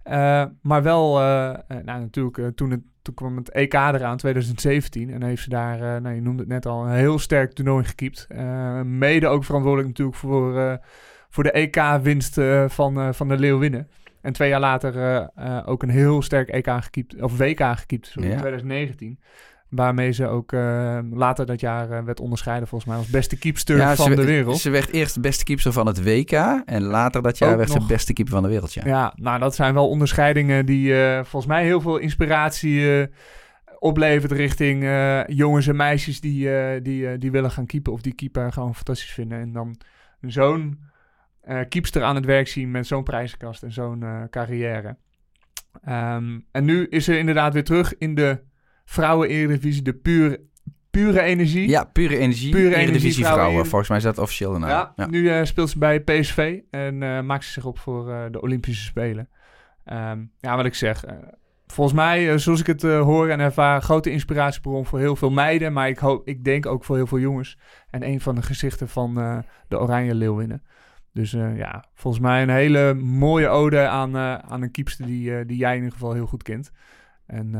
Eh, 0.07 0.45
maar 0.63 0.83
wel, 0.83 1.21
eh, 1.21 1.49
eh, 1.49 1.59
nou 1.69 2.01
natuurlijk, 2.01 2.57
toen, 2.57 2.71
het, 2.71 2.81
toen 3.03 3.15
kwam 3.15 3.37
het 3.37 3.51
EK 3.51 3.75
eraan, 3.75 4.17
2017. 4.17 5.11
En 5.11 5.23
heeft 5.23 5.43
ze 5.43 5.49
daar, 5.49 6.01
nou, 6.01 6.15
je 6.15 6.21
noemde 6.21 6.43
het 6.43 6.53
net 6.53 6.67
al, 6.67 6.87
een 6.87 6.93
heel 6.93 7.19
sterk 7.19 7.53
toernooi 7.53 7.85
gekiept. 7.85 8.29
Mede 8.85 9.27
ook 9.27 9.45
verantwoordelijk 9.45 9.89
natuurlijk 9.89 10.17
voor, 10.17 10.81
voor 11.29 11.43
de 11.43 11.51
EK-winst 11.51 12.41
van, 12.67 13.15
van 13.15 13.29
de 13.29 13.39
Leeuwinnen. 13.39 13.89
En 14.21 14.33
twee 14.33 14.49
jaar 14.49 14.61
later 14.61 15.31
ook 15.67 15.83
een 15.83 15.89
heel 15.89 16.23
sterk 16.23 16.49
EK 16.49 16.71
gekiept, 16.71 17.23
of 17.23 17.39
WK 17.39 17.63
gekiept, 17.63 18.07
sorry, 18.07 18.29
Ja. 18.29 18.35
in 18.35 18.41
2019. 18.41 19.19
Waarmee 19.69 20.13
ze 20.13 20.27
ook 20.27 20.53
eh, 20.53 20.99
later 21.13 21.47
dat 21.47 21.61
jaar 21.61 21.91
eh, 21.91 22.05
werd 22.05 22.21
onderscheiden 22.21 22.69
volgens 22.69 22.91
mij 22.91 22.99
als 22.99 23.09
beste 23.09 23.39
keepster 23.39 23.77
Ja, 23.77 23.97
van 23.97 24.15
de 24.15 24.25
wereld. 24.25 24.59
Ze 24.59 24.71
werd 24.71 24.93
eerst 24.93 25.15
de 25.15 25.21
beste 25.21 25.45
keeper 25.45 25.73
van 25.73 25.87
het 25.87 26.05
WK. 26.05 26.33
En 26.65 26.83
later 26.83 27.23
dat 27.23 27.39
jaar 27.39 27.51
Ook 27.51 27.57
werd 27.57 27.71
ze 27.71 27.87
beste 27.87 28.13
keeper 28.13 28.35
van 28.35 28.43
de 28.43 28.49
wereld. 28.49 28.75
Ja. 28.75 28.83
Ja, 28.85 29.13
nou 29.17 29.39
dat 29.39 29.55
zijn 29.55 29.75
wel 29.75 29.89
onderscheidingen 29.89 30.67
die 30.67 31.03
eh, 31.03 31.15
volgens 31.15 31.47
mij 31.47 31.65
heel 31.65 31.81
veel 31.81 31.97
inspiratie 31.97 33.01
eh, 33.01 33.07
oplevert 33.79 34.33
richting 34.33 34.85
jongens 35.27 35.67
en 35.67 35.77
meisjes 35.77 36.21
die, 36.21 36.51
die, 36.83 37.19
die 37.19 37.31
willen 37.31 37.51
gaan 37.51 37.67
keepen 37.67 37.93
of 37.93 38.01
die 38.01 38.15
keeper 38.15 38.53
gewoon 38.53 38.75
fantastisch 38.75 39.13
vinden. 39.13 39.41
En 39.41 39.53
dan 39.53 39.77
zo'n 40.21 40.81
keepster 41.69 42.03
aan 42.03 42.15
het 42.15 42.25
werk 42.25 42.49
zien 42.49 42.71
met 42.71 42.87
zo'n 42.87 43.05
prijzenkast 43.05 43.63
en 43.63 43.73
zo'n 43.73 44.05
carrière. 44.31 44.97
Ehm, 45.85 46.39
en 46.51 46.65
nu 46.65 46.87
is 46.87 47.05
ze 47.05 47.19
inderdaad 47.19 47.53
weer 47.53 47.65
terug 47.65 47.99
in 47.99 48.15
de 48.15 48.41
vrouwen-eredivisie, 48.87 49.83
de 49.83 49.95
pure, 49.95 50.41
pure 50.91 51.21
energie. 51.23 51.69
Ja, 51.69 51.85
pure 51.85 52.19
energie. 52.19 52.51
Pure 52.51 52.65
energie, 52.65 52.83
Eredivisie 52.83 53.23
vrouwen- 53.25 53.43
vrouwen. 53.45 53.67
Volgens 53.67 53.89
mij 53.89 53.99
is 53.99 54.05
dat 54.05 54.19
officieel 54.19 54.53
de 54.53 54.59
naam. 54.59 54.69
Ja, 54.69 54.93
Ja. 54.97 55.07
nu 55.07 55.29
eh, 55.31 55.45
speelt 55.45 55.71
ze 55.71 55.79
bij 55.79 56.01
PSV 56.01 56.59
en 56.71 57.03
eh, 57.03 57.21
maakt 57.21 57.45
ze 57.45 57.53
zich 57.53 57.65
op 57.65 57.79
voor 57.79 58.11
eh, 58.11 58.25
de 58.31 58.41
Olympische 58.43 58.85
Spelen. 58.85 59.29
Ehm, 59.85 60.25
ja, 60.41 60.57
wat 60.57 60.65
ik 60.65 60.75
zeg. 60.75 61.05
volgens 61.67 61.97
mij, 61.97 62.39
zoals 62.39 62.61
ik 62.61 62.67
het 62.67 62.83
hoor 62.83 63.29
en 63.29 63.41
ervaar, 63.41 63.83
grote 63.83 64.11
inspiratiebron 64.11 64.87
voor 64.87 64.99
heel 64.99 65.17
veel 65.17 65.31
meiden. 65.31 65.73
Maar 65.73 65.89
ik, 65.89 65.99
hoop, 65.99 66.29
ik 66.29 66.45
denk 66.45 66.67
ook 66.67 66.85
voor 66.85 66.97
heel 66.97 67.07
veel 67.07 67.19
jongens. 67.19 67.59
En 67.91 68.03
een 68.07 68.21
van 68.21 68.35
de 68.35 68.43
gezichten 68.43 68.89
van 68.89 69.15
de 69.69 69.79
Oranje 69.81 70.15
Leeuwinnen. 70.15 70.63
Dus 71.13 71.31
ja, 71.57 71.85
volgens 71.95 72.23
mij 72.23 72.43
een 72.43 72.49
hele 72.49 72.95
mooie 72.95 73.49
ode 73.49 73.87
aan, 73.89 74.17
aan 74.17 74.63
een 74.63 74.71
keepster 74.71 75.07
die, 75.07 75.45
die 75.47 75.57
jij 75.57 75.71
in 75.71 75.77
ieder 75.77 75.93
geval 75.93 76.13
heel 76.13 76.27
goed 76.27 76.43
kent. 76.43 76.71
En 77.27 77.55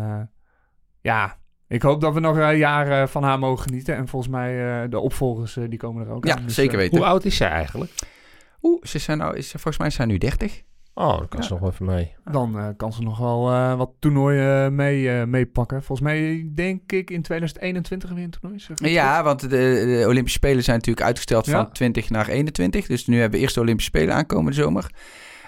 ja, 1.07 1.39
ik 1.69 1.83
hoop 1.83 2.01
dat 2.01 2.15
we 2.15 2.21
nog 2.21 2.37
een 2.37 2.57
jaar 2.57 3.03
eh, 3.03 3.09
van 3.09 3.23
haar 3.23 3.39
mogen 3.39 3.63
genieten. 3.65 3.97
En 3.97 4.09
volgens 4.09 4.33
mij 4.33 4.83
eh, 4.83 4.91
de 4.91 4.99
opvolgers, 4.99 5.57
eh, 5.57 5.65
die 5.69 5.79
komen 5.79 6.07
er 6.07 6.13
ook 6.13 6.25
Ja, 6.27 6.37
aan. 6.37 6.43
Dus, 6.45 6.55
zeker 6.55 6.77
weten. 6.79 6.99
Hoe 6.99 7.07
oud 7.07 7.25
is 7.25 7.37
zij 7.37 7.49
eigenlijk? 7.49 7.93
Oeh, 8.63 8.85
ze 8.85 8.99
zijn 8.99 9.19
nou, 9.19 9.37
is, 9.37 9.51
volgens 9.51 9.79
mij 9.79 9.91
zijn 9.91 10.09
nu 10.09 10.19
30. 10.19 10.63
Oh, 10.99 11.19
dat 11.19 11.29
kan 11.29 11.43
ze 11.43 11.51
nog 11.51 11.61
wel 11.61 11.71
even 11.71 11.87
mee. 11.87 12.15
Dan 12.25 12.75
kan 12.77 12.93
ze 12.93 13.03
nog 13.03 13.19
wel 13.19 13.51
eh, 13.51 13.77
wat 13.77 13.91
toernooien 13.99 14.75
mee, 14.75 15.11
eh, 15.11 15.25
meepakken. 15.27 15.83
Volgens 15.83 16.09
mij 16.09 16.51
denk 16.55 16.93
ik 16.93 17.11
in 17.11 17.23
2021 17.23 18.11
weer 18.11 18.25
een 18.25 18.31
toernooi. 18.31 18.93
Ja, 18.93 19.23
want 19.23 19.41
de, 19.41 19.49
de 19.49 20.05
Olympische 20.09 20.39
Spelen 20.39 20.63
zijn 20.65 20.77
natuurlijk 20.77 21.07
uitgesteld 21.07 21.47
Ja. 21.47 21.53
van 21.53 21.73
20 21.73 22.11
naar 22.11 22.29
21. 22.29 22.87
Dus 22.87 23.07
nu 23.07 23.15
hebben 23.21 23.39
we 23.39 23.45
eerst 23.45 23.55
de 23.55 23.61
Olympische 23.61 23.91
Spelen 23.91 24.15
aankomende 24.15 24.53
zomer. 24.63 24.91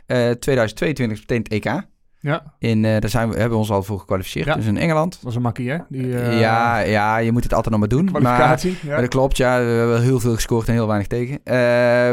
Eh 0.06 0.30
2022 0.30 1.16
is 1.16 1.20
meteen 1.26 1.42
het 1.42 1.52
EK. 1.66 1.82
Ja, 2.20 2.54
In, 2.58 2.84
eh, 2.84 3.00
daar 3.00 3.10
zijn 3.10 3.28
we, 3.28 3.34
hebben 3.34 3.52
we 3.52 3.58
ons 3.58 3.70
al 3.70 3.82
voor 3.82 3.98
gekwalificeerd. 3.98 4.46
Ja. 4.46 4.54
Dus 4.54 4.66
in 4.66 4.76
Engeland. 4.76 5.12
dat 5.12 5.22
was 5.22 5.34
een 5.34 5.42
makkie, 5.42 5.70
hè? 5.70 5.78
Die, 5.88 6.18
eh, 6.18 6.40
ja, 6.40 6.78
ja, 6.78 7.16
je 7.16 7.32
moet 7.32 7.42
het 7.42 7.54
altijd 7.54 7.70
nog 7.70 7.80
maar 7.80 7.88
doen. 7.88 8.04
Maar, 8.04 8.20
kwalificatie. 8.20 8.78
maar 8.82 8.94
ja. 8.94 9.00
dat 9.00 9.10
klopt, 9.10 9.36
ja. 9.36 9.58
We 9.58 9.64
hebben 9.64 10.02
heel 10.02 10.20
veel 10.20 10.34
gescoord 10.34 10.68
en 10.68 10.72
heel 10.72 10.86
weinig 10.86 11.06
tegen. 11.06 11.40
Eh, 11.44 12.10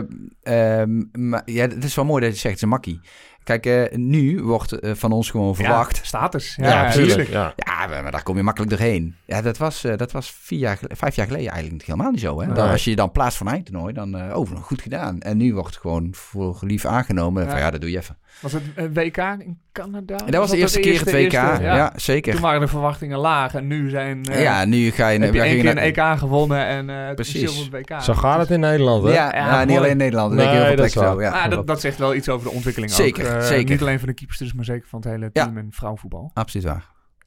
ehm, 0.77 1.03
maar 1.11 1.41
ja, 1.45 1.61
het 1.61 1.83
is 1.83 1.95
wel 1.95 2.05
mooi 2.05 2.21
dat 2.23 2.33
je 2.33 2.39
zegt, 2.39 2.53
het 2.53 2.55
is 2.55 2.61
een 2.61 2.69
makkie. 2.69 3.01
Kijk, 3.45 3.65
eh, 3.65 3.97
nu 3.97 4.43
wordt 4.43 4.71
eh, 4.71 4.91
van 4.93 5.11
ons 5.11 5.29
gewoon 5.29 5.55
verwacht. 5.55 5.97
Ja, 5.97 6.03
status. 6.03 6.55
Ja, 6.55 6.67
Ja, 6.67 7.01
ja. 7.01 7.23
Ja. 7.29 7.53
Ja, 7.55 8.01
maar 8.01 8.11
daar 8.11 8.23
kom 8.23 8.37
je 8.37 8.43
makkelijk 8.43 8.71
doorheen. 8.71 9.15
Ja, 9.25 9.41
dat 9.41 9.57
was, 9.57 9.83
eh, 9.83 9.97
dat 9.97 10.11
was 10.11 10.31
vier 10.31 10.59
jaar, 10.59 10.79
vijf 10.87 11.15
jaar 11.15 11.27
geleden 11.27 11.51
eigenlijk 11.51 11.85
helemaal 11.85 12.11
niet 12.11 12.19
zo. 12.19 12.41
Hè? 12.41 12.53
Dan, 12.53 12.69
als 12.69 12.83
je 12.83 12.95
dan 12.95 13.11
plaatst 13.11 13.37
voor 13.37 13.47
een 13.47 13.53
eindtoernooi, 13.53 13.93
dan 13.93 14.17
eh 14.17 14.37
oh, 14.37 14.49
goed 14.61 14.81
gedaan. 14.81 15.19
En 15.19 15.37
nu 15.37 15.53
wordt 15.53 15.69
het 15.69 15.77
gewoon 15.77 16.07
voor 16.11 16.57
lief 16.61 16.85
aangenomen. 16.85 17.43
Ja. 17.43 17.49
Van 17.49 17.59
ja, 17.59 17.71
dat 17.71 17.81
doe 17.81 17.91
je 17.91 17.97
even. 17.97 18.17
Was 18.41 18.51
het 18.53 18.63
eh, 18.75 18.85
WK 18.93 19.17
in 19.17 19.59
Canada? 19.71 20.15
En 20.17 20.31
dat 20.31 20.41
was 20.41 20.49
de 20.49 20.57
eerste 20.57 20.79
keer 20.79 20.99
het 20.99 21.11
WK. 21.11 21.15
eerste? 21.15 21.37
ja. 21.37 21.75
ja. 21.75 21.93
zeker. 21.95 22.31
Toen 22.33 22.41
waren 22.41 22.59
de 22.61 22.67
verwachtingen 22.67 23.17
laag 23.17 23.53
en 23.55 23.67
nu 23.67 23.89
zijn... 23.89 24.23
eh, 24.25 24.41
ja, 24.41 24.65
nu 24.65 24.91
ga 24.91 25.07
je... 25.07 25.19
heb 25.19 25.33
je 25.33 25.41
één 25.41 25.61
keer 25.61 25.69
een 25.69 25.77
EK 25.77 26.17
gewonnen 26.17 26.65
en 26.65 26.89
eh 26.89 27.05
het 27.05 27.15
Precies. 27.15 27.69
WK. 27.69 28.01
Zo 28.01 28.13
gaat 28.13 28.39
het 28.39 28.49
in 28.51 28.59
Nederland, 28.59 29.03
hè? 29.03 29.09
Ja, 29.13 29.35
Ja, 29.35 29.45
ja, 29.59 29.63
niet 29.65 29.77
alleen 29.77 29.89
in 29.91 29.97
Nederland. 29.97 30.29
Dat 30.29 30.37
Nee, 30.37 30.47
denk 30.47 30.57
ik 30.59 30.65
heel 30.67 30.75
veel 30.75 31.01
dat 31.03 31.13
zo. 31.13 31.21
Ja, 31.21 31.43
Ah, 31.43 31.49
dat, 31.49 31.67
dat 31.67 31.81
zegt 31.81 31.97
wel 31.97 32.15
iets 32.15 32.29
over 32.29 32.47
de 32.47 32.53
ontwikkeling 32.53 32.91
Zeker, 32.91 33.35
ook. 33.35 33.41
Zeker. 33.41 33.69
Niet 33.71 33.81
alleen 33.81 33.99
van 33.99 34.07
de 34.07 34.13
keepsters, 34.13 34.53
maar 34.53 34.65
zeker 34.65 34.87
van 34.87 34.99
het 34.99 35.09
hele 35.09 35.29
Ja. 35.33 35.43
team 35.43 35.57
en 35.57 35.67
vrouwenvoetbal. 35.71 36.31
Absoluut 36.33 36.67
waar. 36.67 36.85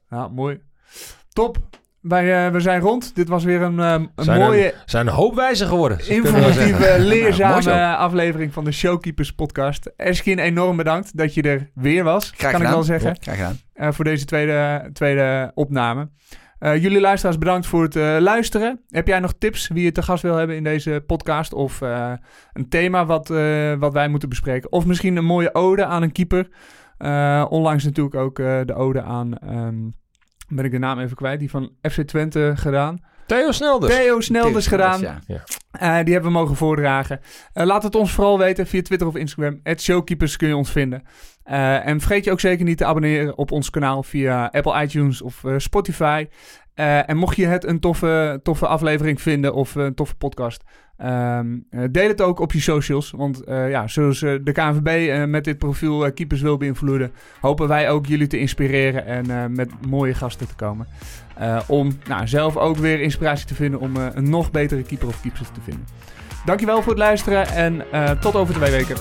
Ja, 0.09 0.27
mooi. 0.27 0.59
Top. 1.33 1.57
Wij, 2.01 2.45
eh, 2.45 2.51
we 2.51 2.59
zijn 2.59 2.81
rond. 2.81 3.15
Dit 3.15 3.27
was 3.29 3.43
weer 3.43 3.61
een, 3.61 3.79
eh, 3.79 3.91
een 3.91 4.09
Zijn 4.15 4.39
mooie, 4.39 4.73
Zijn 4.85 5.07
een 5.07 5.13
hoop 5.13 5.35
wijzer 5.35 5.67
geworden. 5.67 6.09
informatieve, 6.09 6.79
mooi 6.97 6.99
leerzame 7.07 7.95
aflevering 7.95 8.53
van 8.53 8.63
de 8.63 8.71
Showkeepers 8.71 9.31
podcast. 9.33 9.91
Eskin, 9.95 10.39
enorm 10.39 10.77
bedankt 10.77 11.17
dat 11.17 11.33
je 11.33 11.41
er 11.41 11.69
weer 11.73 12.03
was. 12.03 12.31
Graag 12.35 12.39
kan 12.39 12.49
gedaan. 12.49 12.65
ik 12.67 12.73
wel 12.73 12.83
zeggen. 12.83 13.15
Graag 13.21 13.35
gedaan. 13.35 13.57
eh, 13.73 13.91
voor 13.91 14.03
deze 14.05 14.25
tweede, 14.25 14.89
tweede 14.93 15.51
opname. 15.53 16.09
Eh, 16.59 16.81
jullie 16.81 16.99
luisteraars 16.99 17.37
bedankt 17.37 17.67
voor 17.67 17.83
het 17.83 17.95
eh, 17.95 18.15
luisteren. 18.19 18.81
Heb 18.87 19.07
jij 19.07 19.19
nog 19.19 19.33
tips 19.37 19.67
wie 19.67 19.83
je 19.83 19.91
te 19.91 20.01
gast 20.01 20.23
wil 20.23 20.35
hebben 20.35 20.55
in 20.55 20.63
deze 20.63 21.03
podcast? 21.07 21.53
Of 21.53 21.81
eh, 21.81 22.11
een 22.53 22.69
thema 22.69 23.05
wat, 23.05 23.29
eh, 23.29 23.73
wat 23.79 23.93
wij 23.93 24.07
moeten 24.07 24.29
bespreken? 24.29 24.71
Of 24.71 24.85
misschien 24.85 25.15
een 25.15 25.25
mooie 25.25 25.53
ode 25.55 25.85
aan 25.85 26.01
een 26.03 26.11
keeper? 26.11 26.47
Eh, 26.97 27.45
onlangs 27.49 27.83
natuurlijk 27.83 28.15
ook 28.15 28.39
eh, 28.39 28.59
de 28.65 28.73
ode 28.73 29.01
aan, 29.01 29.37
ehm, 29.37 29.75
ben 30.49 30.65
ik 30.65 30.71
de 30.71 30.77
naam 30.77 30.99
even 30.99 31.15
kwijt, 31.15 31.39
die 31.39 31.49
van 31.49 31.71
FC 31.81 32.01
Twente 32.01 32.53
gedaan. 32.55 32.99
Theo 33.25 33.51
Snelders. 33.51 33.93
Theo 33.93 34.21
Snelders 34.21 34.67
gedaan. 34.67 35.01
Ja. 35.01 35.43
Eh, 35.71 36.03
die 36.03 36.13
hebben 36.13 36.31
we 36.31 36.37
mogen 36.37 36.55
voordragen. 36.55 37.19
Eh, 37.53 37.65
laat 37.65 37.83
het 37.83 37.95
ons 37.95 38.11
vooral 38.11 38.37
weten 38.37 38.67
via 38.67 38.81
Twitter 38.81 39.07
of 39.07 39.15
Instagram. 39.15 39.59
Het 39.63 39.81
Showkeepers 39.81 40.37
kun 40.37 40.47
je 40.47 40.55
ons 40.55 40.71
vinden. 40.71 41.03
Eh, 41.49 41.87
en 41.87 41.99
vergeet 41.99 42.23
je 42.23 42.31
ook 42.31 42.39
zeker 42.39 42.65
niet 42.65 42.77
te 42.77 42.85
abonneren 42.85 43.37
op 43.37 43.51
ons 43.51 43.69
kanaal 43.69 44.03
via 44.03 44.45
Apple 44.51 44.81
iTunes 44.81 45.21
of 45.21 45.43
eh, 45.43 45.53
Spotify. 45.57 46.27
Eh, 46.79 47.09
en 47.09 47.17
mocht 47.17 47.35
je 47.35 47.45
het 47.45 47.65
een 47.65 47.79
toffe, 47.79 48.39
toffe 48.43 48.67
aflevering 48.67 49.21
vinden 49.21 49.53
of 49.53 49.75
een 49.75 49.93
toffe 49.93 50.15
podcast, 50.15 50.63
ehm, 50.97 51.57
eh, 51.69 51.83
deel 51.91 52.07
het 52.07 52.21
ook 52.21 52.39
op 52.39 52.51
je 52.51 52.59
socials. 52.59 53.11
Want 53.11 53.43
eh, 53.43 53.69
ja, 53.69 53.87
zoals 53.87 54.21
eh, 54.21 54.33
de 54.43 54.51
KNVB 54.51 54.87
eh, 54.87 55.25
met 55.25 55.43
dit 55.43 55.57
profiel 55.57 56.05
eh, 56.05 56.13
keepers 56.13 56.41
wil 56.41 56.57
beïnvloeden, 56.57 57.11
hopen 57.41 57.67
wij 57.67 57.89
ook 57.89 58.05
jullie 58.05 58.27
te 58.27 58.39
inspireren 58.39 59.05
en 59.05 59.29
eh, 59.31 59.45
met 59.45 59.69
mooie 59.87 60.13
gasten 60.13 60.47
te 60.47 60.55
komen. 60.55 60.87
Eh, 61.35 61.59
om 61.67 61.97
nou, 62.07 62.27
zelf 62.27 62.57
ook 62.57 62.77
weer 62.77 63.01
inspiratie 63.01 63.47
te 63.47 63.55
vinden 63.55 63.79
om 63.79 63.95
eh, 63.95 64.05
een 64.13 64.29
nog 64.29 64.51
betere 64.51 64.81
keeper 64.81 65.07
of 65.07 65.21
keepers 65.21 65.49
te 65.53 65.61
vinden. 65.61 65.85
Dankjewel 66.45 66.81
voor 66.81 66.91
het 66.91 67.01
luisteren 67.01 67.47
en 67.47 67.91
eh, 67.91 68.11
tot 68.11 68.35
over 68.35 68.55
twee 68.55 68.71
weken. 68.71 68.95